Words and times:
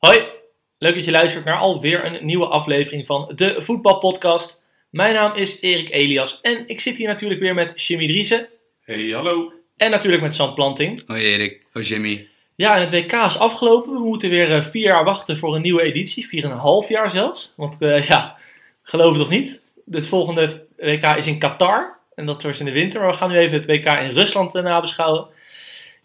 Hoi, 0.00 0.24
leuk 0.78 0.94
dat 0.94 1.04
je 1.04 1.10
luistert 1.10 1.44
naar 1.44 1.58
alweer 1.58 2.04
een 2.04 2.26
nieuwe 2.26 2.46
aflevering 2.46 3.06
van 3.06 3.32
de 3.34 3.56
Voetbalpodcast. 3.58 4.60
Mijn 4.90 5.14
naam 5.14 5.34
is 5.34 5.60
Erik 5.60 5.90
Elias 5.90 6.40
en 6.40 6.68
ik 6.68 6.80
zit 6.80 6.96
hier 6.96 7.08
natuurlijk 7.08 7.40
weer 7.40 7.54
met 7.54 7.86
Jimmy 7.86 8.06
Driessen 8.06 8.48
Hey, 8.84 9.10
hallo. 9.10 9.52
en 9.76 9.90
natuurlijk 9.90 10.22
met 10.22 10.34
Sam 10.34 10.54
Planting. 10.54 11.02
Hoi 11.06 11.22
Erik, 11.22 11.62
hoi 11.72 11.84
Jimmy. 11.84 12.28
Ja, 12.54 12.74
en 12.74 12.80
het 12.80 12.90
WK 12.90 13.12
is 13.12 13.38
afgelopen. 13.38 13.92
We 13.92 13.98
moeten 13.98 14.30
weer 14.30 14.54
eh, 14.54 14.64
vier 14.64 14.84
jaar 14.84 15.04
wachten 15.04 15.38
voor 15.38 15.54
een 15.54 15.62
nieuwe 15.62 15.82
editie. 15.82 16.26
Vier 16.26 16.44
en 16.44 16.50
een 16.50 16.56
half 16.58 16.88
jaar 16.88 17.10
zelfs. 17.10 17.54
Want 17.56 17.82
eh, 17.82 18.08
ja, 18.08 18.36
geloof 18.82 19.12
het 19.12 19.22
of 19.22 19.30
niet. 19.30 19.60
Het 19.90 20.08
volgende 20.08 20.66
WK 20.76 21.04
is 21.16 21.26
in 21.26 21.38
Qatar. 21.38 21.98
En 22.14 22.26
dat 22.26 22.42
was 22.42 22.58
in 22.58 22.64
de 22.64 22.72
winter. 22.72 23.00
Maar 23.00 23.10
we 23.10 23.16
gaan 23.16 23.30
nu 23.30 23.38
even 23.38 23.56
het 23.56 23.66
WK 23.66 23.84
in 23.86 24.10
Rusland 24.10 24.54
eh, 24.54 24.62
nabeschouwen. 24.62 25.26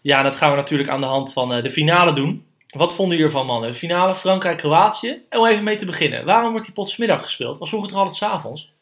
Ja, 0.00 0.18
en 0.18 0.24
dat 0.24 0.36
gaan 0.36 0.50
we 0.50 0.56
natuurlijk 0.56 0.88
aan 0.88 1.00
de 1.00 1.06
hand 1.06 1.32
van 1.32 1.52
eh, 1.52 1.62
de 1.62 1.70
finale 1.70 2.12
doen. 2.12 2.44
Wat 2.76 2.94
vonden 2.94 3.16
jullie 3.16 3.32
ervan, 3.32 3.46
mannen? 3.46 3.70
De 3.70 3.76
finale 3.76 4.16
Frankrijk-Kroatië. 4.16 5.22
En 5.28 5.38
om 5.38 5.46
even 5.46 5.64
mee 5.64 5.76
te 5.76 5.86
beginnen. 5.86 6.24
Waarom 6.24 6.50
wordt 6.50 6.64
die 6.66 6.74
pot 6.74 6.88
's 6.90 6.96
middag 6.96 7.22
gespeeld? 7.22 7.58
Was 7.58 7.68
vroeger 7.68 7.88
toch 7.90 7.98
altijd 7.98 8.16
's 8.16 8.22
avonds? 8.22 8.72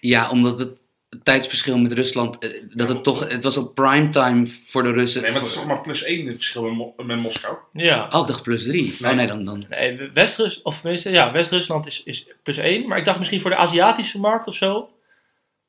Ja, 0.00 0.30
omdat 0.30 0.58
het 0.58 0.78
tijdsverschil 1.22 1.78
met 1.78 1.92
Rusland, 1.92 2.38
eh, 2.38 2.50
dat 2.74 2.88
het 2.88 3.04
toch, 3.04 3.28
het 3.28 3.44
was 3.44 3.56
op 3.56 3.74
primetime 3.74 4.46
voor 4.46 4.82
de 4.82 4.92
Russen. 4.92 5.22
Nee, 5.22 5.30
maar 5.30 5.40
het 5.40 5.48
is 5.48 5.54
toch 5.56 5.66
maar 5.66 5.80
plus 5.80 6.02
één 6.04 6.26
het 6.26 6.36
verschil 6.36 6.62
met, 6.62 6.74
Mo- 6.74 6.94
met 6.96 7.18
Moskou. 7.18 7.56
Ja. 7.72 8.08
Oh, 8.10 8.20
ik 8.20 8.26
dacht 8.26 8.42
plus 8.42 8.62
drie. 8.62 8.96
Nee. 8.98 9.10
Oh 9.10 9.16
nee, 9.16 9.26
dan, 9.26 9.44
dan. 9.44 9.64
Nee, 9.68 10.10
West-Rus, 10.14 10.62
of 10.62 10.80
tenminste, 10.80 11.10
ja, 11.10 11.32
West-Rusland 11.32 11.86
is, 11.86 12.02
is 12.02 12.28
plus 12.42 12.56
1. 12.56 12.88
Maar 12.88 12.98
ik 12.98 13.04
dacht 13.04 13.18
misschien 13.18 13.40
voor 13.40 13.50
de 13.50 13.56
Aziatische 13.56 14.20
markt 14.20 14.46
of 14.46 14.54
zo. 14.54 14.90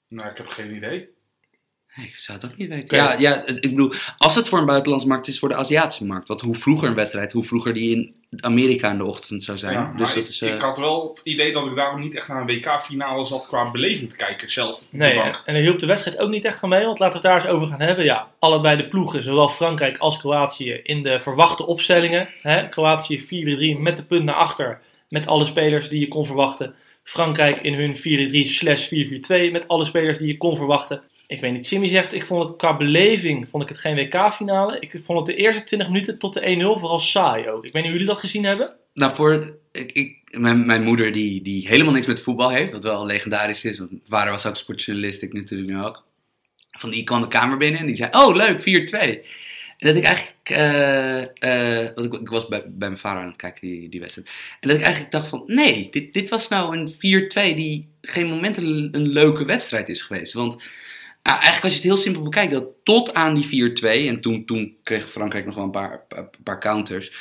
Nou, 0.07 0.29
ik 0.29 0.37
heb 0.37 0.47
geen 0.47 0.75
idee. 0.75 1.09
Ik 1.95 2.13
zou 2.15 2.37
het 2.39 2.51
ook 2.51 2.57
niet 2.57 2.69
weten. 2.69 2.97
Ja, 2.97 3.15
ja, 3.19 3.45
ik 3.47 3.61
bedoel, 3.61 3.93
als 4.17 4.35
het 4.35 4.49
voor 4.49 4.59
een 4.59 4.65
buitenlandse 4.65 5.07
markt 5.07 5.27
is, 5.27 5.39
voor 5.39 5.49
de 5.49 5.55
Aziatische 5.55 6.05
markt. 6.05 6.27
Want 6.27 6.41
hoe 6.41 6.55
vroeger 6.55 6.87
een 6.87 6.95
wedstrijd, 6.95 7.31
hoe 7.31 7.43
vroeger 7.43 7.73
die 7.73 7.95
in 7.95 8.15
Amerika 8.39 8.91
in 8.91 8.97
de 8.97 9.05
ochtend 9.05 9.43
zou 9.43 9.57
zijn. 9.57 9.73
Ja, 9.73 9.93
dus 9.97 10.07
dat 10.13 10.23
ik, 10.23 10.27
is. 10.27 10.41
eh, 10.41 10.53
ik 10.53 10.61
had 10.61 10.77
wel 10.77 11.09
het 11.09 11.21
idee 11.23 11.53
dat 11.53 11.65
ik 11.65 11.75
daarom 11.75 11.99
niet 11.99 12.15
echt 12.15 12.27
naar 12.27 12.41
een 12.41 12.47
WK-finale 12.47 13.25
zat 13.25 13.47
qua 13.47 13.71
beleving 13.71 14.09
te 14.09 14.15
kijken 14.15 14.49
zelf. 14.51 14.81
Nee, 14.91 15.19
en 15.19 15.33
daar 15.45 15.55
hielp 15.55 15.79
de 15.79 15.85
wedstrijd 15.85 16.17
ook 16.17 16.29
niet 16.29 16.45
echt 16.45 16.59
van 16.59 16.69
mee. 16.69 16.85
Want 16.85 16.99
laten 16.99 17.21
we 17.21 17.27
het 17.27 17.35
daar 17.35 17.45
eens 17.45 17.55
over 17.55 17.67
gaan 17.67 17.81
hebben. 17.87 18.05
Ja, 18.05 18.27
allebei 18.39 18.77
de 18.77 18.87
ploegen, 18.87 19.23
zowel 19.23 19.49
Frankrijk 19.49 19.97
als 19.97 20.17
Kroatië, 20.17 20.79
in 20.83 21.03
de 21.03 21.19
verwachte 21.19 21.65
opstellingen. 21.65 22.29
Hè? 22.41 22.69
Kroatië 22.69 23.21
4-3 23.77 23.79
met 23.79 23.97
de 23.97 24.03
punt 24.03 24.23
naar 24.23 24.35
achter. 24.35 24.79
Met 25.09 25.27
alle 25.27 25.45
spelers 25.45 25.89
die 25.89 25.99
je 25.99 26.07
kon 26.07 26.25
verwachten. 26.25 26.73
Frankrijk 27.11 27.59
in 27.61 27.73
hun 27.73 27.95
4-3 27.95 28.49
slash 28.49 28.85
4-4-2 28.85 29.51
met 29.51 29.67
alle 29.67 29.85
spelers 29.85 30.17
die 30.17 30.27
je 30.27 30.37
kon 30.37 30.55
verwachten. 30.55 31.01
Ik 31.27 31.41
weet 31.41 31.53
niet, 31.53 31.69
Jimmy 31.69 31.87
zegt, 31.87 32.13
ik 32.13 32.25
vond 32.25 32.49
het 32.49 32.57
qua 32.57 32.77
beleving 32.77 33.49
vond 33.49 33.63
ik 33.63 33.69
het 33.69 33.77
geen 33.77 33.95
WK-finale. 33.95 34.79
Ik 34.79 35.01
vond 35.03 35.19
het 35.19 35.27
de 35.27 35.35
eerste 35.35 35.63
20 35.63 35.87
minuten 35.87 36.17
tot 36.17 36.33
de 36.33 36.75
1-0 36.75 36.79
vooral 36.79 36.99
saai 36.99 37.49
ook. 37.49 37.65
Ik 37.65 37.73
weet 37.73 37.83
niet 37.83 37.91
hoe 37.91 37.91
jullie 37.91 38.07
dat 38.07 38.17
gezien 38.17 38.43
hebben. 38.43 38.75
Nou, 38.93 39.15
voor. 39.15 39.53
Ik, 39.71 40.17
mijn, 40.31 40.83
moeder, 40.83 41.11
die, 41.11 41.41
die 41.41 41.67
helemaal 41.67 41.93
niks 41.93 42.05
met 42.05 42.21
voetbal 42.21 42.49
heeft, 42.49 42.71
wat 42.71 42.83
wel 42.83 43.05
legendarisch 43.05 43.65
is, 43.65 43.79
want 43.79 43.91
vader 44.07 44.31
was 44.31 44.45
ook 44.45 44.55
sportjournalist, 44.55 45.21
ik 45.21 45.33
natuurlijk 45.33 45.69
nu 45.69 45.83
ook. 45.83 46.05
Van 46.71 46.89
die 46.89 47.03
kwam 47.03 47.21
de 47.21 47.27
kamer 47.27 47.57
binnen 47.57 47.79
en 47.79 47.87
die 47.87 47.95
zei: 47.95 48.09
Oh, 48.11 48.35
leuk, 48.35 48.59
4-2. 48.59 49.27
En 49.81 49.87
dat 49.87 49.95
ik 49.95 50.03
eigenlijk. 50.03 50.35
eh, 50.43 51.21
eh, 51.83 51.95
want 51.95 52.13
ik, 52.13 52.21
ik 52.21 52.29
was 52.29 52.47
bij, 52.47 52.63
bij 52.67 52.89
mijn 52.89 52.97
vader 52.97 53.21
aan 53.21 53.27
het 53.27 53.35
kijken, 53.35 53.67
die, 53.67 53.89
die 53.89 53.99
wedstrijd. 53.99 54.29
En 54.59 54.67
dat 54.67 54.77
ik 54.77 54.83
eigenlijk 54.83 55.13
dacht: 55.13 55.27
van 55.27 55.43
nee, 55.45 55.87
dit, 55.91 56.13
dit 56.13 56.29
was 56.29 56.47
nou 56.47 56.77
een 56.77 56.89
4-2 57.53 57.55
die 57.55 57.89
geen 58.01 58.27
moment 58.27 58.57
een, 58.57 58.89
een 58.91 59.07
leuke 59.07 59.45
wedstrijd 59.45 59.89
is 59.89 60.01
geweest. 60.01 60.33
Want 60.33 60.53
ah, 61.21 61.33
eigenlijk, 61.33 61.63
als 61.63 61.71
je 61.71 61.79
het 61.79 61.87
heel 61.87 61.97
simpel 61.97 62.21
bekijkt, 62.21 62.51
dat 62.51 62.67
tot 62.83 63.13
aan 63.13 63.35
die 63.35 63.71
4-2, 63.81 63.85
en 64.07 64.21
toen, 64.21 64.45
toen 64.45 64.75
kreeg 64.83 65.09
Frankrijk 65.09 65.45
nog 65.45 65.55
wel 65.55 65.63
een 65.63 65.71
paar, 65.71 66.05
een 66.09 66.29
paar 66.43 66.59
counters. 66.59 67.13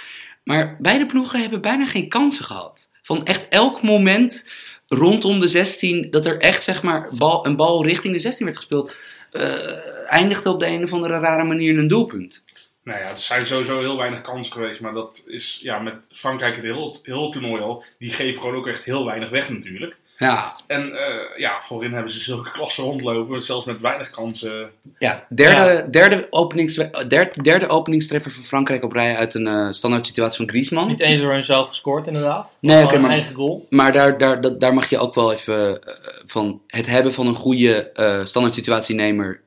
Maar 0.44 0.76
beide 0.80 1.06
ploegen 1.06 1.40
hebben 1.40 1.60
bijna 1.60 1.86
geen 1.86 2.08
kansen 2.08 2.44
gehad. 2.44 2.90
Van 3.02 3.24
echt 3.24 3.48
elk 3.48 3.82
moment 3.82 4.48
rondom 4.88 5.40
de 5.40 5.48
16, 5.48 6.10
dat 6.10 6.26
er 6.26 6.38
echt 6.38 6.62
zeg 6.62 6.82
maar 6.82 7.08
bal, 7.14 7.46
een 7.46 7.56
bal 7.56 7.84
richting 7.84 8.12
de 8.14 8.20
16 8.20 8.44
werd 8.44 8.58
gespeeld, 8.58 8.94
eh, 9.30 10.12
eindigde 10.12 10.50
op 10.50 10.60
de 10.60 10.66
een 10.66 10.84
of 10.84 10.92
andere 10.92 11.18
rare 11.18 11.44
manier 11.44 11.72
in 11.72 11.78
een 11.78 11.88
doelpunt. 11.88 12.48
Nou 12.84 12.98
ja, 13.00 13.08
er 13.08 13.18
zijn 13.18 13.46
sowieso 13.46 13.78
heel 13.78 13.96
weinig 13.96 14.20
kansen 14.20 14.52
geweest. 14.52 14.80
Maar 14.80 14.92
dat 14.92 15.22
is 15.26 15.58
ja, 15.62 15.78
met 15.78 15.94
Frankrijk 16.12 16.54
het 16.54 16.64
heel, 16.64 16.96
heel 17.02 17.22
het 17.22 17.32
toernooi 17.32 17.62
al. 17.62 17.84
Die 17.98 18.12
geven 18.12 18.40
gewoon 18.40 18.56
ook 18.56 18.66
echt 18.66 18.84
heel 18.84 19.04
weinig 19.04 19.30
weg 19.30 19.50
natuurlijk. 19.50 19.96
Ja, 20.18 20.52
En 20.66 20.92
eh, 20.96 21.38
ja, 21.38 21.60
voorin 21.60 21.92
hebben 21.92 22.12
ze 22.12 22.20
zulke 22.22 22.50
klassen 22.58 22.84
rondlopen. 22.84 23.42
Zelfs 23.42 23.66
met 23.66 23.80
weinig 23.80 24.10
kansen. 24.10 24.70
ja 24.98 25.26
derde, 25.34 25.90
Derde, 25.90 26.26
openings, 26.30 26.74
derde, 27.08 27.42
derde 27.42 27.68
openingstreffer 27.68 28.30
van 28.32 28.42
Frankrijk 28.42 28.84
op 28.84 28.92
rij 28.92 29.16
uit 29.16 29.34
een 29.34 29.46
eh, 29.46 29.68
standaard 29.72 30.06
situatie 30.06 30.36
van 30.36 30.48
Griezmann. 30.48 30.88
Niet 30.88 31.00
eens 31.00 31.20
door 31.20 31.32
hunzelf 31.32 31.68
gescoord 31.68 32.06
inderdaad. 32.06 32.52
Nee, 32.60 32.84
oké, 32.84 32.98
maar- 32.98 33.10
eigen 33.10 33.34
goal. 33.34 33.66
Maar 33.70 33.92
daar, 33.92 34.18
daar, 34.18 34.40
dat- 34.40 34.60
daar 34.60 34.74
mag 34.74 34.90
je 34.90 34.98
ook 34.98 35.14
wel 35.14 35.32
even 35.32 35.82
eh, 35.82 35.94
van 36.26 36.60
het 36.66 36.86
hebben 36.86 37.14
van 37.14 37.26
een 37.26 37.34
goede 37.34 37.90
eh 37.90 38.24
standaard 38.24 38.54
situatienemer 38.54 39.40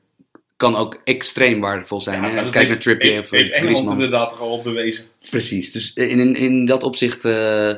kan 0.56 0.76
ook 0.76 1.00
extreem 1.04 1.60
waardevol 1.60 2.00
zijn. 2.00 2.22
Ja, 2.22 2.50
Kijk 2.50 2.68
naar 2.68 2.78
Trippier 2.78 3.12
heeft, 3.12 3.32
of 3.32 3.38
heeft 3.38 3.52
Engeland 3.52 3.90
inderdaad 3.90 4.32
er 4.32 4.38
al 4.38 4.50
op 4.50 4.64
bewezen. 4.64 5.04
Precies. 5.30 5.72
Dus 5.72 5.92
in, 5.92 6.18
in, 6.18 6.34
in 6.34 6.64
dat 6.64 6.82
opzicht, 6.82 7.24
eh, 7.24 7.72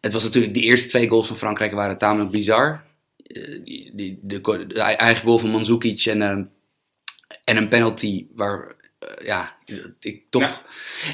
het 0.00 0.12
was 0.12 0.24
natuurlijk, 0.24 0.54
de 0.54 0.60
eerste 0.60 0.88
twee 0.88 1.08
goals 1.08 1.26
van 1.26 1.36
Frankrijk 1.36 1.72
waren 1.72 1.98
tamelijk 1.98 2.30
bizar. 2.30 2.84
Eh, 3.26 3.64
die, 3.64 3.90
die, 3.94 4.18
de, 4.22 4.66
de, 4.66 4.80
eigen 4.80 5.26
goal 5.26 5.38
van 5.38 5.50
Mandzukic 5.50 6.04
en, 6.04 6.22
eh, 6.22 6.38
en 7.44 7.56
een 7.56 7.68
penalty 7.68 8.26
waar, 8.34 8.74
ja, 9.24 9.56
ik 10.00 10.22
toch... 10.30 10.42
Ja. 10.42 10.62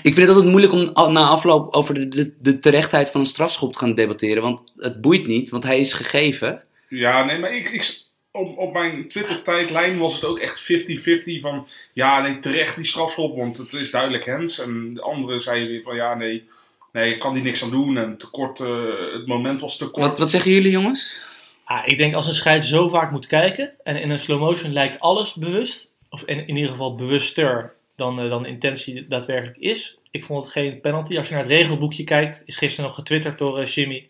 Ik 0.02 0.14
vind 0.14 0.16
het 0.16 0.28
altijd 0.28 0.46
moeilijk 0.46 0.72
om 0.72 1.12
na 1.12 1.28
afloop 1.28 1.74
over 1.74 1.94
de, 1.94 2.08
de, 2.08 2.34
de 2.40 2.58
terechtheid 2.58 3.10
van 3.10 3.20
een 3.20 3.26
strafschop 3.26 3.72
te 3.72 3.78
gaan 3.78 3.94
debatteren. 3.94 4.42
Want 4.42 4.72
het 4.76 5.00
boeit 5.00 5.26
niet, 5.26 5.50
want 5.50 5.64
hij 5.64 5.78
is 5.78 5.92
gegeven. 5.92 6.64
Ja, 6.88 7.24
nee, 7.24 7.38
maar 7.38 7.54
ik, 7.54 7.70
ik, 7.70 8.07
op, 8.32 8.58
op 8.58 8.72
mijn 8.72 9.08
Twitter-tijdlijn 9.08 9.98
was 9.98 10.14
het 10.14 10.24
ook 10.24 10.38
echt 10.38 10.72
50-50 10.72 11.40
van... 11.40 11.66
Ja, 11.92 12.20
nee, 12.20 12.38
terecht 12.38 12.76
die 12.76 12.84
strafschop, 12.84 13.36
want 13.36 13.56
het 13.56 13.72
is 13.72 13.90
duidelijk 13.90 14.24
Hens. 14.24 14.58
En 14.58 14.90
de 14.94 15.02
anderen 15.02 15.42
zeiden 15.42 15.68
weer 15.68 15.82
van 15.82 15.96
ja, 15.96 16.14
nee, 16.14 16.48
nee, 16.92 17.12
ik 17.12 17.18
kan 17.18 17.34
die 17.34 17.42
niks 17.42 17.62
aan 17.62 17.70
doen. 17.70 17.96
En 17.96 18.16
tekort, 18.16 18.60
eh 18.60 19.12
het 19.12 19.26
moment 19.26 19.60
was 19.60 19.76
te 19.76 19.90
kort. 19.90 20.06
Wat, 20.06 20.18
wat 20.18 20.30
zeggen 20.30 20.52
jullie 20.52 20.70
jongens? 20.70 21.22
Ah, 21.64 21.82
ik 21.84 21.98
denk 21.98 22.14
als 22.14 22.26
een 22.26 22.34
scheids 22.34 22.68
zo 22.68 22.88
vaak 22.88 23.10
moet 23.10 23.26
kijken 23.26 23.74
en 23.82 23.96
in 23.96 24.10
een 24.10 24.18
slow 24.18 24.40
motion 24.40 24.72
lijkt 24.72 25.00
alles 25.00 25.34
bewust, 25.34 25.90
of 26.08 26.22
in, 26.22 26.46
in 26.46 26.56
ieder 26.56 26.70
geval 26.70 26.94
bewuster 26.94 27.74
dan, 27.96 28.20
eh, 28.20 28.28
dan 28.28 28.42
de 28.42 28.48
intentie 28.48 29.06
daadwerkelijk 29.06 29.58
is. 29.58 29.98
Ik 30.10 30.24
vond 30.24 30.44
het 30.44 30.52
geen 30.52 30.80
penalty. 30.80 31.18
Als 31.18 31.28
je 31.28 31.34
naar 31.34 31.42
het 31.42 31.52
regelboekje 31.52 32.04
kijkt, 32.04 32.42
is 32.44 32.56
gisteren 32.56 32.84
nog 32.84 32.94
getwitterd 32.94 33.38
door 33.38 33.58
eh, 33.58 33.66
Jimmy. 33.66 34.08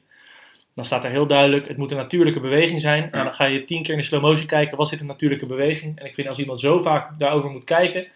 Dan 0.78 0.87
staat 0.87 1.05
er 1.05 1.11
heel 1.11 1.27
duidelijk, 1.27 1.69
het 1.69 1.77
moet 1.77 1.91
een 1.91 1.97
natuurlijke 1.97 2.41
beweging 2.41 2.81
zijn. 2.81 3.09
Nou, 3.12 3.25
dan 3.25 3.33
ga 3.33 3.44
je 3.44 3.65
tien 3.65 3.83
keer 3.83 3.93
in 3.94 4.00
de 4.00 4.06
slow 4.06 4.22
motion 4.22 4.47
kijken, 4.47 4.77
was 4.77 4.91
dit 4.91 5.00
een 5.00 5.06
natuurlijke 5.06 5.47
beweging? 5.47 5.99
En 6.00 6.06
ik 6.06 6.15
vind 6.15 6.28
als 6.28 6.38
iemand 6.38 6.61
zo 6.61 6.81
vaak 6.82 7.19
daarover 7.19 7.50
moet 7.50 7.64
kijken, 7.64 8.06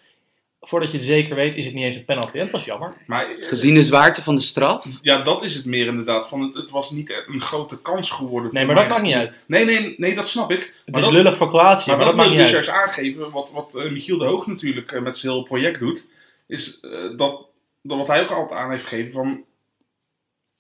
voordat 0.61 0.91
je 0.91 0.97
het 0.97 1.07
zeker 1.07 1.35
weet, 1.35 1.57
is 1.57 1.65
het 1.65 1.75
niet 1.75 1.85
eens 1.85 1.97
een 1.97 2.05
penalty. 2.05 2.37
En 2.37 2.43
dat 2.43 2.51
was 2.51 2.65
jammer. 2.65 2.93
Maar 3.07 3.27
Gezien 3.41 3.75
de 3.75 3.83
zwaarte 3.83 4.23
van 4.23 4.35
de 4.35 4.41
straf. 4.41 4.87
ja, 5.01 5.23
dat 5.23 5.43
is 5.45 5.55
het 5.55 5.65
meer 5.65 5.87
inderdaad. 5.87 6.29
Van 6.29 6.41
het, 6.41 6.55
het 6.55 6.71
was 6.71 6.91
niet 6.91 7.23
een 7.27 7.41
grote 7.41 7.81
kans 7.81 8.11
geworden. 8.11 8.53
Nee, 8.55 8.65
voor 8.65 8.75
maar 8.75 8.83
dat 8.83 8.93
maakt 8.93 9.07
niet 9.09 9.15
uit. 9.15 9.45
Nee, 9.47 9.65
nee, 9.65 9.95
nee, 9.99 10.15
dat 10.15 10.29
snap 10.29 10.51
ik. 10.51 10.59
Het 10.61 10.83
Maar 10.95 11.01
is 11.01 11.07
dat- 11.07 11.17
lullig 11.17 11.37
voor 11.37 11.49
Kroatië, 11.49 11.89
Maar 11.91 11.97
maar, 11.97 12.07
dat 12.07 12.17
dat 12.17 12.25
wil 12.27 12.31
maakt 12.31 12.31
ik 12.31 12.53
niet 12.53 12.57
dus 12.63 12.69
uit. 12.69 12.77
juist 12.77 12.87
aangeven, 12.89 13.31
wat, 13.31 13.53
wat 13.53 13.75
eh, 13.85 13.91
Michiel 13.91 14.19
de 14.19 14.25
Hoog 14.25 14.47
natuurlijk 14.47 14.93
eh, 14.93 15.03
met 15.03 15.19
zijn 15.19 15.33
hele 15.33 15.45
project 15.45 15.79
doet, 15.79 16.09
is 16.47 16.81
eh, 16.81 16.91
dat, 17.17 17.47
dat 17.83 17.99
wat 17.99 18.07
hij 18.07 18.23
ook 18.23 18.31
altijd 18.31 18.61
aan 18.61 18.71
heeft 18.71 18.85
gegeven 18.85 19.13
van, 19.13 19.43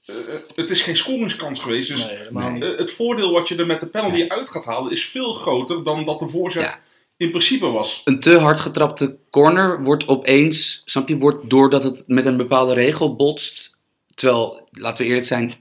eh, 0.06 0.14
het 0.54 0.70
is 0.70 0.82
geen 0.82 0.96
scoringskans 0.96 1.60
geweest, 1.60 1.88
dus 1.88 2.06
Nee, 2.30 2.64
eh, 2.64 2.78
het 2.78 2.90
voordeel 2.92 3.32
wat 3.32 3.48
je 3.48 3.56
er 3.56 3.66
met 3.66 3.80
de 3.80 3.86
penalty 3.86 4.24
uit 4.28 4.48
gaat 4.48 4.64
halen 4.64 4.92
is 4.92 5.04
veel 5.08 5.32
groter 5.32 5.84
dan 5.84 6.04
dat 6.04 6.18
de 6.18 6.28
voorzet 6.28 6.62
Ja. 6.62 6.78
in 7.16 7.30
principe 7.30 7.66
was. 7.66 8.00
Een 8.04 8.20
te 8.20 8.38
hard 8.38 8.60
getrapte 8.60 9.16
corner 9.30 9.82
wordt 9.82 10.08
opeens, 10.08 10.82
snap 10.84 11.08
je, 11.08 11.16
wordt 11.16 11.50
doordat 11.50 11.84
het 11.84 12.04
met 12.06 12.26
een 12.26 12.36
bepaalde 12.36 12.74
regel 12.74 13.16
botst. 13.16 13.70
Terwijl, 14.14 14.68
laten 14.70 15.02
we 15.02 15.08
eerlijk 15.08 15.26
zijn, 15.26 15.54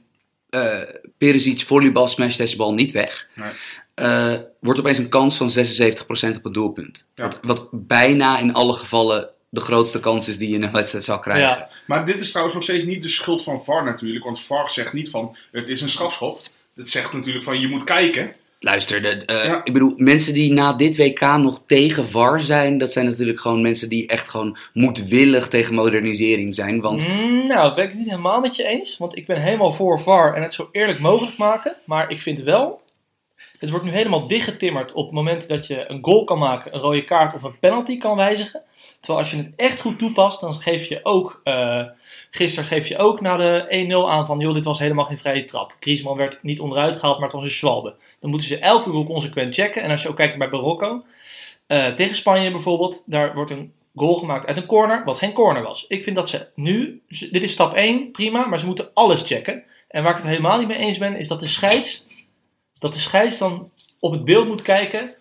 eh 0.50 0.82
Perisic 1.18 1.62
volleybal 1.62 2.08
smash 2.08 2.38
deze 2.38 2.56
bal 2.56 2.74
niet 2.74 2.92
weg. 2.92 3.28
Nee. 3.36 3.52
eh, 3.94 4.34
wordt 4.60 4.80
opeens 4.80 4.98
een 4.98 5.10
kans 5.10 5.38
van 5.38 5.50
76% 5.50 6.38
op 6.38 6.44
het 6.44 6.54
doelpunt. 6.54 7.08
Ja. 7.16 7.24
Wat, 7.24 7.40
wat 7.42 7.68
bijna 7.72 8.40
in 8.40 8.54
alle 8.54 8.74
gevallen 8.74 9.30
de 9.54 9.60
grootste 9.62 10.00
kans 10.00 10.28
is 10.28 10.38
die 10.38 10.50
je 10.50 10.56
in 10.56 10.64
een 10.64 10.72
wedstrijd 10.72 11.04
zal 11.06 11.20
krijgen. 11.20 11.48
Ja. 11.48 11.70
Maar 11.86 12.06
dit 12.06 12.20
is 12.20 12.30
trouwens 12.30 12.56
nog 12.56 12.64
steeds 12.66 12.86
niet 12.86 13.04
de 13.04 13.10
schuld 13.10 13.44
van 13.44 13.64
VAR 13.64 13.84
natuurlijk. 13.84 14.24
Want 14.24 14.42
VAR 14.42 14.70
zegt 14.70 14.94
niet 14.94 15.10
van 15.10 15.36
het 15.52 15.70
is 15.70 15.82
een 15.82 15.90
strafschop. 15.90 16.40
Het 16.76 16.90
zegt 16.90 17.14
natuurlijk 17.14 17.44
van 17.46 17.60
je 17.60 17.68
moet 17.68 17.84
kijken. 17.84 18.34
Luister, 18.60 19.02
de, 19.02 19.26
eh, 19.26 19.46
Ja. 19.46 19.62
ik 19.64 19.74
bedoel, 19.74 19.94
mensen 19.98 20.34
die 20.34 20.54
na 20.54 20.74
dit 20.74 20.98
WK 20.98 21.22
nog 21.22 21.62
tegen 21.68 22.10
VAR 22.10 22.42
zijn, 22.42 22.78
dat 22.78 22.92
zijn 22.92 23.06
natuurlijk 23.06 23.40
gewoon 23.40 23.62
mensen 23.62 23.90
die 23.90 24.08
echt 24.08 24.30
gewoon 24.30 24.58
moedwillig 24.74 25.48
tegen 25.48 25.74
modernisering 25.76 26.56
zijn. 26.56 26.82
Want 26.82 27.08
Mm, 27.08 27.48
nou, 27.48 27.64
dat 27.64 27.76
ben 27.76 27.84
ik 27.84 27.90
het 27.90 28.00
niet 28.00 28.10
helemaal 28.10 28.40
met 28.40 28.56
je 28.56 28.64
eens. 28.64 28.98
Want 28.98 29.18
ik 29.18 29.26
ben 29.26 29.42
helemaal 29.42 29.74
voor 29.74 30.00
VAR 30.00 30.34
en 30.34 30.42
het 30.42 30.54
zo 30.54 30.70
eerlijk 30.72 31.00
mogelijk 31.00 31.38
maken. 31.38 31.76
Maar 31.86 32.12
ik 32.12 32.22
vind 32.22 32.40
wel, 32.42 32.82
het 33.60 33.70
wordt 33.70 33.86
nu 33.86 33.92
helemaal 33.92 34.28
dichtgetimmerd 34.28 34.92
op 34.94 35.06
het 35.06 35.14
moment 35.14 35.48
dat 35.48 35.68
je 35.68 35.86
een 35.90 36.00
goal 36.02 36.24
kan 36.24 36.40
maken, 36.40 36.74
een 36.74 36.80
rode 36.80 37.04
kaart 37.06 37.36
of 37.36 37.44
een 37.44 37.60
penalty 37.60 37.98
kan 37.98 38.16
wijzigen. 38.16 38.62
Terwijl 39.02 39.24
als 39.24 39.32
je 39.32 39.38
het 39.38 39.54
echt 39.56 39.80
goed 39.80 39.98
toepast, 39.98 40.40
dan 40.40 40.54
geef 40.54 40.86
je 40.86 41.00
ook, 41.04 41.42
eh, 41.44 41.84
gisteren 42.32 42.66
geef 42.66 42.88
je 42.88 42.98
ook 42.98 43.22
na 43.22 43.38
de 43.38 43.66
1-0 43.70 44.12
aan 44.12 44.26
van, 44.26 44.40
joh, 44.40 44.54
dit 44.54 44.66
was 44.66 44.80
helemaal 44.80 45.06
geen 45.06 45.18
vrije 45.18 45.44
trap. 45.44 45.76
Griezmann 45.80 46.18
werd 46.18 46.44
niet 46.44 46.60
onderuit 46.60 46.96
gehaald, 46.96 47.16
maar 47.16 47.28
het 47.28 47.36
was 47.36 47.44
een 47.44 47.50
zwalbe. 47.50 47.96
Dan 48.20 48.30
moeten 48.30 48.48
ze 48.48 48.58
elke 48.58 48.90
goal 48.90 49.06
consequent 49.06 49.56
checken. 49.56 49.82
En 49.82 49.92
als 49.92 50.02
je 50.02 50.10
ook 50.10 50.16
kijkt 50.16 50.38
bij 50.38 50.50
Marokko, 50.50 51.04
eh, 51.68 51.88
tegen 51.88 52.16
Spanje 52.16 52.52
bijvoorbeeld, 52.52 53.04
daar 53.06 53.34
wordt 53.34 53.52
een 53.52 53.74
goal 53.96 54.16
gemaakt 54.16 54.46
uit 54.46 54.58
een 54.58 54.66
corner, 54.66 55.04
wat 55.04 55.18
geen 55.18 55.34
corner 55.34 55.64
was. 55.64 55.86
Ik 55.88 56.04
vind 56.04 56.16
dat 56.16 56.30
ze 56.30 56.48
nu, 56.56 57.02
dit 57.08 57.44
is 57.44 57.52
stap 57.52 57.76
1, 57.76 58.12
prima, 58.12 58.46
maar 58.46 58.60
ze 58.60 58.66
moeten 58.66 58.90
alles 58.94 59.22
checken. 59.22 59.64
En 59.88 60.04
waar 60.04 60.12
ik 60.12 60.18
het 60.18 60.28
helemaal 60.28 60.60
niet 60.60 60.68
mee 60.68 60.78
eens 60.78 60.98
ben, 60.98 61.16
is 61.16 61.28
dat 61.28 61.40
de 61.40 61.48
scheids, 61.48 62.08
dat 62.80 62.94
de 62.94 63.00
scheids 63.00 63.38
dan 63.38 63.72
op 64.00 64.12
het 64.12 64.26
beeld 64.26 64.48
moet 64.48 64.62
kijken 64.62 65.16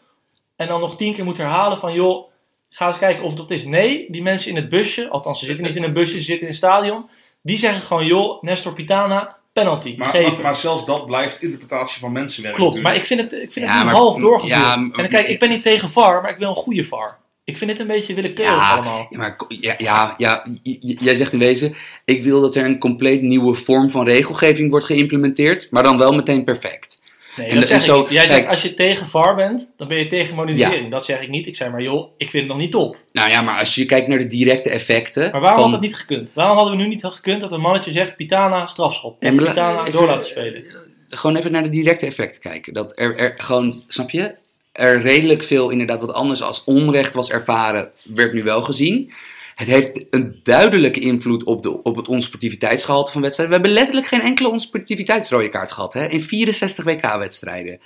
en 0.57 0.69
dan 0.69 0.81
nog 0.81 0.97
tien 0.97 1.15
keer 1.15 1.25
moet 1.25 1.37
herhalen 1.37 1.79
van, 1.79 1.93
joh, 1.93 2.30
ga 2.71 2.87
eens 2.87 2.99
kijken 2.99 3.25
of 3.25 3.35
dat 3.35 3.51
is. 3.51 3.65
Nee, 3.65 4.07
die 4.09 4.23
mensen 4.23 4.51
in 4.51 4.57
het 4.57 4.69
busje, 4.69 5.09
althans 5.09 5.39
ze 5.39 5.45
zitten 5.47 5.65
niet 5.67 5.77
in 5.77 5.83
een 5.83 5.93
busje, 5.93 6.17
ze 6.17 6.23
zitten 6.23 6.43
in 6.43 6.49
een 6.49 6.55
stadion, 6.59 7.05
die 7.43 7.59
zeggen 7.59 7.83
gewoon, 7.83 8.07
joh, 8.07 8.43
Nestor 8.43 8.73
Pitana, 8.73 9.37
penalty, 9.53 9.95
Maar, 9.99 10.09
geven. 10.09 10.33
maar, 10.33 10.43
maar 10.43 10.57
zelfs 10.57 10.87
dat 10.87 11.07
blijft 11.07 11.43
interpretatie 11.43 12.01
van 12.01 12.13
mensenwerk. 12.13 12.55
Klopt, 12.55 12.75
natuurlijk. 12.75 12.95
maar 12.95 13.03
ik 13.03 13.09
vind 13.21 13.31
het, 13.31 13.43
ik 13.43 13.53
vind 13.53 13.67
Ja, 13.67 13.71
het 13.73 13.79
nu 13.81 13.85
maar- 13.85 13.95
half 13.95 14.19
doorgevoerd. 14.19 14.53
ja, 14.61 14.73
en 14.75 14.89
maar- 14.95 15.09
kijk, 15.09 15.29
ik 15.29 15.39
ben 15.39 15.49
niet 15.51 15.63
tegen 15.63 15.91
VAR, 15.91 16.23
maar 16.23 16.31
ik 16.31 16.39
wil 16.39 16.49
een 16.49 16.55
goede 16.55 16.85
VAR. 16.85 17.19
Ik 17.45 17.59
vind 17.59 17.71
het 17.71 17.81
een 17.81 17.87
beetje 17.87 18.15
willekeurig 18.15 18.55
Ja, 18.57 18.73
allemaal. 18.73 19.07
Ja, 19.11 19.19
maar 19.19 19.37
ja, 19.49 19.75
ja, 19.79 20.15
ja, 20.17 20.47
jij 20.81 21.15
zegt 21.15 21.33
in 21.33 21.39
wezen, 21.39 21.75
ik 22.05 22.23
wil 22.23 22.41
dat 22.41 22.55
er 22.55 22.65
een 22.65 22.79
compleet 22.79 23.23
nieuwe 23.23 23.55
vorm 23.55 23.91
van 23.91 24.05
regelgeving 24.05 24.71
wordt 24.71 24.87
geïmplementeerd, 24.87 25.69
maar 25.71 25.83
dan 25.83 25.99
wel 25.99 26.13
meteen 26.15 26.45
perfect. 26.45 27.00
Nee, 27.37 27.47
En 27.49 27.61
dat 27.61 27.69
dat 27.69 27.79
is 27.79 27.85
zo-. 27.85 28.07
Jij 28.09 28.27
kijk- 28.27 28.33
zegt 28.33 28.49
als 28.49 28.63
je 28.63 28.75
tegen 28.75 29.09
VAR 29.09 29.35
bent, 29.35 29.71
dan 29.77 29.89
ben 29.89 29.99
je 29.99 30.07
tegen 30.07 30.35
modernisering. 30.35 30.91
Dat 30.91 31.05
zeg 31.05 31.21
ik 31.21 31.29
niet. 31.29 31.47
Ik 31.47 31.57
zei 31.57 31.71
maar, 31.71 31.83
joh, 31.83 32.11
ik 32.17 32.31
vind 32.31 32.43
het 32.43 32.53
nog 32.53 32.61
niet 32.63 32.71
top. 32.73 32.97
Nou 33.13 33.31
ja, 33.31 33.43
maar 33.43 33.59
als 33.59 33.75
je 33.75 33.85
kijkt 33.87 34.09
naar 34.09 34.19
de 34.19 34.27
directe 34.27 34.71
effecten. 34.71 35.31
Maar 35.31 35.41
waarom 35.41 35.61
van, 35.61 35.71
had 35.71 35.81
het 35.81 35.89
niet 35.91 35.97
gekund? 35.99 36.33
Waarom 36.35 36.57
hadden 36.57 36.77
we 36.77 36.83
nu 36.83 36.89
niet 36.89 37.05
gekund 37.05 37.41
dat 37.41 37.53
een 37.53 37.61
mannetje 37.61 37.91
zegt, 37.93 38.17
Pitana, 38.17 38.67
strafschop. 38.67 39.17
La- 39.23 39.31
Pitana 39.31 39.81
even- 39.81 39.93
door 39.93 40.07
laten 40.07 40.29
spelen. 40.29 40.65
Gewoon 41.09 41.37
even 41.37 41.53
naar 41.53 41.63
de 41.63 41.69
directe 41.69 42.07
effecten 42.07 42.41
kijken. 42.41 42.73
Dat 42.75 42.93
er, 42.99 43.17
er 43.17 43.35
gewoon, 43.37 43.83
snap 43.89 44.11
je? 44.11 44.35
Er 44.73 45.01
redelijk 45.01 45.43
veel 45.43 45.71
inderdaad 45.71 46.01
wat 46.01 46.13
anders 46.13 46.43
als 46.43 46.65
onrecht 46.65 47.15
was 47.15 47.31
ervaren, 47.31 47.91
werd 48.15 48.33
nu 48.33 48.43
wel 48.43 48.63
gezien. 48.63 49.13
Het 49.61 49.69
heeft 49.69 50.07
een 50.11 50.41
duidelijke 50.43 51.01
invloed 51.01 51.45
op, 51.45 51.63
de, 51.63 51.83
op 51.83 51.97
het 51.97 52.09
onsportiviteitsgehalte 52.09 53.13
van 53.13 53.23
wedstrijden. 53.23 53.57
We 53.57 53.63
hebben 53.63 53.81
letterlijk 53.81 54.13
geen 54.13 54.29
enkele 54.29 54.49
onsportiviteitsrode 54.49 55.49
kaart 55.49 55.71
gehad 55.71 55.93
hè? 55.93 56.07
in 56.07 56.23
64 56.23 56.85
WK-wedstrijden. 56.85 57.79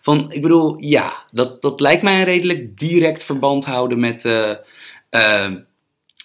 Van, 0.00 0.32
ik 0.32 0.42
bedoel, 0.42 0.78
ja, 0.78 1.14
dat, 1.30 1.62
dat 1.62 1.80
lijkt 1.80 2.02
mij 2.02 2.18
een 2.18 2.24
redelijk 2.24 2.78
direct 2.78 3.22
verband 3.22 3.64
houden 3.64 4.00
met, 4.00 4.24
eh, 4.24 4.50
eh, 5.10 5.52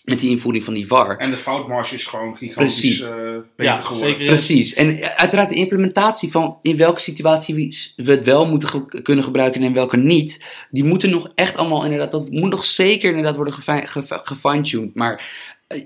met 0.09 0.19
die 0.19 0.29
invoering 0.29 0.63
van 0.63 0.73
die 0.73 0.87
VAR. 0.87 1.17
En 1.17 1.29
de 1.31 1.37
foutmarge 1.37 1.95
is 1.95 2.05
gewoon 2.05 2.35
gigantisch 2.37 2.79
Precies. 2.79 3.01
eh, 3.01 3.09
beter 3.55 3.73
Ja, 3.73 3.75
geworden. 3.81 4.09
zeker. 4.11 4.25
Precies. 4.25 4.73
En 4.73 5.17
uiteraard 5.17 5.49
de 5.49 5.55
implementatie 5.55 6.31
van 6.31 6.57
in 6.61 6.77
welke 6.77 6.99
situatie 6.99 7.55
we 7.95 8.11
het 8.11 8.23
wel 8.23 8.47
moeten 8.47 8.69
ge- 8.69 9.01
kunnen 9.01 9.23
gebruiken 9.23 9.61
en 9.61 9.67
in 9.67 9.73
welke 9.73 9.97
niet, 9.97 10.45
die 10.71 10.83
moeten 10.83 11.09
nog 11.09 11.31
echt 11.35 11.55
allemaal 11.57 11.83
inderdaad, 11.83 12.11
dat 12.11 12.29
moet 12.29 12.49
nog 12.49 12.65
zeker 12.65 13.09
inderdaad 13.09 13.35
worden 13.35 13.53
gefi- 13.53 13.87
ge- 13.87 14.19
gefine-tuned. 14.23 14.95
Maar 14.95 15.21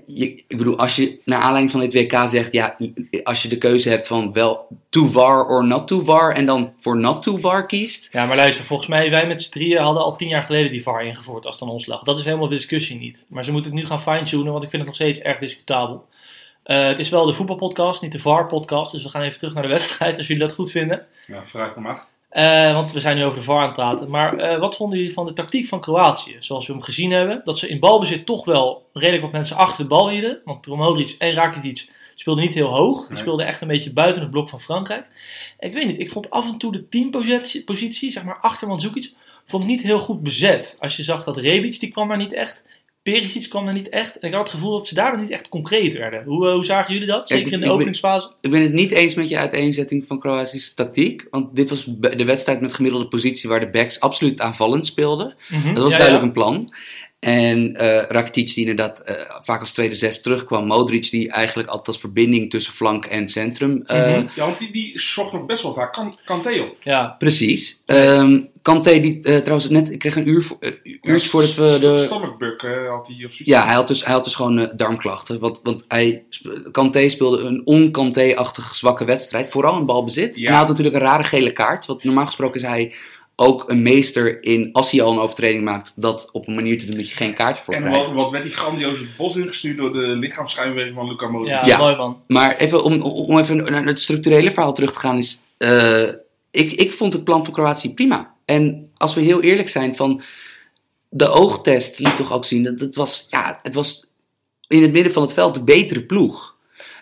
je, 0.04 0.44
ik 0.48 0.58
bedoel, 0.58 0.78
als 0.78 0.96
je 0.96 1.20
naar 1.24 1.40
aanleiding 1.40 1.70
van 1.70 1.80
dit 1.80 1.94
WK 1.94 2.28
zegt, 2.28 2.52
ja, 2.52 2.76
als 3.22 3.42
je 3.42 3.48
de 3.48 3.58
keuze 3.58 3.88
hebt 3.88 4.06
van 4.06 4.32
wel 4.32 4.66
to 4.88 5.04
VAR 5.04 5.46
or 5.46 5.66
not 5.66 5.86
to 5.86 6.00
VAR 6.00 6.34
en 6.34 6.46
dan 6.46 6.72
voor 6.78 6.96
not 6.96 7.22
to 7.22 7.36
VAR 7.36 7.66
kiest, 7.66 8.12
Ja, 8.12 8.26
maar 8.26 8.36
luister, 8.36 8.64
volgens 8.64 8.88
mij, 8.88 9.10
wij 9.10 9.26
met 9.26 9.42
z'n 9.42 9.50
drieën 9.50 9.82
hadden 9.82 10.02
al 10.02 10.16
tien 10.16 10.28
jaar 10.28 10.42
geleden 10.42 10.70
die 10.70 10.82
VAR 10.82 11.04
ingevoerd 11.04 11.46
als 11.46 11.54
het 11.54 11.64
aan 11.64 11.74
ons 11.74 11.86
lag. 11.86 12.02
Dat 12.02 12.18
is 12.18 12.24
helemaal 12.24 12.48
de 12.48 12.54
discussie 12.54 12.98
niet. 12.98 13.26
Maar 13.28 13.44
ze 13.44 13.52
moeten 13.52 13.70
het 13.70 13.80
nu 13.80 13.86
gaan 13.86 14.02
fine-tunen, 14.02 14.52
want 14.52 14.64
ik 14.64 14.70
vind 14.70 14.82
het 14.82 14.90
nog 14.90 15.00
steeds 15.00 15.18
erg 15.18 15.38
discutabel. 15.38 16.04
Eh, 16.62 16.86
het 16.86 16.98
is 16.98 17.08
wel 17.08 17.26
de 17.26 17.34
voetbalpodcast, 17.34 18.02
niet 18.02 18.12
de 18.12 18.20
VAR-podcast. 18.20 18.92
Dus 18.92 19.02
we 19.02 19.08
gaan 19.08 19.22
even 19.22 19.38
terug 19.38 19.54
naar 19.54 19.62
de 19.62 19.68
wedstrijd, 19.68 20.18
als 20.18 20.26
jullie 20.26 20.42
dat 20.42 20.54
goed 20.54 20.70
vinden. 20.70 21.06
Ja, 21.26 21.42
dan 21.52 21.82
maar. 21.82 22.06
Eh, 22.32 22.74
want 22.74 22.92
we 22.92 23.00
zijn 23.00 23.16
nu 23.16 23.24
over 23.24 23.38
de 23.38 23.42
VAR 23.44 23.58
aan 23.58 23.64
het 23.66 23.74
praten. 23.74 24.10
Maar 24.10 24.36
eh, 24.38 24.58
wat 24.58 24.76
vonden 24.76 24.98
jullie 24.98 25.12
van 25.12 25.26
de 25.26 25.32
tactiek 25.32 25.66
van 25.68 25.80
Kroatië? 25.80 26.36
Zoals 26.40 26.66
we 26.66 26.72
hem 26.72 26.82
gezien 26.82 27.10
hebben. 27.10 27.40
Dat 27.44 27.58
ze 27.58 27.68
in 27.68 27.78
balbezit 27.80 28.26
toch 28.26 28.44
wel 28.44 28.86
redelijk 28.92 29.22
wat 29.22 29.32
mensen 29.32 29.56
achter 29.56 29.82
de 29.82 29.88
bal 29.88 30.10
hielden. 30.10 30.40
Want 30.44 30.66
Modric 30.66 31.14
en 31.18 31.32
Rakitic 31.34 31.92
speelden 32.14 32.44
niet 32.44 32.54
heel 32.54 32.68
hoog. 32.74 32.98
Die 33.00 33.08
Nee. 33.08 33.18
speelden 33.18 33.46
echt 33.46 33.60
een 33.60 33.68
beetje 33.68 33.92
buiten 33.92 34.22
het 34.22 34.30
blok 34.30 34.48
van 34.48 34.60
Frankrijk. 34.60 35.06
Ik 35.58 35.72
weet 35.72 35.86
niet, 35.86 35.98
ik 35.98 36.10
vond 36.10 36.30
af 36.30 36.46
en 36.48 36.58
toe 36.58 36.72
de 36.72 36.88
teampositie, 36.88 37.64
positie, 37.64 38.12
zeg 38.12 38.24
maar 38.24 38.38
achter 38.40 38.68
Mandzukic, 38.68 39.12
vond 39.46 39.62
ik 39.62 39.68
niet 39.68 39.82
heel 39.82 39.98
goed 39.98 40.22
bezet. 40.22 40.76
Als 40.78 40.96
je 40.96 41.02
zag 41.02 41.24
dat 41.24 41.36
Rebic, 41.36 41.80
die 41.80 41.90
kwam 41.90 42.08
daar 42.08 42.16
niet 42.16 42.32
echt. 42.32 42.62
Perisic 43.02 43.48
kwam 43.48 43.64
daar 43.64 43.74
niet 43.74 43.88
echt. 43.88 44.18
En 44.18 44.28
ik 44.28 44.34
had 44.34 44.42
het 44.42 44.52
gevoel 44.54 44.70
dat 44.76 44.86
ze 44.86 44.94
daar 44.94 45.20
niet 45.20 45.30
echt 45.30 45.48
concreet 45.48 45.96
werden. 45.96 46.24
Hoe, 46.24 46.46
eh, 46.48 46.54
hoe 46.54 46.64
zagen 46.64 46.92
jullie 46.92 47.08
dat? 47.08 47.28
Ja, 47.28 47.34
ik- 47.34 47.40
Zeker 47.42 47.52
in 47.52 47.60
de 47.60 47.64
ben- 47.66 47.74
openingsfase? 47.74 48.32
Ik 48.40 48.50
ben 48.50 48.62
het 48.62 48.72
niet 48.72 48.90
eens 48.90 49.14
met 49.14 49.28
je 49.28 49.38
uiteenzetting 49.38 50.04
van 50.06 50.18
Kroatische 50.18 50.74
tactiek. 50.74 51.26
Want 51.30 51.56
dit 51.56 51.70
was 51.70 51.84
de 52.00 52.24
wedstrijd 52.24 52.60
met 52.60 52.72
gemiddelde 52.72 53.08
positie 53.08 53.48
waar 53.48 53.60
de 53.60 53.70
backs 53.70 54.00
absoluut 54.00 54.40
aanvallend 54.40 54.86
speelden. 54.86 55.34
Mhm. 55.48 55.74
Dat 55.74 55.82
was 55.82 55.92
Ja, 55.92 55.98
duidelijk 55.98 56.20
ja. 56.22 56.22
een 56.28 56.32
plan. 56.54 56.72
En 57.26 57.76
eh 57.76 58.02
Rakitic 58.08 58.54
die 58.54 58.66
inderdaad 58.66 58.98
eh, 59.00 59.14
vaak 59.42 59.60
als 59.60 59.72
tweede 59.72 59.94
zes 59.94 60.20
terugkwam. 60.20 60.66
Modric 60.66 61.10
die 61.10 61.30
eigenlijk 61.30 61.68
altijd 61.68 61.86
als 61.88 61.98
verbinding 62.00 62.50
tussen 62.50 62.72
flank 62.72 63.04
en 63.04 63.28
centrum. 63.28 63.82
eh, 63.86 64.16
Mhm. 64.16 64.26
Ja, 64.34 64.44
want 64.46 64.58
die, 64.58 64.72
die 64.72 65.00
zocht 65.00 65.32
nog 65.32 65.46
best 65.46 65.62
wel 65.62 65.74
vaak 65.74 65.92
kan, 65.92 66.18
Kanté 66.24 66.60
op. 66.60 66.76
Ja, 66.80 67.14
Precies. 67.18 67.80
Ehm 67.86 68.40
Kanté 68.62 69.00
die 69.00 69.20
eh, 69.22 69.36
trouwens 69.36 69.68
net, 69.68 69.90
ik 69.90 69.98
kreeg 69.98 70.16
een 70.16 70.28
uur, 70.28 70.42
voor, 70.42 70.58
uurtje 71.02 71.28
voordat 71.28 71.54
we 71.54 71.78
de... 71.78 71.98
Stomachbug 71.98 72.56
eh, 72.56 72.70
had 72.88 73.06
hij 73.06 73.16
of 73.16 73.32
zoiets. 73.32 73.38
Ja, 73.44 73.64
hij 73.64 73.74
had 73.74 73.88
dus, 73.88 74.04
hij 74.04 74.12
had 74.12 74.24
dus 74.24 74.34
gewoon 74.34 74.72
darmklachten. 74.76 75.38
Want, 75.40 75.60
want 75.62 75.84
hij, 75.88 76.24
Kanté 76.70 77.08
speelde 77.08 77.42
een 77.42 77.62
on-Kanté-achtige 77.64 78.74
zwakke 78.74 79.04
wedstrijd. 79.04 79.50
Vooral 79.50 79.78
in 79.78 79.86
balbezit. 79.86 80.36
Ja. 80.36 80.42
En 80.42 80.48
hij 80.48 80.58
had 80.58 80.68
natuurlijk 80.68 80.96
een 80.96 81.02
rare 81.02 81.24
gele 81.24 81.52
kaart. 81.52 81.86
Want 81.86 82.04
normaal 82.04 82.26
gesproken 82.26 82.60
is 82.60 82.66
hij 82.66 82.94
ook 83.36 83.70
een 83.70 83.82
meester 83.82 84.42
in, 84.44 84.68
als 84.72 84.90
hij 84.90 85.02
al 85.02 85.12
een 85.12 85.18
overtreding 85.18 85.64
maakt, 85.64 85.92
dat 85.96 86.28
op 86.32 86.48
een 86.48 86.54
manier 86.54 86.78
te 86.78 86.86
doen 86.86 86.96
dat 86.96 87.08
je 87.08 87.14
geen 87.14 87.34
kaart 87.34 87.58
voor 87.58 87.74
En 87.74 87.82
krijgt. 87.82 88.06
wat, 88.06 88.14
wat 88.16 88.30
werd 88.30 88.44
die 88.44 88.52
grandioos 88.52 88.98
het 88.98 89.16
bos 89.16 89.36
ingestuurd 89.36 89.76
door 89.76 89.92
de 89.92 89.98
lichaamsschijnwerking 90.06 90.94
van 90.96 91.08
Luca 91.08 91.28
Modric. 91.28 91.48
ja, 91.50 91.66
Ja. 91.66 91.78
mooi 91.78 91.96
man. 91.96 92.22
Maar 92.26 92.56
even 92.56 92.84
om, 92.84 93.00
om 93.02 93.38
even 93.38 93.56
naar 93.56 93.84
het 93.84 94.00
structurele 94.00 94.50
verhaal 94.50 94.72
terug 94.72 94.92
te 94.92 94.98
gaan 94.98 95.16
is... 95.18 95.42
eh, 95.58 96.08
ik, 96.50 96.72
ik 96.72 96.92
vond 96.92 97.12
het 97.12 97.24
plan 97.24 97.44
van 97.44 97.52
Kroatië 97.52 97.94
prima. 97.94 98.34
En 98.44 98.90
als 98.96 99.14
we 99.14 99.20
heel 99.20 99.40
eerlijk 99.42 99.68
zijn 99.68 99.96
van... 99.96 100.22
De 101.14 101.28
oogtest 101.28 101.98
liet 101.98 102.16
toch 102.16 102.32
ook 102.32 102.44
zien 102.44 102.62
dat 102.62 102.80
het 102.80 102.94
was... 102.94 103.24
Ja, 103.28 103.58
het 103.62 103.74
was 103.74 104.04
in 104.66 104.82
het 104.82 104.92
midden 104.92 105.12
van 105.12 105.22
het 105.22 105.32
veld 105.32 105.54
de 105.54 105.62
betere 105.62 106.02
ploeg. 106.02 106.51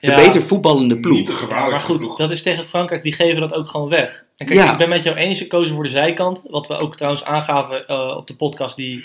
De 0.00 0.06
Ja. 0.10 0.16
beter 0.16 0.42
voetballende 0.42 0.98
ploeg. 1.00 1.48
Ja, 1.50 1.68
maar 1.68 1.80
goed, 1.80 1.98
ploeg. 1.98 2.16
dat 2.16 2.30
is 2.30 2.42
tegen 2.42 2.66
Frankrijk, 2.66 3.02
die 3.02 3.12
geven 3.12 3.40
dat 3.40 3.52
ook 3.54 3.68
gewoon 3.68 3.88
weg. 3.88 4.26
En 4.36 4.46
kijk, 4.46 4.58
Ja. 4.58 4.72
ik 4.72 4.78
ben 4.78 4.88
met 4.88 5.02
jou 5.02 5.16
eens, 5.16 5.38
gekozen 5.38 5.74
voor 5.74 5.84
de 5.84 5.90
zijkant. 5.90 6.42
Wat 6.48 6.66
we 6.66 6.76
ook 6.76 6.96
trouwens 6.96 7.24
aangaven 7.24 7.86
eh, 7.86 8.16
op 8.16 8.26
de 8.26 8.34
podcast 8.36 8.76
die 8.76 9.04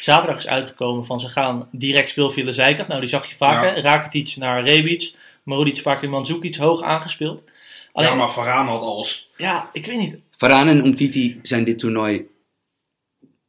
zaterdag 0.00 0.38
is 0.38 0.48
uitgekomen. 0.48 1.06
Van 1.06 1.20
ze 1.20 1.28
gaan 1.28 1.68
direct 1.72 2.08
speel 2.08 2.30
via 2.30 2.44
de 2.44 2.52
zijkant. 2.52 2.88
Nou, 2.88 3.00
die 3.00 3.08
zag 3.08 3.26
je 3.28 3.34
vaker. 3.34 3.80
Rakitic 3.82 4.36
naar 4.36 4.62
Rebic. 4.62 5.14
Marodic, 5.42 5.76
een 5.76 5.82
paar 5.82 5.98
keer 5.98 6.08
Mandzukic 6.08 6.54
hoog 6.56 6.82
aangespeeld. 6.82 7.44
Alleen, 7.92 8.08
ja, 8.08 8.14
ja, 8.14 8.20
maar 8.20 8.32
Varaan 8.32 8.66
had 8.68 8.80
alles. 8.82 9.30
ik 9.72 9.86
weet 9.86 9.98
niet. 9.98 10.16
Varane 10.36 10.70
en 10.70 10.84
Umtiti 10.86 11.38
zijn 11.42 11.64
dit 11.64 11.78
toernooi 11.78 12.26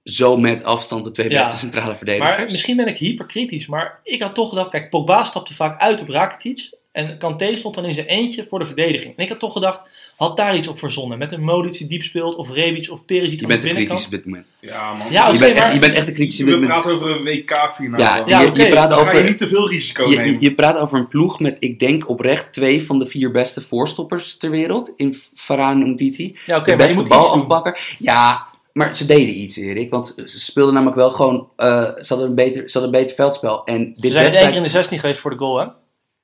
zo 0.04 0.38
met 0.38 0.64
afstand 0.64 1.06
de 1.06 1.12
twee 1.12 1.30
Ja. 1.30 1.40
beste 1.40 1.58
centrale 1.58 1.96
verdedigers. 1.96 2.36
Maar 2.38 2.46
misschien 2.46 2.76
ben 2.76 2.88
ik 2.88 2.98
hyperkritisch. 2.98 3.68
Maar 3.68 4.00
ik 4.04 4.22
had 4.22 4.36
toch 4.36 4.50
gedacht, 4.50 4.70
kijk, 4.70 4.90
Pogba 4.90 5.24
stapte 5.24 5.54
vaak 5.56 5.80
uit 5.82 6.02
op 6.02 6.10
Rakitic. 6.10 6.72
En 6.94 7.18
Kanté 7.18 7.56
stond 7.56 7.76
dan 7.76 7.86
in 7.86 7.94
zijn 7.94 8.06
eentje 8.06 8.46
voor 8.50 8.60
de 8.60 8.66
verdediging. 8.66 9.14
En 9.18 9.24
ik 9.24 9.30
had 9.30 9.40
toch 9.40 9.54
gedacht, 9.54 9.82
had 10.16 10.38
daar 10.38 10.56
iets 10.56 10.68
op 10.68 10.80
verzonnen. 10.80 11.18
Met 11.18 11.32
een 11.32 11.44
Modric 11.44 11.78
die 11.78 11.88
diep 11.88 12.04
speelt, 12.04 12.36
of 12.36 12.52
Rebic 12.52 12.92
of 12.92 13.06
Perisic 13.06 13.40
Je 13.40 13.46
aan 13.46 13.52
de 13.52 13.58
bent 13.58 13.74
kritisch 13.76 14.06
op 14.06 14.12
dit 14.12 14.26
moment. 14.26 14.54
Ja, 14.60 14.94
man. 14.94 15.12
Ja, 15.12 15.30
Je 15.30 15.40
bent, 15.40 15.56
echt, 15.58 15.74
je 15.74 15.80
bent 15.80 15.94
echt 15.94 16.06
te 16.06 16.12
kritisch 16.12 16.40
op 16.40 16.46
dit 16.46 16.56
We 16.56 16.62
moment. 16.62 16.82
praten 16.82 17.02
over 17.02 17.16
een 17.16 17.24
WK-finale. 17.24 18.04
Ja, 18.04 18.24
Ja, 18.26 18.42
je, 18.42 18.62
je 18.64 18.70
praat 18.70 18.90
Dan 18.90 19.00
ga 19.00 19.12
je 19.12 19.18
over... 19.18 19.30
niet 19.30 19.38
te 19.38 19.48
veel 19.48 19.70
risico 19.70 20.10
Je, 20.10 20.16
nemen. 20.18 20.32
je, 20.34 20.38
je 20.40 20.54
praat 20.56 20.78
over 20.78 20.98
een 20.98 21.08
ploeg 21.08 21.40
met, 21.40 21.58
ik 21.60 21.80
denk 21.80 22.10
oprecht, 22.10 22.54
twee 22.54 22.84
van 22.86 23.00
de 23.00 23.06
vier 23.06 23.32
beste 23.32 23.62
voorstoppers 23.62 24.38
ter 24.38 24.50
wereld. 24.50 24.92
In 24.96 25.16
Varane 25.34 25.82
en 25.84 25.88
Umtiti. 25.90 26.38
Ja, 26.46 26.56
de 26.60 26.62
maar 26.62 26.70
je 26.70 26.76
beste 26.76 27.04
balafpakker. 27.04 27.96
Ja, 28.00 28.46
maar 28.74 28.96
ze 28.96 29.06
deden 29.06 29.38
iets, 29.38 29.58
Erik. 29.58 29.90
Want 29.90 30.14
ze 30.26 30.40
speelden 30.40 30.74
namelijk 30.74 30.98
wel 30.98 31.10
gewoon... 31.10 31.50
eh, 31.56 31.68
ze, 31.84 32.06
hadden 32.08 32.28
een 32.28 32.36
beter, 32.36 32.70
ze 32.70 32.78
hadden 32.80 32.94
een 32.96 33.02
beter 33.02 33.16
veldspel. 33.16 33.64
En 33.66 33.94
Ze 33.96 34.02
dit 34.02 34.12
zijn 34.12 34.14
één 34.14 34.14
keer 34.14 34.22
wedstrijd... 34.24 34.56
in 34.56 34.64
de 34.64 34.70
16 34.70 35.00
geweest 35.00 35.20
voor 35.20 35.32
de 35.32 35.38
goal, 35.38 35.58
hè? 35.60 35.66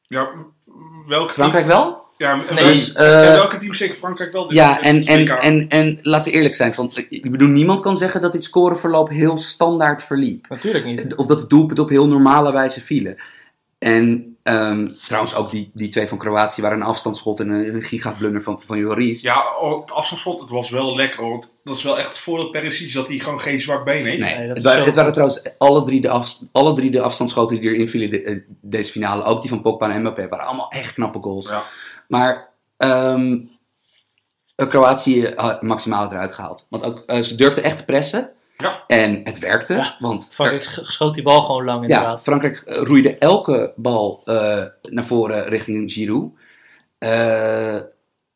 Ja, 0.02 0.30
welk 1.10 1.32
Frankrijk 1.32 1.66
wel? 1.66 2.08
Ja, 2.18 2.36
Nee. 2.36 2.64
dus, 2.64 2.94
Dus, 2.94 2.94
eh, 2.94 3.22
welke 3.22 3.58
team 3.58 3.74
zeker 3.74 3.96
Frankrijk 3.96 4.32
wel? 4.32 4.54
Ja, 4.54 4.82
en, 4.82 5.06
en, 5.06 5.28
en, 5.28 5.68
en 5.70 6.00
laten 6.02 6.32
we 6.32 6.38
eerlijk 6.38 6.56
zijn. 6.56 6.74
Van, 6.74 6.92
ik 7.10 7.32
bedoel, 7.32 7.48
niemand 7.48 7.80
kan 7.80 7.98
zeggen 7.98 8.22
dat 8.22 8.32
dit 8.32 8.44
scoreverloop 8.44 9.10
heel 9.10 9.38
standaard 9.38 10.04
verliep. 10.04 10.46
Natuurlijk 10.50 10.86
niet. 10.86 11.16
Of 11.16 11.28
dat 11.28 11.40
de 11.40 11.48
doelpunten 11.48 11.84
op 11.84 11.90
heel 11.90 12.08
normale 12.08 12.52
wijze 12.52 12.82
vielen. 12.82 13.18
En 13.78 14.38
ehm, 14.50 14.88
trouwens 15.06 15.36
ook 15.36 15.52
die, 15.52 15.72
die 15.74 15.90
twee 15.90 16.08
van 16.08 16.18
Kroatië 16.18 16.62
waren 16.62 16.78
een 16.82 16.88
afstandsschot 16.88 17.40
en 17.40 17.50
een, 17.50 17.76
een 17.76 17.82
gigablunder 17.82 18.44
van, 18.44 18.62
van 18.62 18.78
Joris. 18.78 19.22
Ja, 19.22 19.56
oh, 19.60 19.82
het 19.82 19.92
afstandsschot, 19.92 20.40
het 20.42 20.50
was 20.50 20.70
wel 20.70 20.96
lekker. 20.96 21.24
hoor. 21.24 21.44
Dat 21.64 21.78
is 21.78 21.84
wel 21.84 21.98
echt 22.00 22.08
het 22.08 22.18
voordeel 22.18 22.50
Perisic 22.50 22.94
dat 22.94 23.08
hij 23.08 23.18
gewoon 23.20 23.42
geen 23.42 23.62
zwak 23.62 23.86
been 23.86 24.06
heeft. 24.06 24.20
Nee, 24.24 24.36
Nee, 24.38 24.48
dat 24.48 24.48
het, 24.48 24.58
is 24.58 24.64
waren, 24.64 24.94
het 25.06 25.14
trouwens 25.14 25.44
alle 25.58 25.84
drie, 25.84 26.02
de 26.02 26.10
af, 26.10 26.38
alle 26.52 26.74
drie 26.74 26.92
de 26.92 27.02
afstandsschoten 27.02 27.60
die 27.62 27.70
erin 27.70 27.88
vielen 27.88 28.10
de- 28.10 28.24
eh, 28.24 28.38
deze 28.62 28.92
finale. 28.92 29.24
Ook 29.24 29.42
die 29.42 29.50
van 29.50 29.62
Pogba 29.62 29.90
en 29.90 30.00
Mbappé 30.02 30.28
waren 30.28 30.46
allemaal 30.46 30.72
echt 30.72 30.94
knappe 30.94 31.20
goals. 31.22 31.50
Ja. 31.50 31.64
Maar 32.08 32.50
ehm, 32.78 33.38
eh, 34.56 34.68
Kroatië 34.68 35.32
had 35.36 35.62
maximaal 35.62 36.12
eruit 36.12 36.34
gehaald. 36.34 36.66
Want 36.70 36.84
ook, 36.84 37.04
eh, 37.06 37.22
ze 37.24 37.36
durfden 37.36 37.64
echt 37.64 37.78
te 37.78 37.86
pressen. 37.86 38.30
Ja. 38.64 38.84
En 38.88 39.22
het 39.24 39.40
werkte. 39.40 39.74
Ja, 39.74 39.96
want 40.00 40.30
Frankrijk 40.32 40.64
sch- 40.64 40.80
schoot 40.92 41.14
die 41.14 41.24
bal 41.24 41.42
gewoon 41.42 41.66
lang 41.66 41.88
Ja, 41.88 41.96
inderdaad. 41.96 42.22
Frankrijk 42.22 42.58
eh, 42.58 42.82
roeide 42.82 43.18
elke 43.18 43.74
bal 43.76 44.22
eh, 44.26 44.64
naar 44.82 45.06
voren 45.06 45.46
richting 45.48 45.92
Giroud. 45.92 46.32
Eh, 46.98 47.78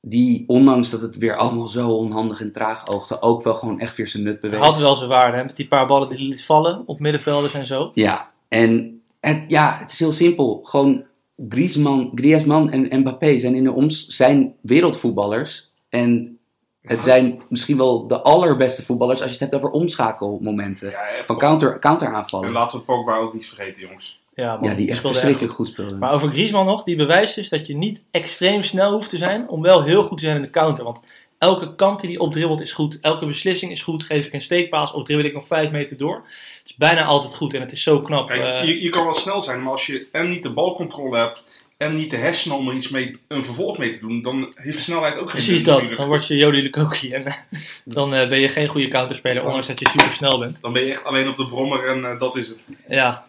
die, 0.01 0.43
ondanks 0.47 0.89
dat 0.89 1.01
het 1.01 1.17
weer 1.17 1.35
allemaal 1.35 1.67
zo 1.67 1.89
onhandig 1.89 2.41
en 2.41 2.51
traag 2.51 2.87
oogde, 2.87 3.21
ook 3.21 3.43
wel 3.43 3.53
gewoon 3.53 3.79
echt 3.79 3.97
weer 3.97 4.07
zijn 4.07 4.23
nut 4.23 4.39
bewees. 4.39 4.59
Had 4.59 4.77
wel 4.77 4.95
zijn 4.95 5.09
waarde, 5.09 5.37
hè? 5.37 5.43
Met 5.43 5.55
die 5.55 5.67
paar 5.67 5.87
ballen 5.87 6.09
die 6.09 6.17
hij 6.17 6.27
liet 6.27 6.45
vallen 6.45 6.83
op 6.85 6.99
middenvelders 6.99 7.53
en 7.53 7.65
zo. 7.67 7.91
Ja, 7.93 8.31
en 8.47 9.01
het, 9.19 9.43
ja, 9.47 9.77
het 9.79 9.91
is 9.91 9.99
heel 9.99 10.11
simpel. 10.11 10.59
Gewoon 10.63 11.03
Griezmann, 11.49 12.11
Griezmann 12.15 12.69
en 12.71 12.99
Mbappé 12.99 13.37
zijn, 13.37 13.55
in 13.55 13.63
de 13.63 13.71
oms 13.71 14.07
zijn 14.07 14.53
wereldvoetballers. 14.61 15.71
En 15.89 16.37
het 16.83 17.03
zijn 17.03 17.41
misschien 17.49 17.77
wel 17.77 18.07
de 18.07 18.21
allerbeste 18.21 18.83
voetballers 18.83 19.21
als 19.21 19.31
je 19.31 19.37
het 19.39 19.51
hebt 19.51 19.63
over 19.63 19.79
omschakelmomenten. 19.79 20.89
Ja. 20.89 20.99
Van 21.25 21.37
counter, 21.37 21.73
En 21.73 21.79
counteraanvallen. 21.79 22.51
laten 22.51 22.77
we 22.77 22.83
Pogba 22.83 23.15
ook 23.17 23.33
niet 23.33 23.47
vergeten, 23.47 23.81
jongens. 23.81 24.21
Ja, 24.35 24.55
man, 24.55 24.69
Ja, 24.69 24.75
die 24.75 24.89
echt 24.89 24.99
verschrikkelijk 25.01 25.53
goed 25.53 25.67
speelden. 25.67 25.97
Maar 25.97 26.13
over 26.13 26.29
Griezmann 26.29 26.65
nog, 26.65 26.83
die 26.83 26.95
bewijst 26.95 27.35
dus 27.35 27.49
dat 27.49 27.67
je 27.67 27.75
niet 27.75 28.01
extreem 28.11 28.63
snel 28.63 28.91
hoeft 28.91 29.09
te 29.09 29.17
zijn 29.17 29.49
om 29.49 29.61
wel 29.61 29.83
heel 29.83 30.03
goed 30.03 30.17
te 30.17 30.23
zijn 30.23 30.35
in 30.35 30.41
de 30.41 30.49
counter. 30.49 30.83
Want 30.83 30.99
elke 31.37 31.75
kant 31.75 32.01
die 32.01 32.09
hij 32.09 32.19
opdribbelt 32.19 32.61
is 32.61 32.71
goed, 32.71 32.99
elke 33.01 33.25
beslissing 33.25 33.71
is 33.71 33.81
goed. 33.81 34.03
Geef 34.03 34.25
ik 34.25 34.33
een 34.33 34.41
steekpaas 34.41 34.93
of 34.93 35.03
dribbel 35.03 35.25
ik 35.25 35.33
nog 35.33 35.47
vijf 35.47 35.71
meter 35.71 35.97
door. 35.97 36.15
Het 36.15 36.71
is 36.71 36.75
bijna 36.75 37.03
altijd 37.03 37.35
goed 37.35 37.53
en 37.53 37.61
het 37.61 37.71
is 37.71 37.83
zo 37.83 38.01
knap. 38.01 38.27
Kijk, 38.27 38.41
eh, 38.41 38.63
je, 38.67 38.81
je 38.81 38.89
kan 38.89 39.03
wel 39.03 39.13
snel 39.13 39.41
zijn, 39.41 39.63
maar 39.63 39.71
als 39.71 39.85
je 39.85 40.07
en 40.11 40.29
niet 40.29 40.43
de 40.43 40.53
balcontrole 40.53 41.17
hebt 41.17 41.47
en 41.83 41.95
niet 41.95 42.11
de 42.11 42.17
hersenen 42.17 42.57
om 42.57 42.69
er 42.69 42.75
iets 42.75 42.89
mee, 42.89 43.17
een 43.27 43.45
vervolg 43.45 43.77
mee 43.77 43.93
te 43.93 43.99
doen, 43.99 44.21
dan 44.21 44.51
heeft 44.55 44.79
snelheid 44.79 45.17
ook 45.17 45.29
geen 45.29 45.43
precies 45.43 45.63
dat, 45.63 45.73
natuurlijk. 45.73 45.99
dan 45.99 46.07
word 46.09 46.27
je 46.27 46.35
Jody 46.35 46.57
Lukoki 46.57 47.11
en 47.11 47.23
dan 47.85 48.13
eh, 48.13 48.29
ben 48.29 48.39
je 48.39 48.49
geen 48.49 48.67
goede 48.67 48.87
counterspeler, 48.87 49.45
ondanks 49.45 49.67
dat 49.67 49.79
je 49.79 49.89
super 49.89 50.11
snel 50.11 50.39
bent. 50.39 50.57
Dan 50.61 50.73
ben 50.73 50.85
je 50.85 50.91
echt 50.91 51.03
alleen 51.03 51.27
op 51.27 51.37
de 51.37 51.47
brommer 51.47 51.87
en 51.87 52.05
eh, 52.05 52.19
dat 52.19 52.37
is 52.37 52.47
het. 52.47 52.59
Ja, 52.87 53.25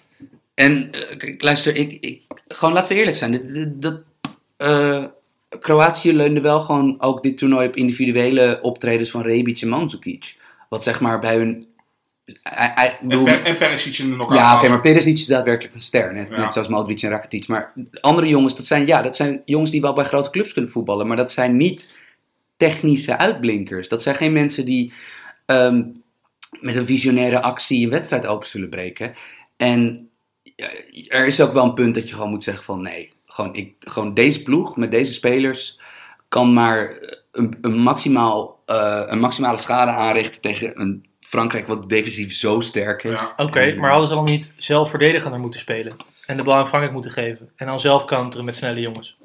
En 0.54 0.90
eh, 0.92 1.16
kijk, 1.16 1.42
luister, 1.42 1.76
ik, 1.76 1.96
ik, 2.00 2.22
gewoon 2.48 2.74
laten 2.74 2.92
we 2.92 2.98
eerlijk 2.98 3.16
zijn. 3.16 3.76
Dat, 3.80 4.02
eh, 4.56 5.04
Kroatië 5.60 6.12
leunde 6.12 6.40
wel 6.40 6.60
gewoon 6.60 7.00
ook 7.00 7.22
dit 7.22 7.38
toernooi 7.38 7.68
op 7.68 7.76
individuele 7.76 8.58
optredens 8.62 9.10
van 9.10 9.22
Rebic 9.22 9.60
en 9.60 9.68
Mandzukic. 9.68 10.36
Wat 10.68 10.84
zeg 10.84 11.00
maar 11.00 11.18
bij 11.18 11.36
hun... 11.36 11.66
I- 12.26 12.34
I- 13.04 13.08
En, 13.08 13.44
en 13.44 13.56
Perisic 13.58 13.98
in 13.98 14.10
de 14.18 14.26
ja, 14.34 14.56
oké, 14.56 14.68
maar 14.68 14.80
Perisic 14.80 15.14
is 15.18 15.26
daadwerkelijk 15.26 15.74
een 15.74 15.80
ster. 15.80 16.12
Net, 16.12 16.28
Ja. 16.28 16.36
net 16.36 16.52
zoals 16.52 16.68
Modric 16.68 17.02
en 17.02 17.10
Rakitic. 17.10 17.48
Maar 17.48 17.72
andere 18.00 18.28
jongens, 18.28 18.56
dat 18.56 18.66
zijn, 18.66 18.86
ja, 18.86 19.02
dat 19.02 19.16
zijn 19.16 19.42
jongens 19.44 19.70
die 19.70 19.80
wel 19.80 19.92
bij 19.92 20.04
grote 20.04 20.30
clubs 20.30 20.52
kunnen 20.52 20.70
voetballen. 20.70 21.06
Maar 21.06 21.16
dat 21.16 21.32
zijn 21.32 21.56
niet 21.56 21.96
technische 22.56 23.18
uitblinkers. 23.18 23.88
Dat 23.88 24.02
zijn 24.02 24.14
geen 24.14 24.32
mensen 24.32 24.64
die 24.64 24.92
ehm, 25.46 25.82
met 26.60 26.76
een 26.76 26.86
visionaire 26.86 27.42
actie 27.42 27.84
een 27.84 27.90
wedstrijd 27.90 28.26
open 28.26 28.48
zullen 28.48 28.68
breken. 28.68 29.12
En 29.56 30.08
er 31.08 31.26
is 31.26 31.40
ook 31.40 31.52
wel 31.52 31.64
een 31.64 31.74
punt 31.74 31.94
dat 31.94 32.08
je 32.08 32.14
gewoon 32.14 32.30
moet 32.30 32.44
zeggen 32.44 32.64
van 32.64 32.82
nee, 32.82 33.12
gewoon, 33.26 33.54
ik, 33.54 33.74
gewoon 33.80 34.14
deze 34.14 34.42
ploeg 34.42 34.76
met 34.76 34.90
deze 34.90 35.12
spelers 35.12 35.80
kan 36.28 36.52
maar 36.52 36.98
een, 37.32 37.58
een, 37.60 37.78
maximaal, 37.78 38.62
eh, 38.66 39.02
een 39.06 39.18
maximale 39.20 39.56
schade 39.56 39.90
aanrichten 39.90 40.40
tegen 40.40 40.80
een 40.80 41.06
Frankrijk 41.34 41.66
wat 41.66 41.88
defensief 41.88 42.34
zo 42.34 42.60
sterk 42.60 43.02
is. 43.04 43.18
Ja. 43.20 43.32
oké, 43.44 43.74
maar 43.74 43.90
hadden 43.90 44.08
ze 44.08 44.14
dan 44.14 44.24
niet 44.24 44.52
zelf 44.56 44.90
verdedigender 44.90 45.40
moeten 45.40 45.60
spelen? 45.60 45.92
En 46.26 46.36
de 46.36 46.42
bal 46.42 46.54
aan 46.54 46.66
Frankrijk 46.68 46.92
moeten 46.94 47.10
geven? 47.10 47.50
En 47.56 47.66
dan 47.66 47.80
zelf 47.80 48.04
counteren 48.04 48.44
met 48.44 48.56
snelle 48.56 48.80
jongens? 48.80 49.16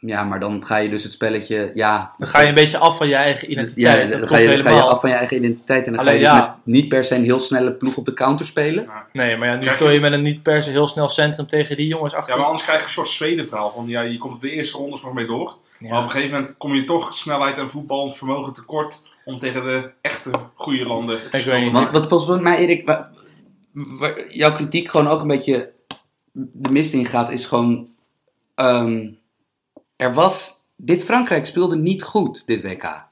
Ja, 0.00 0.24
maar 0.24 0.40
dan 0.40 0.64
ga 0.64 0.76
je 0.76 0.88
dus 0.88 1.02
het 1.02 1.12
spelletje, 1.12 1.70
ja... 1.74 2.14
Dan 2.18 2.28
ga 2.28 2.40
je 2.40 2.48
een 2.48 2.54
beetje 2.54 2.78
af 2.78 2.96
van 2.96 3.08
je 3.08 3.14
eigen 3.14 3.48
Ja, 3.48 3.52
identiteit. 3.52 4.10
dan 4.10 4.20
dat 4.20 4.28
ga 4.28 4.36
je, 4.36 4.48
dan 4.48 4.58
ga 4.62 4.70
je 4.76 4.82
af 4.82 5.00
van 5.00 5.10
je 5.10 5.16
eigen 5.16 5.36
identiteit 5.36 5.86
en 5.86 5.92
dan 5.92 6.04
ga 6.04 6.10
je 6.10 6.18
dus 6.18 6.28
ja. 6.28 6.40
met 6.64 6.74
niet 6.74 6.88
per 6.88 7.04
se 7.04 7.14
een 7.14 7.24
heel 7.24 7.40
snelle 7.40 7.72
ploeg 7.72 7.96
op 7.96 8.06
de 8.06 8.12
counter 8.12 8.46
spelen. 8.46 8.88
Nee, 9.12 9.36
maar 9.36 9.48
ja, 9.48 9.54
nu 9.56 9.66
speel 9.66 9.90
je- 9.90 10.00
met 10.00 10.12
een 10.12 10.22
niet 10.22 10.42
per 10.42 10.62
se 10.62 10.70
heel 10.70 10.88
snel 10.88 11.08
centrum 11.08 11.46
tegen 11.46 11.76
die 11.76 11.86
jongens 11.86 12.14
achter. 12.14 12.30
Ja, 12.32 12.36
maar 12.38 12.46
anders 12.46 12.64
krijg 12.64 12.80
je 12.80 12.86
een 12.86 12.92
soort 12.92 13.08
Zweden-verhaal 13.08 13.70
van 13.70 13.88
ja, 13.88 14.00
je 14.00 14.18
komt 14.18 14.34
op 14.34 14.40
de 14.40 14.50
eerste 14.50 14.76
rondes 14.76 15.02
nog 15.02 15.12
mee 15.12 15.26
door. 15.26 15.56
Ja. 15.78 15.88
Maar 15.88 15.98
op 15.98 16.04
een 16.04 16.10
gegeven 16.10 16.36
moment 16.38 16.54
kom 16.58 16.74
je 16.74 16.84
toch 16.84 17.14
snelheid 17.14 17.56
en 17.56 17.70
voetbalvermogen 17.70 18.52
tekort 18.52 19.02
om 19.28 19.38
tegen 19.38 19.64
de 19.64 19.90
echte 20.00 20.30
goede 20.54 20.84
landen 20.86 21.24
Ik 21.32 21.44
weet 21.44 21.62
niet. 21.62 21.72
Want 21.72 21.90
wat 21.90 22.08
volgens 22.08 22.40
mij, 22.40 22.56
Erik, 22.58 22.86
wa- 22.86 23.10
waar 23.72 24.32
jouw 24.34 24.52
kritiek 24.54 24.88
gewoon 24.90 25.06
ook 25.08 25.20
een 25.20 25.26
beetje 25.26 25.72
de 26.32 26.70
mist 26.70 26.92
in 26.92 27.06
gaat, 27.06 27.30
is 27.30 27.46
gewoon. 27.46 27.88
ehm, 28.54 29.10
er 29.96 30.14
was. 30.14 30.56
Dit 30.76 31.04
Frankrijk 31.04 31.46
speelde 31.46 31.76
niet 31.76 32.02
goed, 32.02 32.46
dit 32.46 32.62
WK. 32.62 33.06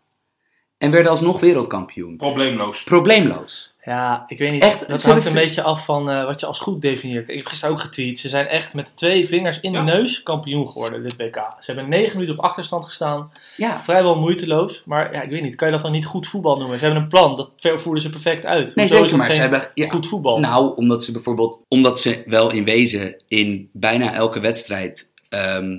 En 0.78 0.90
werden 0.90 1.11
alsnog 1.11 1.40
wereldkampioen. 1.40 2.16
Probleemloos. 2.16 2.83
Probleemloos. 2.83 3.75
Ja, 3.85 4.25
ik 4.28 4.38
weet 4.38 4.50
niet. 4.52 4.62
Echt, 4.62 4.88
dat 4.88 5.02
hangt 5.02 5.26
een 5.26 5.33
beetje 5.33 5.62
af 5.62 5.85
van 5.85 6.11
eh, 6.11 6.25
wat 6.25 6.40
je 6.40 6.47
als 6.47 6.59
goed 6.59 6.80
definieert. 6.80 7.28
Ik 7.28 7.37
heb 7.37 7.47
gisteren 7.47 7.75
ook 7.75 7.80
getweet. 7.80 8.18
Ze 8.18 8.28
zijn 8.28 8.47
echt 8.47 8.75
met 8.75 8.92
twee 8.95 9.26
vingers 9.28 9.61
in 9.61 9.73
Ja. 9.73 9.85
de 9.85 9.92
neus 9.92 10.23
kampioen 10.23 10.68
geworden, 10.68 11.02
dit 11.02 11.16
WK. 11.16 11.37
Ze 11.59 11.73
hebben 11.73 11.88
negen 11.90 12.12
minuten 12.14 12.38
op 12.38 12.45
achterstand 12.45 12.85
gestaan. 12.85 13.33
Ja. 13.56 13.83
Vrijwel 13.83 14.18
moeiteloos. 14.18 14.83
Maar 14.85 15.12
ja, 15.12 15.23
ik 15.23 15.30
weet 15.30 15.42
niet. 15.42 15.54
Kan 15.54 15.66
je 15.68 15.73
dat 15.75 15.83
dan 15.83 15.92
niet 15.92 16.06
goed 16.06 16.28
voetbal 16.28 16.56
noemen? 16.59 16.78
Ze 16.78 16.85
hebben 16.85 17.02
een 17.02 17.09
plan. 17.09 17.37
Dat 17.37 17.50
voeren 17.83 18.02
ze 18.02 18.11
perfect 18.11 18.45
uit. 18.45 18.75
Nee, 18.75 18.88
Hoezo 18.88 19.02
zeker, 19.02 19.16
maar 19.18 19.30
ze 19.33 19.40
hebben. 19.40 19.71
ja, 19.75 19.88
goed 19.88 20.09
voetbal. 20.09 20.38
Nou, 20.38 20.76
omdat 20.76 21.04
ze 21.04 21.12
bijvoorbeeld. 21.12 21.61
Omdat 21.68 22.00
ze 22.00 22.23
wel 22.26 22.52
in 22.52 22.64
wezen 22.64 23.25
in 23.28 23.68
bijna 23.73 24.12
elke 24.12 24.40
wedstrijd. 24.40 25.11
ehm, 25.28 25.78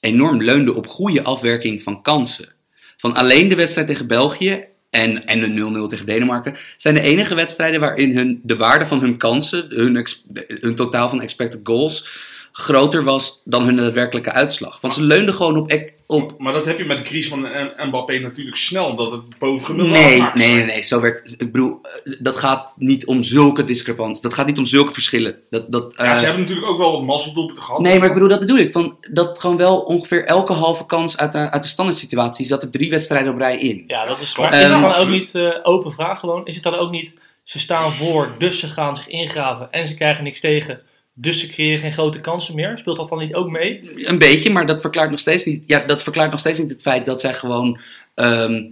enorm 0.00 0.42
leunden 0.42 0.74
op 0.74 0.86
goede 0.86 1.22
afwerking 1.24 1.82
van 1.82 2.02
kansen. 2.02 2.53
Van 2.96 3.14
alleen 3.14 3.48
de 3.48 3.54
wedstrijd 3.54 3.86
tegen 3.86 4.06
België. 4.06 4.64
En, 4.90 5.26
en 5.26 5.40
de 5.40 5.84
0-0 5.84 5.88
tegen 5.88 6.06
Denemarken 6.06 6.56
zijn 6.76 6.94
de 6.94 7.00
enige 7.00 7.34
wedstrijden 7.34 7.80
waarin 7.80 8.16
hun, 8.16 8.40
de 8.42 8.56
waarde 8.56 8.86
van 8.86 9.00
hun 9.00 9.16
kansen, 9.16 9.66
hun, 9.68 10.06
hun 10.46 10.74
totaal 10.74 11.08
van 11.08 11.22
expected 11.22 11.60
goals, 11.64 12.08
groter 12.52 13.04
was 13.04 13.42
dan 13.44 13.64
hun 13.64 13.76
daadwerkelijke 13.76 14.32
uitslag. 14.32 14.80
Want 14.80 14.94
ze 14.94 15.02
leunden 15.02 15.34
gewoon 15.34 15.56
op. 15.56 15.70
op 16.06 16.34
Maar 16.38 16.52
dat 16.52 16.64
heb 16.64 16.78
je 16.78 16.84
met 16.84 16.96
de 16.96 17.02
crisis 17.04 17.28
van 17.28 17.48
Mbappé 17.76 18.18
natuurlijk 18.18 18.56
snel, 18.56 18.86
omdat 18.86 19.10
het 19.10 19.38
bovengemiddeld 19.38 19.98
Nee, 19.98 20.12
afmaakt. 20.14 20.34
nee, 20.34 20.54
nee, 20.56 20.64
nee, 20.64 20.82
zo 20.82 21.00
werkt 21.00 21.34
Ik 21.38 21.52
bedoel, 21.52 21.80
eh, 22.04 22.12
dat 22.18 22.36
gaat 22.36 22.72
niet 22.76 23.06
om 23.06 23.22
zulke 23.22 23.64
discrepanties. 23.64 24.20
Dat 24.22 24.34
gaat 24.34 24.46
niet 24.46 24.58
om 24.58 24.66
zulke 24.66 24.92
verschillen. 24.92 25.36
Dat, 25.50 25.72
dat, 25.72 25.94
Ja, 25.96 26.04
eh, 26.04 26.16
ze 26.18 26.24
hebben 26.24 26.40
natuurlijk 26.42 26.68
ook 26.68 26.78
wel 26.78 26.92
wat 26.92 27.02
mazzeldoelpunten 27.02 27.62
gehad. 27.64 27.80
Nee, 27.80 27.98
maar 27.98 28.08
ik 28.08 28.14
bedoel, 28.14 28.28
dat 28.28 28.40
bedoel 28.40 28.58
ik. 28.58 28.72
Van, 28.72 28.96
dat 29.12 29.38
gewoon 29.40 29.56
wel 29.56 29.78
ongeveer 29.80 30.24
elke 30.24 30.52
halve 30.52 30.86
kans 30.86 31.16
uit 31.16 31.32
de, 31.32 31.50
uit 31.50 31.62
de 31.62 31.68
standaard 31.68 31.98
situatie 31.98 32.46
zat 32.46 32.62
er 32.62 32.70
drie 32.70 32.90
wedstrijden 32.90 33.32
op 33.32 33.38
rij 33.38 33.58
in. 33.58 33.84
Ja, 33.86 34.06
dat 34.06 34.20
is. 34.20 34.32
Klopt. 34.32 34.50
Maar 34.50 34.58
is 34.58 34.64
het 34.64 34.74
Ehm, 34.74 34.82
dan 34.82 34.94
ook 34.94 35.08
niet 35.08 35.34
eh, 35.34 35.50
open 35.62 35.92
vraag 35.92 36.20
gewoon? 36.20 36.46
Is 36.46 36.54
het 36.54 36.64
dan 36.64 36.74
ook 36.74 36.90
niet. 36.90 37.14
Ze 37.44 37.58
staan 37.58 37.94
voor, 37.94 38.34
dus 38.38 38.58
ze 38.58 38.66
gaan 38.70 38.96
zich 38.96 39.08
ingraven 39.08 39.68
en 39.70 39.88
ze 39.88 39.94
krijgen 39.94 40.24
niks 40.24 40.40
tegen. 40.40 40.80
Dus 41.16 41.40
ze 41.40 41.46
creëren 41.48 41.78
geen 41.78 41.92
grote 41.92 42.20
kansen 42.20 42.54
meer. 42.54 42.78
Speelt 42.78 42.96
dat 42.96 43.08
dan 43.08 43.18
niet 43.18 43.34
ook 43.34 43.50
mee? 43.50 43.90
Een 44.08 44.18
beetje, 44.18 44.50
maar 44.50 44.66
dat 44.66 44.80
verklaart 44.80 45.10
nog 45.10 45.18
steeds 45.20 45.44
niet, 45.44 45.64
ja, 45.66 45.78
dat 45.86 46.02
verklaart 46.02 46.30
nog 46.30 46.40
steeds 46.40 46.58
niet 46.58 46.70
het 46.70 46.80
feit 46.80 47.06
dat 47.06 47.20
zij 47.20 47.34
gewoon 47.34 47.80
ehm, 48.14 48.62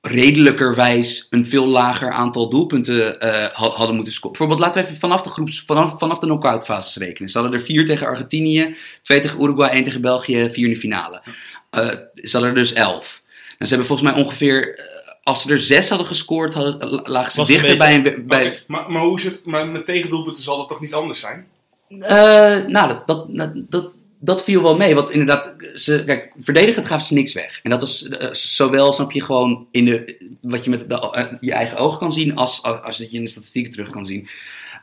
redelijkerwijs 0.00 1.26
een 1.30 1.46
veel 1.46 1.66
lager 1.66 2.10
aantal 2.12 2.50
doelpunten 2.50 3.20
eh, 3.20 3.30
ha- 3.32 3.68
hadden 3.68 3.94
moeten 3.94 4.12
scoren. 4.12 4.38
Bijvoorbeeld 4.38 4.60
laten 4.66 4.80
we 4.82 4.86
even 4.86 5.00
vanaf 5.00 5.22
de, 5.22 5.30
groeps, 5.30 5.62
vanaf, 5.66 5.98
vanaf 5.98 6.18
de 6.18 6.26
knock-out 6.26 6.64
fases 6.64 6.96
rekenen. 6.96 7.30
Ze 7.30 7.38
hadden 7.38 7.58
er 7.58 7.64
vier 7.64 7.84
tegen 7.86 8.06
Argentinië, 8.06 8.76
twee 9.02 9.20
tegen 9.20 9.42
Uruguay, 9.42 9.70
één 9.70 9.82
tegen 9.82 10.00
België, 10.00 10.48
vier 10.50 10.64
in 10.64 10.72
de 10.72 10.78
finale. 10.78 11.22
Eh, 11.70 11.86
ze 12.14 12.28
hadden 12.32 12.48
er 12.50 12.54
dus 12.54 12.72
elf. 12.72 13.22
En 13.58 13.66
ze 13.66 13.74
hebben 13.74 13.86
volgens 13.86 14.10
mij 14.12 14.22
ongeveer, 14.22 14.78
eh, 14.78 14.84
als 15.22 15.42
ze 15.42 15.50
er 15.52 15.60
zes 15.60 15.88
hadden 15.88 16.06
gescoord, 16.06 16.54
hadden, 16.54 17.00
lagen 17.04 17.32
ze 17.32 17.38
Was 17.38 17.48
dichter 17.48 17.70
een 17.70 17.78
bij 17.78 17.94
een... 17.94 18.26
Bij, 18.26 18.62
maar, 18.66 18.90
maar 18.90 19.02
hoe 19.02 19.18
is 19.18 19.24
het? 19.24 19.44
Maar 19.44 19.66
met 19.66 19.86
tegendoelpunten 19.86 20.42
zal 20.42 20.56
dat 20.56 20.68
toch 20.68 20.80
niet 20.80 20.94
anders 20.94 21.20
zijn? 21.20 21.46
Eh, 21.88 22.66
nou, 22.66 22.88
dat, 22.88 23.06
dat, 23.06 23.52
dat, 23.68 23.90
dat, 24.20 24.44
viel 24.44 24.62
wel 24.62 24.76
mee. 24.76 24.94
Want 24.94 25.10
inderdaad, 25.10 25.54
ze, 25.74 26.04
kijk, 26.04 26.32
verdedigend 26.38 26.86
gaven 26.86 27.06
ze 27.06 27.14
niks 27.14 27.32
weg. 27.32 27.60
En 27.62 27.70
dat 27.70 27.80
was 27.80 28.08
eh, 28.08 28.32
zowel, 28.32 28.92
snap 28.92 29.12
je, 29.12 29.22
gewoon 29.22 29.66
in 29.70 29.84
de, 29.84 30.16
wat 30.40 30.64
je 30.64 30.70
met 30.70 30.90
de, 30.90 31.10
eh, 31.10 31.32
je 31.40 31.52
eigen 31.52 31.78
ogen 31.78 31.98
kan 31.98 32.12
zien, 32.12 32.36
als, 32.36 32.62
als, 32.62 32.82
als 32.82 32.98
dat 32.98 33.10
je 33.10 33.16
in 33.16 33.24
de 33.24 33.30
statistieken 33.30 33.72
terug 33.72 33.90
kan 33.90 34.06
zien. 34.06 34.28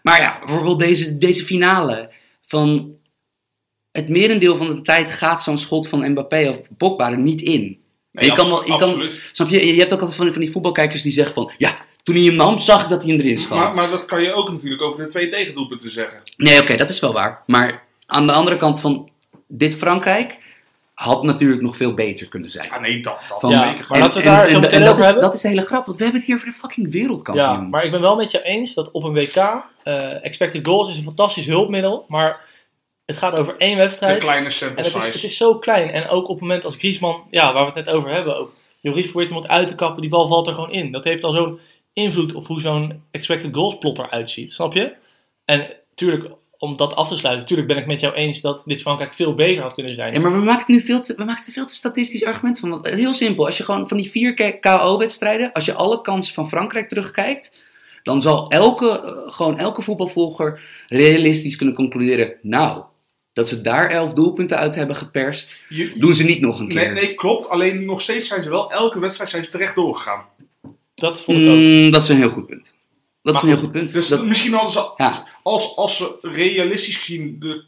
Maar 0.04 0.22
ja, 0.22 0.40
bijvoorbeeld 0.40 0.80
deze, 0.80 1.18
deze 1.18 1.46
finale 1.46 2.12
van 2.46 2.96
het 3.92 4.10
merendeel 4.10 4.56
van 4.56 4.68
de 4.68 4.82
tijd 4.82 5.12
gaat 5.12 5.44
zo'n 5.44 5.58
schot 5.58 5.88
van 5.88 6.12
Mbappé 6.12 6.50
of 6.50 6.62
Pogba 6.78 7.12
er 7.12 7.18
niet 7.18 7.42
in. 7.42 7.84
Nee, 8.12 8.26
je 8.26 8.32
kan 8.32 8.50
wel, 8.50 8.66
je 8.66 8.78
kan, 8.78 9.12
snap 9.32 9.50
je, 9.50 9.66
je 9.66 9.80
hebt 9.80 9.94
ook 9.94 10.00
altijd 10.00 10.18
van, 10.18 10.32
van 10.32 10.42
die 10.42 10.52
voetbalkijkers 10.52 11.02
die 11.02 11.12
zeggen 11.12 11.34
van, 11.34 11.52
ja, 11.58 11.86
toen 12.06 12.16
hij 12.16 12.24
hem 12.24 12.36
nam, 12.36 12.58
zag 12.58 12.84
ik 12.84 12.90
dat 12.90 13.04
hij 13.04 13.12
hem 13.12 13.20
erin 13.20 13.40
schoot. 13.40 13.58
Maar, 13.60 13.76
maar 13.76 13.90
dat 13.90 14.06
kan 14.06 14.22
je 14.22 14.34
ook 14.34 14.52
natuurlijk 14.52 14.82
over 14.82 15.04
de 15.04 15.08
twee 15.08 15.30
tegendoelpunten 15.30 15.92
zeggen. 15.92 16.22
Nee, 16.38 16.62
oké, 16.62 16.76
dat 16.78 16.90
is 16.90 17.00
wel 17.00 17.14
waar. 17.14 17.42
Maar 17.46 17.84
aan 18.06 18.28
de 18.28 18.34
andere 18.34 18.58
kant 18.58 18.80
van 18.80 19.10
dit 19.48 19.76
Frankrijk 19.76 20.38
had 20.94 21.24
natuurlijk 21.24 21.62
nog 21.62 21.78
veel 21.78 21.94
beter 21.94 22.28
kunnen 22.28 22.50
zijn. 22.50 22.68
Ja, 22.72 22.80
nee, 22.80 23.02
dat, 23.02 23.18
dat 23.30 23.40
Van- 23.40 23.50
Ja, 23.50 23.64
zeker. 23.64 23.86
maar 24.00 24.12
we 24.14 24.22
daar 24.24 24.50
zo 24.50 24.60
meteen 24.60 24.84
dat, 24.84 24.98
is, 24.98 25.04
hebben. 25.06 25.24
dat 25.24 25.34
is 25.34 25.42
de 25.42 25.48
hele 25.48 25.62
grap, 25.66 25.86
want 25.86 25.98
we 25.98 26.04
hebben 26.04 26.22
het 26.22 26.30
hier 26.30 26.40
over 26.40 26.50
de 26.50 26.58
fucking 26.58 26.92
wereldkampioen. 26.92 27.48
Ja, 27.48 27.60
maar 27.60 27.84
ik 27.86 27.92
ben 27.92 28.02
wel 28.02 28.16
met 28.16 28.32
je 28.32 28.44
eens 28.44 28.74
dat 28.74 28.92
op 28.92 29.04
een 29.04 29.14
WK 29.14 29.36
eh, 29.84 30.26
expected 30.26 30.68
goals 30.68 30.90
is 30.90 30.98
een 30.98 31.04
fantastisch 31.04 31.46
hulpmiddel, 31.46 32.06
maar 32.08 32.42
het 33.06 33.18
gaat 33.18 33.40
over 33.40 33.58
één 33.58 33.72
Te 33.76 33.78
wedstrijd. 33.82 34.18
kleine 34.20 34.46
En 34.46 34.52
sample 34.52 34.78
het 34.84 34.86
is, 34.86 34.92
size. 35.02 35.12
het 35.16 35.24
is 35.24 35.38
zo 35.38 35.56
klein. 35.56 35.90
En 35.92 36.08
ook 36.10 36.24
op 36.28 36.30
het 36.36 36.42
moment 36.42 36.66
als 36.66 36.76
Griezmann, 36.76 37.22
ja, 37.32 37.54
waar 37.54 37.66
we 37.66 37.72
het 37.80 37.86
net 37.86 37.96
over 37.96 38.10
hebben, 38.10 38.38
ook 38.38 38.54
Joris 38.82 39.06
probeert 39.06 39.28
iemand 39.28 39.48
uit 39.48 39.68
te 39.68 39.76
kappen, 39.76 40.02
die 40.02 40.10
bal 40.10 40.28
valt 40.28 40.48
er 40.48 40.54
gewoon 40.54 40.72
in. 40.72 40.92
Dat 40.92 41.04
heeft 41.04 41.24
al 41.24 41.32
zo'n 41.32 41.60
invloed 41.96 42.34
op 42.34 42.48
hoe 42.48 42.62
zo'n 42.62 43.04
expected 43.12 43.54
goals 43.56 43.78
plot 43.78 43.98
eruit 43.98 44.30
ziet, 44.30 44.54
snap 44.54 44.74
je? 44.74 44.94
En 45.46 45.60
natuurlijk, 45.90 46.34
om 46.58 46.76
dat 46.78 46.94
af 46.96 47.08
te 47.10 47.18
sluiten, 47.18 47.42
natuurlijk 47.44 47.68
ben 47.68 47.78
ik 47.78 47.86
met 47.86 48.00
jou 48.00 48.14
eens 48.14 48.42
dat 48.42 48.62
dit 48.66 48.82
Frankrijk 48.82 49.14
veel 49.14 49.34
beter 49.34 49.62
had 49.64 49.74
kunnen 49.74 49.94
zijn. 49.94 50.14
Ja, 50.14 50.20
maar 50.20 50.32
we 50.32 50.44
maken 50.44 50.74
nu 50.74 50.80
veel 50.82 51.02
te, 51.02 51.14
we 51.16 51.24
maken 51.24 51.46
er 51.46 51.52
veel 51.52 51.66
te 51.66 51.76
statistisch 51.76 52.24
argument 52.26 52.60
van. 52.60 52.70
Want, 52.70 52.90
heel 52.90 53.14
simpel, 53.14 53.46
als 53.46 53.58
je 53.58 53.64
gewoon 53.64 53.88
van 53.88 53.98
die 53.98 54.10
vier 54.10 54.60
KO-wedstrijden, 54.60 55.52
als 55.54 55.66
je 55.66 55.74
alle 55.74 56.02
kansen 56.02 56.34
van 56.34 56.48
Frankrijk 56.48 56.90
terugkijkt, 56.90 57.64
dan 58.04 58.22
zal 58.22 58.50
elke, 58.50 59.00
eh, 59.00 59.34
gewoon 59.34 59.58
elke 59.58 59.82
voetbalvolger 59.82 60.62
realistisch 60.88 61.56
kunnen 61.56 61.76
concluderen, 61.76 62.34
nou, 62.42 62.84
dat 63.34 63.50
ze 63.50 63.62
daar 63.62 63.90
elf 63.90 64.14
doelpunten 64.14 64.58
uit 64.58 64.76
hebben 64.76 64.96
geperst, 64.96 65.60
Je- 65.70 65.94
doen 65.98 66.14
ze 66.14 66.24
niet 66.24 66.42
nog 66.42 66.60
een 66.60 66.68
keer. 66.68 66.94
nee, 66.94 67.04
nee, 67.04 67.14
klopt. 67.16 67.50
Alleen 67.50 67.86
nog 67.86 68.02
steeds 68.02 68.28
zijn 68.28 68.44
ze 68.44 68.50
wel, 68.50 68.72
elke 68.72 69.00
wedstrijd 69.00 69.30
zijn 69.30 69.46
ze 69.46 69.52
terecht 69.52 69.76
doorgegaan. 69.76 70.26
Dat 70.96 71.22
vond 71.22 71.38
ik 71.38 71.50
ook. 71.50 71.56
Mm, 71.58 71.92
dat 71.92 72.02
is 72.02 72.10
een 72.10 72.18
heel 72.18 72.30
goed 72.30 72.46
punt. 72.48 72.74
Dat 73.22 73.36
is 73.36 73.42
Maar 73.42 73.52
een 73.52 73.58
heel 73.58 73.66
goed 73.68 73.72
punt. 73.76 73.94
Dus 73.94 74.08
Dat- 74.08 74.26
misschien 74.26 74.54
hadden 74.54 74.72
ze, 74.72 74.90
ja. 74.98 75.24
als, 75.44 75.76
als 75.76 75.98
ze 75.98 76.16
realistisch 76.22 76.96
gezien 76.98 77.36
de 77.40 77.64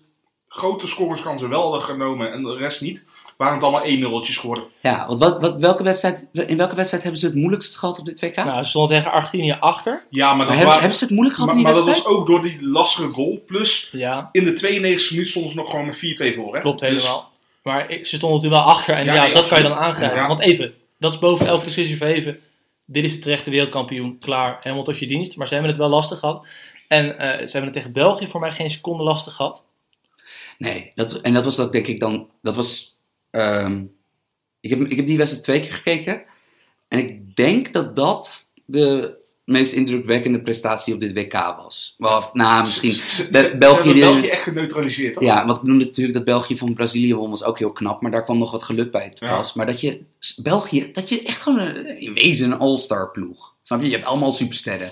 grote 0.47 0.87
scoreskansen 0.87 1.49
wel 1.49 1.61
hadden 1.61 1.81
genomen 1.81 2.31
en 2.31 2.43
de 2.43 2.55
rest 2.55 2.81
niet, 2.81 3.05
waren 3.37 3.53
het 3.53 3.63
allemaal 3.63 3.83
1 3.83 3.99
0 3.99 4.21
geworden. 4.23 4.63
Ja, 4.81 5.07
want 5.07 5.19
wat, 5.19 5.41
wat, 5.41 5.61
welke 5.61 5.83
wedstrijd, 5.83 6.29
in 6.31 6.57
welke 6.57 6.75
wedstrijd 6.75 7.03
hebben 7.03 7.21
ze 7.21 7.25
het 7.27 7.35
moeilijkst 7.35 7.77
gehad 7.77 7.99
op 7.99 8.05
dit 8.05 8.19
WK? 8.21 8.35
Nou, 8.35 8.63
ze 8.63 8.69
stonden 8.69 8.97
tegen 8.97 9.11
Argentinië 9.11 9.57
achter. 9.59 10.03
Ja, 10.09 10.27
maar 10.27 10.37
maar 10.37 10.45
dat, 10.45 10.55
hebben, 10.55 10.57
ze- 10.57 10.63
waren- 10.65 10.79
hebben 10.79 10.97
ze 10.97 11.03
het 11.03 11.13
moeilijk 11.13 11.35
gehad 11.37 11.49
maar, 11.53 11.59
in 11.59 11.65
die 11.65 11.73
maar 11.73 11.83
dat 11.85 11.93
wedstrijd? 11.93 12.17
was 12.17 12.21
ook 12.21 12.27
door 12.27 12.41
die 12.41 12.67
lastige 12.69 13.07
goal. 13.07 13.43
Plus, 13.45 13.89
Ja, 13.91 14.29
in 14.31 14.43
de 14.45 14.53
92 14.53 15.11
minuut 15.11 15.27
stonden 15.27 15.51
ze 15.51 15.57
nog 15.57 15.69
gewoon 15.69 15.85
met 15.85 15.97
4-2 15.97 16.35
voor. 16.35 16.55
Hè? 16.55 16.61
klopt 16.61 16.79
Dus- 16.79 16.89
helemaal. 16.89 17.31
Maar 17.63 17.89
ik, 17.89 18.05
ze 18.05 18.15
stonden 18.15 18.37
natuurlijk 18.37 18.63
wel 18.65 18.73
achter. 18.75 18.95
En 18.95 19.05
Ja, 19.05 19.13
ja, 19.13 19.23
nee, 19.23 19.33
dat 19.33 19.47
kan 19.47 19.57
je 19.57 19.63
dan 19.63 19.77
aangrijpen. 19.77 20.17
Ja. 20.17 20.27
Want 20.27 20.39
even, 20.39 20.73
dat 20.99 21.13
is 21.13 21.19
boven 21.19 21.47
elke 21.47 21.65
discussie 21.65 21.97
verheven. 21.97 22.39
Dit 22.89 23.03
is 23.03 23.13
de 23.13 23.19
terechte 23.19 23.49
wereldkampioen. 23.49 24.19
Klaar, 24.19 24.57
helemaal 24.61 24.83
tot 24.83 24.99
je 24.99 25.07
dienst. 25.07 25.35
Maar 25.35 25.47
ze 25.47 25.53
hebben 25.53 25.71
het 25.71 25.79
wel 25.79 25.89
lastig 25.89 26.19
gehad. 26.19 26.45
En 26.87 27.19
eh, 27.19 27.29
ze 27.29 27.51
hebben 27.51 27.63
het 27.63 27.73
tegen 27.73 27.91
België 27.91 28.27
voor 28.27 28.39
mij 28.39 28.51
geen 28.51 28.69
seconde 28.69 29.03
lastig 29.03 29.33
gehad. 29.33 29.65
Nee, 30.57 30.91
dat, 30.95 31.21
en 31.21 31.33
dat 31.33 31.45
was 31.45 31.55
dat 31.55 31.71
denk 31.71 31.87
ik 31.87 31.99
dan. 31.99 32.29
Dat 32.41 32.55
was. 32.55 32.97
ehm, 33.29 33.83
ik, 34.59 34.69
heb, 34.69 34.79
ik 34.79 34.97
heb 34.97 35.07
die 35.07 35.17
wedstrijd 35.17 35.43
twee 35.43 35.59
keer 35.59 35.73
gekeken. 35.73 36.23
En 36.87 36.99
ik 36.99 37.35
denk 37.35 37.73
dat 37.73 37.95
dat 37.95 38.49
de 38.65 39.17
meest 39.47 39.71
indrukwekkende 39.71 40.41
prestatie 40.41 40.93
op 40.93 40.99
dit 40.99 41.13
WK 41.13 41.33
was. 41.33 41.95
Wel, 41.97 42.29
nou, 42.33 42.65
misschien. 42.65 43.01
Be- 43.31 43.55
België 43.59 43.93
België 43.99 44.27
echt 44.27 44.41
geneutraliseerd. 44.43 45.13
toch? 45.13 45.23
Ja, 45.23 45.45
want 45.45 45.57
ik 45.57 45.63
noemde 45.63 45.85
natuurlijk 45.85 46.15
dat 46.17 46.25
België 46.25 46.57
van 46.57 46.73
Brazilië 46.73 47.15
won, 47.15 47.29
was 47.29 47.43
ook 47.43 47.59
heel 47.59 47.71
knap. 47.71 48.01
Maar 48.01 48.11
daar 48.11 48.23
kwam 48.23 48.37
nog 48.37 48.51
wat 48.51 48.63
geluk 48.63 48.91
bij 48.91 49.09
te 49.09 49.25
Ja. 49.25 49.35
pas. 49.35 49.53
Maar 49.53 49.65
dat 49.65 49.81
je. 49.81 50.01
België, 50.35 50.91
dat 50.91 51.09
je 51.09 51.23
echt 51.23 51.41
gewoon 51.41 51.59
een, 51.59 51.99
in 51.99 52.13
wezen 52.13 52.51
een 52.51 52.57
all-star 52.59 53.11
ploeg. 53.11 53.53
Snap 53.63 53.79
je? 53.81 53.85
Je 53.85 53.91
hebt 53.93 54.05
allemaal 54.05 54.33
supersterren. 54.33 54.91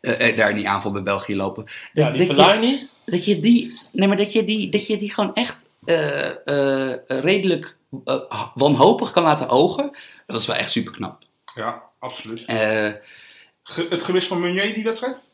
eh, 0.00 0.28
eh, 0.28 0.36
daar 0.36 0.50
in 0.50 0.56
die 0.56 0.68
aanval 0.68 0.90
bij 0.92 1.02
België 1.02 1.36
lopen. 1.36 1.64
Ja, 1.92 2.08
die 2.10 2.18
dat, 2.18 2.26
je, 2.26 2.34
Fellaini. 2.34 2.86
dat 3.04 3.24
je 3.24 3.40
die. 3.40 3.78
Nee, 3.92 4.08
maar 4.08 4.16
dat 4.16 4.32
je 4.32 4.44
die, 4.44 4.68
dat 4.68 4.86
je 4.86 4.96
die 4.96 5.12
gewoon 5.12 5.34
echt 5.34 5.64
eh, 5.84 6.92
redelijk 7.06 7.76
wanhopig 8.54 9.10
kan 9.10 9.22
laten 9.22 9.48
ogen. 9.48 9.90
Dat 10.26 10.40
is 10.40 10.46
wel 10.46 10.56
echt 10.56 10.70
super 10.70 10.92
knap. 10.92 11.22
Ja, 11.54 11.82
absoluut. 11.98 12.44
Eh, 12.46 12.92
Ge- 13.68 13.86
het 13.90 14.04
gemis 14.04 14.26
van 14.26 14.40
Meunier, 14.40 14.74
die 14.74 14.84
wedstrijd? 14.84 15.24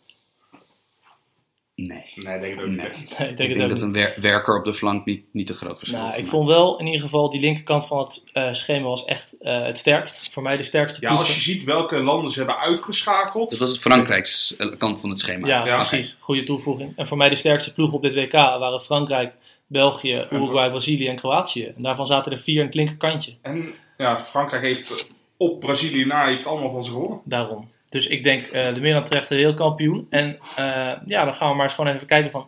nee. 1.74 2.12
Nee, 2.14 2.40
denk 2.40 2.52
ik 2.54 2.60
ook 2.60 2.66
Nee. 2.66 2.96
niet. 2.98 3.18
Nee, 3.18 3.28
ik 3.30 3.38
Ik 3.38 3.46
denk 3.46 3.60
dat 3.60 3.70
niet. 3.72 3.82
een 3.82 3.92
wer- 3.92 4.14
werker 4.20 4.58
op 4.58 4.64
de 4.64 4.74
flank 4.74 5.04
niet, 5.04 5.24
niet 5.32 5.46
te 5.46 5.54
groot 5.54 5.78
verschil 5.78 5.98
Nou, 5.98 6.12
is 6.12 6.18
ik 6.18 6.28
vond 6.28 6.48
wel 6.48 6.78
in 6.78 6.86
ieder 6.86 7.00
geval 7.00 7.30
die 7.30 7.40
linkerkant 7.40 7.86
van 7.86 7.98
het 7.98 8.22
eh, 8.32 8.52
schema 8.52 8.86
was 8.86 9.04
echt 9.04 9.34
eh, 9.40 9.62
het 9.62 9.78
sterkst. 9.78 10.32
Voor 10.32 10.42
mij 10.42 10.56
de 10.56 10.62
sterkste 10.62 11.00
Ja, 11.00 11.08
als 11.10 11.34
je 11.34 11.40
ziet 11.40 11.64
welke 11.64 11.96
landen 12.02 12.30
ze 12.30 12.38
hebben 12.38 12.58
uitgeschakeld. 12.58 13.50
Dat 13.50 13.58
was 13.58 13.70
het 13.70 13.78
Frankrijks 13.78 14.56
eh, 14.56 14.76
kant 14.78 15.00
van 15.00 15.10
het 15.10 15.18
schema. 15.18 15.46
Ja, 15.46 15.66
Ja, 15.66 15.76
precies. 15.76 16.16
Goede 16.20 16.44
toevoeging. 16.44 16.92
En 16.96 17.06
voor 17.06 17.16
mij 17.16 17.28
de 17.28 17.34
sterkste 17.34 17.72
ploeg 17.74 17.92
op 17.92 18.02
dit 18.02 18.14
WK 18.14 18.32
waren 18.32 18.80
Frankrijk, 18.80 19.32
België, 19.66 20.26
Uruguay, 20.30 20.70
Brazilië 20.70 21.08
en 21.08 21.16
Kroatië. 21.16 21.64
En 21.76 21.82
daarvan 21.82 22.06
zaten 22.06 22.32
er 22.32 22.38
vier 22.38 22.60
aan 22.60 22.66
het 22.66 22.74
linkerkantje. 22.74 23.34
En 23.42 23.74
ja, 23.96 24.20
Frankrijk 24.20 24.62
heeft 24.62 25.10
op 25.36 25.60
Brazilië 25.60 26.04
na 26.04 26.24
heeft 26.26 26.46
allemaal 26.46 26.70
van 26.70 26.84
ze 26.84 26.90
gewonnen. 26.90 27.20
Daarom. 27.24 27.70
Dus 27.92 28.07
ik 28.07 28.24
denk 28.24 28.46
eh, 28.46 28.74
de 28.74 28.81
meer 28.81 28.94
dan 28.94 29.05
terechte 29.05 29.35
wereldkampioen. 29.35 30.07
En 30.11 30.38
eh, 30.57 30.92
ja, 31.07 31.24
dan 31.24 31.35
gaan 31.35 31.48
we 31.50 31.55
maar 31.57 31.64
eens 31.64 31.74
gewoon 31.74 31.94
even 31.94 32.07
kijken 32.07 32.31
van 32.31 32.46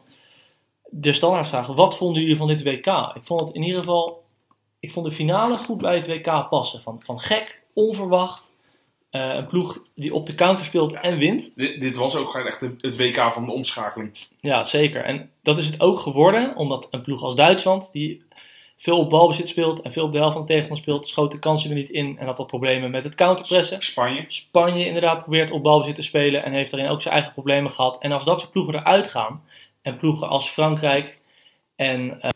de 0.91 1.13
standaardvraag. 1.13 1.67
Wat 1.67 1.97
vonden 1.97 2.23
jullie 2.23 2.37
van 2.37 2.49
dit 2.49 2.63
WK? 2.63 2.87
Ik 3.15 3.25
vond 3.25 3.41
het 3.41 3.55
in 3.55 3.63
ieder 3.63 3.79
geval, 3.79 4.25
ik 4.81 4.93
vond 4.93 5.07
de 5.07 5.13
finale 5.13 5.59
goed 5.59 5.79
bij 5.81 5.97
het 5.97 6.07
WK 6.07 6.49
passen. 6.49 6.83
Van, 6.83 7.01
van 7.05 7.21
gek, 7.21 7.63
onverwacht. 7.75 8.53
eh, 9.11 9.35
een 9.35 9.47
ploeg 9.47 9.83
die 9.95 10.15
op 10.15 10.27
de 10.27 10.35
counter 10.35 10.65
speelt 10.65 10.93
en 10.93 11.19
wint. 11.19 11.53
Dit, 11.57 11.81
dit 11.81 11.97
was 11.97 12.17
ook 12.17 12.31
gewoon 12.31 12.47
echt 12.47 12.61
het- 12.61 12.83
het 12.83 12.97
WK 12.97 13.17
van 13.33 13.45
de 13.47 13.53
omschakeling. 13.53 14.19
Ja, 14.41 14.65
zeker. 14.65 15.05
En 15.05 15.31
dat 15.43 15.59
is 15.59 15.67
het 15.67 15.81
ook 15.81 15.99
geworden, 15.99 16.57
omdat 16.57 16.89
een 16.91 17.03
ploeg 17.03 17.23
als 17.23 17.35
Duitsland, 17.35 17.93
die 17.93 18.23
veel 18.77 18.99
op 18.99 19.11
balbezit 19.11 19.49
speelt 19.49 19.81
en 19.81 19.93
veel 19.93 20.05
op 20.05 20.13
de 20.13 20.19
helft 20.19 20.33
van 20.33 20.43
de 20.43 20.49
tegenstander 20.49 20.85
speelt, 20.85 21.09
schoot 21.09 21.33
de 21.33 21.39
kansen 21.39 21.71
er 21.71 21.77
niet 21.77 21.91
in 21.91 22.19
en 22.19 22.27
had 22.27 22.39
wat 22.39 22.47
problemen 22.47 22.91
met 22.91 23.05
het 23.05 23.15
counterpressen. 23.15 23.83
Spanje. 23.83 24.25
Spanje 24.29 24.87
inderdaad 24.87 25.23
probeert 25.23 25.51
op 25.51 25.63
balbezit 25.63 25.95
te 25.95 26.03
spelen 26.03 26.45
en 26.45 26.53
heeft 26.53 26.71
daarin 26.71 26.91
ook 26.91 27.03
zijn 27.03 27.15
eigen 27.15 27.33
problemen 27.33 27.71
gehad. 27.71 27.99
En 27.99 28.13
als 28.13 28.25
dat 28.25 28.41
soort 28.41 28.53
ploegen 28.53 28.75
eruit 28.75 29.09
gaan, 29.09 29.43
en 29.83 29.97
ploegen 29.97 30.29
als 30.29 30.49
Frankrijk 30.49 31.19
en, 31.77 32.21
eh, 32.21 32.31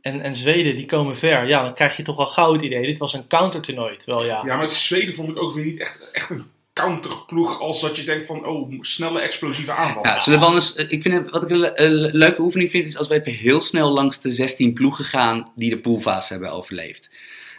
en, 0.00 0.20
en 0.20 0.36
Zweden, 0.36 0.76
die 0.76 0.86
komen 0.86 1.16
ver, 1.16 1.46
ja, 1.46 1.62
dan 1.62 1.74
krijg 1.74 1.96
je 1.96 2.02
toch 2.02 2.16
wel 2.16 2.26
gauw 2.26 2.52
het 2.52 2.62
idee, 2.62 2.86
dit 2.86 2.98
was 2.98 3.12
een 3.12 3.26
countertoernooi. 3.26 3.96
Terwijl 3.96 4.26
ja, 4.26 4.42
Ja, 4.44 4.56
maar 4.56 4.68
Zweden 4.68 5.14
vond 5.14 5.28
ik 5.28 5.42
ook 5.42 5.54
weer 5.54 5.64
niet 5.64 5.80
echt, 5.80 6.10
echt 6.12 6.30
een 6.30 6.50
counterploeg 6.72 7.60
als 7.60 7.80
dat 7.80 7.96
je 7.96 8.04
denkt 8.04 8.26
van, 8.26 8.46
oh, 8.46 8.72
snelle 8.80 9.20
explosieve 9.20 9.72
aanval. 9.72 10.06
Ja, 10.06 10.18
zullen 10.18 10.38
we 10.38 10.44
anders, 10.44 10.74
eh, 10.74 10.90
ik 10.90 11.02
vind 11.02 11.14
het, 11.14 11.30
wat 11.30 11.42
ik 11.42 11.50
een 11.50 11.58
le- 11.58 11.72
een 11.74 11.92
leuke 12.16 12.40
oefening 12.42 12.70
vind, 12.70 12.86
is 12.86 12.96
als 12.98 13.08
we 13.08 13.14
even 13.14 13.32
heel 13.32 13.60
snel 13.60 13.90
langs 13.92 14.20
de 14.20 14.30
16 14.30 14.72
ploegen 14.72 15.04
gaan 15.04 15.52
die 15.56 15.70
de 15.70 15.78
poolfase 15.78 16.32
hebben 16.32 16.52
overleefd. 16.52 17.10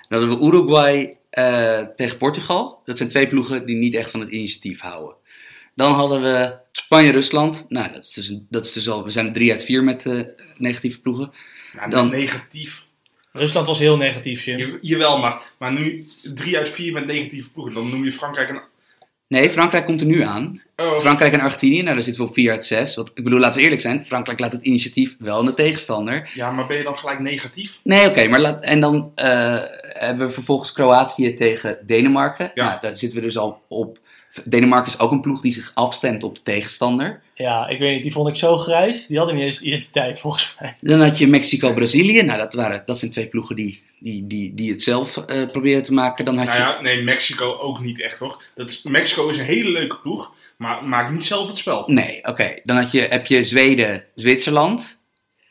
Dan 0.09 0.19
hadden 0.19 0.39
we 0.39 0.45
Uruguay 0.45 1.17
eh, 1.29 1.79
tegen 1.95 2.17
Portugal. 2.17 2.81
Dat 2.85 2.97
zijn 2.97 3.09
twee 3.09 3.27
ploegen 3.27 3.65
die 3.65 3.75
niet 3.75 3.93
echt 3.95 4.11
van 4.11 4.19
het 4.19 4.29
initiatief 4.29 4.81
houden. 4.81 5.15
Dan 5.75 5.91
hadden 5.93 6.21
we 6.21 6.55
Spanje-Rusland. 6.71 7.65
Nou, 7.69 7.91
dat 7.91 8.03
is, 8.03 8.09
dus, 8.09 8.37
dat 8.49 8.65
is 8.65 8.71
dus 8.71 8.89
al, 8.89 9.03
we 9.03 9.09
zijn 9.09 9.33
3 9.33 9.51
uit 9.51 9.63
4 9.63 9.83
met 9.83 10.05
eh, 10.05 10.19
negatieve 10.57 11.01
ploegen. 11.01 11.31
Ja, 11.73 11.87
dan- 11.87 12.09
negatief. 12.09 12.85
Rusland 13.31 13.67
was 13.67 13.79
heel 13.79 13.97
negatief, 13.97 14.45
Jim. 14.45 14.57
Je- 14.57 14.77
jawel, 14.81 15.17
maar, 15.19 15.41
maar 15.57 15.71
nu 15.71 16.05
drie 16.23 16.57
uit 16.57 16.69
vier 16.69 16.93
met 16.93 17.05
negatieve 17.05 17.51
ploegen. 17.51 17.73
Dan 17.73 17.89
noem 17.89 18.03
je 18.03 18.11
Frankrijk 18.13 18.49
een... 18.49 18.61
Nee, 19.33 19.49
Frankrijk 19.49 19.85
komt 19.85 20.01
er 20.01 20.07
nu 20.07 20.21
aan. 20.21 20.61
Oh, 20.75 20.97
Frankrijk 20.97 21.33
en 21.33 21.39
Argentinië, 21.39 21.81
nou 21.81 21.93
daar 21.93 22.03
zitten 22.03 22.23
we 22.23 22.29
op 22.29 22.33
4 22.33 22.51
uit 22.51 22.65
6. 22.65 22.95
Want 22.95 23.11
ik 23.13 23.23
bedoel, 23.23 23.39
laten 23.39 23.57
we 23.57 23.63
eerlijk 23.63 23.81
zijn, 23.81 24.05
Frankrijk 24.05 24.39
laat 24.39 24.51
het 24.51 24.63
initiatief 24.63 25.15
wel 25.19 25.37
aan 25.37 25.45
de 25.45 25.53
tegenstander. 25.53 26.31
Ja, 26.33 26.51
maar 26.51 26.67
ben 26.67 26.77
je 26.77 26.83
dan 26.83 26.97
gelijk 26.97 27.19
negatief? 27.19 27.79
Nee, 27.83 28.09
oké, 28.09 28.27
maar 28.27 28.39
laat, 28.39 28.63
en 28.63 28.79
dan 28.79 29.11
eh, 29.15 29.59
hebben 29.79 30.27
we 30.27 30.33
vervolgens 30.33 30.71
Kroatië 30.71 31.33
tegen 31.33 31.77
Denemarken. 31.85 32.51
Ja. 32.53 32.67
Nou, 32.67 32.77
daar 32.81 32.97
zitten 32.97 33.19
we 33.19 33.25
dus 33.25 33.37
al 33.37 33.61
op. 33.67 33.99
Denemarken 34.43 34.93
is 34.93 34.99
ook 34.99 35.11
een 35.11 35.21
ploeg 35.21 35.41
die 35.41 35.53
zich 35.53 35.71
afstemt 35.73 36.23
op 36.23 36.35
de 36.35 36.41
tegenstander. 36.43 37.21
Ja, 37.35 37.67
ik 37.67 37.79
weet 37.79 37.93
niet, 37.93 38.03
die 38.03 38.11
vond 38.11 38.27
ik 38.29 38.35
zo 38.35 38.57
grijs. 38.57 39.07
Die 39.07 39.17
hadden 39.17 39.35
niet 39.35 39.45
eens 39.45 39.61
identiteit 39.61 40.19
volgens 40.23 40.55
mij. 40.59 40.75
Dan 40.81 41.01
had 41.01 41.17
je 41.17 41.27
Mexico-Brazilië. 41.27 42.21
Nou, 42.21 42.37
dat, 42.37 42.53
waren, 42.53 42.83
dat 42.85 42.99
zijn 42.99 43.11
twee 43.11 43.27
ploegen 43.27 43.55
die, 43.55 43.83
die, 43.99 44.27
die, 44.27 44.53
die 44.53 44.71
het 44.71 44.83
zelf 44.83 45.17
eh 45.17 45.47
proberen 45.51 45.83
te 45.83 45.93
maken. 45.93 46.25
Dan 46.25 46.37
had 46.37 46.45
Nou 46.47 46.57
je... 46.57 46.63
ja, 46.63 46.81
nee, 46.81 47.03
Mexico 47.03 47.57
ook 47.57 47.79
niet 47.79 48.01
echt 48.01 48.19
hoor. 48.19 48.43
Dat 48.55 48.69
is, 48.71 48.83
Mexico 48.83 49.29
is 49.29 49.37
een 49.37 49.45
hele 49.45 49.69
leuke 49.69 49.99
ploeg, 49.99 50.33
maar 50.57 50.83
maakt 50.83 51.11
niet 51.11 51.23
zelf 51.23 51.47
het 51.47 51.57
spel. 51.57 51.83
Nee, 51.85 52.27
oké. 52.27 52.55
Dan 52.63 52.75
had 52.75 52.91
je, 52.91 53.01
heb 53.01 53.25
je 53.25 53.43
Zweden, 53.43 54.03
Zwitserland. 54.15 55.01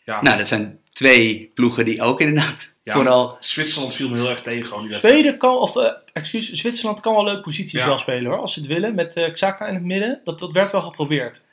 Ja. 0.04 0.22
Nou, 0.22 0.38
dat 0.38 0.48
zijn 0.48 0.80
twee 0.92 1.50
ploegen 1.54 1.84
die 1.84 2.02
ook 2.02 2.20
inderdaad 2.20 2.71
Ja. 2.82 2.92
vooral... 2.92 3.36
Zwitserland 3.40 3.94
viel 3.94 4.08
me 4.08 4.16
heel 4.16 4.28
erg 4.28 4.42
tegen 4.42 4.64
gewoon 4.66 4.80
die 4.80 4.88
wedstrijd. 4.90 5.14
Zweden 5.14 5.38
kan, 5.38 5.58
of 5.58 5.76
eh, 5.76 5.92
excuus, 6.12 6.52
Zwitserland 6.52 7.00
kan 7.00 7.14
wel 7.14 7.24
leuk 7.24 7.42
posities 7.42 7.80
Ja. 7.80 7.86
wel 7.86 7.98
spelen 7.98 8.30
hoor, 8.30 8.40
als 8.40 8.52
ze 8.52 8.58
het 8.58 8.68
willen. 8.68 8.94
Met 8.94 9.14
eh 9.14 9.32
Xhaka 9.32 9.66
in 9.66 9.74
het 9.74 9.84
midden, 9.84 10.20
dat, 10.24 10.38
dat 10.38 10.52
werd 10.52 10.72
wel 10.72 10.80
geprobeerd. 10.82 11.44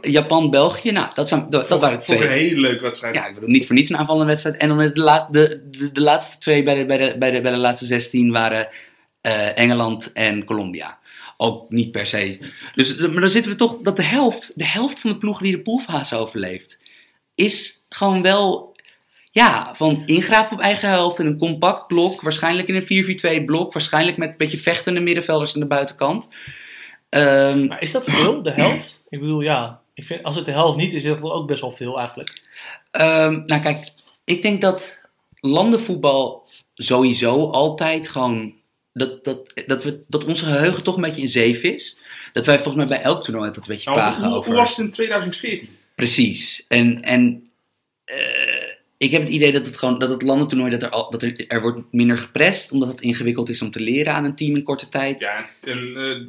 Japan, 0.00 0.50
België. 0.50 0.90
Nou, 0.90 1.10
dat, 1.14 1.28
zijn, 1.28 1.50
dat, 1.50 1.68
dat 1.68 1.80
waren 1.80 1.98
ik 1.98 2.04
twee... 2.04 2.24
een 2.24 2.30
hele 2.30 2.60
leuke 2.60 2.82
wedstrijd. 2.82 3.14
Ja, 3.14 3.26
ik 3.26 3.34
bedoel, 3.34 3.48
niet 3.48 3.66
voor 3.66 3.74
niets 3.74 3.90
een 3.90 3.96
aanvallende 3.96 4.26
wedstrijd. 4.26 4.56
En 4.56 4.68
dan 4.68 4.78
de, 4.78 4.92
de, 5.30 5.68
de, 5.70 5.92
de 5.92 6.00
laatste 6.00 6.38
twee 6.38 6.62
bij 6.62 6.74
de, 6.74 6.86
bij, 6.86 6.98
de, 6.98 7.18
bij, 7.18 7.30
de, 7.30 7.40
bij 7.40 7.50
de 7.50 7.56
laatste 7.56 7.86
16 7.86 8.32
waren 8.32 8.68
eh, 9.20 9.58
Engeland 9.58 10.12
en 10.12 10.44
Colombia. 10.44 10.98
Ook 11.36 11.70
niet 11.70 11.90
per 11.90 12.06
se. 12.06 12.38
Dus, 12.74 12.96
maar 12.96 13.20
dan 13.20 13.30
zitten 13.30 13.50
we 13.50 13.56
toch 13.56 13.78
dat 13.80 13.96
de 13.96 14.02
helft, 14.02 14.52
de 14.54 14.66
helft 14.66 15.00
van 15.00 15.10
de 15.10 15.18
ploegen 15.18 15.44
die 15.44 15.56
de 15.56 15.62
poolfase 15.62 16.16
overleeft, 16.16 16.78
is 17.34 17.84
gewoon 17.88 18.22
wel, 18.22 18.67
ja, 19.30 19.74
van 19.74 20.02
ingraven 20.06 20.56
op 20.56 20.62
eigen 20.62 20.88
helft 20.88 21.18
in 21.18 21.26
een 21.26 21.38
compact 21.38 21.86
blok. 21.86 22.20
Waarschijnlijk 22.20 22.68
in 22.68 22.74
een 22.74 23.40
4-4-2 23.42 23.44
blok. 23.44 23.72
Waarschijnlijk 23.72 24.16
met 24.16 24.28
een 24.28 24.36
beetje 24.36 24.58
vechtende 24.58 25.00
middenvelders 25.00 25.54
aan 25.54 25.60
de 25.60 25.66
buitenkant. 25.66 26.28
Ehm, 27.08 27.66
Maar 27.66 27.82
is 27.82 27.92
dat 27.92 28.10
veel, 28.10 28.42
de 28.42 28.50
helft? 28.50 29.04
Ik 29.08 29.20
bedoel, 29.20 29.40
ja, 29.40 29.80
ik 29.94 30.06
vind, 30.06 30.22
als 30.22 30.36
het 30.36 30.44
de 30.44 30.50
helft 30.50 30.76
niet 30.76 30.94
is, 30.94 31.04
is 31.04 31.08
dat 31.08 31.22
ook 31.22 31.46
best 31.46 31.60
wel 31.60 31.72
veel 31.72 31.98
eigenlijk. 31.98 32.42
Ehm, 32.90 33.42
nou 33.44 33.62
kijk, 33.62 33.92
ik 34.24 34.42
denk 34.42 34.60
dat 34.60 34.98
landenvoetbal 35.40 36.48
sowieso 36.74 37.50
altijd 37.50 38.08
gewoon... 38.08 38.56
Dat, 38.92 39.24
dat, 39.24 39.62
dat, 39.66 39.82
we, 39.82 40.04
dat 40.08 40.24
onze 40.24 40.44
geheugen 40.44 40.82
toch 40.82 40.94
een 40.94 41.02
beetje 41.02 41.20
in 41.20 41.28
zeef 41.28 41.62
is. 41.62 42.00
Dat 42.32 42.46
wij 42.46 42.58
volgens 42.58 42.76
mij 42.76 42.98
bij 42.98 43.06
elk 43.06 43.22
toernooi 43.22 43.46
dat 43.46 43.56
een 43.56 43.64
beetje 43.66 43.90
Nou, 43.90 44.00
klagen 44.00 44.24
hoe, 44.28 44.36
over... 44.36 44.50
hoe 44.50 44.60
was 44.60 44.68
het 44.68 44.78
in 44.78 44.90
2014? 44.90 45.68
Precies. 45.94 46.64
En, 46.68 47.02
en 47.02 47.50
eh, 48.04 48.57
ik 48.98 49.10
heb 49.10 49.22
het 49.22 49.30
idee 49.30 49.52
dat 49.52 49.66
het 49.66 49.78
gewoon 49.78 49.98
dat 49.98 50.10
het 50.10 50.22
landentoernooi 50.22 50.70
dat 50.70 50.82
er, 50.82 50.88
al, 50.88 51.10
dat 51.10 51.22
er, 51.22 51.44
er 51.48 51.60
wordt 51.60 51.80
minder 51.90 52.18
geprest, 52.18 52.72
omdat 52.72 52.88
het 52.88 53.00
ingewikkeld 53.00 53.48
is 53.48 53.62
om 53.62 53.70
te 53.70 53.80
leren 53.80 54.12
aan 54.12 54.24
een 54.24 54.34
team 54.34 54.56
in 54.56 54.62
korte 54.62 54.88
tijd. 54.88 55.22
Ja, 55.22 55.48
en 55.62 55.96
eh, 55.96 56.26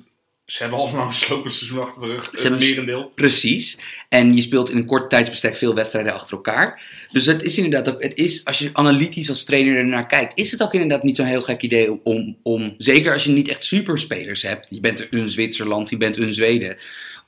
ze 0.52 0.62
hebben 0.62 0.80
allemaal 0.80 1.08
een 1.08 1.14
slopend 1.14 1.54
seizoen 1.54 1.80
achter 1.80 2.02
de 2.02 2.08
rug. 2.08 2.32
Ze 2.34 2.50
Het 2.50 2.60
merendeel. 2.60 3.12
Precies. 3.16 3.80
En 4.10 4.36
je 4.36 4.42
speelt 4.42 4.70
in 4.70 4.78
een 4.78 4.86
kort 4.86 5.10
tijdsbestek 5.10 5.58
veel 5.58 5.74
wedstrijden 5.74 6.14
achter 6.14 6.36
elkaar. 6.36 6.82
Dus 7.12 7.26
het 7.26 7.44
is 7.44 7.58
inderdaad 7.58 7.94
ook, 7.94 8.04
het 8.04 8.18
is, 8.18 8.46
als 8.46 8.60
je 8.60 8.70
analytisch 8.74 9.30
als 9.30 9.44
trainer 9.44 9.78
ernaar 9.78 10.06
kijkt, 10.06 10.38
is 10.38 10.52
het 10.52 10.64
ook 10.64 10.74
inderdaad 10.74 11.04
niet 11.04 11.16
zo'n 11.16 11.26
heel 11.26 11.42
gek 11.42 11.62
idee 11.62 12.04
om, 12.04 12.38
om, 12.44 12.74
zeker 12.78 13.14
als 13.14 13.24
je 13.24 13.32
niet 13.32 13.48
echt 13.48 13.64
superspelers 13.64 14.42
hebt, 14.42 14.68
je 14.70 14.80
bent 14.80 15.08
een 15.10 15.30
Zwitserland, 15.30 15.90
je 15.90 15.98
bent 15.98 16.18
een 16.18 16.34
Zweden, 16.34 16.78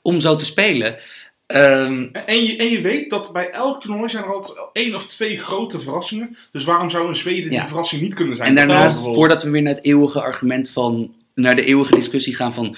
om 0.02 0.20
zo 0.20 0.36
te 0.36 0.44
spelen. 0.44 0.98
Ehm, 1.52 2.06
En 2.26 2.44
je, 2.44 2.56
en 2.56 2.68
je 2.68 2.80
weet 2.80 3.10
dat 3.10 3.32
bij 3.32 3.50
elk 3.50 3.80
toernooi 3.80 4.10
zijn 4.10 4.24
er 4.24 4.34
altijd 4.34 4.58
één 4.72 4.94
of 4.94 5.06
twee 5.06 5.38
grote 5.38 5.80
verrassingen. 5.80 6.36
Dus 6.52 6.64
waarom 6.64 6.90
zou 6.90 7.08
een 7.08 7.16
Zweden 7.16 7.42
die 7.50 7.58
Ja. 7.58 7.66
verrassing 7.66 8.02
niet 8.02 8.14
kunnen 8.14 8.36
zijn? 8.36 8.48
En 8.48 8.54
daarnaast, 8.54 8.98
voordat 8.98 9.42
we 9.42 9.50
weer 9.50 9.62
naar 9.62 9.74
het 9.74 9.84
eeuwige 9.84 10.20
argument 10.22 10.70
van, 10.70 11.14
naar 11.34 11.56
de 11.56 11.64
eeuwige 11.64 11.94
discussie 11.94 12.36
gaan 12.36 12.54
van, 12.54 12.76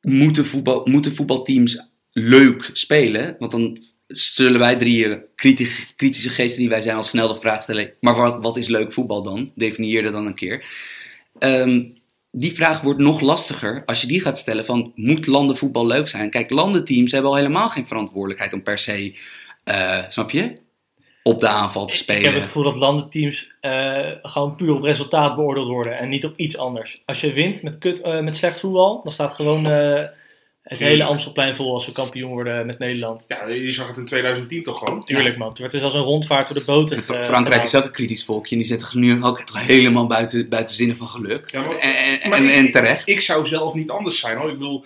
moeten, 0.00 0.46
voetbal, 0.46 0.82
moeten 0.84 1.14
voetbalteams 1.14 1.86
leuk 2.12 2.70
spelen? 2.72 3.36
Want 3.38 3.52
dan 3.52 3.78
zullen 4.06 4.58
wij 4.60 4.76
drieën 4.76 5.22
kritisch, 5.34 5.92
kritische 5.96 6.28
geesten 6.28 6.60
die 6.60 6.68
wij 6.68 6.80
zijn 6.80 6.96
al 6.96 7.02
snel 7.02 7.28
de 7.28 7.40
vraag 7.40 7.62
stellen, 7.62 7.90
maar 8.00 8.14
wat, 8.14 8.42
wat 8.42 8.56
is 8.56 8.68
leuk 8.68 8.92
voetbal 8.92 9.22
dan? 9.22 9.52
Definieer 9.54 10.02
dat 10.02 10.12
dan 10.12 10.26
een 10.26 10.34
keer. 10.34 10.64
Ehm, 11.38 11.84
die 12.34 12.54
vraag 12.54 12.80
wordt 12.80 13.00
nog 13.00 13.20
lastiger 13.20 13.82
als 13.86 14.00
je 14.00 14.06
die 14.06 14.20
gaat 14.20 14.38
stellen 14.38 14.64
van, 14.64 14.92
moet 14.94 15.26
landenvoetbal 15.26 15.86
leuk 15.86 16.08
zijn? 16.08 16.30
Kijk, 16.30 16.50
landenteams 16.50 17.12
hebben 17.12 17.30
al 17.30 17.36
helemaal 17.36 17.68
geen 17.68 17.86
verantwoordelijkheid 17.86 18.52
om 18.52 18.62
per 18.62 18.78
se, 18.78 19.18
eh, 19.64 19.98
snap 20.08 20.30
je? 20.30 20.60
Op 21.22 21.40
de 21.40 21.48
aanval 21.48 21.86
te 21.86 21.92
Ik 21.92 21.98
spelen. 21.98 22.22
heb 22.22 22.34
het 22.34 22.42
gevoel 22.42 22.62
dat 22.62 22.76
landenteams 22.76 23.52
eh, 23.60 24.10
gewoon 24.22 24.56
puur 24.56 24.74
op 24.74 24.82
resultaat 24.82 25.36
beoordeeld 25.36 25.68
worden 25.68 25.98
en 25.98 26.08
niet 26.08 26.24
op 26.24 26.36
iets 26.36 26.56
anders. 26.56 27.02
Als 27.04 27.20
je 27.20 27.32
wint 27.32 27.62
met, 27.62 27.78
kut, 27.78 28.00
eh, 28.00 28.20
met 28.20 28.36
slecht 28.36 28.60
voetbal, 28.60 29.00
dan 29.02 29.12
staat 29.12 29.34
gewoon 29.34 29.62
het 30.72 30.88
hele 30.88 31.04
Amstelplein 31.04 31.56
vol 31.56 31.74
als 31.74 31.86
we 31.86 31.92
kampioen 31.92 32.30
worden 32.30 32.66
met 32.66 32.78
Nederland. 32.78 33.24
Ja, 33.28 33.46
je 33.48 33.70
zag 33.72 33.88
het 33.88 33.96
in 33.96 34.06
2010 34.06 34.62
toch 34.62 34.78
gewoon. 34.78 35.04
Tuurlijk 35.04 35.36
man, 35.36 35.56
het 35.62 35.74
is 35.74 35.82
als 35.82 35.94
een 35.94 36.00
rondvaart 36.00 36.48
door 36.48 36.56
de 36.58 36.64
boten. 36.64 36.96
En 36.96 37.02
eh, 37.02 37.08
Frankrijk 37.08 37.44
gedaan. 37.46 37.62
is 37.64 37.74
ook 37.74 37.84
een 37.84 37.90
kritisch 37.90 38.24
volkje 38.24 38.50
en 38.54 38.60
die 38.60 38.70
zitten 38.70 39.00
nu 39.00 39.24
ook 39.24 39.42
helemaal 39.52 40.06
buiten, 40.06 40.48
buiten 40.48 40.74
zinnen 40.74 40.96
van 40.96 41.08
geluk. 41.08 41.50
Ja, 41.50 41.60
maar- 41.60 41.76
en, 41.78 42.20
en, 42.20 42.30
Maar 42.30 42.38
en, 42.38 42.44
ik- 42.44 42.50
en 42.54 42.70
terecht. 42.70 43.08
Ik 43.08 43.20
zou 43.20 43.46
zelf 43.46 43.74
niet 43.74 43.90
anders 43.90 44.18
zijn 44.20 44.36
hoor. 44.36 44.48
Ik 44.50 44.58
bedoel, 44.58 44.84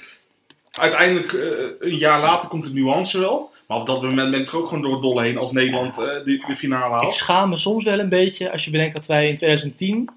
uiteindelijk 0.70 1.33
eh, 1.33 1.40
een 1.79 1.96
jaar 1.99 2.20
later 2.20 2.49
komt 2.49 2.64
de 2.64 2.72
nuance 2.72 3.18
wel. 3.18 3.55
Maar 3.66 3.79
op 3.79 3.87
dat 3.87 4.02
moment 4.02 4.31
ben 4.31 4.40
ik 4.40 4.48
er 4.48 4.57
ook 4.59 4.68
gewoon 4.68 4.83
door 4.83 4.92
het 4.92 5.02
dolle 5.02 5.22
heen 5.22 5.38
als 5.38 5.52
Nederland 5.52 5.98
eh, 5.98 6.05
de, 6.05 6.44
de 6.46 6.55
finale 6.57 6.94
Ik 6.94 7.00
haalt. 7.00 7.14
schaam 7.14 7.48
me 7.48 7.57
soms 7.57 7.85
wel 7.85 7.98
een 7.98 8.09
beetje 8.09 8.52
als 8.52 8.64
je 8.64 8.70
bedenkt 8.70 8.94
dat 8.94 9.07
wij 9.07 9.29
in 9.29 9.37
2010 9.37 10.11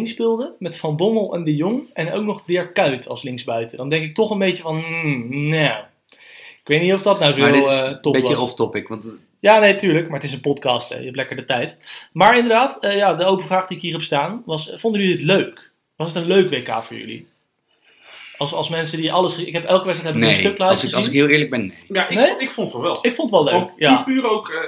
4-2-3-1 0.00 0.02
speelden. 0.02 0.52
Met 0.58 0.76
Van 0.78 0.96
Bommel 0.96 1.34
en 1.34 1.44
De 1.44 1.56
Jong. 1.56 1.82
En 1.92 2.12
ook 2.12 2.24
nog 2.24 2.44
Dirk 2.44 2.74
Kuyt 2.74 3.08
als 3.08 3.22
linksbuiten. 3.22 3.76
Dan 3.76 3.88
denk 3.88 4.04
ik 4.04 4.14
toch 4.14 4.30
een 4.30 4.38
beetje 4.38 4.62
van, 4.62 4.80
hmm, 4.80 5.48
nou. 5.48 5.82
Ik 6.62 6.72
weet 6.72 6.80
niet 6.82 6.92
of 6.92 7.02
dat 7.02 7.20
nou 7.20 7.32
zo 7.40 7.52
dit 7.52 7.64
is 7.66 7.82
eh, 7.82 7.88
een 7.90 8.00
top 8.00 8.12
beetje 8.12 8.40
off-topic. 8.40 8.88
Want 8.88 9.22
Ja, 9.40 9.58
nee, 9.58 9.74
tuurlijk. 9.76 10.06
Maar 10.08 10.16
het 10.18 10.24
is 10.28 10.32
een 10.34 10.40
podcast. 10.40 10.88
Hè. 10.88 10.96
Je 10.98 11.04
hebt 11.04 11.16
lekker 11.16 11.36
de 11.36 11.44
tijd. 11.44 11.76
Maar 12.12 12.34
inderdaad, 12.36 12.78
eh, 12.80 12.96
ja, 12.96 13.14
de 13.14 13.24
open 13.24 13.46
vraag 13.46 13.66
die 13.66 13.76
ik 13.76 13.82
hier 13.82 13.92
heb 13.92 14.02
staan 14.02 14.42
was... 14.46 14.70
eh, 14.70 14.78
Vonden 14.78 15.00
jullie 15.00 15.16
het 15.16 15.24
leuk? 15.26 15.70
Was 15.96 16.06
het 16.12 16.16
een 16.22 16.28
leuk 16.28 16.50
WK 16.50 16.84
voor 16.84 16.96
jullie? 16.96 17.26
Als, 18.38 18.52
als 18.52 18.68
mensen 18.68 18.98
die 18.98 19.12
alles... 19.12 19.36
Ik 19.38 19.52
heb 19.52 19.64
elke 19.64 19.86
wedstrijd 19.86 20.14
heb 20.14 20.22
ik 20.24 20.28
een 20.28 20.34
nee, 20.34 20.44
stuk 20.44 20.58
live 20.58 20.70
als 20.70 20.84
ik, 20.84 20.92
als 20.92 21.04
ik 21.06 21.10
gezien. 21.10 21.20
heel 21.24 21.30
eerlijk 21.32 21.50
ben, 21.50 21.60
nee. 21.60 21.76
Ja, 21.88 22.08
ik, 22.08 22.14
Nee? 22.16 22.26
vond- 22.26 22.40
ik 22.42 22.50
vond 22.50 22.72
het 22.72 22.82
wel. 22.82 22.98
Ik 23.02 23.14
vond 23.14 23.30
het 23.30 23.40
wel 23.40 23.44
leuk, 23.44 23.52
Want 23.52 23.70
ja. 23.76 23.96
Puur 24.02 24.30
ook, 24.30 24.48
eh, 24.48 24.58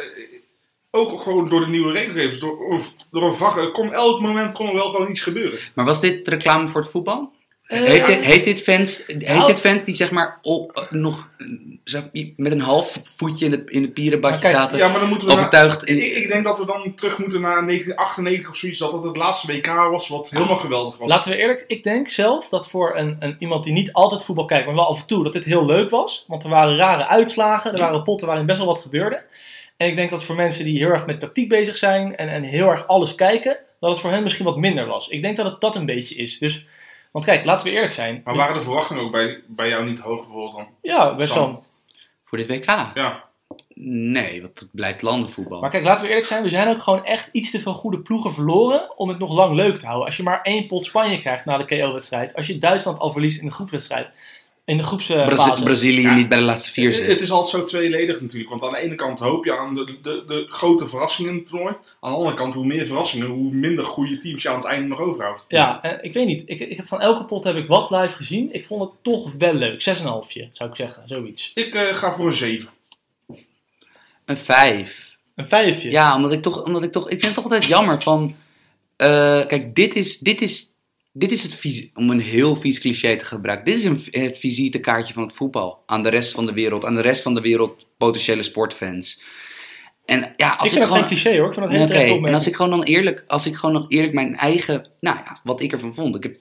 ook 0.91 1.21
gewoon 1.23 1.49
door 1.49 1.61
de 1.61 1.67
nieuwe 1.67 1.93
regelgevers. 1.93 2.41
Door, 2.41 2.81
door 3.11 3.23
een 3.23 3.35
vak, 3.35 3.73
kon 3.75 3.93
elk 3.93 4.21
moment 4.21 4.53
kon 4.53 4.67
er 4.69 4.75
wel 4.75 4.91
gewoon 4.91 5.11
iets 5.11 5.21
gebeuren. 5.21 5.59
Maar 5.75 5.85
was 5.85 6.01
dit 6.01 6.29
reclame 6.29 6.69
voor 6.69 6.81
het 6.81 6.91
voetbal? 6.91 7.33
Eh, 7.69 7.81
heeft, 7.83 8.07
dit, 8.07 8.25
heeft, 8.25 8.45
dit 8.45 8.63
fans, 8.63 9.03
heeft 9.07 9.47
dit 9.47 9.61
fans 9.61 9.85
die 9.85 9.95
zeg 9.95 10.11
maar 10.11 10.39
op, 10.43 10.77
eh, 10.77 10.83
nog 10.91 11.29
zeg, 11.85 12.03
met 12.37 12.53
een 12.53 12.61
half 12.61 12.99
voetje 13.03 13.45
in, 13.45 13.51
de, 13.51 13.63
in 13.67 13.83
het 13.83 13.95
pierenbadje 13.95 14.41
kijk, 14.41 14.55
zaten? 14.55 14.79
Ja, 14.79 14.89
maar 14.89 15.01
dan 15.01 15.09
moeten 15.09 15.29
we 15.29 15.35
naar- 15.35 15.43
overtuigd. 15.43 15.85
in- 15.85 15.97
ik, 15.97 16.13
ik 16.17 16.29
denk 16.29 16.45
dat 16.45 16.59
we 16.59 16.67
dan 16.67 16.95
terug 16.97 17.19
moeten 17.19 17.41
naar 17.41 17.67
1998 17.67 18.51
of 18.51 18.57
zoiets. 18.57 18.79
Dat 18.79 18.93
het 18.93 19.03
het 19.05 19.17
laatste 19.17 19.53
WK 19.53 19.67
was 19.67 20.09
wat 20.09 20.31
helemaal 20.31 20.57
geweldig 20.57 20.99
was. 20.99 21.09
Laten 21.09 21.31
we 21.31 21.37
eerlijk, 21.37 21.65
ik 21.67 21.83
denk 21.83 22.09
zelf 22.09 22.49
dat 22.49 22.69
voor 22.71 22.97
een, 22.97 23.17
een, 23.21 23.37
iemand 23.39 23.65
die 23.65 23.73
niet 23.73 23.93
altijd 23.93 24.25
voetbal 24.25 24.45
kijkt, 24.45 24.67
maar 24.67 24.75
wel 24.75 24.89
af 24.89 25.01
en 25.01 25.07
toe, 25.07 25.25
dat 25.25 25.33
dit 25.33 25.45
heel 25.45 25.67
leuk 25.67 25.91
was. 25.91 26.25
Want 26.29 26.45
er 26.45 26.51
waren 26.51 26.77
rare 26.77 27.07
uitslagen, 27.07 27.73
er 27.73 27.79
waren 27.79 28.03
potten 28.03 28.27
waarin 28.27 28.47
best 28.47 28.59
wel 28.59 28.67
wat 28.67 28.83
gebeurde. 28.83 29.23
En 29.77 29.89
ik 29.89 29.97
denk 29.97 30.11
dat 30.11 30.25
voor 30.25 30.35
mensen 30.37 30.65
die 30.65 30.79
heel 30.79 30.91
erg 30.91 31.07
met 31.07 31.21
tactiek 31.21 31.49
bezig 31.49 31.77
zijn 31.77 32.17
en, 32.17 32.29
en 32.29 32.43
heel 32.43 32.69
erg 32.71 32.87
alles 32.87 33.15
kijken, 33.15 33.59
dat 33.81 33.91
het 33.91 34.01
voor 34.01 34.11
hen 34.11 34.23
misschien 34.23 34.45
wat 34.45 34.57
minder 34.59 34.87
was. 34.87 35.09
Ik 35.09 35.23
denk 35.23 35.37
dat 35.37 35.47
het 35.47 35.61
dat 35.61 35.77
een 35.77 35.87
beetje 35.87 36.15
is. 36.15 36.39
Dus, 36.39 36.67
want 37.13 37.25
kijk, 37.25 37.45
laten 37.45 37.67
we 37.67 37.73
eerlijk 37.73 37.95
zijn. 37.95 38.21
Maar 38.25 38.37
waren 38.37 38.55
de 38.55 38.61
verwachtingen 38.61 39.03
ook 39.03 39.13
bij, 39.13 39.43
bij 39.47 39.69
jou 39.69 39.85
niet 39.85 39.99
hoog 39.99 40.21
bijvoorbeeld 40.21 40.57
dan? 40.57 40.69
Ja, 40.83 41.15
best 41.15 41.35
wel. 41.35 41.63
Voor 42.25 42.39
dit 42.39 42.47
WK? 42.47 42.67
Ja. 42.95 43.27
Nee, 43.75 44.43
want 44.43 44.61
het 44.61 44.69
blijft 44.73 45.03
landenvoetbal. 45.03 45.61
Maar 45.61 45.71
kijk, 45.71 45.85
laten 45.85 46.03
we 46.03 46.09
eerlijk 46.09 46.27
zijn, 46.27 46.43
we 46.43 46.49
zijn 46.49 46.69
ook 46.69 46.83
gewoon 46.83 47.05
echt 47.05 47.29
iets 47.33 47.51
te 47.51 47.61
veel 47.61 47.75
goede 47.75 47.99
ploegen 47.99 48.35
verloren 48.35 48.99
om 48.99 49.09
het 49.09 49.19
nog 49.19 49.33
lang 49.33 49.55
leuk 49.55 49.79
te 49.79 49.87
houden. 49.87 50.07
Als 50.07 50.17
je 50.17 50.23
maar 50.23 50.43
één 50.43 50.67
pot 50.67 50.85
Spanje 50.85 51.21
krijgt 51.21 51.45
na 51.45 51.59
de 51.59 51.65
KO-wedstrijd, 51.65 52.35
als 52.35 52.47
je 52.47 52.59
Duitsland 52.59 52.99
al 52.99 53.13
verliest 53.13 53.41
in 53.41 53.47
de 53.47 53.55
groepswedstrijd, 53.55 54.09
in 54.69 54.77
de 54.77 54.83
groepsfase. 54.83 55.35
Brazi- 55.35 55.63
Brazilië 55.63 56.01
Ja. 56.03 56.15
niet 56.15 56.29
bij 56.29 56.39
de 56.39 56.45
laatste 56.45 56.71
vier 56.71 56.87
Het, 56.87 56.95
zit. 56.95 57.07
het 57.07 57.21
is 57.21 57.31
altijd 57.31 57.55
zo 57.63 57.65
tweeledig 57.65 58.21
natuurlijk. 58.21 58.51
Want 58.51 58.63
aan 58.63 58.69
de 58.71 58.77
ene 58.79 58.95
kant 58.95 59.19
hoop 59.19 59.45
je 59.45 59.59
aan 59.59 59.75
de, 59.75 59.85
de, 60.03 60.25
de 60.27 60.47
grote 60.49 60.87
verrassingen 60.89 61.31
in 61.33 61.37
het 61.39 61.47
toernooi. 61.47 61.75
Aan 62.01 62.11
de 62.11 62.17
andere 62.17 62.37
kant, 62.37 62.55
hoe 62.55 62.67
meer 62.67 62.87
verrassingen, 62.87 63.27
hoe 63.27 63.53
minder 63.53 63.85
goede 63.85 64.19
teams 64.19 64.43
je 64.43 64.49
aan 64.49 64.57
het 64.57 64.65
einde 64.65 64.89
nog 64.89 65.01
overhoudt. 65.01 65.45
Ja, 65.49 65.83
en 65.83 65.99
ik 66.05 66.13
weet 66.13 66.27
niet. 66.27 66.43
Ik, 66.47 66.61
ik 66.61 66.77
heb 66.77 66.89
van 66.89 67.01
elke 67.01 67.25
pot 67.25 67.45
heb 67.45 67.57
ik 67.57 67.67
wat 67.67 67.91
live 67.91 68.17
gezien. 68.17 68.49
Ik 68.55 68.67
vond 68.67 68.81
het 68.83 68.91
toch 69.03 69.33
wel 69.39 69.55
leuk. 69.55 69.83
6,5 69.83 70.49
zou 70.53 70.71
ik 70.71 70.77
zeggen, 70.77 71.03
zoiets. 71.07 71.51
Ik 71.55 71.75
eh, 71.75 71.95
ga 71.95 72.13
voor 72.13 72.27
een 72.27 72.33
7. 72.33 72.69
Een 74.25 74.39
vijf. 74.39 75.17
Een 75.35 75.49
vijfje. 75.49 75.91
Ja, 75.91 76.17
omdat 76.17 76.33
ik 76.33 76.43
toch, 76.43 76.65
omdat 76.65 76.83
ik 76.83 76.93
toch, 76.93 77.05
ik 77.05 77.11
vind 77.11 77.25
het 77.25 77.35
toch 77.35 77.45
altijd 77.45 77.65
jammer 77.65 78.03
van, 78.03 78.35
eh, 78.97 79.47
kijk, 79.47 79.75
dit 79.75 79.95
is, 79.95 80.19
dit 80.19 80.41
is, 80.41 80.68
dit 81.19 81.33
is 81.33 81.43
het 81.43 81.55
vies, 81.55 81.91
om 81.95 82.11
een 82.11 82.21
heel 82.21 82.57
vies 82.57 82.81
cliché 82.81 83.17
te 83.17 83.25
gebruiken. 83.25 83.65
Dit 83.65 83.77
is 83.77 83.85
een, 83.85 84.23
het 84.23 84.39
visitekaartje 84.39 85.15
van 85.15 85.23
het 85.23 85.35
voetbal 85.35 85.83
aan 85.87 86.03
de 86.03 86.09
rest 86.09 86.33
van 86.33 86.47
de 86.47 86.53
wereld, 86.53 86.85
aan 86.85 86.95
de 86.95 87.01
rest 87.01 87.23
van 87.23 87.35
de 87.35 87.41
wereld 87.41 87.87
potentiële 87.97 88.43
sportfans. 88.43 89.23
En 90.05 90.33
ja, 90.37 90.55
als 90.55 90.73
ik 90.73 90.79
ik, 90.79 90.85
gewoon. 90.85 91.07
cliché 91.07 91.39
hoor. 91.39 91.47
Ik 91.47 91.55
vind 91.55 91.67
dat 91.67 91.69
Nee, 91.69 91.79
heel 91.79 91.87
Oké, 91.87 91.99
terecht 91.99 92.27
en 92.27 92.35
als 92.35 92.47
ik 92.47 92.57
gewoon 92.57 92.71
dan 92.71 92.83
eerlijk, 92.83 93.25
als 93.27 93.47
ik 93.47 93.55
gewoon 93.55 93.75
nog 93.75 93.85
eerlijk 93.89 94.13
mijn 94.13 94.37
eigen, 94.37 94.87
nou 95.01 95.17
ja, 95.17 95.41
wat 95.45 95.61
ik 95.61 95.73
ervan 95.73 95.95
vond. 95.95 96.17
Ik 96.17 96.23
heb 96.23 96.37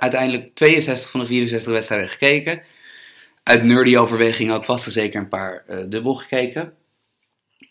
uiteindelijk 0.00 0.54
62 0.54 1.10
van 1.10 1.20
de 1.20 1.26
64 1.26 1.72
wedstrijden 1.72 2.08
gekeken. 2.08 2.62
Uit 3.42 3.64
nerdy 3.64 3.96
overweging 3.96 4.52
ook 4.52 4.64
vast 4.64 4.86
en 4.86 4.92
zeker 4.92 5.20
een 5.20 5.28
paar 5.28 5.64
eh, 5.66 5.84
dubbel 5.88 6.14
gekeken. 6.14 6.72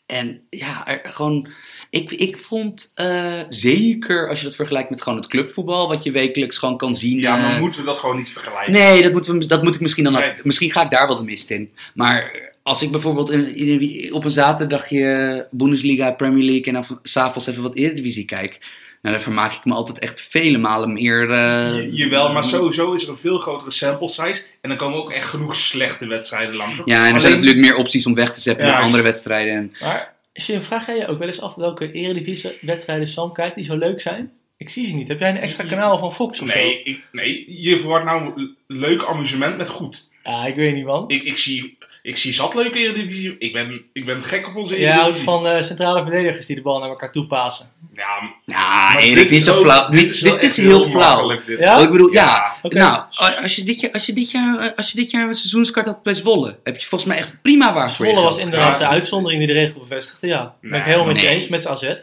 En 0.05 0.41
ja, 0.49 0.87
er, 0.87 1.13
gewoon, 1.13 1.47
ik, 1.89 2.11
ik 2.11 2.37
vond 2.37 2.91
eh, 2.95 3.41
zeker 3.49 4.29
als 4.29 4.39
je 4.39 4.45
dat 4.45 4.55
vergelijkt 4.55 4.89
met 4.89 5.01
gewoon 5.01 5.17
het 5.19 5.27
clubvoetbal, 5.27 5.87
wat 5.87 6.03
je 6.03 6.11
wekelijks 6.11 6.57
gewoon 6.57 6.77
kan 6.77 6.95
zien. 6.95 7.19
Ja, 7.19 7.35
maar 7.37 7.53
eh, 7.53 7.59
moeten 7.59 7.79
we 7.79 7.85
dat 7.85 7.97
gewoon 7.97 8.17
niet 8.17 8.29
vergelijken? 8.29 8.71
Nee, 8.73 9.01
dat, 9.03 9.11
moeten 9.11 9.39
we, 9.39 9.45
dat 9.47 9.63
moet 9.63 9.75
ik 9.75 9.81
misschien 9.81 10.03
dan. 10.03 10.13
Nee. 10.13 10.33
Misschien 10.43 10.71
ga 10.71 10.83
ik 10.83 10.89
daar 10.89 11.07
wel 11.07 11.17
de 11.17 11.23
mist 11.23 11.49
in. 11.51 11.71
Maar 11.93 12.51
als 12.63 12.81
ik 12.81 12.91
bijvoorbeeld 12.91 13.31
in, 13.31 13.55
in 13.55 13.69
een- 13.69 14.13
op 14.13 14.23
een 14.25 14.31
zaterdagje 14.31 15.47
Bundesliga, 15.51 16.11
Premier 16.11 16.43
League 16.45 16.63
en 16.65 16.73
dan 16.73 16.99
s'avonds 17.03 17.47
even 17.47 17.63
wat 17.63 17.75
Eredivisie 17.75 18.25
kijk. 18.25 18.59
Nou, 19.05 19.17
dan 19.17 19.25
vermaak 19.25 19.53
ik 19.53 19.65
me 19.65 19.73
altijd 19.73 19.99
echt 19.99 20.21
vele 20.21 20.57
malen 20.57 20.93
meer. 20.93 21.29
eh, 21.31 21.75
Je- 21.75 21.89
Jawel, 21.91 22.31
maar 22.33 22.43
sowieso 22.43 22.93
is 22.93 23.03
er 23.03 23.09
een 23.09 23.17
veel 23.17 23.37
grotere 23.37 23.71
sample 23.71 24.09
size. 24.09 24.43
En 24.61 24.69
dan 24.69 24.77
komen 24.77 24.97
ook 24.97 25.11
echt 25.11 25.27
genoeg 25.27 25.55
slechte 25.55 26.07
wedstrijden 26.07 26.55
langs. 26.55 26.81
Ja, 26.85 27.07
en 27.07 27.13
er 27.13 27.21
zijn 27.21 27.33
Alleen- 27.33 27.45
natuurlijk 27.45 27.57
meer 27.67 27.75
opties 27.75 28.05
om 28.05 28.15
weg 28.15 28.33
te 28.33 28.41
zetten 28.41 28.65
Ja, 28.65 28.71
naar 28.71 28.81
andere 28.81 29.03
wedstrijden. 29.03 29.53
En, 29.55 29.73
Maar 29.81 30.13
Jim, 30.33 30.63
vraag 30.63 30.85
jij 30.85 30.97
je 30.97 31.07
ook 31.07 31.19
wel 31.19 31.27
eens 31.27 31.41
af 31.41 31.55
welke 31.55 31.91
eredivisie-wedstrijden 31.91 33.07
Sam 33.07 33.33
kijkt 33.33 33.55
die 33.55 33.65
zo 33.65 33.77
leuk 33.77 34.01
zijn? 34.01 34.31
Ik 34.57 34.69
zie 34.69 34.87
ze 34.89 34.95
niet. 34.95 35.07
Heb 35.07 35.19
jij 35.19 35.29
een 35.29 35.37
extra 35.37 35.63
kanaal 35.63 35.97
van 35.97 36.13
Fox 36.13 36.39
of 36.41 36.53
Nee, 36.53 36.81
ik, 36.83 36.99
nee, 37.11 37.45
je 37.61 37.79
verwaart 37.79 38.05
nou 38.05 38.49
leuk 38.67 39.03
amusement 39.03 39.57
met 39.57 39.67
goed. 39.67 40.07
zo? 40.23 40.31
Ja, 40.31 40.45
ik 40.45 40.55
weet 40.55 40.73
niet 40.75 40.85
man. 40.85 41.03
Ik, 41.07 41.23
ik, 41.23 41.37
zie, 41.37 41.77
ik 42.05 42.17
zie 42.17 42.33
zat 42.33 42.53
leuke 42.53 42.77
Eredivisie. 42.77 43.35
Ik 43.39 43.53
ben, 43.53 43.81
ik 43.93 44.05
ben 44.05 44.23
gek 44.23 44.47
op 44.47 44.55
onze 44.55 44.79
Jij 44.79 44.85
houdt 44.91 45.01
Eredivisie. 45.03 45.25
van 45.31 45.47
eh, 45.47 45.63
centrale 45.63 46.01
verdedigers 46.03 46.45
die 46.45 46.55
de 46.55 46.61
bal 46.61 46.79
naar 46.79 46.89
elkaar 46.89 47.11
toe 47.11 47.25
pasen. 47.27 47.71
Ja, 47.95 48.19
nou, 48.45 48.61
maar 48.93 48.97
Erik, 48.97 49.29
dit 49.29 49.39
is 49.39 49.43
zo 49.45 49.55
ook- 49.55 49.61
flauw. 49.63 49.89
Dit, 49.89 50.09
is 50.09 50.19
dit 50.19 50.55
heel 50.55 50.83
flauw. 50.83 51.39
Ja? 51.59 51.77
Ik 51.77 51.89
bedoel, 51.91 52.11
ja. 52.11 52.53
Ja. 52.61 52.79
Nou, 52.79 53.03
als 53.41 53.55
je, 53.55 53.63
dit 53.63 53.79
jaar, 53.79 53.91
als, 53.91 54.05
je 54.05 54.13
dit 54.13 54.31
jaar, 54.31 54.73
als 54.75 54.91
je 54.91 54.97
dit 54.97 55.11
jaar 55.11 55.27
een 55.27 55.35
seizoenskaart 55.35 55.85
had 55.85 56.03
bij 56.03 56.13
Zwolle, 56.13 56.59
heb 56.63 56.77
je 56.79 56.87
volgens 56.87 57.09
mij 57.09 57.19
echt 57.19 57.41
prima 57.41 57.73
waar 57.73 57.91
voor 57.91 58.05
je 58.05 58.11
Zwolle 58.11 58.27
was 58.29 58.37
inderdaad 58.37 58.79
Ja. 58.79 58.87
de 58.87 58.93
uitzondering 58.93 59.39
die 59.45 59.53
de 59.55 59.59
regel 59.59 59.79
bevestigde. 59.79 60.27
Ja, 60.27 60.55
ben 60.61 60.69
ik 60.69 60.75
Nee, 60.75 60.81
helemaal 60.81 61.05
met 61.05 61.19
je 61.19 61.27
nee. 61.27 61.35
eens 61.35 61.47
met 61.47 61.67
AZ. 61.67 61.93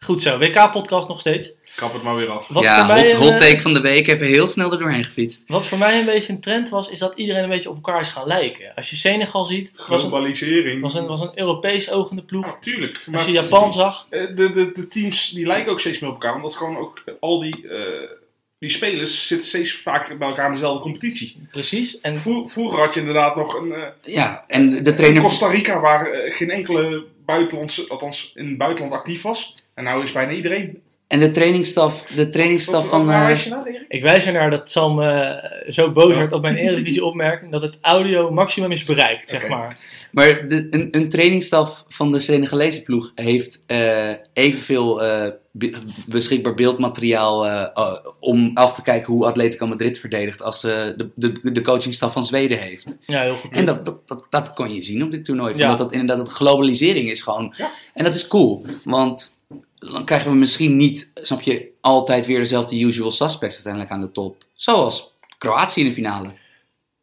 Goed 0.00 0.22
zo, 0.22 0.38
WK-podcast 0.38 1.08
nog 1.08 1.20
steeds. 1.20 1.52
Kap 1.80 1.92
het 1.92 2.02
maar 2.02 2.16
weer 2.16 2.28
af. 2.28 2.48
Wat 2.48 2.62
ja, 2.62 2.86
hot, 3.16 3.30
eh, 3.30 3.36
take 3.36 3.60
van 3.60 3.72
de 3.72 3.80
week. 3.80 4.06
Even 4.08 4.26
heel 4.26 4.46
snel 4.46 4.72
er 4.72 4.78
doorheen 4.78 5.04
gefietst. 5.04 5.42
Wat 5.46 5.66
voor 5.66 5.78
mij 5.78 5.98
een 5.98 6.04
beetje 6.04 6.32
een 6.32 6.40
trend 6.40 6.68
was, 6.68 6.88
is 6.90 6.98
dat 6.98 7.12
iedereen 7.16 7.42
een 7.42 7.48
beetje 7.48 7.68
op 7.70 7.74
elkaar 7.74 8.00
is 8.00 8.08
gaan 8.08 8.26
lijken. 8.26 8.72
Als 8.74 8.90
je 8.90 8.96
Senegal 8.96 9.44
ziet, 9.44 9.72
was 9.76 10.02
een, 10.02 10.08
Globalisering. 10.08 10.80
was 10.80 10.94
een, 10.94 11.06
was 11.06 11.20
een 11.20 11.32
Europees 11.38 11.90
ogende 11.90 12.22
ploeg. 12.22 12.46
Natuurlijk. 12.46 12.96
Als 12.96 13.06
Maar 13.06 13.26
je 13.26 13.32
Japan 13.32 13.72
zag, 13.72 14.06
eh, 14.10 14.26
de, 14.26 14.52
de, 14.52 14.70
de 14.74 14.88
teams 14.88 15.30
die 15.30 15.46
lijken 15.46 15.72
ook 15.72 15.80
steeds 15.80 15.98
meer 15.98 16.10
op 16.10 16.22
elkaar. 16.22 16.36
Omdat 16.36 16.56
gewoon 16.56 16.76
ook 16.78 17.04
al 17.20 17.40
die, 17.40 17.68
eh, 17.68 18.08
die 18.58 18.70
spelers 18.70 19.26
zitten 19.26 19.48
steeds 19.48 19.72
vaker 19.72 20.16
bij 20.18 20.28
elkaar 20.28 20.46
in 20.46 20.52
dezelfde 20.52 20.82
competitie. 20.82 21.36
precies. 21.50 21.98
En 22.00 22.12
En 22.12 22.18
vro- 22.20 22.46
vroeger 22.48 22.78
had 22.80 22.94
je 22.94 23.00
inderdaad 23.00 23.36
nog 23.36 23.54
een... 23.54 23.72
eh, 23.72 23.82
Ja, 24.14 24.44
en 24.46 24.70
de 24.70 24.76
in 24.76 24.94
trainer... 24.96 25.22
Costa 25.22 25.46
Rica 25.46 25.80
waar 25.80 26.08
geen 26.28 26.50
enkele 26.50 27.04
buitenlandse, 27.26 27.84
althans 27.88 28.32
in 28.34 28.48
het 28.48 28.58
buitenland 28.58 28.94
actief 28.94 29.22
was. 29.22 29.56
En 29.74 29.84
nou 29.84 30.02
is 30.02 30.12
bijna 30.12 30.32
iedereen. 30.32 30.82
En 31.10 31.20
de 31.20 31.30
trainingsstaf, 31.30 32.04
de 32.14 32.28
trainingsstaf 32.30 32.82
Wat- 32.82 32.90
van... 32.90 32.98
wat- 32.98 33.08
waar 33.14 33.20
eh, 33.22 33.26
wijs 33.26 33.44
je 33.44 33.50
naar, 33.50 33.66
Erik? 33.66 33.84
ik 33.88 34.02
wijs 34.02 34.24
ernaar 34.24 34.50
dat 34.50 34.70
Sam 34.70 35.02
eh, 35.02 35.30
zo 35.68 35.92
boos 35.92 36.16
werd 36.16 36.32
op 36.32 36.42
mijn 36.42 36.56
Eredivisie 36.56 37.04
opmerking 37.04 37.52
dat 37.52 37.62
het 37.62 37.74
audio 37.80 38.30
maximum 38.30 38.72
is 38.72 38.84
bereikt, 38.84 39.30
zeg 39.30 39.48
maar. 39.48 39.78
maar 40.12 40.48
de, 40.48 40.66
een, 40.70 40.88
een 40.90 41.08
trainingsstaf 41.08 41.84
van 41.88 42.12
de 42.12 42.20
Senegalese 42.20 42.82
ploeg 42.82 43.12
heeft 43.14 43.62
eh, 43.66 44.10
evenveel 44.32 45.02
eh, 45.02 45.30
be- 45.52 45.72
beschikbaar 46.06 46.54
beeldmateriaal 46.54 47.46
eh, 47.46 47.60
eh, 47.74 47.92
om 48.20 48.50
af 48.54 48.74
te 48.74 48.82
kijken 48.82 49.12
hoe 49.12 49.26
Atletico 49.26 49.66
Madrid 49.66 49.98
verdedigt 49.98 50.42
als 50.42 50.64
eh, 50.64 50.70
de, 50.96 51.10
de, 51.14 51.52
de 51.52 51.62
coachingstaf 51.62 52.12
van 52.12 52.24
Zweden 52.24 52.58
heeft. 52.58 52.96
Ja, 53.06 53.22
heel 53.22 53.36
goed. 53.36 53.50
En 53.52 53.64
dat, 53.66 53.84
dat, 53.84 54.08
dat, 54.08 54.26
dat 54.30 54.52
kon 54.52 54.74
je 54.74 54.82
zien 54.82 55.02
op 55.02 55.10
dit 55.10 55.24
toernooi. 55.24 55.54
Ja. 55.56 55.62
Omdat 55.62 55.78
dat 55.78 55.92
inderdaad 55.92 56.18
het 56.18 56.36
globalisering 56.36 57.10
is 57.10 57.20
gewoon. 57.20 57.54
Ja. 57.56 57.70
En 57.94 58.04
dat 58.04 58.14
is 58.14 58.26
cool. 58.28 58.64
Want 58.84 59.38
dan 59.80 60.04
krijgen 60.04 60.30
we 60.30 60.36
misschien 60.36 60.76
niet, 60.76 61.10
snap 61.14 61.40
je, 61.40 61.70
altijd 61.80 62.26
weer 62.26 62.38
dezelfde 62.38 62.80
usual 62.80 63.10
suspects 63.10 63.54
uiteindelijk 63.54 63.92
aan 63.92 64.00
de 64.00 64.12
top. 64.12 64.44
Zoals 64.54 65.12
Kroatië 65.38 65.80
in 65.80 65.86
de 65.86 65.92
finale. 65.92 66.32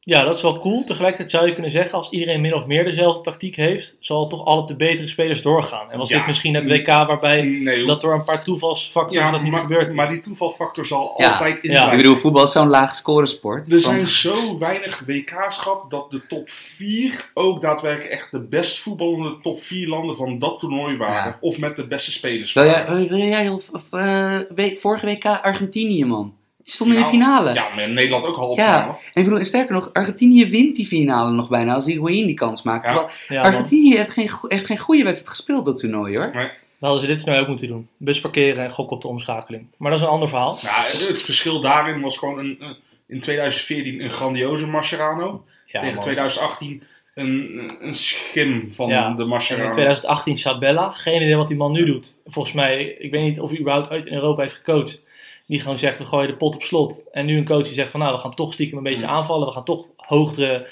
Ja, 0.08 0.24
dat 0.24 0.36
is 0.36 0.41
wel 0.41 0.60
cool. 0.60 0.84
Tegelijkertijd 0.84 1.32
zou 1.32 1.48
je 1.48 1.54
kunnen 1.54 1.72
zeggen, 1.72 1.93
als 1.98 2.10
iedereen 2.10 2.41
min 2.41 2.54
of 2.54 2.65
meer 2.65 2.84
dezelfde 2.84 3.22
tactiek 3.22 3.56
heeft, 3.56 3.98
zal 4.00 4.28
toch 4.28 4.46
alle 4.46 4.65
de 4.65 4.76
betere 4.76 5.08
spelers 5.08 5.41
doorgaan. 5.41 5.91
En 5.91 5.98
was 5.98 6.10
Ja. 6.10 6.17
dit 6.17 6.28
misschien 6.28 6.54
het 6.56 6.67
WK 6.67 6.88
waarbij 6.88 7.41
Nee, 7.41 7.86
dat 7.86 8.02
door 8.02 8.13
een 8.13 8.24
paar 8.24 8.43
toevalsfactors 8.43 9.24
ja, 9.26 9.32
dat 9.32 9.41
niet 9.41 9.52
maar, 9.52 9.62
gebeurd 9.62 9.88
is? 9.88 9.93
maar 9.93 10.10
die 10.10 10.22
toevalfactor 10.22 10.86
zal 10.86 11.13
Ja. 11.17 11.32
altijd 11.32 11.63
in. 11.63 11.72
Ik 11.72 11.98
bedoel, 11.98 12.15
voetbal 12.15 12.43
is 12.43 12.52
zo'n 12.52 12.67
laag 12.67 12.96
scoresport. 12.96 13.72
Er 13.72 13.82
Van- 13.82 13.91
zijn 13.93 14.06
zo 14.08 14.58
weinig 14.58 15.04
WK-schap 15.06 15.91
dat 15.91 16.12
de 16.12 16.22
top 16.28 16.50
4 16.50 17.32
ook 17.34 17.62
daadwerkelijk 17.62 18.12
echt 18.12 18.32
de 18.32 18.39
best 18.39 18.80
voetballende 18.80 19.38
top 19.41 19.63
4 19.63 19.88
landen 19.88 20.15
van 20.15 20.39
dat 20.39 20.60
toernooi 20.60 20.98
waren. 20.98 21.15
Ja. 21.32 21.38
Of 21.41 21.58
met 21.60 21.76
de 21.76 21.88
beste 21.88 22.12
spelers 22.12 22.54
Wil 22.54 22.63
jij, 22.65 22.86
wil 23.08 23.17
jij 23.17 23.50
of, 23.50 23.70
of, 23.70 23.88
eh, 23.91 24.39
vorige 24.76 25.06
week 25.06 25.26
Argentinië, 25.26 26.06
man. 26.06 26.37
Die 26.67 26.75
stond 26.75 26.93
in 26.93 26.99
de 26.99 27.06
finale. 27.06 27.53
Ja, 27.53 27.67
maar 27.75 27.84
in 27.84 27.93
Nederland 27.93 28.25
ook 28.25 28.36
half 28.36 28.58
Ja, 28.58 28.63
finale. 28.80 28.91
en 28.91 28.97
ik 29.13 29.23
bedoel, 29.23 29.38
en 29.39 29.45
sterker 29.45 29.73
nog, 29.73 29.89
Argentinië 29.93 30.49
wint 30.49 30.75
die 30.75 30.86
finale 30.86 31.32
nog 31.32 31.49
bijna 31.49 31.73
als 31.73 31.86
die 31.86 31.93
Higuaín 31.93 32.25
die 32.25 32.34
kans 32.34 32.62
maakt. 32.62 32.89
Ja. 32.89 32.95
Terwijl 32.95 33.12
Ja. 33.27 33.41
Argentinië 33.41 33.95
heeft 33.95 34.12
geen, 34.12 34.30
heeft 34.47 34.65
geen 34.65 34.77
goede 34.77 35.03
wedstrijd 35.03 35.30
gespeeld 35.36 35.65
dat 35.65 35.80
toernooi, 35.80 36.17
hoor. 36.17 36.32
Dan 36.32 36.49
hadden 36.89 37.01
ze 37.01 37.15
dit 37.15 37.25
nou 37.25 37.39
ook 37.41 37.47
moeten 37.47 37.67
doen. 37.67 37.88
Bus 37.97 38.19
parkeren 38.21 38.63
en 38.63 38.71
gokken 38.71 38.95
op 38.95 39.01
de 39.01 39.08
omschakeling. 39.08 39.65
Maar 39.77 39.91
dat 39.91 39.99
is 39.99 40.06
een 40.06 40.12
ander 40.12 40.30
verhaal. 40.30 40.60
Nou, 40.62 41.08
het 41.08 41.21
verschil 41.21 41.62
daarin 41.62 42.01
was 42.01 42.17
gewoon 42.17 42.39
een, 42.39 42.75
in 43.08 43.19
2014 43.19 44.03
een 44.03 44.10
grandioze 44.10 44.67
Mascherano. 44.67 45.43
Ja, 45.65 45.80
tegen 45.80 45.95
man. 45.95 46.03
2018 46.03 46.84
een, 47.15 47.71
een 47.82 47.93
schim 47.93 48.67
van 48.73 48.89
Ja, 48.89 49.13
de 49.13 49.21
En 49.21 49.27
Mascherano. 49.27 49.65
in 49.65 49.71
2018 49.71 50.38
Sabella, 50.38 50.91
geen 50.91 51.21
idee 51.21 51.36
wat 51.36 51.47
die 51.47 51.58
man 51.58 51.71
nu 51.71 51.86
doet. 51.86 52.17
Volgens 52.25 52.53
mij, 52.53 52.84
ik 52.99 53.12
weet 53.12 53.21
niet 53.23 53.39
of 53.39 53.49
hij 53.49 53.60
überhaupt 53.60 53.89
uit 53.89 54.06
in 54.06 54.13
Europa 54.13 54.41
heeft 54.41 54.56
gecoacht. 54.56 55.06
Die 55.47 55.60
gewoon 55.60 55.79
zegt, 55.79 55.97
we 55.99 56.05
gooien 56.05 56.27
de 56.29 56.36
pot 56.36 56.55
op 56.55 56.63
slot. 56.63 57.03
En 57.12 57.25
nu 57.25 57.38
een 57.38 57.45
coach 57.45 57.63
die 57.65 57.73
zegt 57.73 57.91
van, 57.91 57.99
nou, 57.99 58.13
we 58.13 58.19
gaan 58.21 58.36
toch 58.36 58.53
stiekem 58.53 58.77
een 58.77 58.83
beetje 58.83 59.05
Mm. 59.05 59.12
aanvallen. 59.12 59.47
We 59.47 59.53
gaan 59.53 59.63
toch 59.63 59.86
hogere 59.95 60.67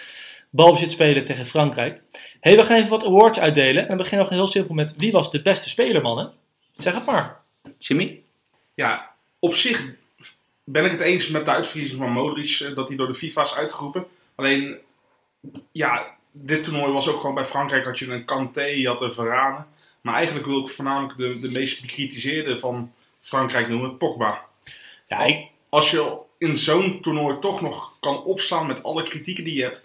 balbezit 0.49 0.91
spelen 0.91 1.25
tegen 1.25 1.45
Frankrijk. 1.45 2.01
hey, 2.39 2.55
we 2.55 2.63
gaan 2.63 2.77
even 2.77 2.89
wat 2.89 3.05
awards 3.05 3.39
uitdelen. 3.39 3.81
En 3.81 3.88
dan 3.88 3.97
beginnen 3.97 4.27
we 4.27 4.33
heel 4.33 4.47
simpel 4.47 4.73
met, 4.75 4.93
wie 4.97 5.11
was 5.11 5.31
de 5.31 5.41
beste 5.41 5.69
speler, 5.69 6.01
mannen? 6.01 6.31
Zeg 6.77 6.93
het 6.93 7.05
maar. 7.05 7.39
Jimmy? 7.79 8.21
Ja, 8.73 9.11
op 9.39 9.53
zich 9.53 9.85
ben 10.63 10.85
ik 10.85 10.91
het 10.91 11.01
eens 11.01 11.27
met 11.27 11.45
de 11.45 11.51
uitverkiezing 11.51 11.99
van 11.99 12.11
Modric, 12.11 12.59
eh, 12.59 12.75
dat 12.75 12.88
hij 12.88 12.97
door 12.97 13.07
de 13.07 13.15
FIFA 13.15 13.43
is 13.43 13.55
uitgeroepen. 13.55 14.05
Alleen, 14.35 14.75
ja, 15.71 16.15
dit 16.31 16.63
toernooi 16.63 16.91
was 16.91 17.07
ook 17.09 17.19
gewoon 17.19 17.35
bij 17.35 17.45
Frankrijk, 17.45 17.85
had 17.85 17.99
je 17.99 18.07
een 18.07 18.25
Kanté, 18.25 18.63
je 18.63 18.88
had 18.88 19.01
een 19.01 19.13
Varane. 19.13 19.63
Maar 20.01 20.15
eigenlijk 20.15 20.45
wil 20.45 20.59
ik 20.61 20.69
voornamelijk 20.69 21.17
de, 21.17 21.39
de 21.39 21.51
meest 21.51 21.81
bekritiseerde 21.81 22.59
van 22.59 22.91
Frankrijk 23.19 23.67
noemen, 23.67 23.97
Pogba. 23.97 24.41
Ja, 25.07 25.23
ik, 25.23 25.47
Als 25.69 25.91
je 25.91 26.17
in 26.37 26.55
zo'n 26.55 27.01
toernooi 27.01 27.39
toch 27.39 27.61
nog 27.61 27.93
kan 27.99 28.23
opstaan 28.23 28.67
met 28.67 28.83
alle 28.83 29.03
kritieken 29.03 29.43
die 29.43 29.55
je 29.55 29.63
hebt, 29.63 29.83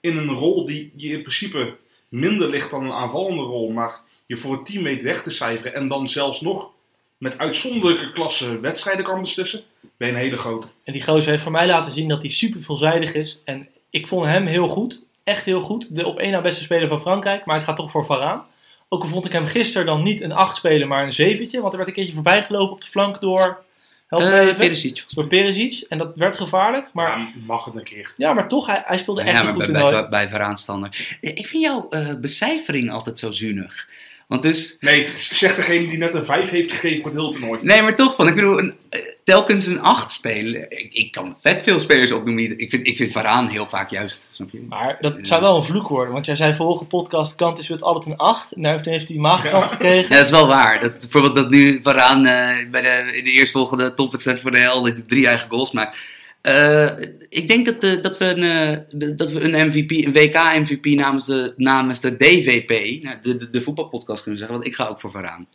in 0.00 0.16
een 0.16 0.30
rol 0.30 0.66
die 0.66 0.92
je 0.96 1.08
in 1.08 1.22
principe 1.22 1.76
minder 2.08 2.48
ligt 2.48 2.70
dan 2.70 2.84
een 2.84 2.92
aanvallende 2.92 3.42
rol, 3.42 3.70
maar 3.70 4.00
je 4.26 4.36
voor 4.36 4.52
het 4.52 4.66
team 4.66 4.82
weet 4.82 5.02
weg 5.02 5.22
te 5.22 5.30
cijferen 5.30 5.74
en 5.74 5.88
dan 5.88 6.08
zelfs 6.08 6.40
nog 6.40 6.72
met 7.18 7.38
uitzonderlijke 7.38 8.12
klasse 8.12 8.60
wedstrijden 8.60 9.04
kan 9.04 9.20
beslissen, 9.20 9.62
ben 9.96 10.08
je 10.08 10.14
een 10.14 10.20
hele 10.20 10.36
grote. 10.36 10.66
En 10.84 10.92
die 10.92 11.02
gozer 11.02 11.30
heeft 11.30 11.42
voor 11.42 11.52
mij 11.52 11.66
laten 11.66 11.92
zien 11.92 12.08
dat 12.08 12.20
hij 12.20 12.30
super 12.30 12.62
veelzijdig 12.62 13.14
is. 13.14 13.40
En 13.44 13.68
ik 13.90 14.08
vond 14.08 14.26
hem 14.26 14.46
heel 14.46 14.68
goed. 14.68 15.04
Echt 15.24 15.44
heel 15.44 15.60
goed. 15.60 15.94
De 15.94 16.06
op 16.06 16.18
één 16.18 16.30
na 16.30 16.40
beste 16.40 16.62
speler 16.62 16.88
van 16.88 17.00
Frankrijk. 17.00 17.44
Maar 17.44 17.58
ik 17.58 17.64
ga 17.64 17.72
toch 17.72 17.90
voor 17.90 18.04
Varaan. 18.04 18.46
Ook 18.88 19.02
al 19.02 19.08
vond 19.08 19.26
ik 19.26 19.32
hem 19.32 19.46
gisteren 19.46 19.86
dan 19.86 20.02
niet 20.02 20.20
een 20.20 20.32
8 20.32 20.56
spelen, 20.56 20.88
maar 20.88 21.04
een 21.04 21.12
zeventje. 21.12 21.60
Want 21.60 21.72
er 21.72 21.76
werd 21.76 21.88
een 21.88 21.94
keertje 21.94 22.14
voorbij 22.14 22.42
gelopen 22.42 22.72
op 22.72 22.80
de 22.80 22.88
flank 22.88 23.20
door... 23.20 23.62
Help 24.10 24.22
me 24.22 24.28
Eh 24.28 24.40
even. 24.40 24.56
Perisic. 24.56 25.04
Door 25.08 25.26
Perisic. 25.26 25.86
En 25.88 25.98
dat 25.98 26.16
werd 26.16 26.36
gevaarlijk. 26.36 26.88
Maar 26.92 27.32
mag 27.46 27.64
het 27.64 27.74
een 27.74 27.84
keer. 27.84 28.12
ja, 28.16 28.32
maar 28.32 28.48
toch, 28.48 28.66
hij, 28.66 28.82
hij 28.86 28.98
speelde 28.98 29.20
echt 29.20 29.30
Ja, 29.30 29.38
een 29.38 29.44
maar 29.44 29.54
goed 29.54 29.72
bij, 29.72 29.90
bij, 29.90 30.08
bij 30.08 30.28
Veraanstander. 30.28 31.18
Ik 31.20 31.46
vind 31.46 31.62
jouw 31.62 31.88
eh, 31.88 32.14
becijfering 32.14 32.90
altijd 32.90 33.18
zo 33.18 33.30
zuinig. 33.30 33.88
Want 34.30 34.42
dus, 34.42 34.76
Nee, 34.80 35.06
zeg 35.16 35.54
degene 35.56 35.88
die 35.88 35.98
net 35.98 36.14
een 36.14 36.24
5 36.24 36.50
heeft 36.50 36.70
gegeven 36.72 37.00
voor 37.02 37.10
het 37.10 37.20
hele 37.20 37.32
toernooi. 37.32 37.58
nee, 37.62 37.82
maar 37.82 37.94
toch, 37.94 38.14
van, 38.14 38.28
ik 38.28 38.34
bedoel, 38.34 38.58
een, 38.58 38.74
eh, 38.90 39.00
telkens 39.24 39.66
een 39.66 39.80
8 39.80 40.12
spelen. 40.12 40.70
Ik, 40.70 40.94
ik 40.94 41.12
kan 41.12 41.36
vet 41.40 41.62
veel 41.62 41.78
spelers 41.80 42.12
opnoemen. 42.12 42.48
die- 42.48 42.56
Ik 42.56 42.70
vind, 42.70 42.86
ik 42.86 42.96
vind 42.96 43.12
Varaan 43.12 43.46
heel 43.48 43.66
vaak 43.66 43.90
juist, 43.90 44.28
snap 44.32 44.48
je? 44.52 44.66
Maar 44.68 44.96
dat 45.00 45.16
zou 45.22 45.40
wel 45.40 45.56
een 45.56 45.64
vloek 45.64 45.88
worden, 45.88 46.12
want 46.12 46.26
jij 46.26 46.36
zei 46.36 46.54
vorige 46.54 46.84
podcast, 46.84 47.34
Kant 47.34 47.58
is 47.58 47.68
met 47.68 47.82
altijd 47.82 48.06
een 48.06 48.16
8. 48.16 48.52
En 48.52 48.62
daar 48.62 48.72
heeft, 48.72 48.84
heeft 48.84 49.08
hij 49.08 49.16
maagkramp 49.16 49.70
gekregen. 49.70 50.08
Ja, 50.10 50.16
dat 50.16 50.24
is 50.24 50.30
wel 50.30 50.46
waar. 50.46 50.80
Dat, 50.80 50.98
bijvoorbeeld 50.98 51.36
dat 51.36 51.50
nu 51.50 51.78
Varaan 51.82 52.26
eh, 52.26 52.70
bij 52.70 52.82
de, 52.82 53.16
in 53.16 53.24
de 53.24 53.30
eerstvolgende 53.30 53.94
topwedstrijd 53.94 54.40
voor 54.40 54.50
de 54.50 54.58
hel 54.58 54.88
drie 55.06 55.26
eigen 55.26 55.50
goals 55.50 55.70
maakt. 55.72 55.96
Eh, 56.42 56.90
ik 57.28 57.48
denk 57.48 57.66
dat, 57.66 57.80
de, 57.80 58.00
dat, 58.00 58.18
we 58.18 58.24
een, 58.24 58.42
eh, 58.72 58.78
de- 58.98 59.14
dat 59.14 59.30
we 59.30 59.40
een 59.40 59.66
MVP, 59.68 59.90
een 59.90 60.12
WK-MVP 60.12 60.84
namens 60.84 61.26
de, 61.26 61.54
namens 61.56 62.00
de 62.00 62.16
DVP, 62.16 63.02
nou, 63.02 63.16
de, 63.20 63.36
de, 63.36 63.50
de 63.50 63.60
voetbalpodcast 63.60 64.20
kunnen 64.22 64.38
zeggen, 64.40 64.56
want 64.56 64.68
ik 64.68 64.74
ga 64.74 64.86
ook 64.86 65.00
voor 65.00 65.10
Varaan. 65.10 65.48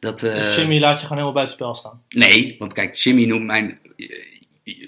Dat, 0.00 0.22
eh, 0.22 0.34
Dus 0.34 0.56
Jimmy 0.56 0.78
laat 0.80 0.92
je 0.92 1.06
gewoon 1.06 1.12
helemaal 1.12 1.32
buiten 1.32 1.56
spel 1.56 1.74
staan. 1.74 2.02
Nee, 2.08 2.56
want 2.58 2.72
kijk, 2.72 2.94
Jimmy 2.94 3.24
noemt 3.24 3.44
mijn, 3.46 3.78
eh, 3.96 4.06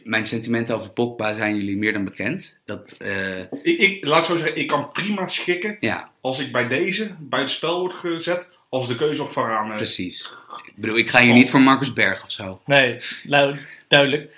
mijn 0.05 0.27
sentimenten 0.27 0.75
over 0.77 0.91
Pogba 0.91 1.35
zijn 1.35 1.57
jullie 1.57 1.77
meer 1.77 1.93
dan 1.93 2.05
bekend. 2.05 2.57
Dat, 2.65 2.95
eh, 2.99 3.39
Ik, 3.39 3.49
ik, 3.79 4.05
laat 4.05 4.19
ik 4.19 4.25
zo 4.25 4.37
zeggen, 4.37 4.57
ik 4.57 4.67
kan 4.67 4.89
prima 4.93 5.29
schikken 5.29 5.77
ja, 5.81 6.11
als 6.21 6.39
ik 6.41 6.53
bij 6.53 6.69
deze 6.69 7.11
buitenspel 7.21 7.81
word 7.81 7.95
gezet, 7.95 8.49
als 8.69 8.89
de 8.89 8.97
keuze 8.97 9.23
op 9.23 9.31
Varaan 9.33 9.71
is. 9.71 9.77
precies. 9.77 10.31
Ik 10.67 10.73
bedoel, 10.77 10.97
ik 10.99 11.11
ga 11.11 11.21
hier 11.23 11.33
niet 11.33 11.51
voor 11.51 11.61
Marcus 11.63 11.93
Berg 11.93 12.23
of 12.23 12.31
zo. 12.31 12.61
Nee, 12.67 12.97
nou, 13.25 13.57
duidelijk. 13.89 14.35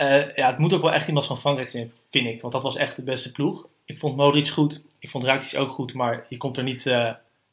Eh, 0.00 0.34
ja, 0.34 0.46
het 0.46 0.58
moet 0.58 0.72
ook 0.72 0.82
wel 0.82 0.92
echt 0.92 1.08
iemand 1.08 1.26
van 1.26 1.38
Frankrijk 1.38 1.70
zijn, 1.70 1.92
vind 2.10 2.26
ik. 2.26 2.40
Want 2.40 2.52
dat 2.52 2.62
was 2.62 2.76
echt 2.76 2.96
de 2.96 3.02
beste 3.02 3.32
ploeg. 3.32 3.66
Ik 3.84 3.98
vond 3.98 4.16
Modric 4.16 4.48
goed. 4.48 4.82
Ik 4.98 5.10
vond 5.10 5.24
Rakitic 5.24 5.58
ook 5.58 5.70
goed. 5.70 5.94
Maar 5.94 6.26
je 6.28 6.36
komt 6.36 6.56
er 6.56 6.62
niet 6.62 6.86
eh, 6.86 7.12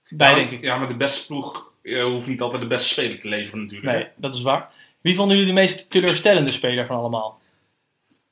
bij, 0.10 0.30
Ja, 0.30 0.36
denk 0.36 0.52
ik. 0.52 0.64
Ja, 0.64 0.78
maar 0.78 0.88
de 0.88 0.96
beste 0.96 1.26
ploeg 1.26 1.72
eh, 1.82 2.04
hoeft 2.04 2.28
niet 2.28 2.42
altijd 2.42 2.62
de 2.62 2.68
beste 2.68 2.88
speler 2.88 3.20
te 3.20 3.28
leveren 3.28 3.62
natuurlijk. 3.62 3.92
Nee, 3.92 4.08
dat 4.16 4.36
is 4.36 4.42
waar. 4.42 4.70
Wie 5.02 5.16
vonden 5.16 5.38
jullie 5.38 5.54
de 5.54 5.60
meest 5.60 5.90
teleurstellende 5.90 6.52
speler 6.52 6.86
van 6.86 6.98
allemaal? 6.98 7.40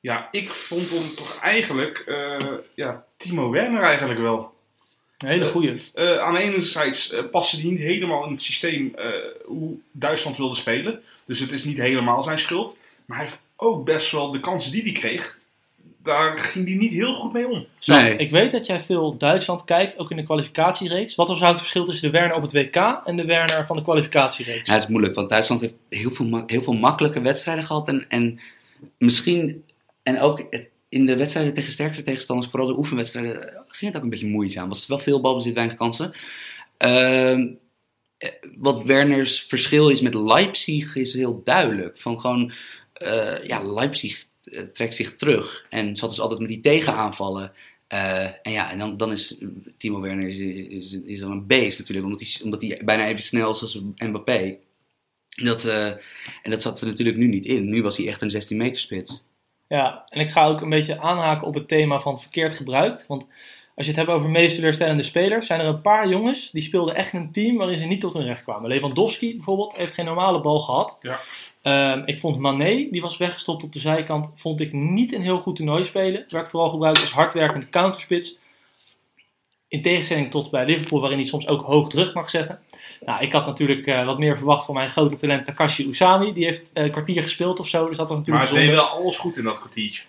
Ja, 0.00 0.28
ik 0.30 0.48
vond 0.48 0.90
hem 0.90 1.14
toch 1.14 1.38
eigenlijk, 1.40 2.04
ja, 2.74 3.04
Timo 3.16 3.50
Werner 3.50 3.82
eigenlijk 3.82 4.20
wel. 4.20 4.54
Een 5.18 5.28
hele 5.28 5.48
goeie. 5.48 5.82
Eh, 5.94 6.18
aan 6.18 6.34
de 6.34 6.40
ene 6.40 6.62
zijde 6.62 7.24
paste 7.24 7.56
hij 7.56 7.70
niet 7.70 7.78
helemaal 7.78 8.24
in 8.24 8.30
het 8.30 8.42
systeem 8.42 8.94
hoe 9.44 9.76
Duitsland 9.92 10.36
wilde 10.36 10.54
spelen. 10.54 11.02
Dus 11.24 11.40
het 11.40 11.52
is 11.52 11.64
niet 11.64 11.78
helemaal 11.78 12.22
zijn 12.22 12.38
schuld. 12.38 12.78
Maar 13.06 13.16
hij 13.16 13.26
heeft 13.26 13.44
ook 13.56 13.84
best 13.84 14.10
wel 14.12 14.30
de 14.30 14.40
kansen 14.40 14.72
die 14.72 14.82
hij 14.82 14.92
kreeg. 14.92 15.38
Daar 16.02 16.38
ging 16.38 16.66
hij 16.68 16.76
niet 16.76 16.92
heel 16.92 17.14
goed 17.14 17.32
mee 17.32 17.48
om. 17.48 17.66
Sam, 17.78 17.96
Nee. 18.02 18.16
ik 18.16 18.30
weet 18.30 18.52
dat 18.52 18.66
jij 18.66 18.80
veel 18.80 19.16
Duitsland 19.16 19.64
kijkt, 19.64 19.98
ook 19.98 20.10
in 20.10 20.16
de 20.16 20.22
kwalificatiereeks. 20.22 21.14
Wat 21.14 21.28
was 21.28 21.38
nou 21.38 21.50
het 21.50 21.60
verschil 21.60 21.84
tussen 21.84 22.10
de 22.12 22.18
Werner 22.18 22.36
op 22.36 22.42
het 22.42 22.52
WK 22.52 22.76
en 23.04 23.16
de 23.16 23.24
Werner 23.24 23.66
van 23.66 23.76
de 23.76 23.82
kwalificatiereeks? 23.82 24.66
Ja, 24.68 24.72
het 24.74 24.82
is 24.82 24.88
moeilijk, 24.88 25.14
want 25.14 25.28
Duitsland 25.28 25.60
heeft 25.60 25.74
heel 25.88 26.10
veel, 26.10 26.42
heel 26.46 26.62
veel 26.62 26.72
makkelijke 26.72 27.20
wedstrijden 27.20 27.64
gehad. 27.64 27.88
En, 27.88 28.06
en 28.08 28.40
misschien, 28.98 29.64
en 30.02 30.20
ook 30.20 30.46
het- 30.50 30.68
in 30.88 31.06
de 31.06 31.16
wedstrijden 31.16 31.52
tegen 31.54 31.72
sterkere 31.72 32.02
tegenstanders, 32.02 32.50
vooral 32.50 32.68
de 32.68 32.78
oefenwedstrijden, 32.78 33.64
ging 33.68 33.86
het 33.92 33.96
ook 33.96 34.02
een 34.02 34.10
beetje 34.10 34.26
moeizaam. 34.26 34.68
Was 34.68 34.78
het 34.78 34.88
wel 34.88 34.98
veel 34.98 35.20
balbezit, 35.20 35.54
weinig 35.54 35.76
kansen. 35.76 36.12
Ehm, 36.76 37.46
eh, 38.18 38.28
wat 38.58 38.82
Werners 38.82 39.40
verschil 39.42 39.88
is 39.88 40.00
met 40.00 40.14
Leipzig 40.14 40.96
is 40.96 41.12
heel 41.12 41.40
duidelijk. 41.44 41.98
Van 41.98 42.20
gewoon, 42.20 42.52
eh, 42.98 43.44
ja, 43.44 43.62
Leipzig 43.62 44.26
eh, 44.44 44.62
trekt 44.62 44.94
zich 44.94 45.14
terug 45.14 45.66
en 45.70 45.96
zat 45.96 46.10
dus 46.10 46.20
altijd 46.20 46.40
met 46.40 46.48
die 46.48 46.60
tegenaanvallen. 46.60 47.52
Eh, 47.86 48.24
en 48.24 48.52
ja, 48.52 48.70
en 48.70 48.78
dan, 48.78 48.96
dan 48.96 49.12
is 49.12 49.36
Timo 49.76 50.00
Werner 50.00 50.28
is, 50.28 50.38
is, 50.38 51.00
is 51.04 51.20
dan 51.20 51.30
een 51.30 51.46
beest 51.46 51.78
natuurlijk, 51.78 52.06
omdat 52.06 52.20
hij, 52.20 52.44
omdat 52.44 52.62
hij 52.62 52.80
bijna 52.84 53.06
even 53.06 53.22
snel 53.22 53.50
is 53.50 53.62
als 53.62 53.80
Mbappé. 53.96 54.56
Dat, 55.42 55.64
eh, 55.64 55.86
en 56.42 56.50
dat 56.50 56.62
zat 56.62 56.80
er 56.80 56.86
natuurlijk 56.86 57.18
nu 57.18 57.26
niet 57.26 57.44
in. 57.44 57.68
Nu 57.68 57.82
was 57.82 57.96
hij 57.96 58.06
echt 58.06 58.22
een 58.22 58.30
16 58.30 58.56
meter 58.56 58.80
spits. 58.80 59.24
Ja, 59.68 60.06
en 60.08 60.20
ik 60.20 60.30
ga 60.30 60.46
ook 60.46 60.60
een 60.60 60.68
beetje 60.68 61.00
aanhaken 61.00 61.46
op 61.46 61.54
het 61.54 61.68
thema 61.68 62.00
van 62.00 62.20
verkeerd 62.20 62.54
gebruikt. 62.54 63.06
Want 63.06 63.28
als 63.74 63.86
je 63.86 63.92
het 63.92 64.00
hebt 64.00 64.16
over 64.16 64.30
meest 64.30 64.54
teleurstellende 64.54 65.02
spelers, 65.02 65.46
zijn 65.46 65.60
er 65.60 65.66
een 65.66 65.80
paar 65.80 66.08
jongens 66.08 66.50
die 66.50 66.62
speelden 66.62 66.94
echt 66.94 67.12
in 67.12 67.20
een 67.20 67.32
team 67.32 67.56
waarin 67.56 67.78
ze 67.78 67.84
niet 67.84 68.00
tot 68.00 68.14
hun 68.14 68.24
recht 68.24 68.42
kwamen. 68.42 68.68
Lewandowski 68.68 69.34
bijvoorbeeld 69.34 69.76
heeft 69.76 69.94
geen 69.94 70.04
normale 70.04 70.40
bal 70.40 70.60
gehad. 70.60 70.96
Ja. 71.00 71.20
Ehm, 71.66 72.02
ik 72.04 72.20
vond 72.20 72.38
Mané, 72.38 72.88
die 72.90 73.00
was 73.00 73.16
weggestopt 73.16 73.62
op 73.62 73.72
de 73.72 73.78
zijkant, 73.78 74.32
vond 74.34 74.60
ik 74.60 74.72
niet 74.72 75.12
een 75.12 75.22
heel 75.22 75.38
goed 75.38 75.56
toernooi 75.56 75.84
spelen. 75.84 76.24
Werd 76.28 76.48
vooral 76.48 76.70
gebruikt 76.70 77.00
als 77.00 77.12
hardwerkende 77.12 77.68
counterspits. 77.68 78.38
In 79.68 79.82
tegenstelling 79.82 80.30
tot 80.30 80.50
bij 80.50 80.64
Liverpool, 80.64 81.00
waarin 81.00 81.18
hij 81.18 81.26
soms 81.26 81.48
ook 81.48 81.64
hoog 81.64 81.88
terug 81.88 82.14
mag 82.14 82.30
zetten. 82.30 82.60
Nou, 83.04 83.22
ik 83.22 83.32
had 83.32 83.46
natuurlijk 83.46 83.86
eh, 83.86 84.06
wat 84.06 84.18
meer 84.18 84.36
verwacht 84.36 84.64
van 84.64 84.74
mijn 84.74 84.90
grote 84.90 85.16
talent 85.16 85.46
Takashi 85.46 85.88
Usami. 85.88 86.32
Die 86.32 86.44
heeft 86.44 86.66
een 86.72 86.90
kwartier 86.90 87.22
gespeeld 87.22 87.60
of 87.60 87.68
zo, 87.68 87.88
dus 87.88 87.96
dat 87.96 88.08
was 88.08 88.18
Maar 88.18 88.38
natuurlijk 88.38 88.50
hij 88.50 88.66
deed 88.66 88.76
wel 88.76 89.00
alles 89.00 89.16
goed 89.16 89.36
in 89.36 89.44
dat 89.44 89.58
kwartiertje. 89.58 90.02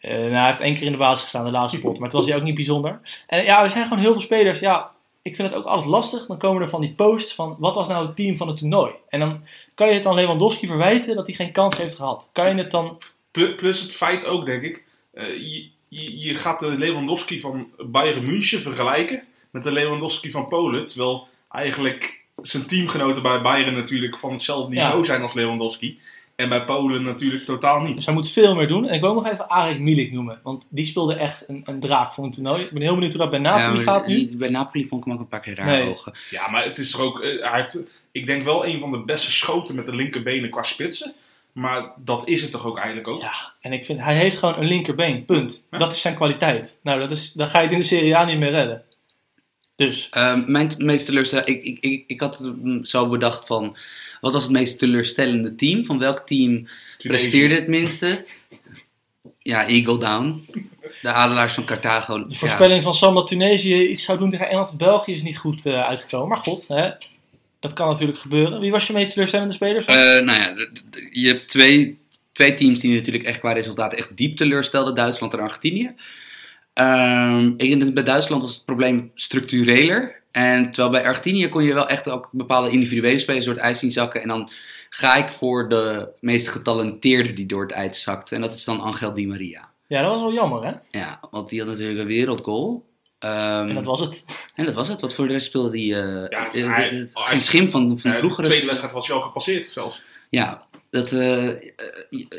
Eh, 0.00 0.10
nou, 0.10 0.32
hij 0.32 0.46
heeft 0.46 0.60
één 0.60 0.74
keer 0.74 0.86
in 0.86 0.92
de 0.92 0.98
basis 0.98 1.22
gestaan, 1.22 1.44
de 1.44 1.50
laatste 1.50 1.80
pot. 1.80 1.94
Maar 1.94 2.08
het 2.08 2.16
was 2.16 2.26
hij 2.26 2.36
ook 2.36 2.42
niet 2.42 2.54
bijzonder. 2.54 3.00
En 3.26 3.44
ja, 3.44 3.62
er 3.62 3.70
zijn 3.70 3.84
gewoon 3.84 4.02
heel 4.02 4.12
veel 4.12 4.22
spelers. 4.22 4.60
Ja, 4.60 4.90
ik 5.22 5.36
vind 5.36 5.48
het 5.48 5.56
ook 5.56 5.64
altijd 5.64 5.88
lastig. 5.90 6.26
Dan 6.26 6.38
komen 6.38 6.62
er 6.62 6.68
van 6.68 6.80
die 6.80 6.92
posts 6.92 7.34
van, 7.34 7.56
wat 7.58 7.74
was 7.74 7.88
nou 7.88 8.06
het 8.06 8.16
team 8.16 8.36
van 8.36 8.48
het 8.48 8.56
toernooi? 8.56 8.92
En 9.08 9.20
dan 9.20 9.40
kan 9.74 9.88
je 9.88 9.94
het 9.94 10.02
dan 10.02 10.14
Lewandowski 10.14 10.66
verwijten 10.66 11.16
dat 11.16 11.26
hij 11.26 11.34
geen 11.34 11.52
kans 11.52 11.76
heeft 11.76 11.94
gehad. 11.94 12.28
Kan 12.32 12.48
je 12.56 12.62
het 12.62 12.70
dan... 12.70 12.98
Plu- 13.30 13.54
Plus 13.54 13.80
het 13.80 13.92
feit 13.94 14.24
ook, 14.24 14.46
denk 14.46 14.62
ik. 14.62 14.84
eh, 15.14 15.26
je, 15.28 15.68
je, 15.88 16.18
je 16.18 16.34
gaat 16.34 16.60
de 16.60 16.66
Lewandowski 16.66 17.40
van 17.40 17.68
Bayern 17.86 18.24
München 18.24 18.60
vergelijken 18.60 19.22
met 19.50 19.64
de 19.64 19.72
Lewandowski 19.72 20.30
van 20.30 20.46
Polen. 20.46 20.86
Terwijl 20.86 21.28
eigenlijk 21.50 22.20
zijn 22.42 22.66
teamgenoten 22.66 23.22
bij 23.22 23.42
Bayern 23.42 23.74
natuurlijk 23.74 24.18
van 24.18 24.32
hetzelfde 24.32 24.74
Ja. 24.74 24.82
niveau 24.84 25.04
zijn 25.04 25.22
als 25.22 25.34
Lewandowski. 25.34 25.98
En 26.36 26.48
bij 26.48 26.64
Polen 26.64 27.02
natuurlijk 27.02 27.44
totaal 27.44 27.80
niet. 27.80 27.96
Dus 27.96 28.04
hij 28.04 28.14
moet 28.14 28.30
veel 28.30 28.54
meer 28.54 28.68
doen. 28.68 28.88
En 28.88 28.94
ik 28.94 29.00
wil 29.00 29.10
ook 29.10 29.22
nog 29.22 29.32
even 29.32 29.48
Arek 29.50 29.78
Milik 29.78 30.12
noemen. 30.12 30.38
Want 30.42 30.66
die 30.70 30.84
speelde 30.86 31.14
echt 31.14 31.44
een, 31.48 31.60
een 31.64 31.80
draak 31.80 32.12
voor 32.12 32.24
een 32.24 32.32
toernooi. 32.32 32.62
Ik 32.62 32.70
ben 32.70 32.82
heel 32.82 32.94
benieuwd 32.94 33.12
hoe 33.12 33.20
dat 33.20 33.30
bij 33.30 33.38
Napoli 33.38 33.62
Ja, 33.64 33.70
maar 33.72 33.80
gaat 33.82 34.06
nu. 34.06 34.14
die- 34.14 34.36
Bij 34.36 34.48
Napoli 34.48 34.86
vond 34.86 35.00
ik 35.00 35.06
hem 35.06 35.14
ook 35.16 35.20
een 35.22 35.28
paar 35.28 35.40
keer 35.40 35.56
raar 35.56 35.66
Nee. 35.66 35.88
ogen. 35.88 36.12
Ja, 36.30 36.50
maar 36.50 36.64
het 36.64 36.78
is 36.78 36.90
toch 36.90 37.00
ook. 37.00 37.20
eh, 37.20 37.50
hij 37.50 37.60
heeft, 37.60 37.84
ik 38.12 38.26
denk 38.26 38.44
wel 38.44 38.66
een 38.66 38.80
van 38.80 38.90
de 38.90 38.98
beste 38.98 39.32
schoten 39.32 39.74
met 39.74 39.86
de 39.86 39.94
linkerbenen 39.94 40.50
qua 40.50 40.62
spitsen. 40.62 41.12
Maar 41.52 41.90
dat 41.96 42.28
is 42.28 42.42
het 42.42 42.50
toch 42.50 42.66
ook 42.66 42.76
eigenlijk 42.76 43.08
ook. 43.08 43.20
Ja, 43.22 43.52
en 43.60 43.72
ik 43.72 43.84
vind, 43.84 44.00
hij 44.00 44.14
heeft 44.16 44.38
gewoon 44.38 44.58
een 44.58 44.64
linkerbeen. 44.66 45.24
Punt. 45.24 45.66
Ja. 45.70 45.78
Dat 45.78 45.92
is 45.92 46.00
zijn 46.00 46.14
kwaliteit. 46.14 46.78
Nou, 46.82 47.00
dat 47.00 47.10
is, 47.10 47.32
dan 47.32 47.48
ga 47.48 47.58
je 47.58 47.64
het 47.64 47.72
in 47.74 47.80
de 47.80 47.86
Serie 47.86 48.16
A 48.16 48.24
niet 48.24 48.38
meer 48.38 48.50
redden. 48.50 48.82
Dus, 49.76 50.08
Ehm, 50.10 50.42
mijn 50.46 50.70
meest 50.78 51.06
teleurstellende... 51.06 51.50
Ik, 51.52 51.64
ik, 51.64 51.78
ik, 51.80 52.04
ik 52.06 52.20
had 52.20 52.38
het 52.38 52.54
zo 52.88 53.08
bedacht 53.08 53.46
van... 53.46 53.76
Wat 54.22 54.32
was 54.32 54.42
het 54.42 54.52
meest 54.52 54.78
teleurstellende 54.78 55.54
team? 55.54 55.84
Van 55.84 55.98
welk 55.98 56.26
team 56.26 56.66
presteerde 56.98 57.54
het 57.54 57.68
minste? 57.68 58.24
Ja, 59.38 59.66
Eagle 59.66 59.98
Down. 59.98 60.46
De 61.02 61.08
Adelaars 61.12 61.52
van 61.52 61.64
Carthago. 61.64 62.18
De 62.18 62.24
Ja. 62.28 62.36
voorspelling 62.36 62.82
van 62.82 62.94
Sam 62.94 63.14
dat 63.14 63.26
Tunesië 63.26 63.88
iets 63.88 64.04
zou 64.04 64.18
doen 64.18 64.30
tegen 64.30 64.46
Engeland 64.46 64.70
en 64.70 64.76
België 64.76 65.12
is 65.12 65.22
niet 65.22 65.38
goed 65.38 65.66
eh, 65.66 65.82
uitgekomen. 65.86 66.28
Maar 66.28 66.36
god, 66.36 66.64
hè, 66.68 66.90
dat 67.60 67.72
kan 67.72 67.88
natuurlijk 67.88 68.18
gebeuren. 68.18 68.60
Wie 68.60 68.70
was 68.70 68.86
je 68.86 68.92
meest 68.92 69.12
teleurstellende 69.12 69.54
speler? 69.54 69.86
Eh, 69.86 70.24
nou 70.24 70.40
ja, 70.40 70.54
je 71.10 71.26
hebt 71.28 71.48
twee, 71.48 71.98
twee 72.32 72.54
teams 72.54 72.80
die 72.80 72.94
natuurlijk 72.94 73.24
echt 73.24 73.38
qua 73.38 73.52
resultaten 73.52 73.98
echt 73.98 74.16
diep 74.16 74.36
teleurstelden. 74.36 74.94
Duitsland 74.94 75.32
en 75.32 75.40
Argentinië. 75.40 75.94
Ehm, 76.74 77.46
ik 77.56 77.68
denk 77.68 77.80
dat 77.80 77.94
bij 77.94 78.02
Duitsland 78.02 78.42
was 78.42 78.54
het 78.54 78.64
probleem 78.64 79.10
structureler. 79.14 80.21
En 80.32 80.64
terwijl 80.70 80.90
bij 80.90 81.04
Argentinië 81.04 81.48
kon 81.48 81.64
je 81.64 81.74
wel 81.74 81.88
echt 81.88 82.08
ook 82.10 82.28
bepaalde 82.32 82.70
individuele 82.70 83.18
spelers 83.18 83.44
door 83.44 83.54
het 83.54 83.62
ijs 83.62 83.78
zien 83.78 83.92
zakken. 83.92 84.22
En 84.22 84.28
dan 84.28 84.48
ga 84.90 85.14
ik 85.16 85.28
voor 85.30 85.68
de 85.68 86.08
meest 86.20 86.48
getalenteerde 86.48 87.32
die 87.32 87.46
door 87.46 87.62
het 87.62 87.70
ijs 87.72 88.02
zakte. 88.02 88.34
En 88.34 88.40
dat 88.40 88.54
is 88.54 88.64
dan 88.64 88.80
Angel 88.80 89.12
Di 89.14 89.26
Maria. 89.26 89.70
Ja, 89.86 90.02
dat 90.02 90.10
was 90.10 90.20
wel 90.20 90.32
jammer, 90.32 90.64
hè? 90.64 90.98
Ja, 90.98 91.20
want 91.30 91.48
die 91.50 91.58
had 91.60 91.68
natuurlijk 91.68 91.98
een 91.98 92.06
wereldgoal. 92.06 92.84
Ehm, 93.18 93.68
En 93.68 93.74
dat 93.74 93.84
was 93.84 94.00
het. 94.00 94.24
en 94.54 94.64
dat 94.66 94.74
was 94.74 94.88
het. 94.88 95.00
Wat 95.00 95.14
voor 95.14 95.26
de 95.26 95.32
rest 95.32 95.46
speelde 95.46 95.70
die... 95.70 95.94
eh, 95.94 96.28
Ja, 96.28 96.48
de- 96.48 96.60
hij- 96.68 96.90
de- 96.90 96.96
hij- 96.96 97.08
geen 97.14 97.40
schim 97.40 97.70
van, 97.70 97.98
van 97.98 98.10
Eh, 98.10 98.16
de 98.16 98.22
vroegere... 98.22 98.46
tweede 98.48 98.66
wedstrijd 98.66 98.94
was 98.94 99.06
hij 99.06 99.16
al 99.16 99.22
gepasseerd 99.22 99.72
zelfs. 99.72 100.02
Ja, 100.30 100.66
dat, 100.90 101.12
eh, 101.12 101.48
eh, 101.48 101.56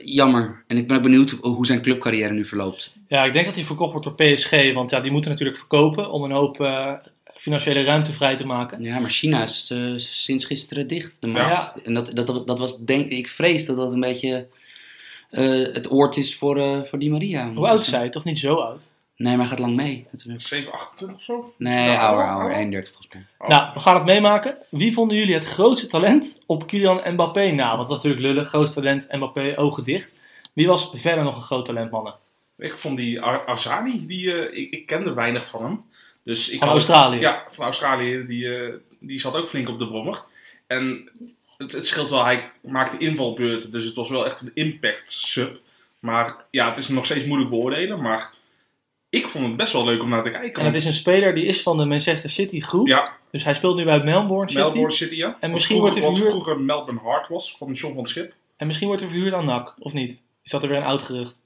jammer. 0.04 0.64
En 0.68 0.78
ik 0.78 0.88
ben 0.88 0.98
ook 0.98 1.04
benieuwd 1.04 1.30
hoe 1.42 1.66
zijn 1.66 1.82
clubcarrière 1.82 2.34
nu 2.34 2.46
verloopt. 2.46 2.94
Ja, 3.08 3.24
ik 3.24 3.34
denk 3.34 3.46
dat 3.46 3.56
hij 3.56 3.64
verkocht 3.64 3.92
wordt 3.92 4.08
door 4.18 4.34
PSG. 4.34 4.74
Want 4.74 4.90
ja, 4.90 5.00
die 5.00 5.12
moeten 5.12 5.32
natuurlijk 5.32 5.58
verkopen 5.58 6.12
om 6.12 6.24
een 6.24 6.32
hoop 6.32 6.62
eh, 6.62 6.94
financiële 7.44 7.84
ruimte 7.84 8.14
vrij 8.14 8.36
te 8.36 8.46
maken. 8.46 8.82
Ja, 8.82 9.00
maar 9.00 9.10
China 9.10 9.42
is 9.44 9.70
eh, 9.72 9.94
sinds 9.96 10.46
gisteren 10.46 10.88
dicht, 10.88 11.18
de 11.20 11.28
Ja. 11.28 11.34
markt. 11.48 11.82
En 11.82 11.94
dat, 11.94 12.12
dat, 12.16 12.28
dat, 12.28 12.48
dat 12.48 12.60
was, 12.60 12.78
denk 12.80 13.12
ik, 13.12 13.28
vrees 13.28 13.66
dat 13.66 13.78
dat 13.78 13.94
een 13.94 14.00
beetje 14.00 14.48
eh, 15.30 15.44
het 15.50 15.92
oord 15.92 16.18
is 16.18 16.36
voor, 16.38 16.58
eh, 16.58 16.82
voor 16.84 17.00
Di 17.00 17.10
Maria. 17.12 17.54
Hoe 17.54 17.68
oud 17.68 17.80
is 17.80 17.92
hij? 17.92 18.10
Toch 18.10 18.24
niet 18.24 18.40
zo 18.40 18.56
oud? 18.56 18.88
Nee, 19.18 19.32
maar 19.32 19.42
hij 19.42 19.50
gaat 19.50 19.60
lang 19.66 19.76
mee, 19.76 20.08
natuurlijk. 20.12 20.42
7, 20.42 20.74
28 20.74 21.18
of 21.18 21.24
zo? 21.24 21.54
Nee, 21.58 21.74
Ja, 21.74 21.80
ouder, 21.82 22.00
ouder, 22.06 22.24
ouder, 22.26 22.40
ouder. 22.42 22.58
31 22.58 22.94
volgens 22.94 23.14
mij. 23.14 23.24
Oh. 23.38 23.48
Nou, 23.48 23.74
we 23.74 23.80
gaan 23.80 23.96
het 23.96 24.06
meemaken. 24.06 24.58
Wie 24.70 24.94
vonden 24.94 25.18
jullie 25.18 25.34
het 25.34 25.46
grootste 25.46 25.88
talent 25.88 26.40
op 26.46 26.68
Kylian 26.68 27.14
Mbappé 27.14 27.52
na? 27.52 27.78
Want 27.78 27.90
dat 27.90 27.98
is 27.98 28.04
natuurlijk 28.04 28.22
lullig. 28.34 28.48
Grootste 28.50 28.80
talent, 28.80 29.08
Mbappé, 29.12 29.54
ogen 29.58 29.84
dicht. 29.84 30.12
Wie 30.54 30.68
was 30.68 30.92
verder 30.94 31.24
nog 31.24 31.36
een 31.36 31.42
groot 31.42 31.66
talent, 31.66 31.92
mannen? 31.92 32.16
Ik 32.58 32.78
vond 32.78 32.98
die 32.98 33.22
Ar 33.22 33.46
Arzani, 33.46 34.06
die, 34.08 34.34
eh, 34.34 34.58
ik, 34.62 34.72
ik 34.72 34.86
kende 34.86 35.14
weinig 35.14 35.46
van 35.46 35.64
hem. 35.64 35.84
Dus 36.24 36.50
ik 36.50 36.60
Van 36.60 36.68
had- 36.68 36.78
Australië. 36.78 37.20
Ja, 37.20 37.44
van 37.52 37.66
Australië. 37.66 38.26
Die, 38.28 38.56
eh, 38.58 38.74
die 39.00 39.20
zat 39.20 39.36
ook 39.36 39.48
flink 39.48 39.70
op 39.70 39.80
de 39.80 39.88
brommer. 39.88 40.24
En 40.68 41.10
het, 41.58 41.72
het 41.72 41.88
scheelt 41.88 42.10
wel, 42.10 42.24
hij 42.24 42.52
maakte 42.62 42.98
invalbeurten. 42.98 43.72
Dus 43.72 43.86
het 43.86 43.96
was 43.96 44.10
wel 44.10 44.26
echt 44.26 44.42
een 44.42 44.52
impact 44.54 45.12
sub. 45.14 45.60
Maar 46.00 46.36
ja, 46.50 46.70
het 46.70 46.78
is 46.78 46.88
nog 46.88 47.06
steeds 47.06 47.26
moeilijk 47.26 47.50
beoordelen. 47.50 48.02
Maar 48.02 48.34
ik 49.10 49.28
vond 49.28 49.48
het 49.48 49.56
best 49.58 49.74
wel 49.74 49.86
leuk 49.86 50.02
om 50.02 50.10
naar 50.10 50.24
te 50.24 50.30
kijken. 50.30 50.60
En 50.60 50.66
het 50.66 50.76
is 50.76 50.86
een 50.86 50.94
speler 50.94 51.36
die 51.36 51.46
is 51.46 51.62
van 51.62 51.78
de 51.78 51.86
Manchester 51.86 52.30
City 52.30 52.60
groep. 52.60 52.88
Ja, 52.88 53.12
Dus 53.32 53.44
hij 53.44 53.54
speelt 53.54 53.78
nu 53.78 53.84
bij 53.84 54.04
Melbourne 54.04 54.50
City. 54.52 54.62
Melbourne 54.64 54.92
City, 54.92 55.16
ja. 55.16 55.28
En 55.28 55.38
Wat 55.40 55.52
misschien 55.52 55.76
vroeger, 55.78 55.94
wordt 55.94 55.96
hij 55.96 56.04
wat 56.04 56.18
verhuurd- 56.30 56.44
vroeger 56.44 56.66
Melbourne 56.66 57.02
Heart 57.10 57.28
was, 57.28 57.56
van 57.58 57.74
John 57.74 57.96
van 57.96 58.08
Schip. 58.08 58.34
En 58.58 58.68
misschien 58.68 58.88
wordt 58.88 59.02
hij 59.04 59.12
verhuurd 59.12 59.34
aan 59.34 59.46
NAC, 59.46 59.74
of 59.80 59.94
niet? 59.94 60.20
Is 60.44 60.52
dat 60.52 60.62
er 60.64 60.68
weer 60.68 60.78
een 60.78 60.84
oud 60.84 61.02
gerucht? 61.02 61.42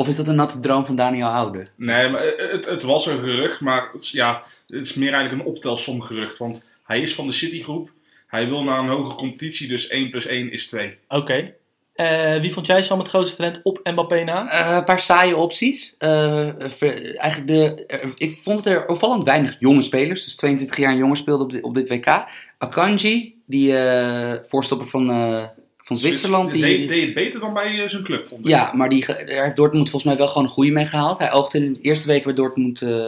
Of 0.00 0.08
is 0.08 0.16
dat 0.16 0.28
een 0.28 0.34
natte 0.34 0.60
droom 0.60 0.86
van 0.86 0.96
Daniel 0.96 1.26
Oude? 1.28 1.66
Nee, 1.76 2.08
maar 2.08 2.22
het, 2.36 2.66
het 2.66 2.82
was 2.82 3.06
een 3.06 3.18
gerucht, 3.18 3.60
maar 3.60 3.88
het 3.92 4.02
is- 4.02 4.10
ja, 4.10 4.42
het 4.68 4.86
is 4.86 4.94
meer 4.94 5.12
eigenlijk 5.12 5.42
een 5.42 5.52
optelsom 5.52 6.00
gerucht. 6.00 6.38
Want 6.38 6.64
hij 6.84 7.00
is 7.00 7.14
van 7.14 7.26
de 7.26 7.32
Citygroep. 7.32 7.90
Hij 8.26 8.48
wil 8.48 8.62
naar 8.62 8.78
een 8.78 8.88
hogere 8.88 9.14
competitie, 9.16 9.68
dus 9.68 9.88
1 9.88 10.10
plus 10.10 10.26
1 10.26 10.52
is 10.52 10.66
2. 10.68 10.98
Oké. 11.08 11.52
Eh, 11.94 12.40
wie 12.40 12.52
vond 12.52 12.66
jij 12.66 12.82
Sam 12.82 12.98
het 12.98 13.08
grootste 13.08 13.36
talent 13.36 13.60
op 13.62 13.80
Mbappé 13.84 14.24
na? 14.24 14.48
Eh, 14.50 14.76
een 14.76 14.84
paar 14.84 15.00
saaie 15.00 15.36
opties. 15.36 15.94
Eh, 15.98 16.48
ver- 16.58 17.16
eigenlijk 17.16 17.46
de, 17.50 17.84
ik 18.16 18.38
vond 18.42 18.64
het 18.64 18.74
er 18.74 18.86
opvallend 18.86 19.24
weinig 19.24 19.54
jonge 19.58 19.82
spelers. 19.82 20.24
Dus 20.24 20.36
22 20.36 20.76
jaar 20.76 20.94
jonger 20.96 21.16
speelde 21.16 21.44
op 21.44 21.52
dit, 21.52 21.62
op 21.62 21.74
dit 21.74 21.88
WK. 21.88 22.24
Akanji, 22.58 23.34
die 23.46 23.76
eh, 23.76 24.32
voorstopper 24.48 24.86
van, 24.88 25.10
eh, 25.10 25.44
van 25.82 25.96
Zwitserland. 25.96 26.52
Die, 26.52 26.62
Deed, 26.62 26.88
deed 26.88 27.04
het 27.04 27.14
beter 27.14 27.40
dan 27.40 27.52
bij 27.54 27.82
eh, 27.82 27.88
zijn 27.88 28.02
club, 28.02 28.26
vond 28.26 28.44
ik. 28.44 28.50
Ja, 28.50 28.72
maar 28.74 28.88
die, 28.88 29.06
daar 29.06 29.44
heeft 29.44 29.56
Dortmund 29.56 29.90
volgens 29.90 30.10
mij 30.12 30.20
wel 30.20 30.28
gewoon 30.28 30.44
een 30.44 30.52
goede 30.52 30.70
mee 30.70 30.86
gehaald. 30.86 31.18
Hij 31.18 31.32
oogde 31.32 31.58
in 31.58 31.72
de 31.72 31.80
eerste 31.80 32.06
week 32.06 32.24
bij 32.24 32.34
Dortmund 32.34 32.82
eh, 32.82 33.06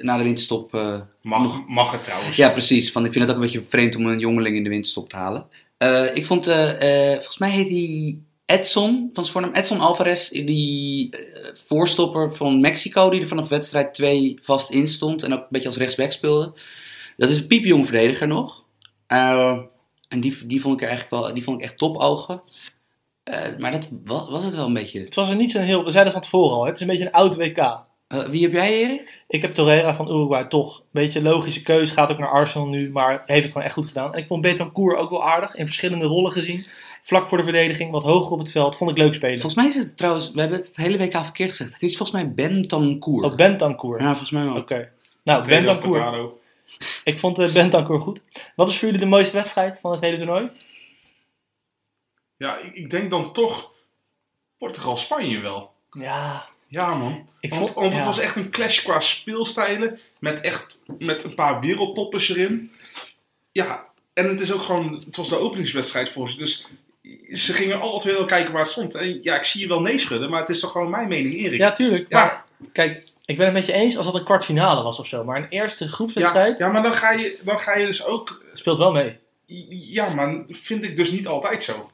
na 0.00 0.16
de 0.16 0.22
winterstop. 0.22 0.74
eh, 0.74 1.00
Mag, 1.22 1.66
mag 1.68 1.92
het 1.92 2.04
trouwens. 2.04 2.36
ja, 2.36 2.50
precies. 2.50 2.92
Van, 2.92 3.04
ik 3.04 3.12
vind 3.12 3.24
het 3.24 3.32
ook 3.34 3.40
een 3.40 3.50
beetje 3.50 3.68
vreemd 3.68 3.96
om 3.96 4.06
een 4.06 4.18
jongeling 4.18 4.56
in 4.56 4.62
de 4.64 4.70
winterstop 4.70 5.08
te 5.08 5.16
halen. 5.16 5.46
Ik 6.14 6.26
vond, 6.26 6.44
volgens 6.44 7.38
mij 7.38 7.50
heet 7.50 7.68
hij 7.70 8.18
Edson, 8.46 9.10
van 9.12 9.22
zijn 9.24 9.36
voornaam 9.36 9.54
Edson 9.54 9.80
Alvarez, 9.80 10.28
die 10.28 11.10
voorstopper 11.66 12.34
van 12.34 12.60
Mexico, 12.60 13.10
die 13.10 13.20
er 13.20 13.26
vanaf 13.26 13.48
wedstrijd 13.48 13.94
2 13.94 14.36
vast 14.40 14.70
in 14.70 14.86
stond 14.88 15.22
en 15.22 15.32
ook 15.32 15.40
een 15.40 15.46
beetje 15.50 15.68
als 15.68 15.76
rechtsback 15.76 16.12
speelde. 16.12 16.52
Dat 17.16 17.30
is 17.30 17.38
een 17.38 17.46
piepjong 17.46 17.86
verdediger 17.86 18.26
nog. 18.26 18.62
En 20.12 20.20
die, 20.20 20.46
die 20.46 20.60
vond 20.60 20.74
ik 20.74 20.80
er 20.82 20.88
eigenlijk 20.88 21.22
wel, 21.22 21.34
die 21.34 21.42
vond 21.44 21.56
ik 21.58 21.64
echt 21.64 21.78
topogen. 21.78 22.42
Eh 23.22 23.58
maar 23.58 23.70
dat 23.70 23.88
wa- 24.04 24.30
was 24.30 24.44
het 24.44 24.54
wel 24.54 24.66
een 24.66 24.72
beetje. 24.74 25.00
Het 25.00 25.14
was 25.14 25.28
er 25.30 25.36
niet 25.36 25.50
zo'n 25.50 25.62
heel... 25.62 25.84
We 25.84 25.90
zeiden 25.90 26.12
van 26.12 26.22
tevoren 26.22 26.56
al, 26.56 26.66
het 26.66 26.74
is 26.74 26.80
een 26.80 26.86
beetje 26.86 27.04
een 27.06 27.12
oud 27.12 27.36
WK. 27.36 27.58
Eh, 27.58 28.24
wie 28.28 28.42
heb 28.42 28.52
jij, 28.52 28.72
Erik? 28.72 29.22
Ik 29.28 29.42
heb 29.42 29.52
Torreira 29.52 29.94
van 29.94 30.08
Uruguay 30.08 30.44
toch. 30.44 30.78
Een 30.78 30.84
beetje 30.92 31.18
een 31.18 31.24
logische 31.24 31.62
keuze. 31.62 31.92
Gaat 31.92 32.10
ook 32.10 32.18
naar 32.18 32.30
Arsenal 32.30 32.66
nu, 32.66 32.90
maar 32.90 33.22
heeft 33.26 33.42
het 33.42 33.50
gewoon 33.52 33.62
echt 33.66 33.74
goed 33.74 33.86
gedaan. 33.86 34.12
En 34.14 34.18
ik 34.20 34.26
vond 34.26 34.42
Betancourt 34.42 34.98
ook 34.98 35.10
wel 35.10 35.24
aardig. 35.24 35.54
In 35.54 35.64
verschillende 35.66 36.04
rollen 36.04 36.32
gezien. 36.32 36.66
Vlak 37.02 37.28
voor 37.28 37.38
de 37.38 37.44
verdediging, 37.44 37.90
wat 37.90 38.02
hoger 38.02 38.32
op 38.32 38.38
het 38.38 38.50
veld. 38.50 38.76
Vond 38.76 38.90
ik 38.90 38.96
leuk 38.96 39.14
spelen. 39.14 39.38
Volgens 39.40 39.54
mij 39.62 39.66
is 39.66 39.74
het 39.74 39.96
trouwens, 39.96 40.30
we 40.30 40.40
hebben 40.40 40.58
het 40.58 40.66
het 40.66 40.76
hele 40.76 40.98
WK 40.98 41.12
verkeerd 41.24 41.50
gezegd. 41.50 41.72
Het 41.72 41.82
is 41.82 41.96
volgens 41.96 42.22
mij 42.22 42.34
Bentancourt. 42.34 43.24
Oh, 43.24 43.36
Bentancur. 43.36 44.00
Ja, 44.00 44.06
volgens 44.06 44.30
mij 44.30 44.44
wel. 44.44 44.56
Oké. 44.56 44.88
Nou, 45.24 45.44
Pedro 45.44 45.72
Bentancur. 45.78 46.30
Ik 47.04 47.18
vond 47.18 47.38
uh, 47.38 47.52
Bentancur 47.52 48.00
goed. 48.00 48.20
Wat 48.56 48.68
is 48.68 48.78
voor 48.78 48.84
jullie 48.88 49.02
de 49.04 49.10
mooiste 49.10 49.36
wedstrijd 49.36 49.78
van 49.80 49.92
het 49.92 50.00
hele 50.00 50.16
toernooi? 50.16 50.50
Ja, 52.36 52.58
ik, 52.58 52.74
ik 52.74 52.90
denk 52.90 53.10
dan 53.10 53.32
toch 53.32 53.72
Portugal-Spanje 54.58 55.40
wel. 55.40 55.72
Ja, 55.90 56.48
Ja, 56.68 56.94
man. 56.94 57.28
Ik 57.40 57.50
want 57.54 57.62
vond- 57.62 57.74
want 57.74 57.94
het 57.94 58.06
was 58.06 58.18
echt 58.18 58.36
een 58.36 58.50
clash 58.50 58.82
qua 58.82 59.00
speelstijlen. 59.00 60.00
Met 60.18 60.40
echt 60.40 60.80
met 60.98 61.24
een 61.24 61.34
paar 61.34 61.60
wereldtoppers 61.60 62.28
erin. 62.28 62.72
Ja, 63.52 63.84
en 64.12 64.28
het 64.28 64.40
is 64.40 64.52
ook 64.52 64.62
gewoon. 64.62 65.02
Het 65.06 65.16
was 65.16 65.28
de 65.28 65.38
openingswedstrijd 65.38 66.10
voor 66.10 66.30
ze. 66.30 66.36
Dus 66.36 66.66
ze 67.32 67.52
gingen 67.52 67.98
twee 67.98 68.14
wel 68.14 68.24
kijken 68.24 68.52
waar 68.52 68.62
het 68.62 68.70
stond. 68.70 68.94
En 68.94 69.22
ja, 69.22 69.36
ik 69.36 69.44
zie 69.44 69.60
je 69.60 69.68
wel 69.68 69.80
nee 69.80 69.98
schudden, 69.98 70.30
maar 70.30 70.40
het 70.40 70.48
is 70.48 70.60
toch 70.60 70.72
gewoon 70.72 70.90
mijn 70.90 71.08
mening, 71.08 71.34
Erik. 71.34 71.58
ja 71.60 71.72
tuurlijk. 71.72 72.06
Ja. 72.08 72.18
Maar 72.24 72.44
kijk, 72.72 73.08
ik 73.32 73.38
ben 73.38 73.46
het 73.46 73.54
met 73.54 73.66
je 73.66 73.72
eens 73.72 73.96
als 73.96 74.06
dat 74.06 74.14
een 74.14 74.24
kwartfinale 74.24 74.82
was 74.82 74.98
of 74.98 75.06
zo. 75.06 75.24
Maar 75.24 75.36
een 75.36 75.48
eerste 75.48 75.84
ja, 75.84 75.90
groepswedstrijd 75.90 76.58
ja, 76.58 76.68
maar 76.68 76.82
dan 76.82 76.94
ga, 76.94 77.10
je, 77.10 77.38
dan 77.44 77.58
ga 77.58 77.76
je 77.76 77.86
dus 77.86 78.04
ook. 78.04 78.44
speelt 78.52 78.78
wel 78.78 78.92
mee. 78.92 79.16
Ja, 79.70 80.14
maar 80.14 80.44
vind 80.48 80.84
ik 80.84 80.96
dus 80.96 81.10
niet 81.10 81.26
altijd 81.26 81.62
zo. 81.62 81.90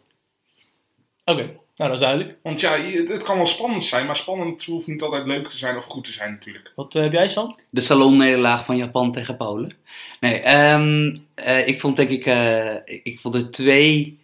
Oké, 1.24 1.42
nou 1.42 1.90
dat 1.90 1.92
is 1.92 2.00
duidelijk. 2.00 2.36
Want 2.42 2.60
ja, 2.60 2.80
het, 2.80 3.22
kan 3.22 3.36
wel 3.36 3.46
spannend 3.46 3.84
zijn, 3.84 4.06
maar 4.06 4.16
spannend 4.16 4.64
hoeft 4.64 4.86
niet 4.86 5.02
altijd 5.02 5.26
leuk 5.26 5.48
te 5.48 5.58
zijn 5.58 5.76
of 5.76 5.84
goed 5.84 6.04
te 6.04 6.12
zijn 6.12 6.30
natuurlijk. 6.30 6.72
Wat 6.74 6.94
eh, 6.94 7.02
heb 7.02 7.12
jij, 7.12 7.28
Sam? 7.28 7.56
De 7.70 7.80
salonnederlaag 7.80 8.64
van 8.64 8.76
Japan 8.76 9.12
tegen 9.12 9.36
Polen. 9.36 9.72
Nee, 10.20 10.40
ehm, 10.40 11.16
eh, 11.34 11.68
ik 11.68 11.80
vond 11.80 11.96
denk 11.96 12.10
ik, 12.10 12.26
eh, 12.26 12.74
ik 12.84 13.18
vond 13.20 13.34
er 13.34 13.50
twee, 13.50 14.18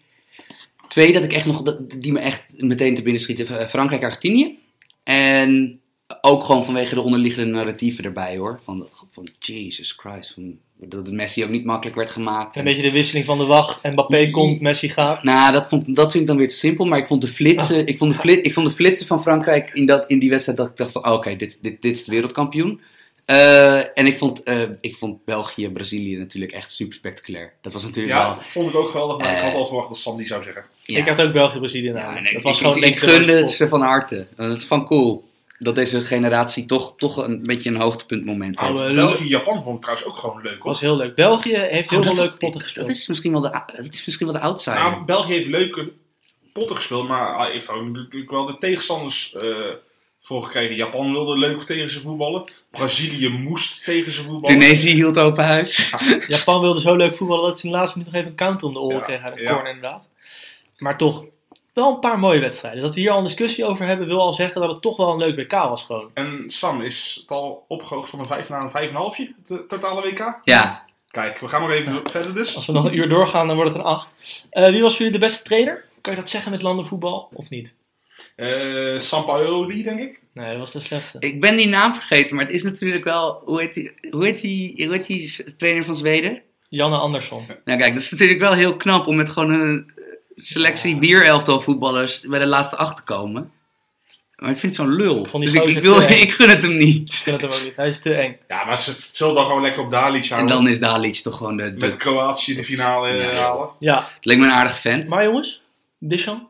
twee 0.89 1.13
dat 1.13 1.25
ik 1.25 1.33
echt 1.33 1.47
nog, 1.47 1.63
die 1.99 2.13
me 2.13 2.19
echt 2.19 2.45
meteen 2.57 2.95
te 2.95 3.03
binnen 3.03 3.23
schieten. 3.23 3.59
Eh, 3.59 3.67
Frankrijk, 3.67 4.03
Argentinië. 4.03 4.59
En 5.03 5.81
ook 6.21 6.45
gewoon 6.45 6.65
vanwege 6.65 6.95
de 6.95 7.01
onderliggende 7.01 7.53
narratieven 7.53 8.05
erbij 8.05 8.37
hoor. 8.37 8.61
Van, 8.63 8.89
van 9.11 9.29
Jesus 9.39 9.93
Christ, 9.93 10.33
van, 10.35 10.59
dat 10.77 11.07
het 11.07 11.15
Messi 11.17 11.45
ook 11.45 11.51
niet 11.51 11.65
makkelijk 11.65 11.97
werd 11.97 12.11
gemaakt. 12.11 12.57
Een 12.57 12.65
beetje 12.65 12.83
de 12.83 12.91
wisseling 12.91 13.25
van 13.25 13.39
de 13.39 13.45
wacht. 13.45 13.79
En 13.83 13.93
Mbappé 13.93 14.31
komt, 14.31 14.61
Messi 14.61 14.89
gaat. 14.89 15.23
Nou, 15.23 15.53
dat, 15.53 15.69
vond, 15.69 15.97
dat 15.97 16.11
vind 16.11 16.23
ik 16.23 16.29
dan 16.29 16.37
weer 16.37 16.49
te 16.49 16.55
simpel. 16.55 16.85
Maar 16.85 16.99
ik 16.99 17.07
vond 17.07 17.21
de 17.21 17.27
flitsen, 17.29 17.87
ik 17.87 17.99
vond 17.99 18.11
de 18.13 18.19
flit, 18.19 18.47
ik 18.47 18.53
vond 18.53 18.67
de 18.67 18.73
flitsen 18.73 19.07
van 19.07 19.23
Frankrijk 19.23 19.71
in, 19.73 19.87
dat, 19.87 20.11
in 20.11 20.19
die 20.19 20.31
wedstrijd 20.31 20.59
dat 20.59 20.69
ik 20.69 20.77
dacht 20.77 20.93
van... 20.93 21.07
oh, 21.07 21.13
Oké, 21.13 21.37
dit, 21.37 21.59
dit, 21.63 21.83
dit 21.83 21.97
is 21.97 22.05
de 22.05 22.13
wereldkampioen. 22.13 22.81
Eh, 23.25 23.99
en 23.99 24.07
ik 24.07 24.19
vond, 24.19 24.43
eh, 24.43 24.63
ik 24.81 24.97
vond 24.97 25.25
België, 25.25 25.69
Brazilië 25.71 26.17
natuurlijk 26.17 26.53
echt 26.53 26.73
super 26.73 26.95
spectaculair. 26.95 27.53
Dat 27.63 27.73
was 27.73 27.83
natuurlijk 27.85 28.15
Ja, 28.17 28.29
wel... 28.35 28.43
vond 28.43 28.69
ik 28.69 28.75
ook 28.75 28.91
geweldig, 28.91 29.19
maar 29.19 29.31
ik 29.33 29.37
Eh, 29.37 29.43
had 29.43 29.55
al 29.55 29.67
verwacht 29.67 29.89
dat 29.89 29.99
Sam 29.99 30.17
die 30.17 30.27
zou 30.27 30.43
zeggen. 30.43 30.65
Ja, 30.83 30.99
Ik 30.99 31.09
had 31.09 31.21
ook 31.21 31.33
België-Brazilië 31.33 31.89
ja, 31.93 32.17
en 32.17 32.27
ik, 32.27 32.33
dat 32.33 32.43
was 32.43 32.53
ik, 32.53 32.59
gewoon 32.67 32.77
ik, 32.77 32.85
ik 32.85 32.99
gunde 32.99 33.49
ze 33.49 33.69
van 33.69 33.81
harte. 33.81 34.27
Dat 34.37 34.57
is 34.57 34.65
van 34.65 34.87
cool. 34.87 35.25
Dat 35.65 35.75
deze 35.75 36.01
generatie 36.01 36.65
toch, 36.67 36.95
toch 36.97 37.17
een 37.17 37.43
beetje 37.43 37.71
een 37.71 37.77
hoogtepuntmoment 37.81 38.61
heeft. 38.61 38.95
België-Japan 38.95 39.63
vond 39.63 39.77
ik 39.77 39.83
trouwens 39.83 40.09
ook 40.09 40.17
gewoon 40.17 40.43
leuk 40.43 40.55
hoor. 40.59 40.65
was 40.65 40.81
heel 40.81 40.97
leuk. 40.97 41.15
België 41.15 41.57
heeft 41.57 41.91
heel 41.91 41.99
Oh, 41.99 42.05
veel 42.05 42.15
dat- 42.15 42.25
leuke 42.25 42.39
potten 42.39 42.61
gespeeld. 42.61 42.87
Dat 42.87 42.95
is 42.97 43.07
misschien 43.09 43.33
wel 43.33 43.41
de, 43.41 43.51
dat 43.77 43.89
is 43.95 44.07
misschien 44.07 44.27
wel 44.27 44.37
de 44.37 44.43
outsider. 44.43 44.79
Nou, 44.83 45.05
België 45.05 45.33
heeft 45.33 45.49
leuke 45.49 45.93
potten 46.53 46.77
gespeeld, 46.77 47.09
maar 47.09 47.39
hij 47.39 47.53
heeft 47.53 47.69
ook 47.71 47.85
natuurlijk 47.89 48.31
wel 48.31 48.47
de 48.47 48.57
tegenstanders 48.59 49.35
eh 49.35 49.57
voor 50.21 50.43
gekregen. 50.43 50.77
Japan 50.77 51.13
wilde 51.13 51.39
leuk 51.39 51.63
tegen 51.63 51.91
ze 51.91 52.01
voetballen. 52.01 52.45
Brazilië 52.71 53.29
moest 53.29 53.85
tegen 53.85 54.13
ze 54.13 54.23
voetballen. 54.23 54.59
Tunesië 54.61 54.91
hield 54.91 55.19
open 55.19 55.45
huis. 55.45 55.95
Japan 56.27 56.61
wilde 56.61 56.81
zo 56.81 56.97
leuk 56.97 57.15
voetballen 57.15 57.45
dat 57.49 57.61
ze 57.61 57.67
in 57.67 57.73
de 57.73 57.79
laatste 57.79 57.99
minuut 57.99 58.13
nog 58.13 58.21
even 58.23 58.33
een 58.33 58.39
counter 58.39 58.67
om 58.69 58.73
de 58.75 58.81
oren 58.81 58.97
Ja, 58.99 59.05
kregen 59.05 59.25
uit 59.25 59.35
de 59.35 59.43
ja. 59.43 59.53
corner 59.53 59.75
inderdaad. 59.75 60.09
Maar 60.79 60.99
toch, 60.99 61.25
wel 61.75 61.95
een 61.95 62.01
paar 62.01 62.19
mooie 62.19 62.41
wedstrijden. 62.41 62.83
Dat 62.83 62.95
we 62.95 63.01
hier 63.01 63.11
al 63.11 63.19
een 63.19 63.25
discussie 63.25 63.65
over 63.65 63.87
hebben, 63.87 64.07
wil 64.07 64.21
al 64.21 64.33
zeggen 64.33 64.61
dat 64.61 64.71
het 64.71 64.83
toch 64.83 64.97
wel 64.97 65.11
een 65.11 65.19
leuk 65.19 65.37
WK 65.37 65.53
was 65.53 65.83
gewoon. 65.83 66.11
En 66.15 66.45
Sam 66.47 66.83
is 66.83 67.19
het 67.21 67.31
al 67.31 67.65
opgehoogd 67.69 68.11
van 68.11 68.19
een 68.21 68.27
5 68.27 68.49
naar 68.49 68.63
een 68.63 68.89
5,5 68.89 68.95
het 69.47 69.51
eh, 69.51 69.59
totale 69.69 70.03
WK. 70.03 70.41
Ja, 70.45 70.85
Kijk, 71.15 71.39
we 71.39 71.49
gaan 71.49 71.61
nog 71.61 71.71
even 71.71 72.01
verder 72.11 72.35
dus. 72.35 72.55
Als 72.57 72.67
we 72.67 72.73
nog 72.73 72.85
een 72.85 72.97
uur 72.97 73.09
doorgaan, 73.09 73.47
dan 73.47 73.57
wordt 73.57 73.73
het 73.73 73.81
een 73.81 73.87
8. 73.87 74.15
wie 74.51 74.83
was 74.83 74.97
voor 74.97 75.05
jullie 75.05 75.21
de 75.21 75.27
beste 75.27 75.45
trainer? 75.45 75.85
Kan 76.01 76.15
je 76.15 76.21
dat 76.21 76.31
zeggen 76.31 76.51
met 76.51 76.63
landenvoetbal 76.63 77.29
of 77.33 77.51
niet? 77.51 77.75
Eh 78.37 78.99
Sampaoli, 78.99 79.83
denk 79.83 80.01
ik. 80.01 80.23
Nee, 80.33 80.51
dat 80.51 80.59
was 80.59 80.73
de 80.73 80.81
slechtste. 80.81 81.17
ik 81.21 81.41
ben 81.41 81.57
die 81.57 81.69
naam 81.69 81.95
vergeten, 81.95 82.37
maar 82.37 82.45
het 82.45 82.55
is 82.55 82.63
natuurlijk 82.63 83.05
wel... 83.05 83.43
Hoe 83.45 83.61
heet 83.61 83.75
die, 83.75 83.93
hoe 84.11 84.25
heet 84.25 84.41
die, 84.41 84.87
hoe 84.87 84.97
heet 84.97 85.07
die 85.07 85.55
trainer 85.57 85.85
van 85.85 85.95
Zweden? 85.95 86.43
Janne 86.69 86.97
Andersson. 86.97 87.47
Nou 87.65 87.79
kijk, 87.79 87.95
dat 87.95 88.03
is 88.03 88.11
natuurlijk 88.11 88.41
wel 88.41 88.53
heel 88.53 88.77
knap 88.77 89.07
om 89.07 89.17
met 89.17 89.31
gewoon 89.31 89.51
een 89.51 89.91
eh, 89.97 90.04
selectie 90.35 90.99
bierelftal 90.99 91.61
voetballers 91.61 92.21
bij 92.21 92.39
de 92.39 92.47
laatste 92.47 92.77
acht 92.77 92.97
te 92.97 93.03
komen. 93.05 93.53
Maar 94.37 94.51
ik 94.51 94.59
vind 94.59 94.77
het 94.77 94.87
zo'n 94.87 94.95
lul. 94.97 95.27
vond 95.27 95.45
die 95.45 95.53
Dus 95.53 95.63
ik, 95.63 95.77
ik, 95.77 95.83
wil, 95.83 96.01
ik 96.27 96.33
gun 96.33 96.49
het 96.49 96.63
hem 96.63 96.77
niet. 96.77 97.09
Ik 97.09 97.15
vind 97.15 97.41
het 97.41 97.51
hem 97.51 97.61
ook 97.61 97.65
niet. 97.67 97.77
Hij 97.77 97.89
is 97.89 98.01
te 98.01 98.15
eng. 98.15 98.37
Ja, 98.49 98.65
maar 98.65 98.79
ze 98.79 98.97
zullen 99.13 99.35
dan 99.35 99.47
gewoon 99.47 99.63
lekker 99.63 99.83
op 99.83 99.91
Dalic 99.91 100.23
En 100.25 100.29
houden. 100.29 100.57
dan 100.57 100.69
is 100.69 100.79
Dalic 100.81 101.15
toch 101.15 101.37
gewoon 101.37 101.57
de... 101.57 101.75
de 101.75 101.87
Met 101.87 101.97
Kroatië 101.97 102.55
de 102.55 102.65
finale 102.65 103.13
Ja. 103.15 103.31
halen. 103.33 103.69
Ja, 103.79 104.09
het 104.15 104.25
leek 104.25 104.39
me 104.39 104.45
een 104.45 104.51
aardige 104.51 104.79
vent. 104.81 105.09
maar 105.09 105.25
jongens, 105.25 105.63
Deschamps? 105.99 106.45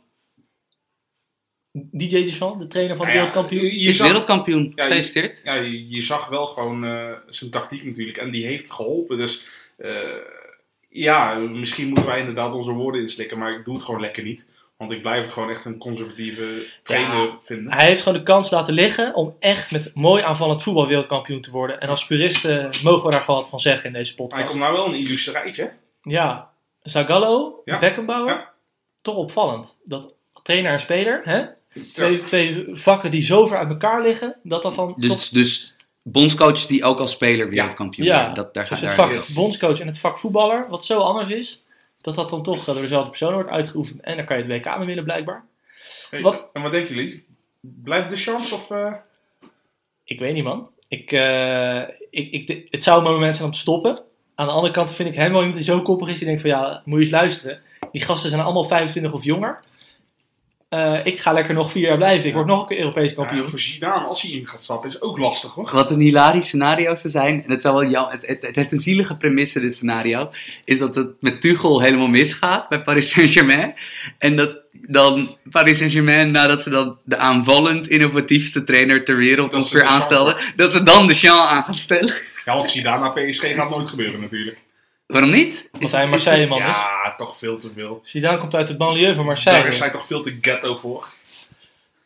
DJ 1.73 2.25
Deschamps, 2.25 2.59
de 2.59 2.67
trainer 2.67 2.97
van 2.97 3.07
de 3.07 3.13
Nou 3.13 3.25
ja, 3.27 3.33
wereldkampioen. 3.33 3.73
je- 3.75 3.81
je 3.83 3.89
is 3.89 3.97
zag- 3.97 4.07
wereldkampioen. 4.07 4.63
Ja, 4.63 4.71
je- 4.75 4.83
Gefeliciteerd. 4.83 5.41
Ja, 5.45 5.55
je, 5.55 5.89
je 5.89 6.03
zag 6.03 6.29
wel 6.29 6.47
gewoon 6.47 6.85
eh, 6.85 7.11
zijn 7.29 7.51
tactiek 7.51 7.85
natuurlijk. 7.85 8.17
En 8.17 8.31
die 8.31 8.47
heeft 8.47 8.73
geholpen. 8.73 9.17
Dus 9.19 9.45
eh, 9.77 9.91
ja, 10.95 11.35
misschien 11.35 11.87
moeten 11.89 12.07
wij 12.07 12.19
inderdaad 12.19 12.55
onze 12.55 12.73
woorden 12.73 13.01
inslikken. 13.01 13.39
Maar 13.39 13.55
ik 13.55 13.65
doe 13.65 13.75
het 13.75 13.85
gewoon 13.85 14.01
lekker 14.01 14.23
niet. 14.23 14.47
Want 14.77 14.93
ik 14.93 15.03
blijf 15.03 15.25
het 15.25 15.33
gewoon 15.33 15.51
echt 15.51 15.65
een 15.65 15.79
conservatieve 15.79 16.67
trainer 16.83 17.37
vinden. 17.41 17.73
Hij 17.73 17.87
heeft 17.87 18.03
gewoon 18.03 18.19
de 18.19 18.25
kans 18.25 18.51
laten 18.51 18.75
liggen 18.75 19.15
om 19.15 19.37
echt 19.39 19.71
met 19.71 19.95
mooi 19.95 20.23
aanvallend 20.23 20.63
voetbal 20.63 20.87
wereldkampioen 20.87 21.41
te 21.41 21.51
worden. 21.51 21.81
En 21.81 21.89
als 21.89 22.07
puristen 22.07 22.71
mogen 22.83 23.05
we 23.05 23.11
daar 23.11 23.21
gewoon 23.21 23.41
wat 23.41 23.49
van 23.49 23.61
zeggen 23.61 23.87
in 23.87 23.93
deze 23.93 24.15
Hij 24.17 24.27
podcast. 24.27 24.47
komt 24.47 24.59
nou 24.61 24.73
wel 24.73 24.87
een 24.87 24.95
illustre 24.95 25.33
rijtje. 25.33 25.73
Ja, 26.03 26.51
Zagallo, 26.83 27.63
Ja. 27.65 27.79
Beckenbauer. 27.79 28.29
Ja. 28.29 28.53
Toch 29.03 29.17
opvallend. 29.17 29.79
Dat 29.85 30.13
trainer 30.43 30.73
en 30.73 30.81
speler, 30.81 31.21
hè? 31.25 31.45
Twee, 31.93 32.25
twee 32.25 32.67
vakken 32.73 33.11
die 33.11 33.23
zo 33.23 33.47
ver 33.47 33.59
uit 33.59 33.69
elkaar 33.69 34.03
liggen, 34.03 34.37
dat 34.43 34.63
dat 34.63 34.75
dan 34.75 34.89
toch... 34.89 34.97
Dus, 34.97 35.29
dus 35.29 35.74
bondscoaches 36.05 36.67
die 36.67 36.85
ook 36.85 36.99
als 37.01 37.11
speler 37.11 37.49
wereldkampioen 37.51 38.07
Ja. 38.07 38.17
worden. 38.19 38.35
Dat, 38.35 38.55
daar 38.55 38.63
Dus 38.69 38.73
gaat 38.79 38.89
het 38.89 38.97
daar 38.97 39.07
vak 39.07 39.15
is- 39.17 39.33
bondscoach 39.33 39.81
en 39.81 39.87
het 39.87 39.99
vak 39.99 40.19
voetballer, 40.19 40.67
wat 40.69 40.85
zo 40.85 40.99
anders 40.99 41.31
is, 41.31 41.63
dat 42.01 42.15
dat 42.15 42.29
dan 42.31 42.43
toch 42.43 42.65
door 42.65 42.75
dezelfde 42.75 43.09
persoon 43.11 43.33
wordt 43.35 43.51
uitgeoefend. 43.51 44.01
En 44.01 44.17
dan 44.17 44.27
kan 44.27 44.37
je 44.39 44.43
het 44.45 44.65
WK 44.67 44.77
mee 44.77 44.87
winnen 44.87 45.05
blijkbaar. 45.05 45.45
Hey, 46.11 46.21
Wat- 46.21 46.43
En 46.53 46.63
wat 46.63 46.73
denken 46.73 46.95
jullie? 46.95 47.25
Blijft 47.61 48.11
de 48.11 48.17
chance 48.17 48.55
of... 48.55 48.71
eh, 48.71 48.93
Ik 50.05 50.19
weet 50.19 50.35
niet 50.35 50.45
man. 50.45 50.69
Ik, 50.89 51.13
eh, 51.13 51.81
ik, 52.11 52.31
ik, 52.31 52.67
het 52.71 52.85
zou 52.85 52.99
een 53.05 53.13
moment 53.13 53.35
zijn 53.37 53.49
om 53.49 53.55
te 53.55 53.61
stoppen. 53.61 53.99
Aan 54.35 54.47
de 54.47 54.53
andere 54.53 54.73
kant 54.73 54.93
vind 54.93 55.09
ik 55.09 55.15
hem 55.15 55.31
wel 55.31 55.39
iemand 55.41 55.57
die 55.57 55.67
zo 55.67 55.83
koppig 55.83 56.09
is. 56.09 56.17
Die 56.19 56.27
denkt 56.27 56.41
van 56.41 56.51
ja, 56.51 56.83
moet 56.85 56.99
je 56.99 57.05
eens 57.05 57.13
luisteren. 57.15 57.61
Die 57.93 58.03
gasten 58.03 58.31
zijn 58.31 58.43
allemaal 58.43 58.65
25 58.65 59.13
of 59.13 59.25
jonger. 59.25 59.61
Eh, 60.75 61.01
ik 61.05 61.21
ga 61.21 61.33
lekker 61.33 61.55
nog 61.55 61.73
vier 61.73 61.83
jaar 61.83 61.97
blijven. 61.97 62.29
Ik 62.29 62.35
word 62.35 62.47
nog 62.47 62.61
een 62.61 62.67
keer 62.67 62.79
Europees 62.79 63.09
Ja, 63.09 63.15
kampioen. 63.15 63.49
voor 63.49 63.59
Zidane, 63.59 64.05
als 64.05 64.23
hij 64.23 64.31
in 64.31 64.49
gaat 64.49 64.63
stappen, 64.63 64.89
is 64.89 65.01
ook 65.01 65.19
lastig 65.19 65.53
hoor. 65.53 65.71
Wat 65.73 65.91
een 65.91 66.01
hilarisch 66.01 66.47
scenario 66.47 66.95
zou 66.95 67.09
zijn, 67.13 67.45
en 67.45 67.51
het, 67.51 67.63
zou 67.63 67.75
wel 67.75 67.91
jam, 67.91 68.09
het, 68.09 68.27
het, 68.27 68.47
het 68.47 68.57
heeft 68.57 68.73
een 68.73 68.79
zielige 68.79 69.17
premisse, 69.17 69.61
dit 69.61 69.75
scenario, 69.75 70.31
is 70.65 70.79
dat 70.79 70.95
het 70.95 71.09
met 71.21 71.41
Tuchel 71.41 71.81
helemaal 71.81 72.07
misgaat 72.07 72.69
bij 72.69 72.83
Paris 72.83 73.09
Saint-Germain. 73.11 73.75
En 74.19 74.37
dat 74.37 74.61
dan 74.89 75.37
Paris 75.51 75.79
Saint-Germain, 75.79 76.31
nadat 76.31 76.63
ze 76.63 76.71
dan 76.71 76.99
de 77.05 77.17
aanvallend 77.17 77.89
innovatiefste 77.89 78.65
trainer 78.65 79.05
ter 79.05 79.17
wereld 79.17 79.51
Dat 79.51 79.61
ongeveer 79.61 79.81
de 79.81 79.87
aanstelden, 79.87 80.37
dat 80.57 80.73
ze 80.73 80.83
dan 80.83 81.07
de 81.07 81.15
Jean 81.15 81.49
aan 81.49 81.65
gaan 81.65 81.75
stellen. 81.75 82.15
Ja, 82.45 82.55
want 82.55 82.69
Zidane 82.69 83.01
naar 83.01 83.27
PSG 83.27 83.55
gaat 83.55 83.71
nooit 83.71 83.89
gebeuren 83.89 84.21
natuurlijk. 84.21 84.59
Waarom 85.07 85.31
niet? 85.31 85.69
Want 85.73 85.93
hij 85.93 86.03
een 86.03 86.09
Marseille 86.11 86.47
man 86.47 86.59
is. 86.59 86.65
Ja, 86.65 87.15
toch 87.17 87.37
veel 87.37 87.59
te 87.59 87.71
veel. 87.75 88.01
Zidane 88.05 88.39
komt 88.39 88.55
uit 88.55 88.67
de 88.67 88.77
banlieue 88.77 89.07
van 89.07 89.17
Daar 89.17 89.25
Marseille. 89.25 89.69
is 89.69 89.79
hij 89.79 89.91
toch 89.91 90.07
veel 90.07 90.23
te 90.23 90.39
ghetto 90.41 90.77
voor. 90.77 91.09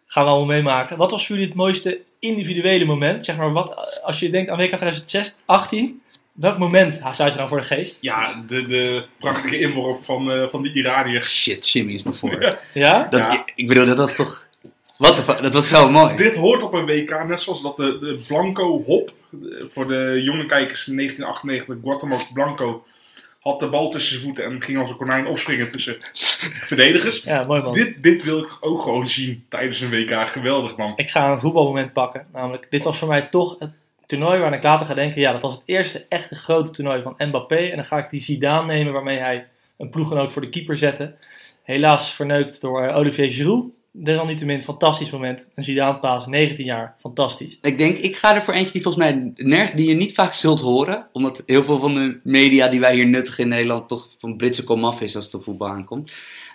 Gaan 0.06 0.24
we 0.24 0.30
allemaal 0.30 0.46
meemaken. 0.56 0.96
Wat 0.96 1.10
was 1.10 1.26
voor 1.26 1.34
jullie 1.34 1.50
het 1.50 1.58
mooiste 1.60 2.00
individuele 2.18 2.84
moment? 2.84 3.24
Zeg 3.24 3.36
maar, 3.36 3.52
wat, 3.52 4.00
als 4.02 4.18
je 4.18 4.30
denkt 4.30 4.50
aan 4.50 4.58
WK 4.58 4.76
2018, 4.76 6.02
welk 6.32 6.58
moment 6.58 7.00
staat 7.12 7.32
je 7.32 7.38
dan 7.38 7.48
voor 7.48 7.58
de 7.60 7.64
geest? 7.66 7.96
Ja, 8.00 8.42
de, 8.46 8.66
de 8.66 9.04
prachtige 9.18 9.58
inworp 9.58 10.04
van, 10.04 10.32
eh 10.32 10.48
van 10.48 10.62
die 10.62 10.72
Iraniërs. 10.72 11.42
Shit, 11.42 11.70
Jimmy 11.70 11.92
is 11.92 12.02
bevor. 12.02 12.58
Ja? 12.74 13.06
Dat, 13.10 13.20
Ja. 13.20 13.32
ik, 13.32 13.52
ik 13.54 13.66
bedoel, 13.66 13.86
dat 13.86 13.98
was 13.98 14.14
toch... 14.14 14.47
Wat 14.98 15.16
de 15.16 15.22
fuck, 15.22 15.42
dat 15.42 15.54
was 15.54 15.68
zo 15.68 15.90
mooi. 15.90 16.16
Dit 16.16 16.36
hoort 16.36 16.62
op 16.62 16.72
een 16.72 16.86
WK, 16.86 17.24
net 17.26 17.40
zoals 17.40 17.62
dat 17.62 17.76
de, 17.76 17.98
de 17.98 18.24
Blanco 18.28 18.82
Hop, 18.86 19.12
voor 19.66 19.88
de 19.88 20.20
jonge 20.22 20.46
kijkers 20.46 20.88
in 20.88 20.96
1998, 20.96 21.76
Guatemala 21.82 22.22
Blanco, 22.32 22.84
had 23.40 23.60
de 23.60 23.68
bal 23.68 23.90
tussen 23.90 24.12
zijn 24.12 24.24
voeten 24.24 24.44
en 24.44 24.62
ging 24.62 24.78
als 24.78 24.90
een 24.90 24.96
konijn 24.96 25.26
opspringen 25.26 25.70
tussen 25.70 25.96
verdedigers. 26.70 27.22
Ja, 27.22 27.44
mooi 27.46 27.62
man. 27.62 27.72
Dit, 27.72 28.02
dit 28.02 28.22
wil 28.22 28.38
ik 28.38 28.56
ook 28.60 28.82
gewoon 28.82 29.08
zien 29.08 29.44
tijdens 29.48 29.80
een 29.80 29.90
WK. 29.90 30.28
Geweldig 30.28 30.76
man. 30.76 30.92
Ik 30.96 31.10
ga 31.10 31.32
een 31.32 31.40
voetbalmoment 31.40 31.92
pakken. 31.92 32.26
Namelijk, 32.32 32.66
dit 32.70 32.84
was 32.84 32.98
voor 32.98 33.08
mij 33.08 33.22
toch 33.22 33.56
het 33.58 33.70
toernooi 34.06 34.40
waar 34.40 34.52
ik 34.52 34.62
later 34.62 34.86
ga 34.86 34.94
denken... 34.94 35.20
Ja, 35.20 35.32
dat 35.32 35.40
was 35.40 35.52
het 35.52 35.62
eerste 35.64 36.06
echte 36.08 36.34
grote 36.34 36.70
toernooi 36.70 37.02
van 37.02 37.14
Mbappé. 37.18 37.56
En 37.56 37.76
dan 37.76 37.84
ga 37.84 37.98
ik 37.98 38.10
die 38.10 38.20
Zidane 38.20 38.66
nemen 38.66 38.92
waarmee 38.92 39.18
hij 39.18 39.46
een 39.76 39.90
ploeggenoot 39.90 40.32
voor 40.32 40.42
de 40.42 40.48
keeper 40.48 40.78
zette. 40.78 41.14
Helaas 41.62 42.14
verneukt 42.14 42.60
door 42.60 42.82
eh, 42.82 42.96
Olivier 42.96 43.30
Giroud. 43.30 43.77
Desalniettemin, 43.92 44.60
fantastisch 44.60 45.10
moment. 45.10 45.46
Een 45.54 45.64
Zidane-paas, 45.64 46.26
19 46.26 46.64
jaar, 46.64 46.94
fantastisch. 47.00 47.58
Ik 47.62 47.78
denk, 47.78 47.98
ik 47.98 48.16
ga 48.16 48.34
er 48.34 48.42
voor 48.42 48.54
eentje 48.54 48.72
die 48.72 48.82
volgens 48.82 49.04
mij 49.04 49.32
ner- 49.34 49.76
die 49.76 49.88
je 49.88 49.94
niet 49.94 50.14
vaak 50.14 50.32
zult 50.32 50.60
horen. 50.60 51.08
Omdat 51.12 51.42
heel 51.46 51.64
veel 51.64 51.78
van 51.78 51.94
de 51.94 52.20
media 52.22 52.68
die 52.68 52.80
wij 52.80 52.94
hier 52.94 53.06
nuttigen 53.06 53.42
in 53.44 53.48
Nederland 53.50 53.88
toch 53.88 54.08
van 54.18 54.36
Britse 54.36 54.64
komaf 54.64 55.00
is 55.00 55.16
als 55.16 55.24
het 55.24 55.34
op 55.34 55.42
voetbal 55.42 55.68
aankomt. 55.68 56.12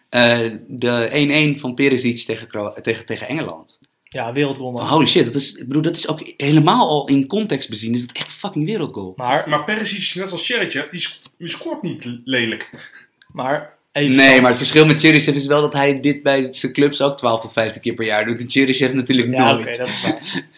Eh, 0.09 0.39
de 0.67 1.09
1-1 1.55 1.59
van 1.59 1.73
Perisic 1.73 2.17
tegen, 2.25 2.47
Kro- 2.47 2.73
tegen, 2.73 3.05
tegen 3.05 3.27
Engeland. 3.27 3.79
Ja, 4.03 4.31
wereldgoal 4.33 4.71
man. 4.71 4.87
Holy 4.87 5.05
shit, 5.05 5.25
dat 5.25 5.35
is, 5.35 5.53
ik 5.53 5.67
bedoel, 5.67 5.81
dat 5.81 5.95
is 5.95 6.07
ook 6.07 6.33
helemaal 6.37 6.87
al 6.89 7.07
in 7.07 7.27
context 7.27 7.69
bezien. 7.69 7.93
Is 7.93 8.07
dat 8.07 8.15
echt 8.15 8.27
een 8.27 8.33
fucking 8.33 8.65
wereldgoal. 8.65 9.13
Maar, 9.15 9.49
Maar 9.49 9.63
Perisic, 9.63 10.15
net 10.15 10.31
als 10.31 10.47
die, 10.91 10.99
sc- 10.99 11.19
die 11.37 11.49
scoort 11.49 11.81
niet 11.81 12.17
lelijk. 12.23 12.91
maar 13.33 13.77
even... 13.93 14.15
Nee, 14.15 14.39
maar 14.41 14.49
het 14.49 14.57
verschil 14.57 14.85
met 14.85 14.99
Cheryshev 14.99 15.35
is 15.35 15.45
wel 15.45 15.61
dat 15.61 15.73
hij 15.73 15.99
dit 15.99 16.23
bij 16.23 16.47
zijn 16.53 16.73
clubs 16.73 17.01
ook 17.01 17.17
12 17.17 17.41
tot 17.41 17.53
15 17.53 17.81
keer 17.81 17.93
per 17.93 18.05
jaar 18.05 18.25
doet. 18.25 18.39
En 18.41 18.49
Cheryshev 18.51 18.93
natuurlijk 18.93 19.31
Ja, 19.33 19.53
oké, 19.53 19.63
nooit. 19.63 19.77
dat 19.77 19.87
is 19.87 20.01
waar. 20.03 20.51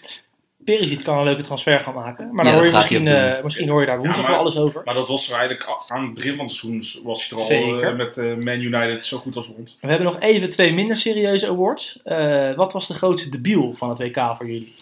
Perisic 0.65 1.03
kan 1.03 1.17
een 1.17 1.23
leuke 1.23 1.41
transfer 1.41 1.79
gaan 1.79 1.93
maken. 1.93 2.33
Maar 2.35 2.45
Ja, 2.45 2.51
dan 2.51 2.59
hoor 2.59 2.69
je 2.69 2.75
misschien, 2.77 3.07
eh, 3.07 3.43
misschien 3.43 3.69
hoor 3.69 3.79
je 3.81 3.85
daar 3.87 3.97
woensdag 3.97 4.21
maar- 4.21 4.31
wel 4.31 4.39
alles 4.39 4.57
over. 4.57 4.81
Maar 4.85 4.93
dat 4.93 5.07
was 5.07 5.29
er 5.31 5.37
eigenlijk 5.37 5.69
aan 5.87 6.03
het 6.05 6.13
begin 6.13 6.35
van 6.35 6.45
het 6.45 6.53
seizoen 6.55 7.03
was 7.03 7.29
hij 7.29 7.37
er 7.37 7.43
al 7.43 7.49
Zeker. 7.49 7.83
eh, 7.89 7.95
met 7.95 8.17
eh, 8.17 8.25
Man 8.35 8.61
United 8.61 9.05
zo 9.05 9.17
goed 9.17 9.35
als 9.35 9.47
rond. 9.47 9.77
We 9.81 9.87
hebben 9.87 10.05
nog 10.07 10.19
even 10.19 10.49
twee 10.49 10.73
minder 10.73 10.97
serieuze 10.97 11.47
awards. 11.47 11.99
Eh, 12.03 12.55
wat 12.55 12.73
was 12.73 12.87
de 12.87 12.93
grootste 12.93 13.29
debiel 13.29 13.73
van 13.77 13.89
het 13.89 13.97
WK 13.97 14.35
voor 14.37 14.45
jullie? 14.45 14.73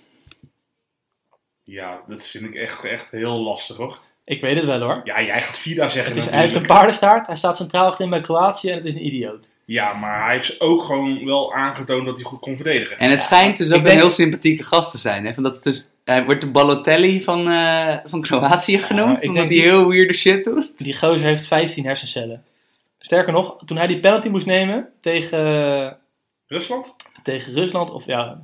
Ja, 1.64 2.02
dat 2.08 2.28
vind 2.28 2.44
ik 2.46 2.56
echt, 2.56 2.84
echt 2.86 3.12
heel 3.12 3.38
lastig 3.40 3.76
hoor. 3.78 4.00
Ik 4.26 4.42
weet 4.42 4.56
het 4.56 4.66
wel 4.66 4.80
hoor. 4.80 5.02
Ja, 5.04 5.22
jij 5.22 5.42
gaat 5.42 5.58
Vida 5.58 5.90
zeggen 5.90 6.14
Het 6.16 6.24
is, 6.24 6.30
hij 6.30 6.40
heeft 6.42 6.56
een 6.56 6.62
paardenstaart, 6.62 7.28
hij 7.28 7.36
staat 7.36 7.58
centraal 7.58 7.86
achterin 7.88 8.10
bij 8.10 8.22
Kroatië 8.22 8.70
en 8.70 8.78
het 8.78 8.86
is 8.86 8.96
een 8.96 9.06
idioot. 9.06 9.46
Ja, 9.66 9.94
maar 9.94 10.24
hij 10.24 10.34
heeft 10.34 10.60
ook 10.62 10.84
gewoon 10.84 11.26
wel 11.26 11.54
aangetoond 11.54 12.06
dat 12.06 12.16
hij 12.16 12.24
goed 12.24 12.40
kon 12.40 12.56
verdedigen. 12.56 12.98
En 12.98 13.10
het 13.10 13.22
schijnt 13.22 13.58
dus 13.58 13.68
ik 13.68 13.74
ook 13.74 13.80
een 13.80 13.86
denk- 13.86 14.00
heel 14.00 14.10
sympathieke 14.10 14.64
gast 14.64 14.92
te 14.92 14.98
zijn. 14.98 15.26
Hè? 15.26 15.34
Van 15.34 15.44
dat 15.44 15.54
het 15.56 15.64
dus, 15.64 15.90
hij 16.06 16.26
wordt 16.26 16.42
de 16.42 16.52
Balotelli 16.52 17.24
van, 17.24 17.48
eh, 17.50 17.98
van 18.06 18.22
Kroatië 18.22 18.80
genoemd. 18.80 19.24
ik 19.24 19.30
omdat 19.30 19.48
hij 19.48 19.58
heel 19.58 19.88
weirde 19.88 20.14
shit 20.14 20.44
doet. 20.44 20.78
Die 20.78 20.98
gozer 20.98 21.26
heeft 21.26 21.48
15 21.48 21.86
hersencellen. 21.86 22.44
Sterker 23.00 23.34
nog, 23.34 23.56
toen 23.66 23.78
hij 23.78 23.88
die 23.88 24.00
penalty 24.00 24.28
moest 24.28 24.46
nemen 24.46 24.90
tegen, 25.02 25.98
Rusland? 26.48 26.94
tegen 27.24 27.54
Rusland, 27.54 27.92
of 27.92 28.06
ja, 28.06 28.40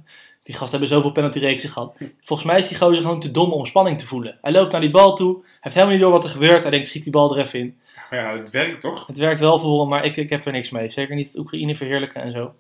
die 0.50 0.58
gasten 0.58 0.80
hebben 0.80 0.98
zoveel 0.98 1.12
penaltyreeksen 1.12 1.70
gehad. 1.70 1.96
Volgens 2.22 2.48
mij 2.48 2.58
is 2.58 2.68
die 2.68 2.78
gozer 2.78 3.02
gewoon 3.02 3.20
te 3.20 3.32
dom 3.32 3.52
om 3.52 3.66
spanning 3.66 4.00
te 4.00 4.08
voelen. 4.08 4.38
Hij 4.42 4.52
loopt 4.52 4.72
naar 4.72 4.82
die 4.82 4.92
bal 4.92 5.16
toe, 5.16 5.34
hij 5.42 5.52
heeft 5.60 5.76
helemaal 5.76 5.96
niet 5.96 6.04
door 6.04 6.12
wat 6.12 6.24
er 6.24 6.30
gebeurt. 6.30 6.62
Hij 6.62 6.72
denkt, 6.72 6.88
schiet 6.88 7.04
die 7.04 7.12
bal 7.12 7.36
er 7.36 7.46
even 7.46 7.60
in. 7.60 7.80
Ja, 8.10 8.38
het 8.38 8.50
werkt 8.50 8.82
toch? 8.82 9.08
Het 9.08 9.18
werkt 9.18 9.40
wel 9.40 9.60
voor 9.60 9.80
hem, 9.80 9.90
maar 9.90 10.06
ik, 10.06 10.18
ik 10.18 10.30
heb 10.30 10.46
er 10.46 10.52
niks 10.52 10.70
mee. 10.70 10.90
Zeker 10.90 11.16
niet 11.16 11.28
het 11.28 11.38
Oekraïne 11.38 11.76
verheerlijken 11.76 12.22
en 12.22 12.32
zo. 12.32 12.54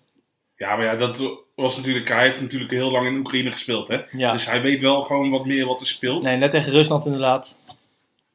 Ja, 0.55 0.75
maar 0.75 0.85
ja, 0.85 0.95
dat 0.95 1.39
was 1.55 1.77
natuurlijk, 1.77 2.07
hij 2.07 2.23
heeft 2.23 2.41
natuurlijk 2.41 2.71
heel 2.71 2.91
lang 2.91 3.07
in 3.07 3.17
Oekraïne 3.17 3.51
gespeeld 3.51 3.87
hè. 3.87 3.99
Ja. 4.11 4.31
Dus 4.31 4.49
hij 4.49 4.61
weet 4.61 4.81
wel 4.81 5.03
gewoon 5.03 5.29
wat 5.29 5.45
meer 5.45 5.65
wat 5.65 5.79
er 5.79 5.87
speelt. 5.87 6.23
Nee, 6.23 6.37
net 6.37 6.51
tegen 6.51 6.71
Rusland 6.71 7.05
inderdaad. 7.05 7.55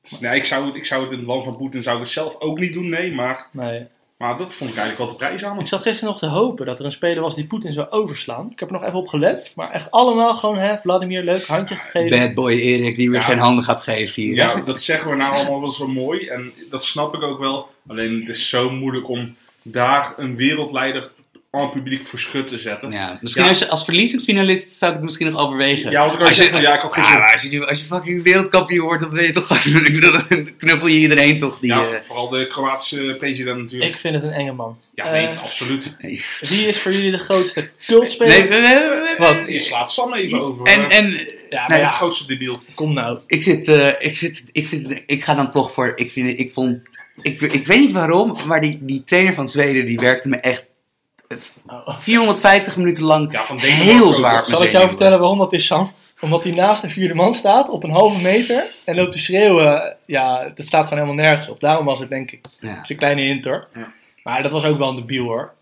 Dus 0.03 0.21
nee, 0.21 0.37
ik 0.37 0.45
zou, 0.45 0.67
het, 0.67 0.75
ik 0.75 0.87
zou 0.87 1.03
het 1.03 1.13
in 1.13 1.19
het 1.19 1.27
land 1.27 1.45
van 1.45 1.57
Poetin 1.57 1.83
zou 1.83 1.97
ik 1.97 2.03
het 2.03 2.13
zelf 2.13 2.41
ook 2.41 2.59
niet 2.59 2.73
doen, 2.73 2.89
nee. 2.89 3.13
Maar, 3.13 3.49
Nee. 3.53 3.87
Maar 4.17 4.39
dat 4.39 4.55
vond 4.55 4.71
ik 4.71 4.77
eigenlijk 4.77 4.99
wel 4.99 5.09
de 5.19 5.25
prijs 5.25 5.45
aan. 5.45 5.61
Ik 5.61 5.67
zat 5.69 5.83
gisteren 5.83 6.09
nog 6.11 6.19
te 6.19 6.27
hopen 6.27 6.67
dat 6.67 6.79
er 6.79 6.85
een 6.85 6.93
speler 6.93 7.23
was 7.23 7.35
die 7.35 7.47
Poetin 7.47 7.73
zou 7.73 7.91
overslaan. 7.91 8.51
Ik 8.51 8.61
heb 8.61 8.69
er 8.69 8.75
nog 8.75 8.85
even 8.85 8.99
op 8.99 9.09
gelet. 9.09 9.53
Maar 9.57 9.71
echt 9.71 9.91
allemaal 9.91 10.35
gewoon, 10.35 10.57
hè, 10.59 10.79
Vladimir, 10.79 11.23
leuk, 11.23 11.45
handje 11.47 11.75
gegeven. 11.77 12.19
Bad 12.19 12.35
boy 12.35 12.53
Erik 12.53 12.97
die 12.97 13.11
weer 13.11 13.21
Ja. 13.21 13.27
geen 13.27 13.39
handen 13.39 13.65
gaat 13.65 13.83
geven 13.83 14.23
hier. 14.23 14.35
Ja, 14.35 14.61
dat 14.61 14.81
zeggen 14.81 15.11
we 15.11 15.17
nou 15.17 15.35
allemaal 15.35 15.61
wel 15.61 15.71
zo 15.71 15.87
mooi. 15.89 16.27
En 16.27 16.53
dat 16.71 16.85
snap 16.85 17.15
ik 17.15 17.23
ook 17.23 17.39
wel. 17.39 17.69
Alleen 17.89 18.21
het 18.21 18.29
is 18.29 18.49
zo 18.49 18.71
moeilijk 18.71 19.09
om 19.09 19.37
daar 19.63 20.15
een 20.17 20.37
wereldleider 20.37 21.11
aan 21.55 21.63
het 21.63 21.73
publiek 21.73 22.07
voor 22.07 22.19
schut 22.19 22.49
te 22.49 22.59
zetten. 22.59 22.91
Ja, 22.91 23.19
misschien 23.21 23.43
Ja. 23.43 23.49
als, 23.49 23.59
je, 23.59 23.69
als 23.69 23.85
verliezend 23.85 24.23
finalist 24.23 24.71
zou 24.73 24.91
ik 24.91 24.97
het 24.97 25.07
misschien 25.07 25.31
nog 25.31 25.41
overwegen. 25.47 25.91
Ja, 25.91 26.01
want 26.01 26.13
ik 26.13 26.19
kan 26.19 26.29
als 26.29 26.37
je, 26.37 26.43
zeggen, 26.43 26.61
ja, 26.61 26.75
ik 26.75 26.81
had 26.81 26.93
geen 26.93 27.03
Ja, 27.03 27.11
zin. 27.11 27.19
maar 27.19 27.33
als 27.33 27.43
je, 27.43 27.49
nu- 27.49 27.65
als 27.67 27.79
je 27.81 27.85
fucking 27.87 28.23
wereldkampioen 28.23 28.87
wordt, 28.87 29.03
dan 29.03 29.13
ben 29.15 29.25
je 29.25 29.31
toch 29.33 29.47
dan 30.27 30.49
knuffel 30.59 30.87
je 30.89 30.99
iedereen 30.99 31.39
toch 31.39 31.59
die... 31.59 31.71
Ja, 31.73 31.81
eh, 31.81 31.87
vooral 32.07 32.29
de 32.29 32.47
Kroatische 32.47 33.17
president 33.19 33.59
natuurlijk. 33.63 33.93
Ik 33.93 33.99
vind 33.99 34.15
het 34.15 34.25
een 34.25 34.33
enge 34.33 34.53
man. 34.53 34.79
ja, 34.95 35.11
nee, 35.11 35.27
Eh, 35.27 35.43
absoluut. 35.43 35.97
nee. 36.01 36.25
wie 36.41 36.67
is 36.69 36.79
voor 36.81 36.93
jullie 36.93 37.11
de 37.11 37.19
grootste 37.19 37.71
cultspeler? 37.87 38.49
Nee, 38.49 38.61
we- 38.61 39.15
Wat? 39.19 39.37
Je 39.47 39.59
slaat 39.59 39.93
Sam 39.93 40.15
even 40.15 40.41
over. 40.41 40.67
En, 40.67 40.91
eh, 40.91 40.97
en 40.99 41.11
Ja, 41.51 41.61
maar 41.61 41.69
nee, 41.69 41.79
ja, 41.79 41.87
het 41.87 41.95
grootste 41.95 42.27
debiel. 42.27 42.61
kom 42.75 42.93
nou. 42.93 43.19
ik 43.27 43.43
zit, 43.43 43.69
eh, 43.69 43.89
ik 43.99 44.17
zit, 44.17 44.45
ik 44.53 44.67
zit, 44.67 45.03
ik 45.07 45.25
ga 45.25 45.35
dan 45.35 45.53
toch 45.53 45.73
voor, 45.73 45.93
ik 45.97 46.11
vind, 46.11 46.39
ik 46.39 46.51
vond, 46.53 46.79
ik, 47.23 47.41
ik 47.43 47.67
weet 47.67 47.79
niet 47.81 47.93
waarom, 47.93 48.37
maar 48.47 48.61
die, 48.61 48.79
die 48.81 49.03
trainer 49.05 49.35
van 49.35 49.49
Zweden, 49.49 49.87
die 49.87 49.99
werkte 49.99 50.29
me 50.29 50.37
echt. 50.37 50.67
450 51.87 52.77
minuten 52.77 53.05
lang 53.05 53.33
Ja, 53.33 53.45
van 53.45 53.59
heel 53.59 54.13
zwaar 54.13 54.47
Zal 54.47 54.65
ik 54.65 54.73
jou 54.73 54.89
vertellen 54.89 55.19
waarom 55.19 55.39
dat 55.39 55.53
is, 55.53 55.67
Sam? 55.67 55.93
Omdat 56.21 56.45
hij 56.45 56.53
naast 56.53 56.83
een 56.83 56.91
vierde 56.91 57.15
man 57.15 57.35
staat 57.35 57.69
op 57.69 57.85
een 57.85 57.91
halve 57.91 58.21
meter 58.21 58.65
en 58.85 58.95
loopt 58.95 59.13
te 59.13 59.19
schreeuwen. 59.19 59.97
Ja, 60.07 60.53
dat 60.55 60.67
staat 60.67 60.87
gewoon 60.89 61.05
helemaal 61.05 61.25
nergens 61.25 61.49
op. 61.49 61.61
Daarom 61.61 61.87
was 61.87 61.99
het, 61.99 62.09
denk 62.09 62.31
ik. 62.31 62.45
Ja. 62.61 62.75
Dat 62.75 62.83
is 62.83 62.91
een 62.91 62.97
kleine 62.97 63.23
hint 63.23 63.45
hoor. 63.45 63.69
Ja. 63.73 63.93
Maar 64.23 64.43
dat 64.43 64.51
was 64.51 64.65
ook 64.65 64.79
wel 64.79 64.89
een 64.89 64.97
debiel 64.97 65.25
hoor. 65.25 65.53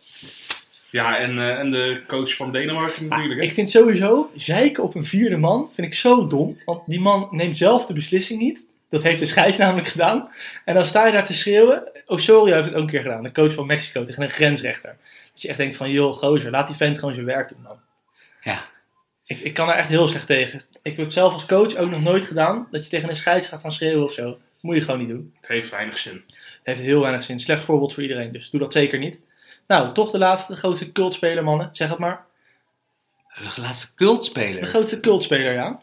Ja, 0.90 1.18
en, 1.18 1.38
eh, 1.38 1.58
en 1.58 1.70
de 1.70 2.02
coach 2.06 2.36
van 2.36 2.52
Denemarken 2.52 3.08
natuurlijk. 3.08 3.40
hè. 3.40 3.46
Ik 3.46 3.54
vind 3.54 3.70
sowieso, 3.70 4.30
zeiken 4.36 4.82
op 4.82 4.94
een 4.94 5.04
vierde 5.04 5.36
man, 5.36 5.68
vind 5.72 5.86
ik 5.86 5.94
zo 5.94 6.26
dom. 6.26 6.58
Want 6.64 6.80
die 6.86 7.00
man 7.00 7.28
neemt 7.30 7.58
zelf 7.58 7.86
de 7.86 7.92
beslissing 7.92 8.40
niet. 8.40 8.60
Dat 8.90 9.02
heeft 9.02 9.20
de 9.20 9.26
scheids 9.26 9.56
namelijk 9.56 9.88
gedaan. 9.88 10.28
En 10.64 10.74
dan 10.74 10.86
sta 10.86 11.06
je 11.06 11.12
daar 11.12 11.24
te 11.24 11.34
schreeuwen. 11.34 11.82
Osorio 12.06 12.54
heeft 12.54 12.66
het 12.66 12.74
ook 12.74 12.82
een 12.82 12.90
keer 12.90 13.02
gedaan. 13.02 13.22
De 13.22 13.32
coach 13.32 13.54
van 13.54 13.66
Mexico 13.66 14.04
tegen 14.04 14.22
een 14.22 14.30
grensrechter. 14.30 14.96
Dat 15.32 15.42
je 15.42 15.48
echt 15.48 15.58
denkt 15.58 15.76
van, 15.76 15.90
joh, 15.90 16.14
gozer, 16.14 16.50
laat 16.50 16.66
die 16.66 16.76
vent 16.76 16.98
gewoon 16.98 17.14
zijn 17.14 17.26
werk 17.26 17.48
doen, 17.48 17.62
man. 17.62 17.80
Ja. 18.42 18.60
Ik, 19.24 19.40
ik 19.40 19.54
kan 19.54 19.66
daar 19.66 19.76
echt 19.76 19.88
heel 19.88 20.08
slecht 20.08 20.26
tegen. 20.26 20.62
Ik 20.82 20.96
heb 20.96 21.04
het 21.04 21.12
zelf 21.12 21.32
als 21.32 21.46
coach 21.46 21.76
ook 21.76 21.90
nog 21.90 22.02
nooit 22.02 22.24
gedaan. 22.24 22.68
Dat 22.70 22.82
je 22.84 22.90
tegen 22.90 23.08
een 23.08 23.16
scheids 23.16 23.48
gaat 23.48 23.60
gaan 23.60 23.72
schreeuwen 23.72 24.04
of 24.04 24.12
zo. 24.12 24.38
Moet 24.60 24.76
je 24.76 24.82
gewoon 24.82 25.00
niet 25.00 25.08
doen. 25.08 25.34
Het 25.40 25.48
heeft 25.48 25.70
weinig 25.70 25.98
zin. 25.98 26.24
Het 26.26 26.60
heeft 26.62 26.80
heel 26.80 27.00
weinig 27.00 27.22
zin. 27.22 27.40
Slecht 27.40 27.62
voorbeeld 27.62 27.94
voor 27.94 28.02
iedereen. 28.02 28.32
Dus 28.32 28.50
doe 28.50 28.60
dat 28.60 28.72
zeker 28.72 28.98
niet. 28.98 29.18
Nou, 29.66 29.94
toch 29.94 30.10
de 30.10 30.18
laatste, 30.18 30.52
de 30.52 30.58
grootste 30.58 30.92
cultspeler, 30.92 31.44
mannen. 31.44 31.70
Zeg 31.72 31.88
het 31.88 31.98
maar. 31.98 32.24
De 33.54 33.60
laatste 33.60 33.94
cultspeler. 33.94 34.60
De 34.60 34.66
grootste 34.66 35.00
cultspeler, 35.00 35.52
ja. 35.52 35.82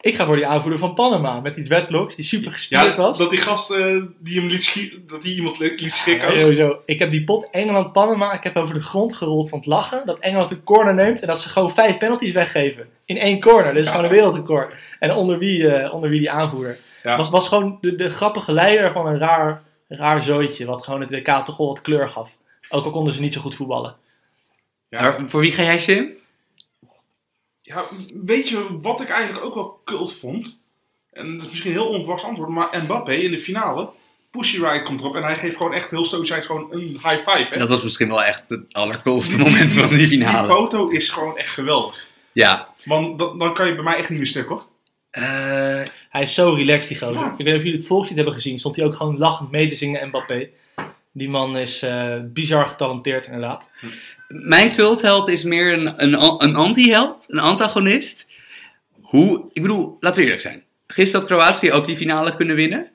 Ik 0.00 0.14
ga 0.14 0.24
voor 0.24 0.36
die 0.36 0.46
aanvoerder 0.46 0.78
van 0.78 0.94
Panama 0.94 1.40
met 1.40 1.54
die 1.54 1.64
dreadlocks 1.64 2.14
die 2.14 2.24
super 2.24 2.52
gespierd 2.52 2.96
Ja, 2.96 3.02
was. 3.02 3.18
dat 3.18 3.30
die 3.30 3.38
gast 3.38 3.70
eh, 3.70 4.02
die 4.18 4.38
hem 4.40 4.48
liet 4.48 4.92
dat 5.06 5.22
die 5.22 5.36
iemand 5.36 5.58
liet 5.58 5.92
schrikken 5.92 6.32
Ja, 6.34 6.40
sowieso. 6.40 6.78
Ik 6.84 6.98
heb 6.98 7.10
die 7.10 7.24
pot 7.24 7.50
Engeland-Panama, 7.50 8.32
ik 8.32 8.42
heb 8.42 8.56
over 8.56 8.74
de 8.74 8.80
grond 8.82 9.16
gerold 9.16 9.48
van 9.48 9.58
het 9.58 9.66
lachen. 9.66 10.06
Dat 10.06 10.18
Engeland 10.18 10.50
een 10.50 10.64
corner 10.64 10.94
neemt 10.94 11.20
en 11.20 11.26
dat 11.26 11.40
ze 11.40 11.48
gewoon 11.48 11.70
vijf 11.70 11.98
penalties 11.98 12.32
weggeven. 12.32 12.88
In 13.04 13.16
één 13.16 13.40
corner. 13.40 13.64
Dat 13.66 13.76
is 13.76 13.84
Ja. 13.84 13.90
gewoon 13.90 14.06
een 14.06 14.12
wereldrecord. 14.12 14.74
En 14.98 15.12
onder 15.14 15.38
wie, 15.38 15.68
eh, 15.68 15.94
onder 15.94 16.10
wie 16.10 16.18
die 16.18 16.30
aanvoerder. 16.30 16.78
Ja. 17.02 17.16
Was, 17.16 17.30
was 17.30 17.48
gewoon 17.48 17.78
de, 17.80 17.94
de 17.94 18.10
grappige 18.10 18.52
leider 18.52 18.92
van 18.92 19.06
een 19.06 19.18
raar, 19.18 19.62
raar 19.88 20.22
zooitje. 20.22 20.64
Wat 20.66 20.84
gewoon 20.84 21.00
het 21.00 21.10
WK 21.10 21.44
toch 21.44 21.56
wel 21.56 21.66
wat 21.66 21.80
kleur 21.80 22.08
gaf. 22.08 22.36
Ook 22.68 22.84
al 22.84 22.90
konden 22.90 23.12
ze 23.12 23.20
niet 23.20 23.34
zo 23.34 23.40
goed 23.40 23.56
voetballen. 23.56 23.94
Ja. 24.88 25.00
Maar 25.02 25.22
voor 25.26 25.40
wie 25.40 25.52
ga 25.52 25.62
jij, 25.62 25.78
Sim? 25.78 26.08
Ja, 27.74 27.84
weet 28.24 28.48
je 28.48 28.78
wat 28.80 29.00
ik 29.00 29.08
eigenlijk 29.08 29.44
ook 29.44 29.54
wel 29.54 29.80
cult 29.84 30.12
vond? 30.14 30.58
En 31.12 31.32
dat 31.36 31.42
is 31.44 31.50
misschien 31.50 31.70
een 31.70 31.76
heel 31.78 31.88
onverwachts 31.88 32.24
antwoord, 32.24 32.48
maar 32.50 32.82
Mbappé 32.82 33.12
in 33.14 33.30
de 33.30 33.38
finale. 33.38 33.88
Pussy 34.30 34.62
Riot 34.62 34.82
komt 34.82 35.00
erop 35.00 35.14
en 35.14 35.22
hij 35.22 35.38
geeft 35.38 35.56
gewoon 35.56 35.72
echt 35.74 35.90
heel 35.90 36.04
stoïcijns 36.04 36.46
gewoon 36.46 36.66
een 36.70 36.80
high 36.80 37.16
five. 37.30 37.46
Hè? 37.50 37.56
Dat 37.56 37.68
was 37.68 37.82
misschien 37.82 38.08
wel 38.08 38.22
echt 38.22 38.42
het 38.48 38.74
allercoolste 38.74 39.38
moment 39.38 39.72
van 39.72 39.88
die 39.88 39.98
Die 39.98 40.08
finale. 40.08 40.48
foto 40.48 40.88
is 40.88 41.08
gewoon 41.08 41.36
echt 41.38 41.48
geweldig. 41.52 42.08
Ja. 42.32 42.68
Want 42.84 43.18
dan, 43.18 43.38
dan 43.38 43.54
kan 43.54 43.66
je 43.66 43.74
bij 43.74 43.84
mij 43.84 43.96
echt 43.96 44.08
niet 44.08 44.18
meer 44.18 44.26
stuk 44.28 44.48
hoor. 44.48 44.66
Eh, 45.10 45.22
Hij 46.10 46.22
is 46.22 46.34
zo 46.34 46.52
relaxed, 46.52 46.88
die 46.88 46.98
gozer. 46.98 47.14
Ja. 47.20 47.30
Ik 47.30 47.36
weet 47.36 47.46
niet 47.46 47.56
of 47.56 47.62
jullie 47.62 47.78
het 47.78 47.86
volkslied 47.86 48.16
hebben 48.16 48.34
gezien. 48.34 48.58
Stond 48.58 48.76
hij 48.76 48.84
ook 48.84 48.94
gewoon 48.94 49.18
lachend 49.18 49.50
mee 49.50 49.68
te 49.68 49.74
zingen, 49.74 50.08
Mbappé. 50.08 50.48
Die 51.12 51.28
man 51.28 51.56
is 51.56 51.82
eh, 51.82 52.14
bizar 52.22 52.66
getalenteerd, 52.66 53.26
inderdaad. 53.26 53.70
mijn 54.28 54.74
cultheld 54.74 55.28
is 55.28 55.42
meer 55.44 55.72
een, 55.72 56.02
een, 56.02 56.14
een 56.44 56.54
anti-held, 56.54 57.26
een 57.28 57.38
antagonist. 57.38 58.26
Hoe, 59.00 59.44
ik 59.52 59.62
bedoel, 59.62 59.96
laten 60.00 60.18
we 60.18 60.24
eerlijk 60.24 60.42
zijn. 60.42 60.62
Gisteren 60.86 61.20
had 61.26 61.30
Kroatië 61.36 61.72
ook 61.72 61.86
die 61.86 61.96
finale 61.96 62.36
kunnen 62.36 62.56
winnen. 62.56 62.90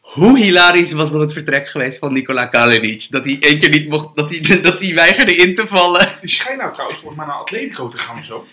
Hoe 0.00 0.38
hilarisch 0.38 0.92
was 0.92 1.10
dat 1.10 1.20
het 1.20 1.32
vertrek 1.32 1.68
geweest 1.68 1.98
van 1.98 2.12
Nikola 2.12 2.46
Kalinic? 2.46 3.06
Dat 3.10 3.24
hij 3.24 3.36
één 3.40 3.58
keer 3.58 3.68
niet 3.68 3.88
mocht, 3.88 4.16
dat 4.16 4.30
hij, 4.30 4.60
dat 4.62 4.80
hij 4.80 4.94
weigerde 4.94 5.36
in 5.36 5.54
te 5.54 5.66
vallen. 5.66 6.08
Die 6.20 6.30
schijnt 6.30 6.60
nou 6.60 6.72
trouwens 6.72 7.00
volgens 7.00 7.20
mij 7.20 7.28
naar 7.30 7.40
Atletico 7.40 7.88
te 7.88 7.98
gaan 7.98 8.18
of 8.18 8.24
zo. 8.24 8.46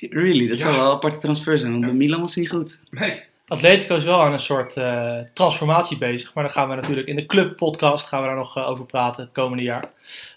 Really, 0.00 0.46
dat 0.48 0.58
Ja. 0.58 0.64
zou 0.64 0.76
wel 0.76 0.86
een 0.88 0.94
aparte 0.94 1.18
transfer 1.18 1.58
zijn, 1.58 1.70
want 1.72 1.84
bij 1.84 1.92
Milan 1.94 2.20
was 2.20 2.34
hij 2.34 2.42
niet 2.42 2.52
goed. 2.52 2.80
Nee. 2.90 3.22
Atletico 3.46 3.96
is 3.96 4.04
wel 4.04 4.20
aan 4.22 4.32
een 4.32 4.38
soort 4.40 4.76
eh, 4.76 5.18
transformatie 5.34 5.98
bezig. 5.98 6.34
Maar 6.34 6.44
daar 6.44 6.52
gaan 6.52 6.68
we 6.68 6.74
natuurlijk 6.74 7.06
in 7.08 7.16
de 7.16 7.26
Club 7.26 7.56
podcast 7.56 8.06
gaan 8.06 8.20
we 8.20 8.26
daar 8.26 8.36
nog 8.36 8.56
eh, 8.56 8.68
over 8.68 8.84
praten 8.86 9.22
het 9.24 9.32
komende 9.32 9.62
jaar. 9.62 9.84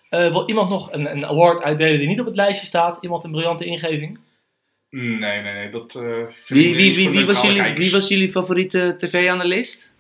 Eh, 0.10 0.32
wil 0.32 0.47
iemand 0.49 0.70
nog 0.70 0.91
een, 0.91 1.12
een 1.12 1.26
award 1.26 1.62
uitdelen 1.64 1.99
die 1.99 2.07
niet 2.07 2.20
op 2.20 2.26
het 2.26 2.36
lijstje 2.36 2.66
staat? 2.68 2.97
Iemand 3.01 3.24
een 3.24 3.32
briljante 3.32 3.66
ingeving? 3.66 4.20
Nee, 4.89 5.18
nee, 5.41 5.41
nee. 5.53 5.70
Dat, 5.70 5.95
eh, 5.95 6.01
Wie, 6.47 6.76
wie, 6.76 6.95
wie, 6.95 7.10
wie, 7.10 7.26
was 7.26 7.41
jullie, 7.41 7.74
wie 7.74 7.91
was 7.91 8.07
jullie 8.07 8.30
favoriete 8.30 8.95
tv-analist? 8.97 9.93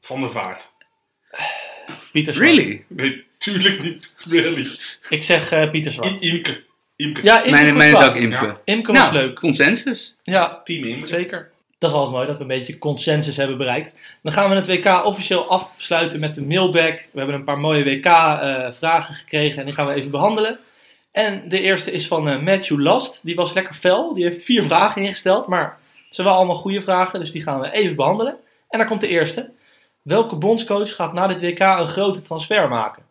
Van 0.00 0.20
der 0.20 0.30
Vaart. 0.30 0.70
Pieter 2.12 2.34
Zwart. 2.34 2.50
Really? 2.50 2.84
Nee, 2.86 3.24
tuurlijk 3.38 3.82
niet. 3.82 4.14
Really. 4.28 4.66
Ik 5.08 5.22
zeg 5.22 5.52
eh, 5.52 5.70
Pieter 5.70 5.90
I- 5.92 5.94
Zwart. 5.94 6.20
Imke. 6.20 6.62
Imke. 6.96 7.22
Ja, 7.22 7.36
Imke 7.38 7.50
Mijn, 7.50 7.66
was 7.66 7.76
mijn 7.76 7.92
is 7.92 8.08
ook 8.08 8.16
Imke. 8.16 8.46
Ja. 8.46 8.60
Imke 8.64 8.92
was 8.92 9.00
Nou, 9.00 9.14
leuk. 9.14 9.34
consensus. 9.40 10.16
Ja, 10.22 10.60
Team 10.64 10.84
Imke. 10.84 11.06
zeker. 11.06 11.50
Dat 11.78 11.90
is 11.90 11.96
altijd 11.96 12.14
mooi 12.14 12.26
dat 12.26 12.36
we 12.36 12.42
een 12.42 12.48
beetje 12.48 12.78
consensus 12.78 13.36
hebben 13.36 13.56
bereikt. 13.58 13.94
Dan 14.22 14.32
gaan 14.32 14.50
we 14.50 14.56
het 14.56 14.66
WK 14.66 15.04
officieel 15.04 15.48
afsluiten 15.48 16.20
met 16.20 16.34
de 16.34 16.42
mailbag. 16.42 16.90
We 16.90 17.18
hebben 17.18 17.34
een 17.34 17.44
paar 17.44 17.58
mooie 17.58 17.84
WK-vragen 17.84 19.14
gekregen 19.14 19.58
en 19.58 19.64
die 19.64 19.74
gaan 19.74 19.86
we 19.86 19.92
even 19.94 20.10
behandelen. 20.10 20.58
En 21.10 21.48
de 21.48 21.60
eerste 21.60 21.90
is 21.90 22.06
van 22.06 22.28
eh, 22.28 22.42
Matthew 22.42 22.78
Last. 22.80 23.20
Die 23.24 23.34
was 23.34 23.52
lekker 23.52 23.74
fel. 23.74 24.14
Die 24.14 24.24
heeft 24.24 24.44
vier 24.44 24.62
vragen 24.62 25.02
ingesteld, 25.02 25.46
maar 25.46 25.78
ze 25.92 26.14
zijn 26.14 26.26
wel 26.26 26.36
allemaal 26.36 26.56
goede 26.56 26.80
vragen, 26.82 27.20
dus 27.20 27.30
die 27.32 27.42
gaan 27.42 27.60
we 27.60 27.70
even 27.70 27.96
behandelen. 27.96 28.36
En 28.68 28.78
daar 28.78 28.88
komt 28.88 29.00
de 29.00 29.08
eerste. 29.08 29.50
Welke 30.02 30.36
bondscoach 30.36 30.94
gaat 30.94 31.12
na 31.12 31.26
dit 31.26 31.40
WK 31.40 31.58
een 31.60 31.88
grote 31.88 32.22
transfer 32.22 32.68
maken? 32.68 33.02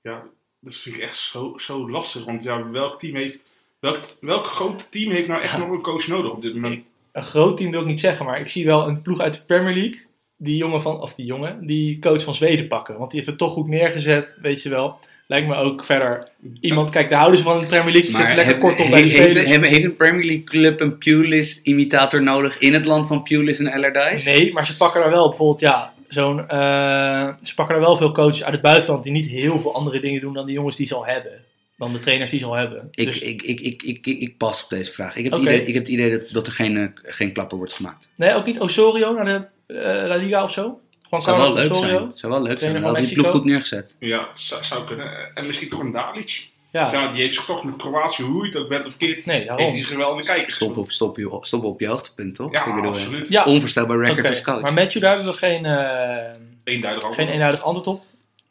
Ja, 0.00 0.22
dat 0.60 0.74
vind 0.74 0.96
ik 0.96 1.02
echt 1.02 1.16
zo, 1.16 1.54
zo 1.58 1.90
lastig. 1.90 2.24
Want 2.24 2.42
ja, 2.42 2.70
welk 2.70 2.98
team 3.00 3.14
heeft... 3.16 3.52
Welk, 3.80 4.00
welk 4.20 4.46
groot 4.46 4.86
team 4.90 5.10
heeft 5.10 5.28
nou 5.28 5.42
echt 5.42 5.52
Ja. 5.52 5.58
nog 5.58 5.70
een 5.70 5.82
coach 5.82 6.06
nodig 6.06 6.30
op 6.30 6.42
dit 6.42 6.54
moment? 6.54 6.86
Een 7.14 7.22
groot 7.24 7.56
team 7.56 7.70
wil 7.70 7.80
ik 7.80 7.86
niet 7.86 8.00
zeggen, 8.00 8.26
maar 8.26 8.40
ik 8.40 8.48
zie 8.50 8.66
wel 8.66 8.88
een 8.88 9.02
ploeg 9.02 9.20
uit 9.20 9.34
de 9.34 9.40
Premier 9.46 9.74
League. 9.74 10.02
Die 10.36 10.56
jongen 10.56 10.82
van, 10.82 11.00
of 11.00 11.14
die 11.14 11.26
jongen, 11.26 11.66
die 11.66 11.98
coach 11.98 12.22
van 12.22 12.34
Zweden 12.34 12.68
pakken. 12.68 12.98
Want 12.98 13.10
die 13.10 13.18
heeft 13.18 13.30
het 13.30 13.40
toch 13.40 13.52
goed 13.52 13.68
neergezet, 13.68 14.36
weet 14.42 14.62
je 14.62 14.68
wel. 14.68 14.98
Lijkt 15.26 15.46
me 15.46 15.54
ook 15.54 15.84
verder 15.84 16.28
iemand, 16.60 16.90
kijk, 16.90 17.08
de 17.08 17.14
houders 17.14 17.42
van 17.42 17.60
de 17.60 17.66
Premier 17.66 17.92
League 17.92 18.10
die 18.10 18.12
Maar 18.12 18.20
zitten 18.20 18.36
lekker 18.46 18.58
kort 18.58 18.80
op 18.80 18.90
bij 18.90 19.02
de 19.02 19.08
heeft, 19.08 19.18
heeft, 19.18 19.30
spelers. 19.30 19.48
heeft, 19.48 19.66
heeft 19.66 19.84
een 19.84 19.96
Premier 19.96 20.24
League 20.24 20.44
club 20.44 20.80
een 20.80 20.98
Pulis-imitator 20.98 22.22
nodig 22.22 22.58
in 22.58 22.74
het 22.74 22.84
land 22.84 23.06
van 23.06 23.22
Pulis 23.22 23.58
en 23.58 23.72
Allardyce? 23.72 24.28
Nee, 24.28 24.52
maar 24.52 24.66
ze 24.66 24.76
pakken 24.76 25.00
daar 25.00 25.10
wel 25.10 25.28
bijvoorbeeld, 25.28 25.60
ja, 25.60 25.92
zo'n, 26.08 26.48
eh, 26.48 27.28
ze 27.42 27.54
pakken 27.54 27.74
daar 27.74 27.84
wel 27.84 27.96
veel 27.96 28.12
coaches 28.12 28.44
uit 28.44 28.52
het 28.52 28.62
buitenland 28.62 29.04
die 29.04 29.12
niet 29.12 29.26
heel 29.26 29.58
veel 29.58 29.74
andere 29.74 30.00
dingen 30.00 30.20
doen 30.20 30.34
dan 30.34 30.46
de 30.46 30.52
jongens 30.52 30.76
die 30.76 30.86
ze 30.86 30.94
al 30.94 31.06
hebben. 31.06 31.32
Dan 31.84 31.92
de 31.92 31.98
trainers 31.98 32.30
die 32.30 32.40
ze 32.40 32.46
al 32.46 32.54
hebben. 32.54 32.88
Ik, 32.90 33.06
Dus- 33.06 33.18
ik, 33.18 33.42
ik, 33.42 33.60
ik, 33.60 33.82
ik, 33.82 34.06
ik, 34.06 34.18
ik 34.20 34.36
pas 34.36 34.62
op 34.64 34.70
deze 34.70 34.90
vraag. 34.92 35.16
Ik 35.16 35.24
heb, 35.24 35.32
het, 35.32 35.42
idee, 35.42 35.64
ik 35.64 35.74
heb 35.74 35.82
het 35.82 35.92
idee 35.92 36.10
dat, 36.18 36.28
dat 36.32 36.46
er 36.46 36.52
geen, 36.52 36.76
eh, 36.76 36.86
geen 36.94 37.32
klapper 37.32 37.56
wordt 37.56 37.72
gemaakt. 37.74 38.08
nee, 38.16 38.34
ook 38.34 38.44
niet 38.44 38.60
Osorio 38.60 39.12
naar 39.12 39.24
de 39.24 39.74
eh, 39.74 40.06
La 40.08 40.16
Liga 40.16 40.42
of 40.42 40.52
zo? 40.52 40.80
Gewoon 41.02 41.22
Zou 41.22 41.36
wel 41.38 41.54
leuk 41.54 41.70
Osorio? 41.70 41.98
zijn. 41.98 42.10
Zou 42.14 42.32
wel 42.32 42.42
leuk 42.42 42.58
zijn. 42.58 42.82
Had 42.82 42.96
die 42.98 43.12
ploeg 43.14 43.30
goed 43.30 43.44
neergezet. 43.44 43.96
Ja, 43.98 44.26
het 44.28 44.38
zou, 44.38 44.64
zou 44.64 44.86
kunnen. 44.86 45.34
En 45.34 45.46
misschien 45.46 45.68
toch 45.68 45.80
een 45.80 45.92
Dalic. 45.92 46.48
Ja, 46.72 46.92
Ja, 46.92 47.12
die 47.12 47.20
heeft 47.20 47.34
zich 47.34 47.44
toch 47.44 47.64
met 47.64 47.76
Kroatië, 47.76 48.22
hoe 48.22 48.48
je 48.48 48.58
ook 48.58 48.68
bent 48.68 48.86
of 48.86 48.90
verkeerd, 48.90 49.26
nee, 49.26 49.38
heeft 49.38 49.72
hij 49.72 49.78
zich 49.78 49.96
wel 49.96 50.10
in 50.10 50.16
de 50.16 50.24
kijkers. 50.24 50.54
Stop 50.54 50.76
op, 50.76 50.90
stop, 50.90 51.16
je, 51.16 51.38
stop 51.40 51.64
op 51.64 51.80
je 51.80 51.88
hoogtepunt, 51.88 52.34
toch? 52.34 52.52
Ja, 52.52 52.66
ik 52.66 52.74
bedoel, 52.74 52.90
absoluut. 52.92 53.28
Ja, 53.28 53.44
onvoorstelbaar 53.44 53.98
record 53.98 54.18
Oké, 54.18 54.28
als 54.28 54.42
coach. 54.42 54.60
Maar 54.60 54.72
Matthew, 54.72 55.02
daar 55.02 55.14
hebben 55.14 55.32
we 55.32 55.38
geen, 55.38 55.64
eh, 55.64 56.32
Eenduidig 56.64 57.14
geen 57.14 57.28
eenduidig 57.28 57.62
antwoord 57.62 57.86
op. 57.86 58.02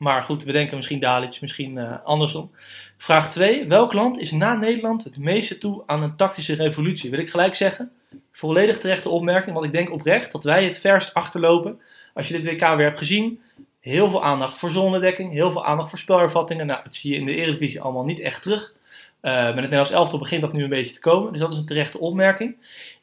Maar 0.03 0.23
goed, 0.23 0.43
we 0.43 0.51
denken 0.51 0.75
misschien 0.75 0.99
Dalic, 0.99 1.41
misschien 1.41 1.77
eh, 1.77 1.95
andersom. 2.03 2.51
Vraag 2.97 3.31
2. 3.31 3.67
Welk 3.67 3.93
land 3.93 4.19
is 4.19 4.31
na 4.31 4.55
Nederland 4.55 5.03
het 5.03 5.17
meeste 5.17 5.57
toe 5.57 5.83
aan 5.85 6.03
een 6.03 6.15
tactische 6.15 6.55
revolutie? 6.55 7.09
Wil 7.09 7.19
ik 7.19 7.29
gelijk 7.29 7.55
zeggen. 7.55 7.91
Volledig 8.31 8.79
terechte 8.79 9.09
opmerking, 9.09 9.53
want 9.53 9.65
ik 9.65 9.71
denk 9.71 9.91
oprecht 9.91 10.31
dat 10.31 10.43
wij 10.43 10.63
het 10.63 10.79
verst 10.79 11.13
achterlopen. 11.13 11.79
Als 12.13 12.27
je 12.27 12.41
dit 12.41 12.45
WK 12.45 12.59
weer 12.59 12.85
hebt 12.85 12.97
gezien. 12.97 13.39
Heel 13.79 14.09
veel 14.09 14.23
aandacht 14.23 14.57
voor 14.57 14.71
zonnedekking, 14.71 15.31
heel 15.31 15.51
veel 15.51 15.65
aandacht 15.65 15.89
voor 15.89 15.99
spelervattingen. 15.99 16.65
Nou, 16.65 16.83
dat 16.83 16.95
zie 16.95 17.11
je 17.11 17.19
in 17.19 17.25
de 17.25 17.35
Eredivisie 17.35 17.81
allemaal 17.81 18.05
niet 18.05 18.19
echt 18.19 18.41
terug. 18.41 18.73
Eh, 19.19 19.33
met 19.33 19.45
het 19.45 19.55
Nederlands 19.55 19.91
elftal 19.91 20.19
begint 20.19 20.41
dat 20.41 20.53
nu 20.53 20.63
een 20.63 20.69
beetje 20.69 20.93
te 20.93 20.99
komen. 20.99 21.31
Dus 21.31 21.41
dat 21.41 21.51
is 21.51 21.57
een 21.57 21.65
terechte 21.65 21.99
opmerking. 21.99 22.55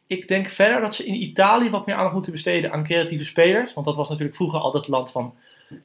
Ik 0.07 0.29
denk 0.29 0.47
verder 0.47 0.81
dat 0.81 0.95
ze 0.95 1.07
in 1.07 1.23
Italië 1.23 1.71
wat 1.71 1.87
meer 1.87 1.95
aandacht 1.95 2.15
moeten 2.15 2.33
besteden 2.33 2.73
aan 2.73 2.85
creatieve 2.85 3.25
spelers. 3.25 3.75
Want 3.75 3.87
dat 3.87 3.97
was 3.97 4.09
natuurlijk 4.09 4.37
vroeger 4.37 4.59
altijd 4.59 4.85
het 4.85 4.93
land 4.95 5.11
van 5.11 5.35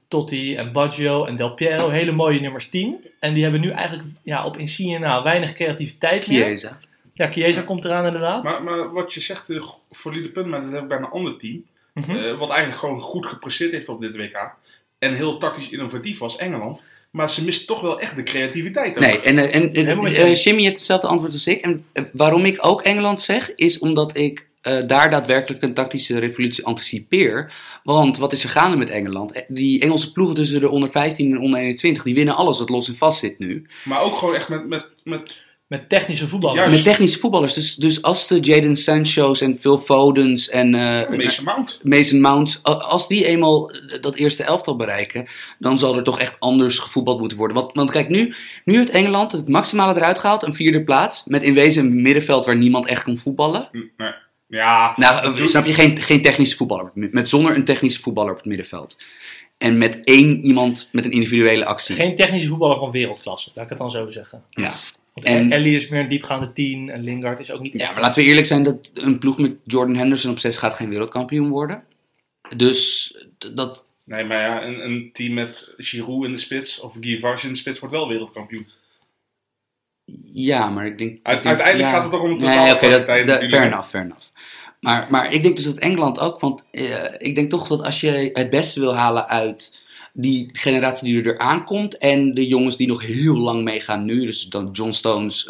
Totti 0.08 0.56
en 0.56 0.72
Baggio 0.72 1.26
en 1.26 1.36
Del 1.36 1.54
Piero. 1.54 1.90
Hele 1.90 2.12
mooie 2.12 2.40
nummers 2.40 2.70
10. 2.70 3.06
En 3.20 3.34
die 3.34 3.44
hebben 3.44 3.62
nu 3.62 3.70
eigenlijk 3.70 4.08
ja, 4.24 4.46
op 4.46 4.58
Insigne 4.58 5.00
na 5.00 5.24
weinig 5.24 5.54
creativiteit 5.54 6.28
meer. 6.28 6.46
Chiesa. 6.46 6.78
Ja, 7.14 7.32
Chiesa 7.32 7.62
komt 7.62 7.86
eraan 7.86 8.06
inderdaad. 8.06 8.44
Maar, 8.44 8.64
maar 8.64 8.94
wat 8.94 9.14
je 9.14 9.20
zegt, 9.20 9.50
een 9.50 9.64
valide 9.92 10.30
punt, 10.30 10.48
maar 10.48 10.62
dat 10.62 10.72
heb 10.72 10.82
ik 10.82 10.88
bij 10.88 10.98
een 10.98 11.06
ander 11.06 11.38
team. 11.38 11.66
Mhm. 11.94 12.16
eh, 12.16 12.38
wat 12.38 12.50
eigenlijk 12.50 12.80
gewoon 12.80 13.02
goed 13.02 13.26
gepresteerd 13.26 13.72
heeft 13.72 13.90
op 13.90 14.02
dit 14.02 14.16
WK. 14.16 14.56
En 15.00 15.14
heel 15.14 15.38
tactisch 15.38 15.70
innovatief 15.70 16.20
was, 16.20 16.38
Engeland. 16.38 16.84
Maar 17.16 17.30
ze 17.30 17.44
mist 17.44 17.68
toch 17.68 17.82
wel 17.82 18.00
echt 18.00 18.16
de 18.16 18.24
creativiteit. 18.24 18.98
ook. 18.98 19.04
Nee, 19.04 19.20
en, 19.20 19.38
eh, 19.38 19.56
en, 19.56 19.74
en 19.74 20.06
eh. 20.06 20.44
Jimmy 20.44 20.62
heeft 20.62 20.76
hetzelfde 20.76 21.08
antwoord 21.08 21.34
als 21.34 21.48
ik. 21.48 21.62
En 21.62 21.86
eh, 21.92 22.04
waarom 22.14 22.46
ik 22.46 22.58
ook 22.62 22.82
Engeland 22.82 23.22
zeg, 23.22 23.52
is 23.56 23.80
omdat 23.80 24.18
ik 24.18 24.45
eh, 24.66 24.88
daar 24.88 25.10
daadwerkelijk 25.10 25.64
een 25.64 25.74
tactische 25.74 26.20
revolutie 26.20 26.66
anticipeer. 26.66 27.54
Want 27.84 28.18
wat 28.18 28.32
is 28.34 28.44
er 28.44 28.50
gaande 28.50 28.78
met 28.78 28.90
Engeland? 28.90 29.32
Eh, 29.32 29.42
Die 29.48 29.80
Engelse 29.80 30.12
ploegen 30.12 30.36
tussen 30.36 30.60
de 30.60 30.70
onder 30.70 30.92
15 30.92 31.32
en 31.32 31.40
onder 31.40 31.60
21, 31.60 32.04
die 32.04 32.16
winnen 32.16 32.36
alles 32.36 32.60
wat 32.60 32.70
los 32.70 32.88
en 32.88 32.96
vast 32.98 33.20
zit 33.20 33.40
nu. 33.40 33.66
Maar 33.84 34.02
ook 34.02 34.18
gewoon 34.18 34.36
echt 34.36 34.50
met, 34.50 34.68
met, 34.68 34.88
met 35.04 35.22
Met 35.68 35.90
technische 35.90 36.28
voetballers. 36.28 36.60
Juist. 36.60 36.76
Met 36.76 36.84
technische 36.84 37.20
voetballers. 37.20 37.54
Dus, 37.54 37.76
dus 37.76 38.02
als 38.02 38.28
de 38.28 38.40
Jaden 38.40 38.76
Sancho's 38.76 39.42
en 39.42 39.60
Phil 39.60 39.78
Fodens 39.80 40.50
en 40.50 40.76
eh, 40.76 41.18
Mason 41.18 41.44
Mount. 41.46 41.80
Mason 41.84 42.22
Mounts, 42.22 42.60
a- 42.68 42.72
als 42.72 43.08
die 43.08 43.26
eenmaal 43.26 43.72
dat 44.02 44.16
eerste 44.16 44.44
elftal 44.44 44.76
bereiken, 44.76 45.28
dan 45.60 45.78
zal 45.78 45.96
er 45.98 46.04
toch 46.04 46.20
echt 46.20 46.36
anders 46.40 46.80
gevoetbald 46.80 47.20
moeten 47.20 47.38
worden. 47.38 47.58
Want, 47.58 47.74
want 47.74 47.92
kijk, 47.92 48.10
nu, 48.10 48.34
nu 48.66 48.76
heeft 48.76 48.90
Engeland 48.90 49.32
het 49.32 49.48
maximale 49.50 49.96
eruit 49.96 50.20
gehaald, 50.20 50.44
een 50.44 50.54
vierde 50.54 50.84
plaats, 50.84 51.24
met 51.26 51.44
in 51.44 51.54
wezen 51.54 51.86
een 51.86 52.02
middenveld 52.02 52.46
waar 52.46 52.58
niemand 52.58 52.86
echt 52.86 53.04
kon 53.04 53.18
voetballen. 53.18 53.70
Hm, 53.72 53.78
Nee. 53.98 54.12
Ja, 54.48 54.94
Nou, 54.96 55.40
eh, 55.40 55.46
snap 55.46 55.66
je, 55.66 55.74
geen, 55.74 55.98
geen 55.98 56.22
technische 56.22 56.56
voetballer, 56.56 56.92
met, 56.94 57.30
zonder 57.30 57.56
een 57.56 57.64
technische 57.64 58.00
voetballer 58.00 58.32
op 58.32 58.38
het 58.38 58.46
middenveld. 58.46 58.98
En 59.58 59.78
met 59.78 60.04
één 60.04 60.44
iemand 60.44 60.90
met 60.92 61.06
een 61.06 61.12
individuele 61.12 61.66
actie. 61.66 61.96
Geen 61.96 62.16
technische 62.16 62.48
voetballer 62.48 62.78
van 62.80 62.92
wereldklasse, 62.92 63.52
laat 63.56 63.64
ik 63.64 63.70
het 63.70 63.80
dan 63.80 63.92
zo 63.92 64.10
zeggen. 64.12 64.44
Ja. 64.50 64.74
Want 65.14 65.28
En- 65.28 65.52
Ellie 65.52 65.76
is 65.76 65.88
meer 65.88 66.00
een 66.00 66.08
diepgaande 66.08 66.54
10 66.54 66.90
en 66.90 67.04
Lingard 67.04 67.40
is 67.40 67.52
ook 67.52 67.62
niet 67.62 67.74
ja, 67.74 67.92
maar 67.92 68.02
laten 68.02 68.24
we 68.24 68.30
eerlijk 68.30 68.48
zijn, 68.48 68.64
dat 68.64 68.92
een 68.94 69.20
ploeg 69.20 69.38
met 69.38 69.56
Jordan 69.64 69.96
Henderson 69.96 70.32
op 70.32 70.40
6 70.40 70.58
gaat 70.58 70.74
geen 70.74 70.90
wereldkampioen 70.90 71.50
worden. 71.50 71.84
Dus 72.58 73.12
dat, 73.38 73.86
Nee, 74.04 74.24
maar 74.24 74.42
ja, 74.42 74.64
een, 74.64 74.86
een 74.86 75.10
team 75.14 75.34
met 75.34 75.74
Giroud 75.78 76.26
in 76.26 76.34
de 76.34 76.40
spits 76.40 76.80
of 76.80 76.96
Guy 77.00 77.20
Vars 77.20 77.44
in 77.44 77.50
de 77.50 77.58
spits 77.58 77.80
wordt 77.80 77.96
wel 77.96 78.08
wereldkampioen. 78.08 78.68
Ja, 80.34 80.70
maar 80.70 80.86
ik 80.86 80.98
denk... 80.98 81.12
ik 81.12 81.20
Uit- 81.24 81.36
denk- 81.44 81.46
uiteindelijk 81.46 81.90
ja. 81.90 81.96
gaat 81.96 82.04
het 82.04 82.12
toch 82.12 82.22
om 82.22 82.40
de 82.40 82.46
Nee, 82.46 82.58
dat, 82.58 82.82
dat, 82.82 83.08
natuurlijk. 83.08 83.50
fair 83.50 83.66
enough, 83.66 83.88
fair 83.90 84.04
enough. 84.04 84.26
Maar, 84.86 85.08
maar 85.10 85.34
ik 85.34 85.44
denk 85.44 85.56
dus 85.56 85.66
dat 85.66 85.78
Engeland 85.78 86.20
ook, 86.20 86.40
want 86.40 86.66
eh, 86.72 87.04
ik 87.18 87.36
denk 87.36 87.50
toch 87.50 87.68
dat 87.68 87.84
als 87.84 88.02
je 88.02 88.30
het 88.34 88.50
beste 88.50 88.80
wil 88.80 88.96
halen 88.96 89.28
uit 89.28 89.84
die 90.14 90.50
generatie 90.52 91.14
die 91.14 91.24
er 91.24 91.38
aankomt 91.38 91.98
en 91.98 92.34
de 92.34 92.48
jongens 92.48 92.78
die 92.78 92.88
nog 92.88 93.06
heel 93.06 93.36
lang 93.36 93.64
meegaan 93.64 94.06
nu, 94.06 94.26
dus 94.26 94.44
dan 94.44 94.70
John 94.72 94.92
Stones, 94.92 95.46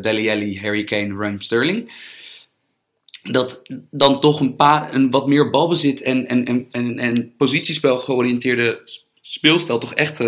Dele 0.00 0.30
Alli, 0.30 0.60
Harry 0.60 0.84
Kane, 0.84 1.16
Raheem 1.18 1.40
Sterling, 1.40 1.92
dat 3.22 3.62
dan 3.90 4.20
toch 4.20 4.40
een, 4.40 4.56
paar 4.56 4.94
een 4.94 5.10
wat 5.10 5.26
meer 5.26 5.50
balbezit 5.50 6.02
en, 6.02 6.26
en, 6.26 6.44
en, 6.44 6.66
en, 6.70 6.98
en 6.98 7.34
positiespel 7.36 7.98
georiënteerde 7.98 8.80
speelstijl 9.20 9.78
toch 9.78 9.94
echt 9.94 10.20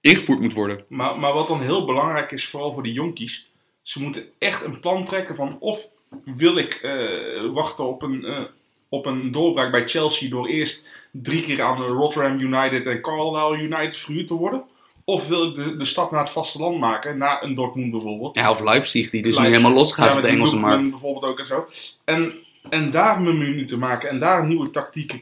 ingevoerd 0.00 0.40
moet 0.40 0.54
worden. 0.54 0.84
Maar, 0.88 1.18
maar 1.18 1.32
wat 1.32 1.48
dan 1.48 1.60
heel 1.60 1.84
belangrijk 1.84 2.32
is, 2.32 2.48
vooral 2.48 2.72
voor 2.72 2.82
de 2.82 2.92
jonkies, 2.92 3.50
ze 3.82 4.02
moeten 4.02 4.24
echt 4.38 4.64
een 4.64 4.80
plan 4.80 5.06
trekken 5.06 5.36
van 5.36 5.56
of 5.60 5.90
wil 6.24 6.56
ik 6.56 6.74
eh, 6.74 7.52
wachten 7.52 7.86
op 7.86 8.02
een, 8.02 8.24
eh, 8.24 8.42
op 8.88 9.06
een 9.06 9.32
doorbraak 9.32 9.70
bij 9.70 9.88
Chelsea 9.88 10.30
door 10.30 10.46
eerst 10.48 10.88
drie 11.10 11.42
keer 11.42 11.62
aan 11.62 11.82
Rotterdam 11.82 12.40
United 12.40 12.86
en 12.86 13.00
Carlisle 13.00 13.58
United 13.62 13.96
verhuurd 13.96 14.26
te 14.26 14.34
worden. 14.34 14.62
Of 15.04 15.28
wil 15.28 15.48
ik 15.48 15.54
de, 15.54 15.76
de 15.76 15.84
stap 15.84 16.10
naar 16.10 16.20
het 16.20 16.30
vasteland 16.30 16.78
maken, 16.78 17.18
naar 17.18 17.42
een 17.42 17.54
Dortmund 17.54 17.90
bijvoorbeeld. 17.90 18.36
Ja, 18.36 18.50
of 18.50 18.60
Leipzig, 18.60 19.10
die 19.10 19.22
dus 19.22 19.38
nu 19.38 19.44
helemaal 19.44 19.72
losgaat 19.72 20.12
Ja, 20.12 20.16
op 20.16 20.22
de 20.22 20.28
Engelse 20.28 20.56
markt. 20.56 20.90
bijvoorbeeld 20.90 21.24
ook 21.24 21.38
en 21.38 21.46
zo. 21.46 21.66
En, 22.04 22.32
en 22.68 22.90
daar 22.90 23.16
een 23.16 23.38
minuten 23.38 23.78
maken 23.78 24.08
en 24.08 24.18
daar 24.18 24.46
nieuwe 24.46 24.70
tactieken, 24.70 25.20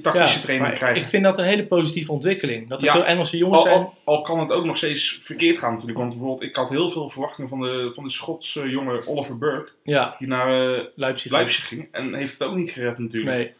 tactische 0.00 0.40
training 0.40 0.68
maar 0.68 0.78
krijgen. 0.78 1.02
ik 1.02 1.08
vind 1.08 1.22
dat 1.24 1.38
een 1.38 1.44
hele 1.44 1.66
positieve 1.66 2.12
ontwikkeling. 2.12 2.68
Dat 2.68 2.78
er 2.80 2.86
Ja. 2.86 2.92
veel 2.92 3.04
Engelse 3.04 3.36
jongens 3.36 3.60
Al, 3.60 3.66
zijn. 3.66 3.88
al, 4.04 4.22
kan 4.22 4.40
het 4.40 4.52
ook 4.52 4.64
nog 4.64 4.76
steeds 4.76 5.18
verkeerd 5.20 5.58
gaan 5.58 5.72
natuurlijk. 5.72 5.98
Want 5.98 6.10
bijvoorbeeld, 6.10 6.42
ik 6.42 6.56
had 6.56 6.68
heel 6.70 6.90
veel 6.90 7.10
verwachtingen 7.10 7.48
van 7.50 7.60
de, 7.60 7.90
van 7.94 8.04
de 8.04 8.10
Schotse 8.10 8.68
jongen 8.70 9.06
Oliver 9.06 9.38
Burke. 9.38 9.70
Ja, 9.82 10.14
Die 10.18 10.28
naar 10.28 10.80
Leipzig. 10.94 11.32
Leipzig 11.32 11.68
ging. 11.68 11.88
En 11.92 12.14
heeft 12.14 12.32
het 12.38 12.48
ook 12.48 12.56
niet 12.56 12.70
gered 12.70 12.98
natuurlijk. 12.98 13.36
Nee. 13.36 13.52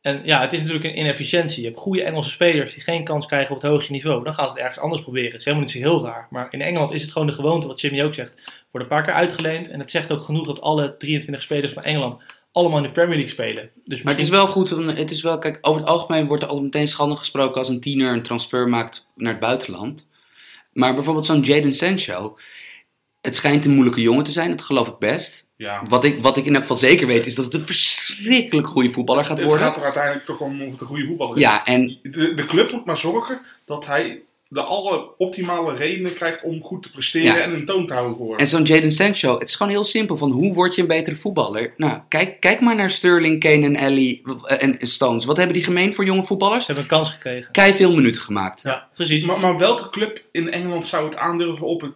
En 0.00 0.20
ja, 0.24 0.40
het 0.40 0.52
is 0.52 0.58
natuurlijk 0.60 0.84
een 0.86 0.98
inefficiëntie. 0.98 1.62
Je 1.62 1.68
hebt 1.68 1.80
goede 1.80 2.02
Engelse 2.02 2.30
spelers 2.30 2.74
die 2.74 2.82
geen 2.82 3.04
kans 3.04 3.26
krijgen 3.26 3.54
op 3.56 3.62
het 3.62 3.70
hoogste 3.70 3.92
niveau. 3.92 4.24
Dan 4.24 4.34
gaan 4.34 4.44
ze 4.46 4.50
het 4.52 4.60
ergens 4.60 4.78
anders 4.80 5.02
proberen. 5.02 5.28
Het 5.30 5.38
is 5.38 5.44
helemaal 5.44 5.66
niet 5.66 5.74
zo 5.76 5.78
heel 5.82 6.04
raar. 6.04 6.26
Maar 6.30 6.48
in 6.50 6.60
Engeland 6.60 6.92
is 6.92 7.02
het 7.02 7.12
gewoon 7.12 7.26
de 7.26 7.32
gewoonte, 7.32 7.66
wat 7.66 7.80
Jimmy 7.80 8.02
ook 8.02 8.14
zegt. 8.14 8.34
Wordt 8.70 8.86
een 8.86 8.96
paar 8.96 9.02
keer 9.04 9.12
uitgeleend. 9.14 9.68
En 9.70 9.80
het 9.80 9.90
zegt 9.90 10.12
ook 10.12 10.22
genoeg 10.22 10.46
dat 10.46 10.60
alle 10.60 10.96
23 10.96 11.42
spelers 11.42 11.72
van 11.72 11.82
Engeland 11.82 12.22
allemaal 12.58 12.78
in 12.78 12.84
de 12.84 12.90
Premier 12.90 13.14
League 13.16 13.30
spelen. 13.32 13.70
Dus 13.84 14.02
Maar 14.02 14.12
het 14.12 14.22
is 14.22 14.28
wel 14.28 14.46
goed, 14.46 14.70
het 14.70 15.10
is 15.10 15.22
wel, 15.22 15.38
kijk, 15.38 15.58
over 15.60 15.80
het 15.80 15.90
algemeen 15.90 16.26
wordt 16.26 16.42
er 16.42 16.48
al 16.48 16.62
meteen 16.62 16.88
schande 16.88 17.16
gesproken 17.16 17.58
als 17.58 17.68
een 17.68 17.80
tiener 17.80 18.12
een 18.12 18.22
transfer 18.22 18.68
maakt 18.68 19.06
naar 19.14 19.32
het 19.32 19.40
buitenland. 19.40 20.06
Maar 20.72 20.94
bijvoorbeeld 20.94 21.26
zo'n 21.26 21.40
Jadon 21.40 21.72
Sancho, 21.72 22.36
het 23.20 23.36
schijnt 23.36 23.64
een 23.64 23.72
moeilijke 23.74 24.00
jongen 24.00 24.24
te 24.24 24.30
zijn, 24.30 24.50
dat 24.50 24.62
geloof 24.62 24.88
ik 24.88 24.98
best. 24.98 25.46
Ja. 25.56 25.82
Wat 25.88 26.04
ik, 26.04 26.22
wat 26.22 26.36
ik 26.36 26.44
in 26.44 26.52
elk 26.52 26.60
geval 26.62 26.76
zeker 26.76 27.06
weet, 27.06 27.26
is 27.26 27.34
dat 27.34 27.44
het 27.44 27.54
een 27.54 27.60
verschrikkelijk 27.60 28.68
goede 28.68 28.90
voetballer 28.90 29.24
gaat 29.24 29.38
Het 29.38 29.46
worden. 29.46 29.66
gaat 29.66 29.76
er 29.76 29.82
uiteindelijk 29.82 30.24
toch 30.24 30.40
om 30.40 30.62
of 30.62 30.70
het 30.72 30.80
een 30.80 30.86
goede 30.86 31.06
voetballer 31.06 31.36
is. 31.36 31.42
Ja, 31.42 31.66
en 31.66 31.98
De, 32.02 32.34
de 32.34 32.44
club 32.44 32.72
moet 32.72 32.84
maar 32.84 32.96
zorgen 32.98 33.40
dat 33.64 33.86
hij 33.86 34.22
de 34.50 34.60
alle 34.62 35.16
optimale 35.18 35.74
redenen 35.74 36.14
krijgt 36.14 36.42
om 36.42 36.62
goed 36.62 36.82
te 36.82 36.90
presteren 36.90 37.36
Ja. 37.36 37.40
en 37.40 37.52
een 37.54 37.64
toon 37.66 37.86
te 37.86 37.92
houden 37.92 38.16
voor. 38.16 38.36
En 38.36 38.46
zo'n 38.46 38.62
Jadon 38.62 38.90
Sancho, 38.90 39.38
het 39.38 39.48
is 39.48 39.54
gewoon 39.54 39.72
heel 39.72 39.84
simpel. 39.84 40.16
Van 40.16 40.30
hoe 40.30 40.54
word 40.54 40.74
je 40.74 40.80
een 40.82 40.88
betere 40.88 41.16
voetballer? 41.16 41.74
Nou, 41.76 42.00
kijk, 42.08 42.40
kijk 42.40 42.60
maar 42.60 42.76
naar 42.76 42.90
Sterling, 42.90 43.40
Kane 43.40 43.66
en 43.66 43.76
Ellie 43.76 44.22
en 44.46 44.76
Stones. 44.80 45.24
Wat 45.24 45.36
hebben 45.36 45.54
die 45.54 45.64
gemeen 45.64 45.94
voor 45.94 46.04
jonge 46.04 46.24
voetballers? 46.24 46.64
Ze 46.64 46.72
hebben 46.72 46.90
een 46.90 46.96
kans 46.96 47.10
gekregen. 47.10 47.52
Kei 47.52 47.72
veel 47.72 47.94
minuten 47.94 48.22
gemaakt. 48.22 48.62
Ja, 48.62 48.88
precies. 48.94 49.24
Maar, 49.24 49.40
maar 49.40 49.58
welke 49.58 49.90
club 49.90 50.24
in 50.32 50.50
Engeland 50.50 50.86
zou 50.86 51.04
het 51.04 51.16
aandurven 51.16 51.66
op 51.66 51.80
het, 51.80 51.92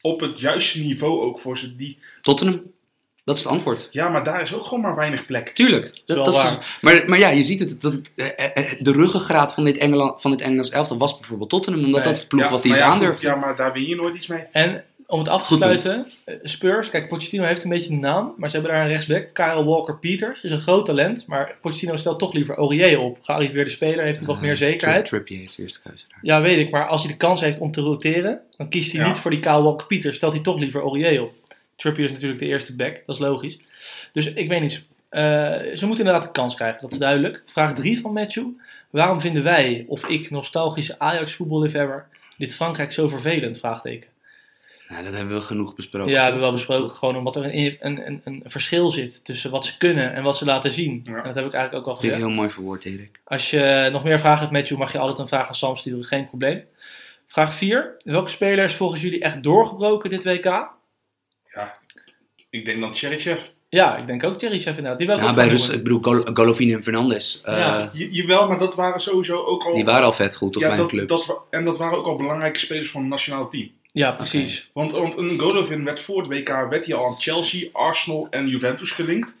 op 0.00 0.20
het 0.20 0.40
juiste 0.40 0.78
niveau 0.80 1.20
ook 1.22 1.40
voor 1.40 1.58
ze? 1.58 1.76
Die, 1.76 1.98
Tottenham. 2.20 2.62
Dat 3.24 3.36
is 3.36 3.42
het 3.42 3.52
antwoord. 3.52 3.88
ja, 3.90 4.08
maar 4.08 4.24
daar 4.24 4.40
is 4.42 4.54
ook 4.54 4.64
gewoon 4.64 4.80
maar 4.80 4.94
weinig 4.96 5.26
plek. 5.26 5.48
Tuurlijk. 5.48 6.02
Dat, 6.06 6.26
is 6.28 6.34
waar. 6.36 6.56
dus- 6.58 6.78
maar, 6.80 7.02
maar 7.06 7.18
ja, 7.18 7.28
je 7.28 7.42
ziet 7.42 7.60
het, 7.60 7.80
dat 7.82 7.92
het, 7.92 8.12
eh, 8.16 8.26
eh, 8.26 8.50
eh, 8.72 8.72
de 8.80 8.92
ruggengraat 8.92 9.54
van 9.54 9.64
dit, 9.64 9.76
Engeland, 9.78 10.20
van 10.20 10.30
dit 10.30 10.40
Engels 10.40 10.70
elftal 10.70 10.98
was 10.98 11.18
bijvoorbeeld 11.18 11.50
Tottenham. 11.50 11.84
Omdat 11.84 12.04
Nee. 12.04 12.12
dat 12.12 12.20
de 12.22 12.26
ploeg 12.28 12.42
Ja, 12.44 12.50
was 12.50 12.62
die 12.62 12.72
het 12.72 12.80
ja, 12.80 12.86
aandurfde. 12.86 13.26
Ja, 13.26 13.34
maar 13.34 13.56
daar 13.56 13.72
win 13.72 13.86
je 13.86 13.94
nooit 13.94 14.16
iets 14.16 14.26
mee. 14.26 14.40
En 14.52 14.84
om 15.06 15.18
het 15.18 15.28
af 15.28 15.46
te 15.46 15.54
sluiten, 15.54 16.06
Spurs, 16.42 16.90
kijk, 16.90 17.08
Pochettino 17.08 17.44
heeft 17.44 17.64
een 17.64 17.70
beetje 17.70 17.92
een 17.92 17.98
naam, 18.00 18.34
maar 18.36 18.50
ze 18.50 18.56
hebben 18.56 18.74
daar 18.74 18.84
een 18.84 18.90
rechtsback, 18.90 19.26
Kyle 19.32 19.64
Walker-Peters, 19.64 20.42
is 20.42 20.52
een 20.52 20.60
groot 20.60 20.86
talent, 20.86 21.26
maar 21.26 21.56
Pochettino 21.60 21.96
stelt 21.96 22.18
toch 22.18 22.32
liever 22.32 22.56
Aurier 22.56 22.98
op. 23.00 23.18
Gearriveerde 23.22 23.70
speler, 23.70 24.04
heeft 24.04 24.18
hij 24.18 24.26
wat 24.26 24.40
meer 24.40 24.56
zekerheid. 24.56 25.06
Tri- 25.06 25.16
Trippier 25.18 25.44
is 25.44 25.54
de 25.54 25.62
eerste 25.62 25.80
keuze 25.82 26.04
daar. 26.08 26.18
Ja, 26.22 26.40
weet 26.40 26.58
ik, 26.58 26.70
maar 26.70 26.86
als 26.86 27.02
hij 27.02 27.10
de 27.12 27.16
kans 27.16 27.40
heeft 27.40 27.58
om 27.58 27.72
te 27.72 27.80
roteren, 27.80 28.40
dan 28.56 28.68
kiest 28.68 28.92
hij 28.92 29.00
Ja. 29.00 29.08
niet 29.08 29.18
voor 29.18 29.30
die 29.30 29.40
Kyle 29.40 29.62
Walker-Peters, 29.62 30.16
stelt 30.16 30.32
hij 30.32 30.42
toch 30.42 30.58
liever 30.58 30.80
Aurier 30.80 31.22
op. 31.22 31.32
Trippier 31.76 32.04
is 32.04 32.12
natuurlijk 32.12 32.40
de 32.40 32.46
eerste 32.46 32.76
back, 32.76 33.02
dat 33.06 33.14
is 33.14 33.20
logisch. 33.20 33.58
Dus 34.12 34.32
ik 34.32 34.48
weet 34.48 34.60
niet, 34.60 34.86
eh, 35.08 35.22
ze 35.74 35.86
moeten 35.86 36.04
inderdaad 36.04 36.22
de 36.22 36.40
kans 36.40 36.54
krijgen, 36.54 36.82
dat 36.82 36.92
is 36.92 36.98
duidelijk. 36.98 37.42
Vraag 37.46 37.74
3 37.74 38.00
van 38.00 38.12
Matthew. 38.12 38.46
Waarom 38.90 39.20
vinden 39.20 39.42
wij, 39.42 39.84
of 39.88 40.06
ik, 40.06 40.30
nostalgische 40.30 40.98
Ajax-voetballiefhebber, 40.98 42.06
dit 42.36 42.54
Frankrijk 42.54 42.92
zo 42.92 43.08
vervelend? 43.08 43.58
Vraagteken. 43.58 44.08
Nou, 44.88 45.04
dat 45.04 45.16
hebben 45.16 45.34
we 45.34 45.40
genoeg 45.40 45.74
besproken. 45.74 46.12
Ja, 46.12 46.16
hebben 46.22 46.34
we 46.34 46.46
wel 46.46 46.52
besproken. 46.52 46.96
Gewoon 46.96 47.16
omdat 47.16 47.36
er 47.36 47.44
een, 47.44 47.76
een, 47.80 48.06
een, 48.06 48.20
een 48.24 48.42
verschil 48.46 48.90
zit 48.90 49.24
tussen 49.24 49.50
wat 49.50 49.66
ze 49.66 49.78
kunnen 49.78 50.14
en 50.14 50.22
wat 50.22 50.36
ze 50.36 50.44
laten 50.44 50.70
zien. 50.70 51.00
Ja. 51.04 51.16
En 51.16 51.24
dat 51.24 51.34
heb 51.34 51.44
ik 51.44 51.52
eigenlijk 51.52 51.74
ook 51.74 51.94
al 51.94 52.00
gezegd. 52.00 52.16
heel 52.16 52.30
mooi 52.30 52.50
verwoord, 52.50 52.84
Erik. 52.84 53.20
Als 53.24 53.50
je 53.50 53.88
nog 53.92 54.04
meer 54.04 54.18
vragen 54.18 54.38
hebt, 54.38 54.52
Matthew, 54.52 54.78
mag 54.78 54.92
je 54.92 54.98
altijd 54.98 55.18
een 55.18 55.28
vraag 55.28 55.48
aan 55.48 55.54
Sam 55.54 55.76
sturen. 55.76 56.04
Geen 56.04 56.26
probleem. 56.26 56.64
Vraag 57.26 57.54
4. 57.54 57.96
Welke 58.04 58.30
speler 58.30 58.64
is 58.64 58.74
volgens 58.74 59.00
jullie 59.00 59.20
echt 59.20 59.42
doorgebroken 59.42 60.10
dit 60.10 60.24
WK? 60.24 60.72
Ik 62.54 62.64
denk 62.64 62.80
dan 62.80 62.96
Cheryshev. 62.96 63.42
Ja, 63.68 63.96
ik 63.96 64.06
denk 64.06 64.24
ook 64.24 64.38
Thierry 64.38 64.58
Chef 64.58 64.68
inderdaad. 64.76 64.98
Die 64.98 65.06
wel 65.06 65.18
Ja, 65.18 65.34
bij 65.34 65.48
Rus, 65.48 65.68
ik 65.68 65.82
bedoel, 65.82 66.02
Gol- 66.02 66.34
Golovin 66.34 66.72
en 66.72 66.82
Fernandes. 66.82 67.40
eh, 67.44 67.58
Ja. 67.58 67.90
Je, 67.92 68.10
jawel, 68.10 68.48
maar 68.48 68.58
dat 68.58 68.74
waren 68.74 69.00
sowieso 69.00 69.44
ook 69.44 69.62
al... 69.64 69.74
Die 69.74 69.84
waren 69.84 70.04
al 70.04 70.12
vet 70.12 70.36
goed, 70.36 70.52
toch, 70.52 70.62
ja, 70.62 70.68
bij 70.68 70.76
hun 70.76 70.86
dat, 70.86 70.94
clubs. 70.96 71.08
dat, 71.08 71.26
wa- 71.26 71.42
en 71.58 71.64
dat 71.64 71.78
waren 71.78 71.98
ook 71.98 72.06
al 72.06 72.16
belangrijke 72.16 72.58
spelers 72.58 72.90
van 72.90 73.00
het 73.00 73.10
nationaal 73.10 73.48
team. 73.50 73.70
Ja, 73.92 74.10
precies. 74.12 74.70
Want, 74.72 74.92
want 74.92 75.16
een 75.16 75.38
Golovin 75.38 75.84
werd 75.84 76.00
voor 76.00 76.18
het 76.18 76.26
WK 76.26 76.48
werd 76.70 76.86
hij 76.86 76.94
al 76.94 77.06
aan 77.06 77.20
Chelsea, 77.20 77.68
Arsenal 77.72 78.26
en 78.30 78.48
Juventus 78.48 78.90
gelinkt. 78.90 79.36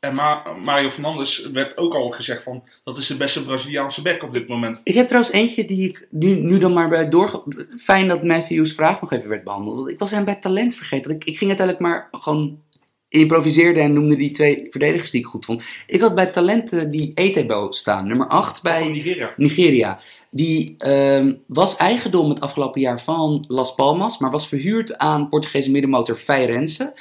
En 0.00 0.14
Ma- 0.14 0.42
Mario 0.64 0.90
Fernandes 0.90 1.50
werd 1.52 1.76
ook 1.76 1.94
al 1.94 2.10
gezegd 2.10 2.42
van 2.42 2.62
dat 2.84 2.98
is 2.98 3.06
de 3.06 3.16
beste 3.16 3.44
Braziliaanse 3.44 4.02
back 4.02 4.22
op 4.22 4.34
dit 4.34 4.48
moment. 4.48 4.80
Ik 4.84 4.94
heb 4.94 5.06
trouwens 5.06 5.34
eentje 5.34 5.64
die 5.64 5.88
ik 5.88 6.06
nu, 6.10 6.34
nu 6.34 6.58
dan 6.58 6.72
maar 6.72 6.88
bij 6.88 7.08
doorge... 7.08 7.42
Fijn 7.76 8.08
dat 8.08 8.22
Matthews 8.22 8.72
vraag 8.72 9.00
nog 9.00 9.12
even 9.12 9.28
werd 9.28 9.44
behandeld. 9.44 9.76
Want 9.76 9.90
ik 9.90 9.98
was 9.98 10.10
hem 10.10 10.24
bij 10.24 10.34
talent 10.34 10.74
vergeten. 10.74 11.14
Ik, 11.14 11.24
ik 11.24 11.38
ging 11.38 11.50
uiteindelijk 11.50 11.86
maar 11.86 12.08
gewoon 12.10 12.64
improviseerde 13.08 13.80
en 13.80 13.92
noemde 13.92 14.16
die 14.16 14.30
twee 14.30 14.66
verdedigers 14.68 15.10
die 15.10 15.20
ik 15.20 15.26
goed 15.26 15.44
vond. 15.44 15.62
Ik 15.86 16.00
had 16.00 16.14
bij 16.14 16.26
talenten 16.26 16.90
die 16.90 17.12
Etebo 17.14 17.72
staan. 17.72 18.06
Nummer 18.06 18.28
8 18.28 18.62
bij... 18.62 18.88
Nigeria. 18.88 19.32
Nigeria. 19.36 20.00
Die 20.30 20.74
ehm, 20.78 21.34
was 21.46 21.76
eigendom 21.76 22.28
het 22.28 22.40
afgelopen 22.40 22.80
jaar 22.80 23.00
van 23.00 23.44
Las 23.48 23.74
Palmas, 23.74 24.18
maar 24.18 24.30
was 24.30 24.48
verhuurd 24.48 24.98
aan 24.98 25.28
Portugese 25.28 25.70
middenmotor 25.70 26.16
Feirense. 26.16 26.98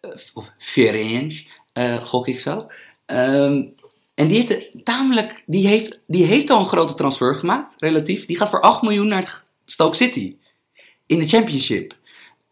Eh, 0.00 0.10
of 0.34 0.50
gok 2.02 2.28
ik 2.28 2.40
zo. 2.40 2.66
Ehm, 3.06 3.62
en 4.14 4.28
die 4.28 4.36
heeft, 4.36 4.84
tamelijk, 4.84 5.42
die, 5.46 5.66
heeft, 5.66 6.00
die 6.06 6.24
heeft 6.24 6.50
al 6.50 6.58
een 6.58 6.66
grote 6.66 6.94
transfer 6.94 7.34
gemaakt, 7.34 7.76
relatief. 7.78 8.26
Die 8.26 8.36
gaat 8.36 8.48
voor 8.48 8.60
8 8.60 8.82
miljoen 8.82 9.08
naar 9.08 9.42
Stoke 9.64 9.96
City. 9.96 10.36
In 11.06 11.18
de 11.18 11.28
Championship. 11.28 11.96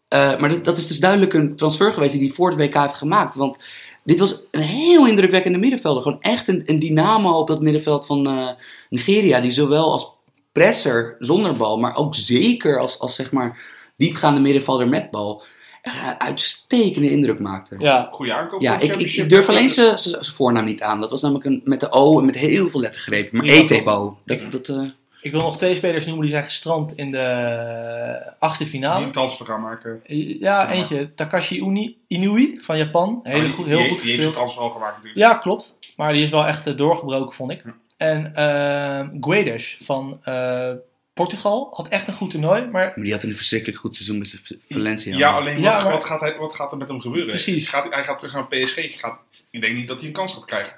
Eh, 0.07 0.37
maar 0.37 0.49
dat, 0.49 0.65
dat 0.65 0.77
is 0.77 0.87
dus 0.87 0.99
duidelijk 0.99 1.33
een 1.33 1.55
transfer 1.55 1.93
geweest 1.93 2.11
die 2.11 2.21
hij 2.21 2.35
voor 2.35 2.49
het 2.49 2.59
WK 2.59 2.73
heeft 2.73 2.93
gemaakt. 2.93 3.35
Want 3.35 3.57
dit 4.03 4.19
was 4.19 4.41
een 4.51 4.61
heel 4.61 5.07
indrukwekkende 5.07 5.57
middenvelder. 5.57 6.03
Gewoon 6.03 6.21
echt 6.21 6.47
een, 6.47 6.61
een 6.65 6.79
dynamo 6.79 7.37
op 7.37 7.47
dat 7.47 7.61
middenveld 7.61 8.05
van 8.05 8.27
eh, 8.27 8.49
Nigeria. 8.89 9.39
Die 9.39 9.51
zowel 9.51 9.91
als 9.91 10.11
presser 10.51 11.15
zonder 11.19 11.57
bal, 11.57 11.77
maar 11.77 11.95
ook 11.95 12.15
zeker 12.15 12.79
als, 12.79 12.99
als 12.99 13.15
zeg 13.15 13.31
maar 13.31 13.61
diepgaande 13.97 14.39
middenvelder 14.39 14.87
met 14.87 15.11
bal. 15.11 15.43
Echt 15.83 16.01
een 16.03 16.19
uitstekende 16.19 17.09
indruk 17.11 17.39
maakte. 17.39 17.75
Ja, 17.79 18.07
Goede 18.11 18.33
aankoop. 18.33 18.61
Ja, 18.61 18.73
ik, 18.75 18.81
ik, 18.81 18.87
Championship. 18.89 19.23
ik 19.23 19.29
durf 19.29 19.49
alleen 19.49 19.69
zijn 19.69 20.25
voornaam 20.25 20.65
niet 20.65 20.81
aan. 20.81 20.99
Dat 21.01 21.09
was 21.11 21.21
namelijk 21.21 21.45
een, 21.45 21.61
met 21.63 21.79
de 21.79 21.91
O 21.91 22.19
en 22.19 22.25
met 22.25 22.35
heel 22.37 22.69
veel 22.69 22.79
lettergrepen. 22.79 23.37
Maar 23.37 23.45
Ja, 23.45 23.53
Etebo. 23.53 24.17
Dat, 24.25 24.51
dat, 24.51 24.67
eh, 24.69 24.81
ik 25.21 25.31
wil 25.31 25.41
nog 25.41 25.57
twee 25.57 25.75
spelers 25.75 26.05
noemen 26.05 26.23
die 26.23 26.31
zijn 26.33 26.43
gestrand 26.45 26.95
in 26.95 27.11
de 27.11 28.33
achtste 28.39 28.63
Die 28.63 28.71
finale. 28.73 29.05
een 29.05 29.11
transfer 29.11 29.45
gaan 29.45 29.61
maken. 29.61 30.01
Ja, 30.39 30.71
eentje. 30.71 31.13
Takashi 31.13 31.59
Uni, 31.61 31.97
Inui 32.07 32.59
van 32.61 32.77
Japan. 32.77 33.19
Hele 33.23 33.41
Maar 33.41 33.49
goed, 33.49 33.65
die- 33.65 33.73
heel 33.73 33.83
die, 33.83 33.91
goed 33.91 34.01
Die 34.01 34.11
heeft 34.11 34.23
het 34.23 34.31
gespeeld. 34.33 34.33
transfer 34.33 34.61
al 34.61 34.69
gemaakt 34.69 34.95
natuurlijk. 34.95 35.19
Ja, 35.19 35.33
klopt. 35.37 35.79
Maar 35.97 36.13
die 36.13 36.23
is 36.23 36.29
wel 36.29 36.45
echt 36.45 36.67
eh, 36.67 36.77
doorgebroken, 36.77 37.35
vond 37.35 37.51
ik. 37.51 37.61
Ja. 37.65 37.73
En 37.97 38.35
eh 38.35 39.07
Guedes 39.21 39.77
van 39.83 40.19
eh, 40.23 40.69
Portugal 41.13 41.69
had 41.73 41.87
echt 41.87 42.07
een 42.07 42.13
goed 42.13 42.29
toernooi. 42.29 42.61
Maar 42.61 42.71
maar 42.71 43.03
die 43.03 43.13
had 43.13 43.23
een 43.23 43.35
verschrikkelijk 43.35 43.79
goed 43.79 43.95
seizoen 43.95 44.17
met 44.17 44.57
Valencia. 44.67 45.17
Ja, 45.17 45.31
alleen 45.31 45.61
Ja, 45.61 45.73
wat, 45.73 45.83
maar- 45.83 45.91
wat, 45.91 46.05
gaat 46.05 46.19
hij, 46.19 46.37
wat 46.37 46.55
gaat 46.55 46.71
er 46.71 46.77
met 46.77 46.87
hem 46.87 46.99
gebeuren? 47.01 47.29
Precies. 47.29 47.69
Gaat, 47.69 47.93
hij 47.93 48.03
gaat 48.03 48.19
terug 48.19 48.33
naar 48.33 48.47
PSG. 48.47 48.99
Gaat, 48.99 49.19
ik 49.49 49.61
denk 49.61 49.75
niet 49.75 49.87
dat 49.87 49.97
hij 49.97 50.07
een 50.07 50.13
kans 50.13 50.33
gaat 50.33 50.45
krijgen. 50.45 50.77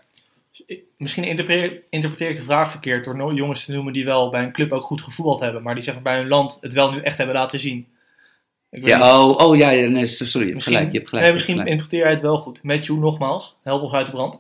misschien 0.98 1.24
interpreteer, 1.24 1.82
interpreteer 1.90 2.30
ik 2.30 2.36
de 2.36 2.42
vraag 2.44 2.72
verkeerd 2.72 3.06
door 3.06 3.34
jongens 3.34 3.66
te 3.66 3.72
noemen 3.72 3.94
die 3.94 4.06
wel 4.06 4.30
bij 4.30 4.44
een 4.44 4.52
club 4.52 4.72
ook 4.72 4.84
goed 4.84 5.02
gevoetbald 5.02 5.40
hebben. 5.40 5.64
Maar 5.64 5.74
die 5.76 5.84
zeg 5.84 5.94
maar 5.94 6.04
bij 6.04 6.18
hun 6.18 6.28
land 6.28 6.58
het 6.62 6.74
wel 6.74 6.92
nu 6.92 7.00
echt 7.02 7.18
hebben 7.18 7.36
laten 7.36 7.60
zien. 7.60 7.78
Ik 7.78 8.82
weet 8.84 8.96
niet- 8.96 9.04
Ja, 9.04 9.20
oh, 9.22 9.38
oh 9.38 9.58
ja, 9.58 9.70
ja, 9.70 9.88
nee, 9.90 10.06
sorry, 10.06 10.46
je 10.48 10.52
hebt 10.52 10.64
gelijk, 10.64 10.92
je 10.92 10.98
hebt 10.98 11.10
gelijk. 11.10 11.26
Nee, 11.26 11.34
misschien 11.34 11.56
hebt 11.58 11.68
gelijk. 11.68 11.70
interpreteer 11.70 12.00
jij 12.00 12.10
het 12.12 12.22
wel 12.22 12.38
goed. 12.38 12.64
Matthew, 12.64 12.98
nogmaals. 12.98 13.56
Help 13.64 13.82
ons 13.82 13.94
uit 13.94 14.06
de 14.06 14.12
brand. 14.12 14.40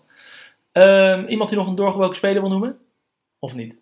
Ehm, 0.71 1.25
iemand 1.27 1.49
die 1.49 1.57
nog 1.59 1.67
een 1.67 1.75
doorgebroken 1.75 2.15
speler 2.15 2.41
wil 2.41 2.49
noemen? 2.49 2.77
Of 3.39 3.53
niet? 3.53 3.75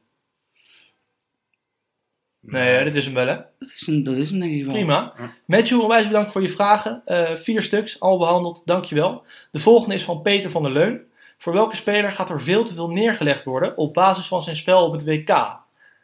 Nee, 2.46 2.84
dit 2.84 2.96
is 2.96 3.06
hem 3.06 3.14
wel, 3.14 3.28
hè? 3.28 3.36
Dat 3.60 3.70
is 3.76 3.86
hem, 3.86 4.04
dat 4.04 4.16
is 4.16 4.30
hem 4.30 4.39
denk 4.39 4.54
ik 4.54 4.64
wel. 4.64 4.74
Prima. 4.74 5.14
Ja. 5.18 5.34
Matthew, 5.46 5.82
onwijs 5.82 6.08
bedankt 6.08 6.32
voor 6.32 6.41
je 6.41 6.50
vragen. 6.50 7.02
Eh, 7.06 7.36
vier 7.36 7.62
stuks, 7.62 8.00
al 8.00 8.18
behandeld. 8.18 8.62
Dankjewel. 8.66 9.24
De 9.52 9.60
volgende 9.60 9.96
is 9.96 10.04
van 10.04 10.22
Peter 10.22 10.52
van 10.52 10.64
der 10.64 10.72
Leun. 10.72 11.02
Voor 11.38 11.54
welke 11.54 11.76
speler 11.76 12.12
gaat 12.12 12.30
er 12.30 12.41
veel 12.41 12.64
te 12.64 12.74
veel 12.74 12.89
neergelegd 12.89 13.44
worden 13.44 13.78
op 13.78 13.94
basis 13.94 14.26
van 14.26 14.41
zijn 14.41 14.56
spel 14.56 14.86
op 14.86 14.94
het 14.94 15.06
WK? 15.06 15.28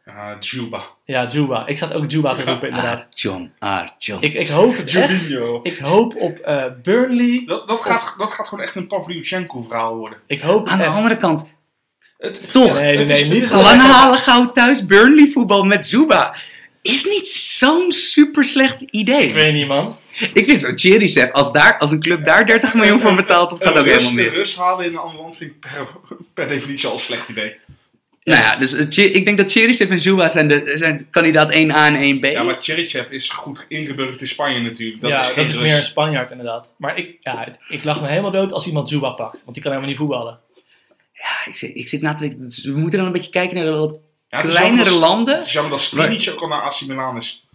Ja, 0.05 0.37
Juba. 0.39 0.83
Ja, 1.03 1.27
Juba. 1.27 1.67
Ik 1.67 1.77
zat 1.77 1.93
ook 1.93 2.11
Juba 2.11 2.35
te 2.35 2.43
roepen, 2.43 2.69
inderdaad. 2.69 2.99
Ah, 2.99 3.05
John, 3.21 3.51
ah, 3.59 3.87
John. 3.97 4.23
Ik, 4.23 4.33
ik 4.33 4.47
hoop 4.47 4.77
het 4.77 4.95
echt. 4.95 5.29
Ik 5.63 5.77
hoop 5.77 6.15
op 6.15 6.37
eh, 6.37 6.65
Burnley. 6.83 7.43
Dat, 7.45 7.67
dat, 7.67 7.81
gaat, 7.81 8.13
dat 8.17 8.31
gaat 8.31 8.47
gewoon 8.47 8.63
echt 8.63 8.75
een 8.75 8.87
Pavlyuchenko 8.87 9.59
verhaal 9.59 9.95
worden. 9.95 10.19
Ik 10.27 10.41
hoop 10.41 10.67
Aan 10.67 10.77
de 10.77 10.85
andere 10.85 11.17
kant, 11.17 11.53
Het, 12.19 12.51
toch, 12.51 12.79
Nee, 12.79 12.95
nee, 12.95 13.05
nee. 13.05 13.25
Niet 13.25 13.49
lang 13.49 13.81
halen 13.81 14.19
gauw 14.19 14.51
thuis 14.51 14.85
Burnley 14.85 15.27
voetbal 15.27 15.63
met 15.63 15.87
Zuba. 15.87 16.35
Is 16.81 17.03
niet 17.03 17.27
zo'n 17.27 17.91
super 17.91 18.45
slecht 18.45 18.81
idee. 18.81 19.27
Ik 19.27 19.33
weet 19.33 19.53
niet, 19.53 19.67
man. 19.67 19.95
Ik 20.33 20.45
vind 20.45 20.61
zo 20.61 20.71
Cherisev, 20.75 21.31
als, 21.31 21.51
daar, 21.51 21.77
als 21.77 21.91
een 21.91 21.99
club 21.99 22.25
daar 22.25 22.45
30 22.45 22.73
miljoen 22.73 22.99
voor 22.99 23.15
betaalt, 23.15 23.49
dat 23.49 23.63
gaat 23.63 23.77
ook 23.77 23.85
helemaal 23.85 24.11
mis. 24.11 24.35
Rust 24.35 24.57
halen 24.57 24.85
in 24.85 24.91
een 24.91 24.97
ander 24.97 25.21
land 25.21 25.37
vind 25.37 25.51
ik 25.51 25.59
per, 25.59 25.87
per 26.33 26.47
definitie 26.47 26.87
al 26.87 26.93
een 26.93 26.99
slecht 26.99 27.29
idee. 27.29 27.55
Nou 28.23 28.41
ja, 28.41 28.55
dus 28.55 28.73
eh, 28.73 29.15
ik 29.15 29.25
denk 29.25 29.37
dat 29.37 29.51
Cherisev 29.51 29.91
en 29.91 29.99
Zuba 29.99 30.29
zijn, 30.29 30.47
de, 30.47 30.71
zijn 30.75 31.07
kandidaat 31.09 31.51
1A 31.51 31.55
en 31.55 32.17
1B. 32.17 32.31
Ja, 32.31 32.43
maar 32.43 32.57
Cherichev 32.59 33.11
is 33.11 33.29
goed 33.29 33.65
ingeburgerd 33.67 34.21
in 34.21 34.27
Spanje 34.27 34.59
natuurlijk. 34.59 35.01
Dat 35.01 35.09
ja, 35.09 35.19
is 35.19 35.27
geen 35.27 35.47
dat 35.47 35.55
is 35.55 35.61
meer 35.61 35.75
een 35.77 35.83
Spanjaard, 35.83 36.31
inderdaad. 36.31 36.67
Maar 36.77 36.97
ik, 36.97 37.17
ja, 37.21 37.57
ik 37.67 37.83
lach 37.83 38.01
me 38.01 38.07
helemaal 38.07 38.31
dood 38.31 38.51
als 38.51 38.67
iemand 38.67 38.89
Juba 38.89 39.09
pakt. 39.09 39.41
Want 39.43 39.53
die 39.53 39.63
kan 39.63 39.71
helemaal 39.71 39.89
niet 39.89 39.97
voetballen. 39.97 40.39
Ja, 41.21 41.51
ik, 41.51 41.55
zit, 41.57 41.75
ik 41.77 41.87
zit 41.87 42.01
na 42.01 42.13
te 42.13 42.19
denken, 42.21 42.41
dus 42.41 42.63
we 42.63 42.77
moeten 42.77 42.97
dan 42.97 43.07
een 43.07 43.13
beetje 43.13 43.29
kijken 43.31 43.55
naar 43.55 43.65
de 43.65 43.71
wat 43.77 43.99
Ja, 44.29 44.41
kleinere 44.41 44.89
dat- 44.89 44.99
landen. 44.99 45.35
Het 45.37 45.45
is 45.45 45.51
jammer 45.51 45.71
dat 45.71 45.81
Strinic 45.81 46.29
ook 46.29 46.41
al 46.41 46.47
naar 46.47 46.61
AC 46.61 46.81
Milan 46.87 47.17
is. 47.17 47.47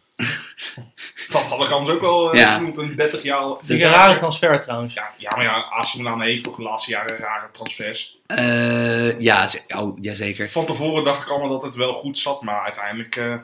dat 1.31 1.43
had 1.43 1.65
ik 1.65 1.71
anders 1.71 1.95
ook 1.97 2.01
wel 2.01 2.33
eh, 2.33 2.41
Ja. 2.41 2.55
genoemd, 2.57 2.77
een 2.79 2.95
30 2.97 3.23
jaar... 3.23 3.49
Vind 3.63 3.81
een 3.81 3.89
rare 3.91 4.19
transfer 4.19 4.61
trouwens. 4.61 4.95
Ja, 4.95 5.11
ja, 5.19 5.37
maar 5.37 5.45
ja, 5.45 5.53
AC 5.55 5.95
Milan 5.97 6.21
heeft 6.23 6.45
toch 6.45 6.57
de 6.57 6.63
laatste 6.63 6.91
jaren 6.91 7.17
rare 7.17 7.49
transfers. 7.53 8.19
Eh, 8.27 9.21
ja, 9.21 9.49
oh, 9.77 9.99
jazeker. 10.01 10.51
Van 10.51 10.67
tevoren 10.67 11.05
dacht 11.05 11.23
ik 11.23 11.29
allemaal 11.31 11.49
dat 11.49 11.63
het 11.63 11.75
wel 11.75 11.93
goed 11.95 12.19
zat, 12.19 12.43
maar 12.43 12.63
uiteindelijk 12.65 13.17
eh, 13.17 13.35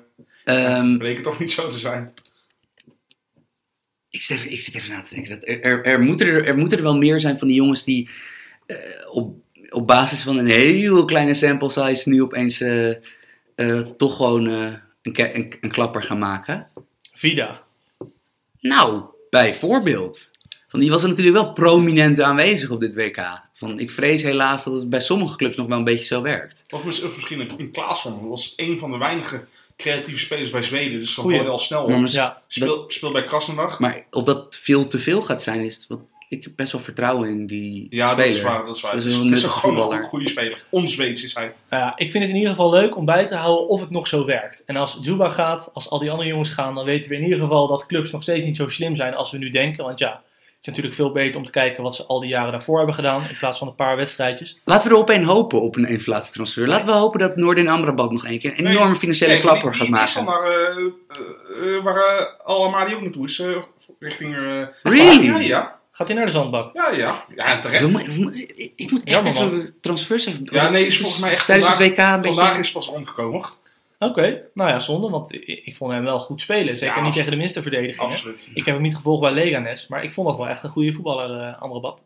Ehm, 0.44 0.96
bleek 0.98 1.14
het 1.14 1.24
toch 1.24 1.38
niet 1.38 1.52
zo 1.52 1.70
te 1.70 1.78
zijn. 1.78 2.12
ik, 4.10 4.22
zit 4.22 4.36
even, 4.36 4.50
ik 4.52 4.60
zit 4.60 4.74
even 4.74 4.90
na 4.94 5.02
te 5.02 5.14
denken. 5.14 5.30
Dat 5.30 5.48
er, 5.48 5.62
er, 5.62 5.84
er, 5.84 6.00
moeten 6.00 6.26
er, 6.26 6.46
er 6.46 6.56
moeten 6.58 6.78
er 6.78 6.84
wel 6.84 6.96
meer 6.96 7.20
zijn 7.20 7.38
van 7.38 7.48
die 7.48 7.56
jongens 7.56 7.84
die 7.84 8.10
eh, 8.66 8.76
op, 9.10 9.34
op 9.70 9.86
basis 9.86 10.22
van 10.22 10.36
een 10.36 10.46
heel 10.46 11.04
kleine 11.04 11.34
sample 11.34 11.70
size 11.70 12.08
nu 12.08 12.22
opeens 12.22 12.60
eh, 12.60 12.90
eh, 13.54 13.80
toch 13.96 14.16
gewoon 14.16 14.46
eh, 14.48 14.72
een, 15.02 15.36
een, 15.36 15.52
een 15.60 15.70
klapper 15.70 16.02
gaan 16.02 16.18
maken. 16.18 16.68
Vida. 17.14 17.62
Nou, 18.60 19.02
bijvoorbeeld. 19.30 20.30
Van 20.68 20.80
die 20.80 20.90
was 20.90 21.02
er 21.02 21.08
natuurlijk 21.08 21.36
wel 21.36 21.52
prominent 21.52 22.20
aanwezig 22.20 22.70
op 22.70 22.80
dit 22.80 22.94
WK. 22.94 23.40
Van, 23.54 23.78
ik 23.78 23.90
vrees 23.90 24.22
helaas 24.22 24.64
dat 24.64 24.74
het 24.74 24.90
bij 24.90 25.00
sommige 25.00 25.36
clubs 25.36 25.56
nog 25.56 25.66
wel 25.66 25.78
een 25.78 25.84
beetje 25.84 26.04
zo 26.04 26.22
werkt. 26.22 26.64
Of 26.70 26.84
mis- 26.84 27.02
of 27.02 27.16
misschien 27.16 27.40
een, 27.40 27.52
een 27.58 27.70
Klaasson. 27.70 28.20
Dat 28.20 28.28
was 28.28 28.52
een 28.56 28.78
van 28.78 28.90
de 28.90 28.98
weinige 28.98 29.44
creatieve 29.76 30.20
spelers 30.20 30.50
bij 30.50 30.62
Zweden. 30.62 30.98
Dus 30.98 31.14
dan 31.14 31.24
val 31.24 31.34
je 31.34 31.48
al 31.48 31.58
snel 31.58 31.82
op. 31.82 32.06
Ja. 32.06 32.42
Speel, 32.48 32.84
speel 32.88 33.12
bij 33.12 33.24
Krasnodar. 33.24 33.76
Maar 33.78 34.06
of 34.10 34.24
dat 34.24 34.56
veel 34.56 34.86
te 34.86 34.98
veel 34.98 35.22
gaat 35.22 35.42
zijn, 35.42 35.60
is 35.60 35.84
wat 35.88 36.00
ik 36.30 36.44
heb 36.44 36.52
best 36.56 36.72
wel 36.72 36.80
vertrouwen 36.80 37.28
in 37.28 37.46
die 37.46 37.86
Ja, 37.90 38.06
speler. 38.06 38.24
dat 38.26 38.34
is 38.34 38.42
waar. 38.42 38.64
Dat 38.66 38.76
is 38.76 38.82
waar. 38.82 38.92
Dat 38.94 39.02
Het 39.04 39.12
is 39.12 39.18
het 39.18 39.30
is 39.32 39.42
een 39.42 39.50
gewoon 39.50 40.02
goede 40.02 40.28
speler. 40.28 40.64
Ons-Zweeds 40.70 41.24
is 41.24 41.34
hij. 41.34 41.52
Nou 41.70 41.82
ja, 41.82 41.92
ik 41.96 42.10
vind 42.10 42.22
het 42.24 42.32
in 42.32 42.38
ieder 42.38 42.50
geval 42.50 42.70
leuk 42.70 42.96
om 42.96 43.04
bij 43.04 43.26
te 43.26 43.34
houden 43.34 43.68
of 43.68 43.80
het 43.80 43.90
nog 43.90 44.06
zo 44.08 44.24
werkt. 44.24 44.62
En 44.66 44.76
als 44.76 44.98
Juba 45.02 45.30
gaat, 45.30 45.70
als 45.72 45.90
al 45.90 45.98
die 45.98 46.10
andere 46.10 46.28
jongens 46.28 46.50
gaan, 46.50 46.74
dan 46.74 46.84
weten 46.84 47.10
we 47.10 47.16
in 47.16 47.22
ieder 47.22 47.38
geval 47.38 47.68
dat 47.68 47.86
clubs 47.86 48.10
nog 48.10 48.22
steeds 48.22 48.44
niet 48.46 48.56
zo 48.56 48.68
slim 48.68 48.96
zijn 48.96 49.14
als 49.14 49.30
we 49.30 49.38
nu 49.38 49.50
denken. 49.50 49.84
Want 49.84 49.98
ja, 49.98 50.08
het 50.10 50.60
is 50.60 50.66
natuurlijk 50.66 50.94
veel 50.94 51.12
beter 51.12 51.36
om 51.38 51.44
te 51.44 51.50
kijken 51.50 51.82
wat 51.82 51.94
ze 51.94 52.04
al 52.06 52.20
die 52.20 52.28
jaren 52.28 52.52
daarvoor 52.52 52.76
hebben 52.76 52.94
gedaan, 52.94 53.20
in 53.28 53.36
plaats 53.38 53.58
van 53.58 53.68
een 53.68 53.74
paar 53.74 53.96
wedstrijdjes. 53.96 54.60
Laten 54.64 54.88
we 54.88 54.94
er 54.94 55.00
op 55.00 55.08
een 55.08 55.24
hopen 55.24 55.60
op 55.62 55.76
een 55.76 55.84
inflatietransfer. 55.86 56.68
Laten 56.68 56.88
we 56.88 56.94
hopen 56.94 57.20
dat 57.20 57.36
Noordin 57.36 57.68
Amrabat 57.68 58.12
nog 58.12 58.26
één 58.26 58.38
keer 58.38 58.58
een 58.58 58.66
enorme 58.66 58.94
financiële 58.96 59.32
Nee, 59.32 59.40
klapper 59.40 59.70
die- 59.70 59.78
gaat 59.80 59.86
die- 59.86 59.96
die 59.96 60.04
is 60.04 60.14
maken. 60.14 60.32
naar, 60.32 60.50
eh, 60.50 61.76
eh, 61.76 61.82
waar 61.84 61.96
uh, 61.96 62.26
Al-Amadi 62.46 62.94
ook 62.94 63.00
naartoe 63.02 63.24
is. 63.24 63.42
richting... 63.98 64.34
eh, 64.36 64.62
Really? 64.82 65.24
Ja, 65.24 65.38
ja. 65.38 65.78
Gaat 66.00 66.08
hij 66.08 66.18
naar 66.18 66.26
de 66.26 66.32
zandbak? 66.32 66.74
Ja, 66.74 66.90
ja. 66.90 67.24
Ja, 67.34 67.60
terecht. 67.60 67.82
Ik 67.82 68.72
ik 68.76 68.90
moet 68.90 69.04
echt 69.04 69.10
Jammer, 69.10 69.32
even 69.32 69.74
transfers 69.80 70.26
even... 70.26 70.48
Ja, 70.50 70.70
nee, 70.70 70.86
is 70.86 70.98
volgens 70.98 71.20
mij 71.20 71.32
echt 71.32 71.46
Tijdens 71.46 71.66
vandaag, 71.66 71.88
het 71.88 71.96
WK 71.98 72.04
een 72.06 72.20
beetje... 72.20 72.34
vandaag 72.34 72.58
is 72.58 72.72
pas 72.72 72.86
rondgekomen. 72.86 73.44
Oké, 73.98 74.42
nou 74.54 74.70
ja, 74.70 74.80
zonde, 74.80 75.10
want 75.10 75.34
ik, 75.34 75.44
ik 75.64 75.76
vond 75.76 75.92
hem 75.92 76.04
wel 76.04 76.18
goed 76.18 76.40
spelen. 76.40 76.78
Zeker 76.78 76.96
Ja, 76.96 77.02
niet 77.02 77.12
tegen 77.12 77.30
de 77.30 77.36
minste 77.36 77.62
verdedigingen. 77.62 78.10
Absoluut. 78.10 78.50
Ik 78.54 78.64
heb 78.64 78.74
hem 78.74 78.82
niet 78.82 78.96
gevolgd 78.96 79.20
bij 79.20 79.32
Leganes, 79.32 79.88
maar 79.88 80.04
ik 80.04 80.12
vond 80.12 80.28
dat 80.28 80.36
wel 80.36 80.48
echt 80.48 80.62
een 80.62 80.70
goede 80.70 80.92
voetballer, 80.92 81.40
eh 81.40 81.62
Amrabat. 81.62 82.02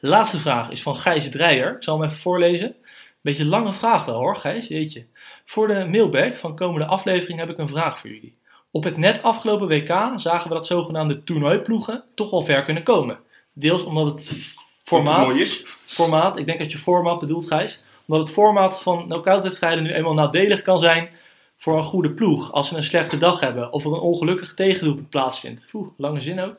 De 0.00 0.08
laatste 0.08 0.38
vraag 0.38 0.70
is 0.70 0.82
van 0.82 0.96
Gijs 0.96 1.30
Dreyer. 1.30 1.76
Ik 1.76 1.82
zal 1.82 1.98
hem 1.98 2.08
even 2.08 2.20
voorlezen. 2.20 2.74
Beetje 3.20 3.44
lange 3.44 3.72
vraag 3.72 4.04
wel 4.04 4.18
hoor, 4.18 4.36
Gijs, 4.36 4.68
jeetje. 4.68 5.06
Voor 5.44 5.68
de 5.68 5.86
mailback 5.90 6.38
van 6.38 6.56
komende 6.56 6.86
aflevering 6.86 7.38
heb 7.38 7.50
ik 7.50 7.58
een 7.58 7.68
vraag 7.68 8.00
voor 8.00 8.10
jullie. 8.10 8.36
Op 8.70 8.84
het 8.84 8.96
net 8.96 9.22
afgelopen 9.22 9.68
WK 9.68 10.12
zagen 10.16 10.48
we 10.48 10.54
dat 10.54 10.66
zogenaamde 10.66 11.24
toernooiploegen 11.24 12.04
toch 12.14 12.30
wel 12.30 12.42
ver 12.42 12.64
kunnen 12.64 12.82
komen. 12.82 13.24
Deels 13.58 13.84
omdat 13.84 14.06
het 14.06 14.54
formaat, 14.84 15.34
is. 15.34 15.64
formaat, 15.86 16.36
ik 16.38 16.46
denk 16.46 16.58
dat 16.58 16.72
je 16.72 16.78
format 16.78 17.20
bedoelt 17.20 17.46
Gijs, 17.46 17.82
omdat 18.06 18.26
het 18.26 18.36
formaat 18.36 18.82
van 18.82 19.04
knock-out 19.04 19.42
wedstrijden 19.42 19.82
nu 19.82 19.90
eenmaal 19.90 20.14
nadelig 20.14 20.62
kan 20.62 20.78
zijn 20.78 21.08
voor 21.58 21.76
een 21.76 21.84
goede 21.84 22.10
ploeg. 22.10 22.52
Als 22.52 22.68
ze 22.68 22.76
een 22.76 22.84
slechte 22.84 23.18
dag 23.18 23.40
hebben 23.40 23.72
of 23.72 23.84
er 23.84 23.92
een 23.92 24.00
ongelukkig 24.00 24.54
tegendoelpunt 24.54 25.10
plaatsvindt. 25.10 25.62
Oeh, 25.72 25.88
lange 25.96 26.20
zin 26.20 26.40
ook. 26.40 26.56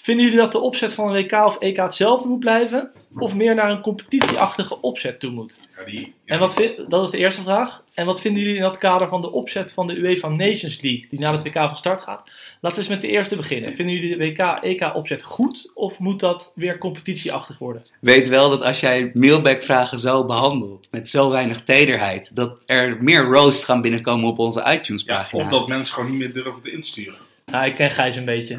Vinden 0.00 0.24
jullie 0.24 0.40
dat 0.40 0.52
de 0.52 0.58
opzet 0.58 0.94
van 0.94 1.08
een 1.08 1.22
WK 1.22 1.32
of 1.32 1.58
EK 1.58 1.76
hetzelfde 1.76 2.28
moet 2.28 2.40
blijven? 2.40 2.92
Of 3.16 3.34
meer 3.34 3.54
naar 3.54 3.70
een 3.70 3.80
competitieachtige 3.80 4.80
opzet 4.80 5.20
toe 5.20 5.30
moet? 5.30 5.58
Ja, 5.76 5.84
die, 5.84 6.00
ja. 6.00 6.34
En 6.34 6.38
wat 6.38 6.54
vind, 6.54 6.90
dat 6.90 7.04
is 7.04 7.10
de 7.10 7.18
eerste 7.18 7.42
vraag. 7.42 7.84
En 7.94 8.06
wat 8.06 8.20
vinden 8.20 8.42
jullie 8.42 8.56
in 8.56 8.62
dat 8.62 8.78
kader 8.78 9.08
van 9.08 9.20
de 9.20 9.32
opzet 9.32 9.72
van 9.72 9.86
de 9.86 9.96
UEFA 9.96 10.28
Nations 10.28 10.80
League, 10.80 11.06
die 11.10 11.20
na 11.20 11.32
het 11.32 11.42
WK 11.42 11.54
van 11.54 11.76
start 11.76 12.00
gaat? 12.00 12.30
Laten 12.60 12.78
we 12.78 12.84
eens 12.84 12.88
met 12.88 13.00
de 13.00 13.08
eerste 13.08 13.36
beginnen. 13.36 13.74
Vinden 13.74 13.94
jullie 13.94 14.16
de 14.16 14.24
WK-EK-opzet 14.24 15.22
goed 15.22 15.70
of 15.74 15.98
moet 15.98 16.20
dat 16.20 16.52
weer 16.54 16.78
competitieachtig 16.78 17.58
worden? 17.58 17.82
Weet 18.00 18.28
wel 18.28 18.50
dat 18.50 18.62
als 18.62 18.80
jij 18.80 19.10
mailback-vragen 19.14 19.98
zo 19.98 20.24
behandelt, 20.24 20.88
met 20.90 21.08
zo 21.08 21.30
weinig 21.30 21.64
tederheid, 21.64 22.36
dat 22.36 22.62
er 22.66 22.96
meer 23.00 23.24
roast 23.24 23.64
gaan 23.64 23.82
binnenkomen 23.82 24.28
op 24.28 24.38
onze 24.38 24.60
ja, 24.60 24.72
iTunes-pagina's. 24.72 25.44
of 25.44 25.50
dat 25.52 25.68
mensen 25.68 25.94
gewoon 25.94 26.10
niet 26.10 26.18
meer 26.18 26.32
durven 26.32 26.62
te 26.62 26.72
insturen. 26.72 27.18
Nou, 27.50 27.66
ik 27.66 27.74
ken 27.74 27.90
Gijs 27.90 28.16
een 28.16 28.24
beetje. 28.24 28.58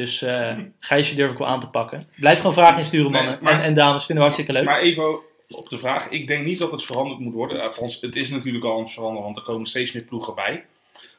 Dus 0.00 0.22
eh 0.22 0.56
Gijsje 0.80 1.14
durf 1.14 1.32
ik 1.32 1.38
wel 1.38 1.46
aan 1.46 1.60
te 1.60 1.70
pakken. 1.70 2.04
Blijf 2.16 2.36
gewoon 2.38 2.52
vragen 2.52 2.78
insturen, 2.78 3.10
Nee, 3.12 3.22
mannen. 3.22 3.38
maar- 3.42 3.52
en, 3.52 3.60
en 3.62 3.74
dames, 3.74 4.04
vinden 4.04 4.24
we 4.24 4.30
hartstikke 4.30 4.52
leuk. 4.52 4.64
Maar 4.64 4.80
even 4.80 5.18
op 5.48 5.68
de 5.68 5.78
vraag. 5.78 6.08
Ik 6.10 6.26
denk 6.26 6.44
niet 6.46 6.58
dat 6.58 6.70
het 6.72 6.84
veranderd 6.84 7.20
moet 7.20 7.32
worden. 7.32 7.62
Althans, 7.62 8.00
het 8.00 8.16
is 8.16 8.30
natuurlijk 8.30 8.64
al 8.64 8.76
aan 8.76 8.82
het 8.82 8.92
veranderen, 8.92 9.24
want 9.24 9.36
er 9.36 9.42
komen 9.42 9.66
steeds 9.66 9.92
meer 9.92 10.04
ploegen 10.04 10.34
bij. 10.34 10.64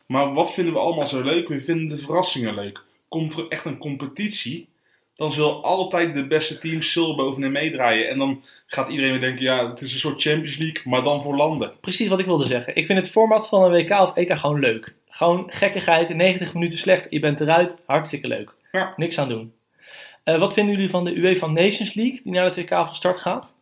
Maar 0.06 0.34
wat 0.34 0.54
vinden 0.54 0.74
we 0.74 0.80
allemaal 0.80 1.08
zo 1.08 1.22
leuk? 1.24 1.48
We 1.48 1.62
vinden 1.62 1.88
de 1.88 2.04
verrassingen 2.04 2.54
leuk. 2.56 2.82
Komt 3.08 3.38
er 3.38 3.46
echt 3.50 3.66
een 3.66 3.78
competitie, 3.78 4.68
dan 5.16 5.32
zullen 5.32 5.64
altijd 5.64 6.14
de 6.14 6.28
beste 6.28 6.60
teams 6.60 6.92
zullen 6.92 7.16
bovenin 7.16 7.52
meedraaien. 7.52 8.10
En 8.10 8.18
dan 8.18 8.44
gaat 8.68 8.90
iedereen 8.90 9.12
weer 9.12 9.22
denken, 9.22 9.44
ja, 9.44 9.70
het 9.70 9.82
is 9.82 9.94
een 9.94 10.00
soort 10.00 10.22
Champions 10.22 10.58
League, 10.58 10.82
maar 10.86 11.04
dan 11.04 11.24
voor 11.24 11.36
landen. 11.36 11.72
Precies 11.82 12.08
wat 12.10 12.20
ik 12.20 12.26
wilde 12.26 12.46
zeggen. 12.46 12.76
Ik 12.76 12.86
vind 12.86 13.00
het 13.00 13.10
format 13.10 13.48
van 13.48 13.64
een 13.64 13.72
WK 13.72 13.92
of 14.00 14.16
EK 14.16 14.38
gewoon 14.38 14.60
leuk. 14.60 14.94
Gewoon 15.10 15.44
gekkigheid, 15.48 16.10
in 16.10 16.18
90 16.18 16.54
minuten 16.54 16.80
slecht, 16.80 17.08
je 17.10 17.20
bent 17.20 17.42
eruit, 17.42 17.82
hartstikke 17.86 18.28
leuk. 18.28 18.54
Ja. 18.72 18.94
Niks 18.96 19.18
aan 19.20 19.30
doen. 19.30 19.54
Eh, 20.24 20.40
wat 20.40 20.54
vinden 20.54 20.74
jullie 20.76 20.90
van 20.90 21.04
de 21.04 21.16
UEFA 21.18 21.48
Nations 21.48 21.94
League, 21.94 22.20
die 22.24 22.32
naar 22.34 22.46
het 22.46 22.56
WK 22.56 22.70
van 22.70 22.96
start 22.96 23.18
gaat? 23.20 23.56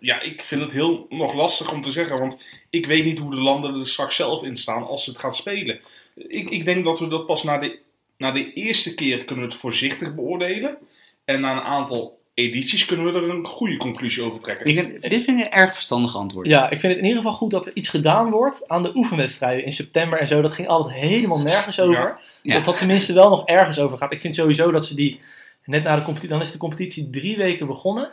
Ja, 0.00 0.20
ik 0.20 0.44
vind 0.44 0.60
het 0.60 0.72
heel 0.72 1.06
nog 1.08 1.34
lastig 1.34 1.72
om 1.72 1.82
te 1.82 1.92
zeggen, 1.92 2.18
want 2.18 2.42
ik 2.70 2.86
weet 2.86 3.04
niet 3.04 3.18
hoe 3.18 3.30
de 3.30 3.40
landen 3.40 3.80
er 3.80 3.88
straks 3.88 4.16
zelf 4.16 4.42
in 4.42 4.56
staan 4.56 4.86
als 4.86 5.04
ze 5.04 5.10
het 5.10 5.18
gaan 5.18 5.34
spelen. 5.34 5.80
Ik, 6.14 6.50
ik 6.50 6.64
denk 6.64 6.84
dat 6.84 6.98
we 6.98 7.08
dat 7.08 7.26
pas 7.26 7.42
na 7.42 7.58
de, 7.58 7.78
na 8.18 8.30
de 8.32 8.52
eerste 8.52 8.94
keer 8.94 9.24
kunnen 9.24 9.44
we 9.44 9.50
het 9.50 9.60
voorzichtig 9.60 10.14
beoordelen. 10.14 10.76
En 11.24 11.40
na 11.40 11.52
een 11.52 11.62
aantal 11.62 12.18
edities 12.34 12.84
kunnen 12.84 13.06
we 13.12 13.18
er 13.18 13.28
een 13.30 13.46
goede 13.46 13.76
conclusie 13.76 14.22
over 14.22 14.40
trekken. 14.40 14.66
Ik 14.66 14.82
vind- 14.82 15.00
dit 15.10 15.22
vind 15.22 15.38
ik 15.40 15.46
een 15.46 15.52
erg 15.52 15.74
verstandig 15.74 16.16
antwoord. 16.16 16.46
Ja, 16.46 16.64
ik 16.70 16.80
vind 16.80 16.92
het 16.92 17.02
in 17.02 17.08
ieder 17.08 17.22
geval 17.22 17.36
goed 17.36 17.50
dat 17.50 17.66
er 17.66 17.72
iets 17.74 17.88
gedaan 17.88 18.30
wordt 18.30 18.68
aan 18.68 18.82
de 18.82 18.92
oefenwedstrijden 18.96 19.64
in 19.64 19.72
september 19.72 20.18
en 20.18 20.26
zo. 20.26 20.40
Dat 20.42 20.52
ging 20.52 20.68
altijd 20.68 21.00
helemaal 21.00 21.42
nergens 21.42 21.80
over. 21.80 21.94
Ja. 22.00 22.18
Ja. 22.46 22.54
Dat 22.54 22.64
dat 22.64 22.78
tenminste 22.78 23.12
wel 23.12 23.28
nog 23.28 23.46
ergens 23.46 23.78
over 23.78 23.98
gaat. 23.98 24.12
Ik 24.12 24.20
vind 24.20 24.34
sowieso 24.34 24.70
dat 24.70 24.86
ze 24.86 24.94
die 24.94 25.20
net 25.64 25.82
na 25.82 25.96
de 25.96 26.02
competitie, 26.02 26.28
dan 26.28 26.40
is 26.40 26.52
de 26.52 26.58
competitie 26.58 27.10
drie 27.10 27.36
weken 27.36 27.66
begonnen. 27.66 28.10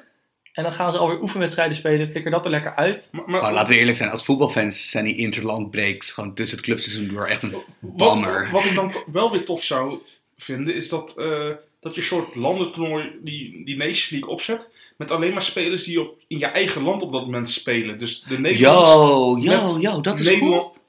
En 0.53 0.63
dan 0.63 0.73
gaan 0.73 0.91
ze 0.91 0.97
alweer 0.97 1.21
oefenwedstrijden 1.21 1.75
spelen. 1.75 2.09
Flikker 2.09 2.31
dat 2.31 2.45
er 2.45 2.51
lekker 2.51 2.75
uit. 2.75 3.09
Maar, 3.11 3.53
laten 3.53 3.73
we 3.73 3.79
eerlijk 3.79 3.97
zijn, 3.97 4.09
als 4.09 4.25
voetbalfans 4.25 4.89
zijn 4.89 5.05
die 5.05 5.15
interland 5.15 5.71
breaks 5.71 6.11
gewoon 6.11 6.34
tussen 6.34 6.57
het 6.57 6.65
clubseizoen 6.65 7.07
door 7.07 7.27
echt 7.27 7.43
een 7.43 7.55
bammer. 7.79 8.49
wat 8.51 8.65
ik 8.65 8.75
dan 8.75 8.95
wel 9.11 9.31
weer 9.31 9.45
tof 9.45 9.63
zou 9.63 9.99
vinden, 10.38 10.75
is 10.75 10.89
dat, 10.89 11.17
eh, 11.17 11.49
dat 11.79 11.95
je 11.95 12.01
een 12.01 12.07
soort 12.07 12.36
landentoernooi, 12.36 13.11
die, 13.21 13.65
die 13.65 13.77
Nations 13.77 14.09
League 14.09 14.29
opzet, 14.29 14.69
met 14.97 15.11
alleen 15.11 15.34
maar 15.34 15.43
spelers 15.43 15.84
die 15.84 16.01
op, 16.01 16.15
in 16.27 16.38
je 16.38 16.45
eigen 16.45 16.84
land 16.84 17.01
op 17.01 17.11
dat 17.11 17.25
moment 17.25 17.49
spelen. 17.49 17.99
Dus 17.99 18.21
de 18.21 18.39
Nederlanders... 18.39 19.45
Yo, 19.45 19.51
yo, 19.51 19.79
yo, 19.79 20.01
dat 20.01 20.19
is 20.19 20.25
Nederland- 20.25 20.53
cool. 20.53 20.81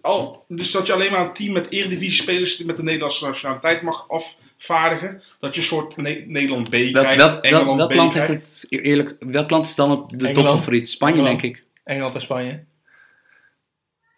Al, 0.00 0.44
dus 0.48 0.70
dat 0.70 0.86
je 0.86 0.92
alleen 0.92 1.10
maar 1.10 1.26
een 1.26 1.32
team 1.32 1.52
met 1.52 1.70
eredivisie 1.70 2.22
spelers 2.22 2.62
met 2.62 2.76
de 2.76 2.82
Nederlandse 2.82 3.26
nationaliteit 3.26 3.82
mag 3.82 4.08
afvaardigen. 4.08 5.22
Dat 5.40 5.54
je 5.54 5.60
een 5.60 5.66
soort 5.66 5.96
Ne- 5.96 6.24
Nederland 6.26 6.68
B 6.68 6.70
krijgt, 6.70 6.92
welk, 6.92 7.16
welk, 7.16 7.44
Engeland 7.44 7.76
welk 7.78 7.90
B 7.90 7.94
land 7.94 8.14
heeft 8.14 8.28
het, 8.28 8.64
eerlijk, 8.68 9.16
welk 9.18 9.50
land 9.50 9.66
is 9.66 9.74
dan 9.74 9.90
op 9.90 10.18
de 10.18 10.30
topfavoriet? 10.30 10.88
Spanje, 10.90 11.14
Engeland. 11.14 11.40
denk 11.40 11.54
ik. 11.54 11.62
Engeland 11.84 12.14
en 12.14 12.20
Spanje. 12.20 12.64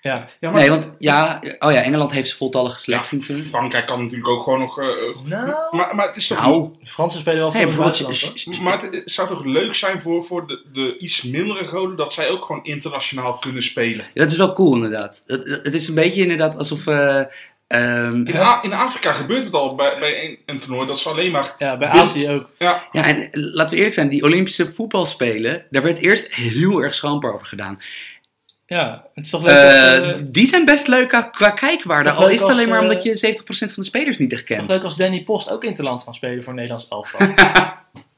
Ja. 0.06 0.28
Ja, 0.40 0.50
maar 0.50 0.60
Nee, 0.60 0.70
want 0.70 0.88
ja, 0.98 1.40
oh 1.58 1.72
ja, 1.72 1.82
Engeland 1.82 2.12
heeft 2.12 2.34
voltallige 2.34 2.78
selectie 2.80 3.16
ja, 3.16 3.22
natuurlijk. 3.22 3.48
Frankrijk 3.48 3.86
kan 3.86 4.02
natuurlijk 4.02 4.28
ook 4.28 4.42
gewoon 4.44 4.58
nog... 4.58 4.80
eh, 4.80 4.86
Nou, 5.24 5.52
maar, 5.70 5.94
maar 5.94 6.06
het 6.06 6.16
is 6.16 6.26
toch... 6.26 6.40
Nou, 6.40 6.68
de 6.80 6.86
Fransen 6.88 7.20
spelen 7.20 7.38
wel 7.38 7.52
hey, 7.52 7.70
veel. 7.70 8.62
Maar 8.62 8.80
het, 8.82 8.94
het 8.94 9.10
zou 9.10 9.28
toch 9.28 9.44
leuk 9.44 9.74
zijn 9.74 10.02
voor, 10.02 10.24
voor 10.24 10.46
de, 10.46 10.62
de 10.72 10.98
iets 10.98 11.22
mindere 11.22 11.66
goden 11.66 11.96
dat 11.96 12.12
zij 12.12 12.28
ook 12.30 12.44
gewoon 12.44 12.64
internationaal 12.64 13.38
kunnen 13.38 13.62
spelen. 13.62 14.04
Ja, 14.14 14.22
dat 14.22 14.30
is 14.30 14.36
wel 14.36 14.52
cool 14.52 14.74
inderdaad. 14.74 15.22
Het, 15.26 15.60
het 15.62 15.74
is 15.74 15.88
een 15.88 15.94
beetje 15.94 16.22
inderdaad 16.22 16.56
alsof... 16.58 16.86
eh, 16.86 17.22
ehm, 17.66 18.26
In, 18.26 18.36
A- 18.36 18.60
in 18.62 18.72
Afrika 18.72 19.12
gebeurt 19.12 19.44
het 19.44 19.52
al 19.52 19.74
bij, 19.74 19.98
bij 19.98 20.24
een, 20.24 20.38
een 20.46 20.60
toernooi 20.60 20.86
dat 20.86 20.98
ze 20.98 21.08
alleen 21.08 21.30
maar... 21.30 21.54
Ja, 21.58 21.76
bij 21.76 21.88
Azië 21.88 22.28
ook. 22.28 22.48
Ja, 22.58 22.84
ja, 22.92 23.04
en 23.04 23.28
laten 23.32 23.70
we 23.70 23.76
eerlijk 23.76 23.94
zijn, 23.94 24.08
die 24.08 24.22
Olympische 24.22 24.72
voetbalspelen, 24.72 25.64
daar 25.70 25.82
werd 25.82 25.98
eerst 25.98 26.34
heel 26.34 26.80
erg 26.80 26.94
schamper 26.94 27.34
over 27.34 27.46
gedaan. 27.46 27.78
Ja, 28.66 29.04
het 29.14 29.24
is 29.24 29.30
toch 29.30 29.42
leuk 29.42 29.54
Eh, 29.56 29.90
dat, 30.00 30.20
eh, 30.20 30.26
die 30.30 30.46
zijn 30.46 30.64
best 30.64 30.86
leuk 30.86 31.08
qua- 31.08 31.50
kijkwaarde, 31.50 32.10
al 32.10 32.28
is 32.28 32.32
het 32.32 32.42
als, 32.42 32.52
alleen 32.52 32.68
maar 32.68 32.76
eh, 32.78 32.82
omdat 32.88 33.02
je 33.02 33.14
70% 33.16 33.72
van 33.72 33.82
de 33.82 33.88
spelers 33.88 34.18
niet 34.18 34.32
echt 34.32 34.40
Het 34.40 34.50
is 34.50 34.56
toch 34.56 34.66
kent. 34.66 34.70
leuk 34.78 34.82
als 34.84 34.96
Danny 34.96 35.22
Post 35.22 35.50
ook 35.50 35.64
interland 35.64 36.04
kan 36.04 36.14
spelen 36.14 36.42
voor 36.44 36.54
Nederlands 36.54 36.88
elftal. 36.88 37.26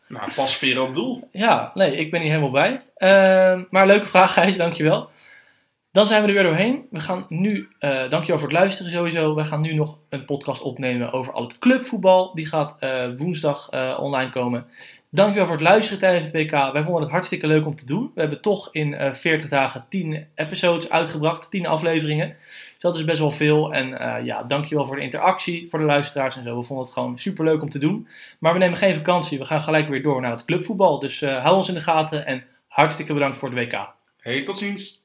nou, 0.09 0.31
pas 0.35 0.57
veer 0.57 0.81
op 0.81 0.95
doel. 0.95 1.29
ja, 1.33 1.71
nee, 1.75 1.97
ik 1.97 2.11
ben 2.11 2.21
hier 2.21 2.31
helemaal 2.31 2.51
bij. 2.51 2.83
Ehm, 2.97 3.63
maar 3.71 3.87
leuke 3.87 4.07
vraag, 4.07 4.33
Gijs, 4.33 4.57
dankjewel. 4.57 5.11
Dan 5.93 6.07
zijn 6.07 6.23
we 6.23 6.29
er 6.29 6.35
weer 6.35 6.43
doorheen. 6.43 6.87
We 6.91 7.01
gaan 7.01 7.25
nu, 7.29 7.69
eh 7.79 7.91
dankjewel 8.11 8.39
voor 8.39 8.49
het 8.49 8.59
luisteren 8.59 8.93
sowieso. 8.93 9.35
We 9.35 9.45
gaan 9.45 9.61
nu 9.61 9.75
nog 9.75 9.99
een 10.09 10.25
podcast 10.25 10.63
opnemen 10.63 11.13
over 11.13 11.33
al 11.33 11.43
het 11.43 11.59
clubvoetbal. 11.59 12.35
Die 12.35 12.47
gaat 12.47 12.77
eh, 12.81 13.07
woensdag 13.17 13.69
eh, 13.71 13.99
online 14.01 14.31
komen. 14.31 14.67
Dankjewel 15.11 15.47
voor 15.47 15.57
het 15.57 15.65
luisteren 15.65 16.01
tijdens 16.01 16.25
het 16.25 16.35
WK. 16.35 16.51
Wij 16.51 16.83
vonden 16.83 17.03
het 17.03 17.11
hartstikke 17.11 17.47
leuk 17.47 17.67
om 17.67 17.77
te 17.77 17.87
doen. 17.87 18.11
We 18.15 18.21
hebben 18.21 18.41
toch 18.41 18.69
in 18.73 18.95
eh 18.95 19.13
40 19.13 19.49
dagen 19.49 19.87
10 19.89 20.27
episodes 20.35 20.91
uitgebracht, 20.91 21.51
10 21.51 21.67
afleveringen. 21.67 22.29
Dus 22.73 22.81
dat 22.81 22.97
is 22.97 23.05
best 23.05 23.19
wel 23.19 23.31
veel. 23.31 23.73
En 23.73 23.99
eh 23.99 24.25
ja, 24.25 24.43
dankjewel 24.43 24.87
voor 24.87 24.97
de 24.97 25.03
interactie, 25.03 25.69
voor 25.69 25.79
de 25.79 25.85
luisteraars 25.85 26.37
en 26.37 26.43
zo. 26.43 26.59
We 26.59 26.65
vonden 26.65 26.85
het 26.85 26.95
gewoon 26.95 27.19
super 27.19 27.45
leuk 27.45 27.63
om 27.63 27.71
te 27.71 27.79
doen. 27.79 28.09
Maar 28.39 28.53
we 28.53 28.59
nemen 28.59 28.79
geen 28.79 28.95
vakantie. 28.95 29.39
We 29.39 29.45
gaan 29.45 29.61
gelijk 29.61 29.89
weer 29.89 30.03
door 30.03 30.21
naar 30.21 30.31
het 30.31 30.45
clubvoetbal. 30.45 30.99
Dus 30.99 31.23
eh, 31.23 31.43
hou 31.43 31.57
ons 31.57 31.69
in 31.69 31.75
de 31.75 31.81
gaten 31.81 32.27
en 32.27 32.45
hartstikke 32.69 33.13
bedankt 33.13 33.39
voor 33.39 33.51
het 33.51 33.59
WK. 33.59 33.89
Hey, 34.21 34.43
tot 34.43 34.59
ziens. 34.59 34.98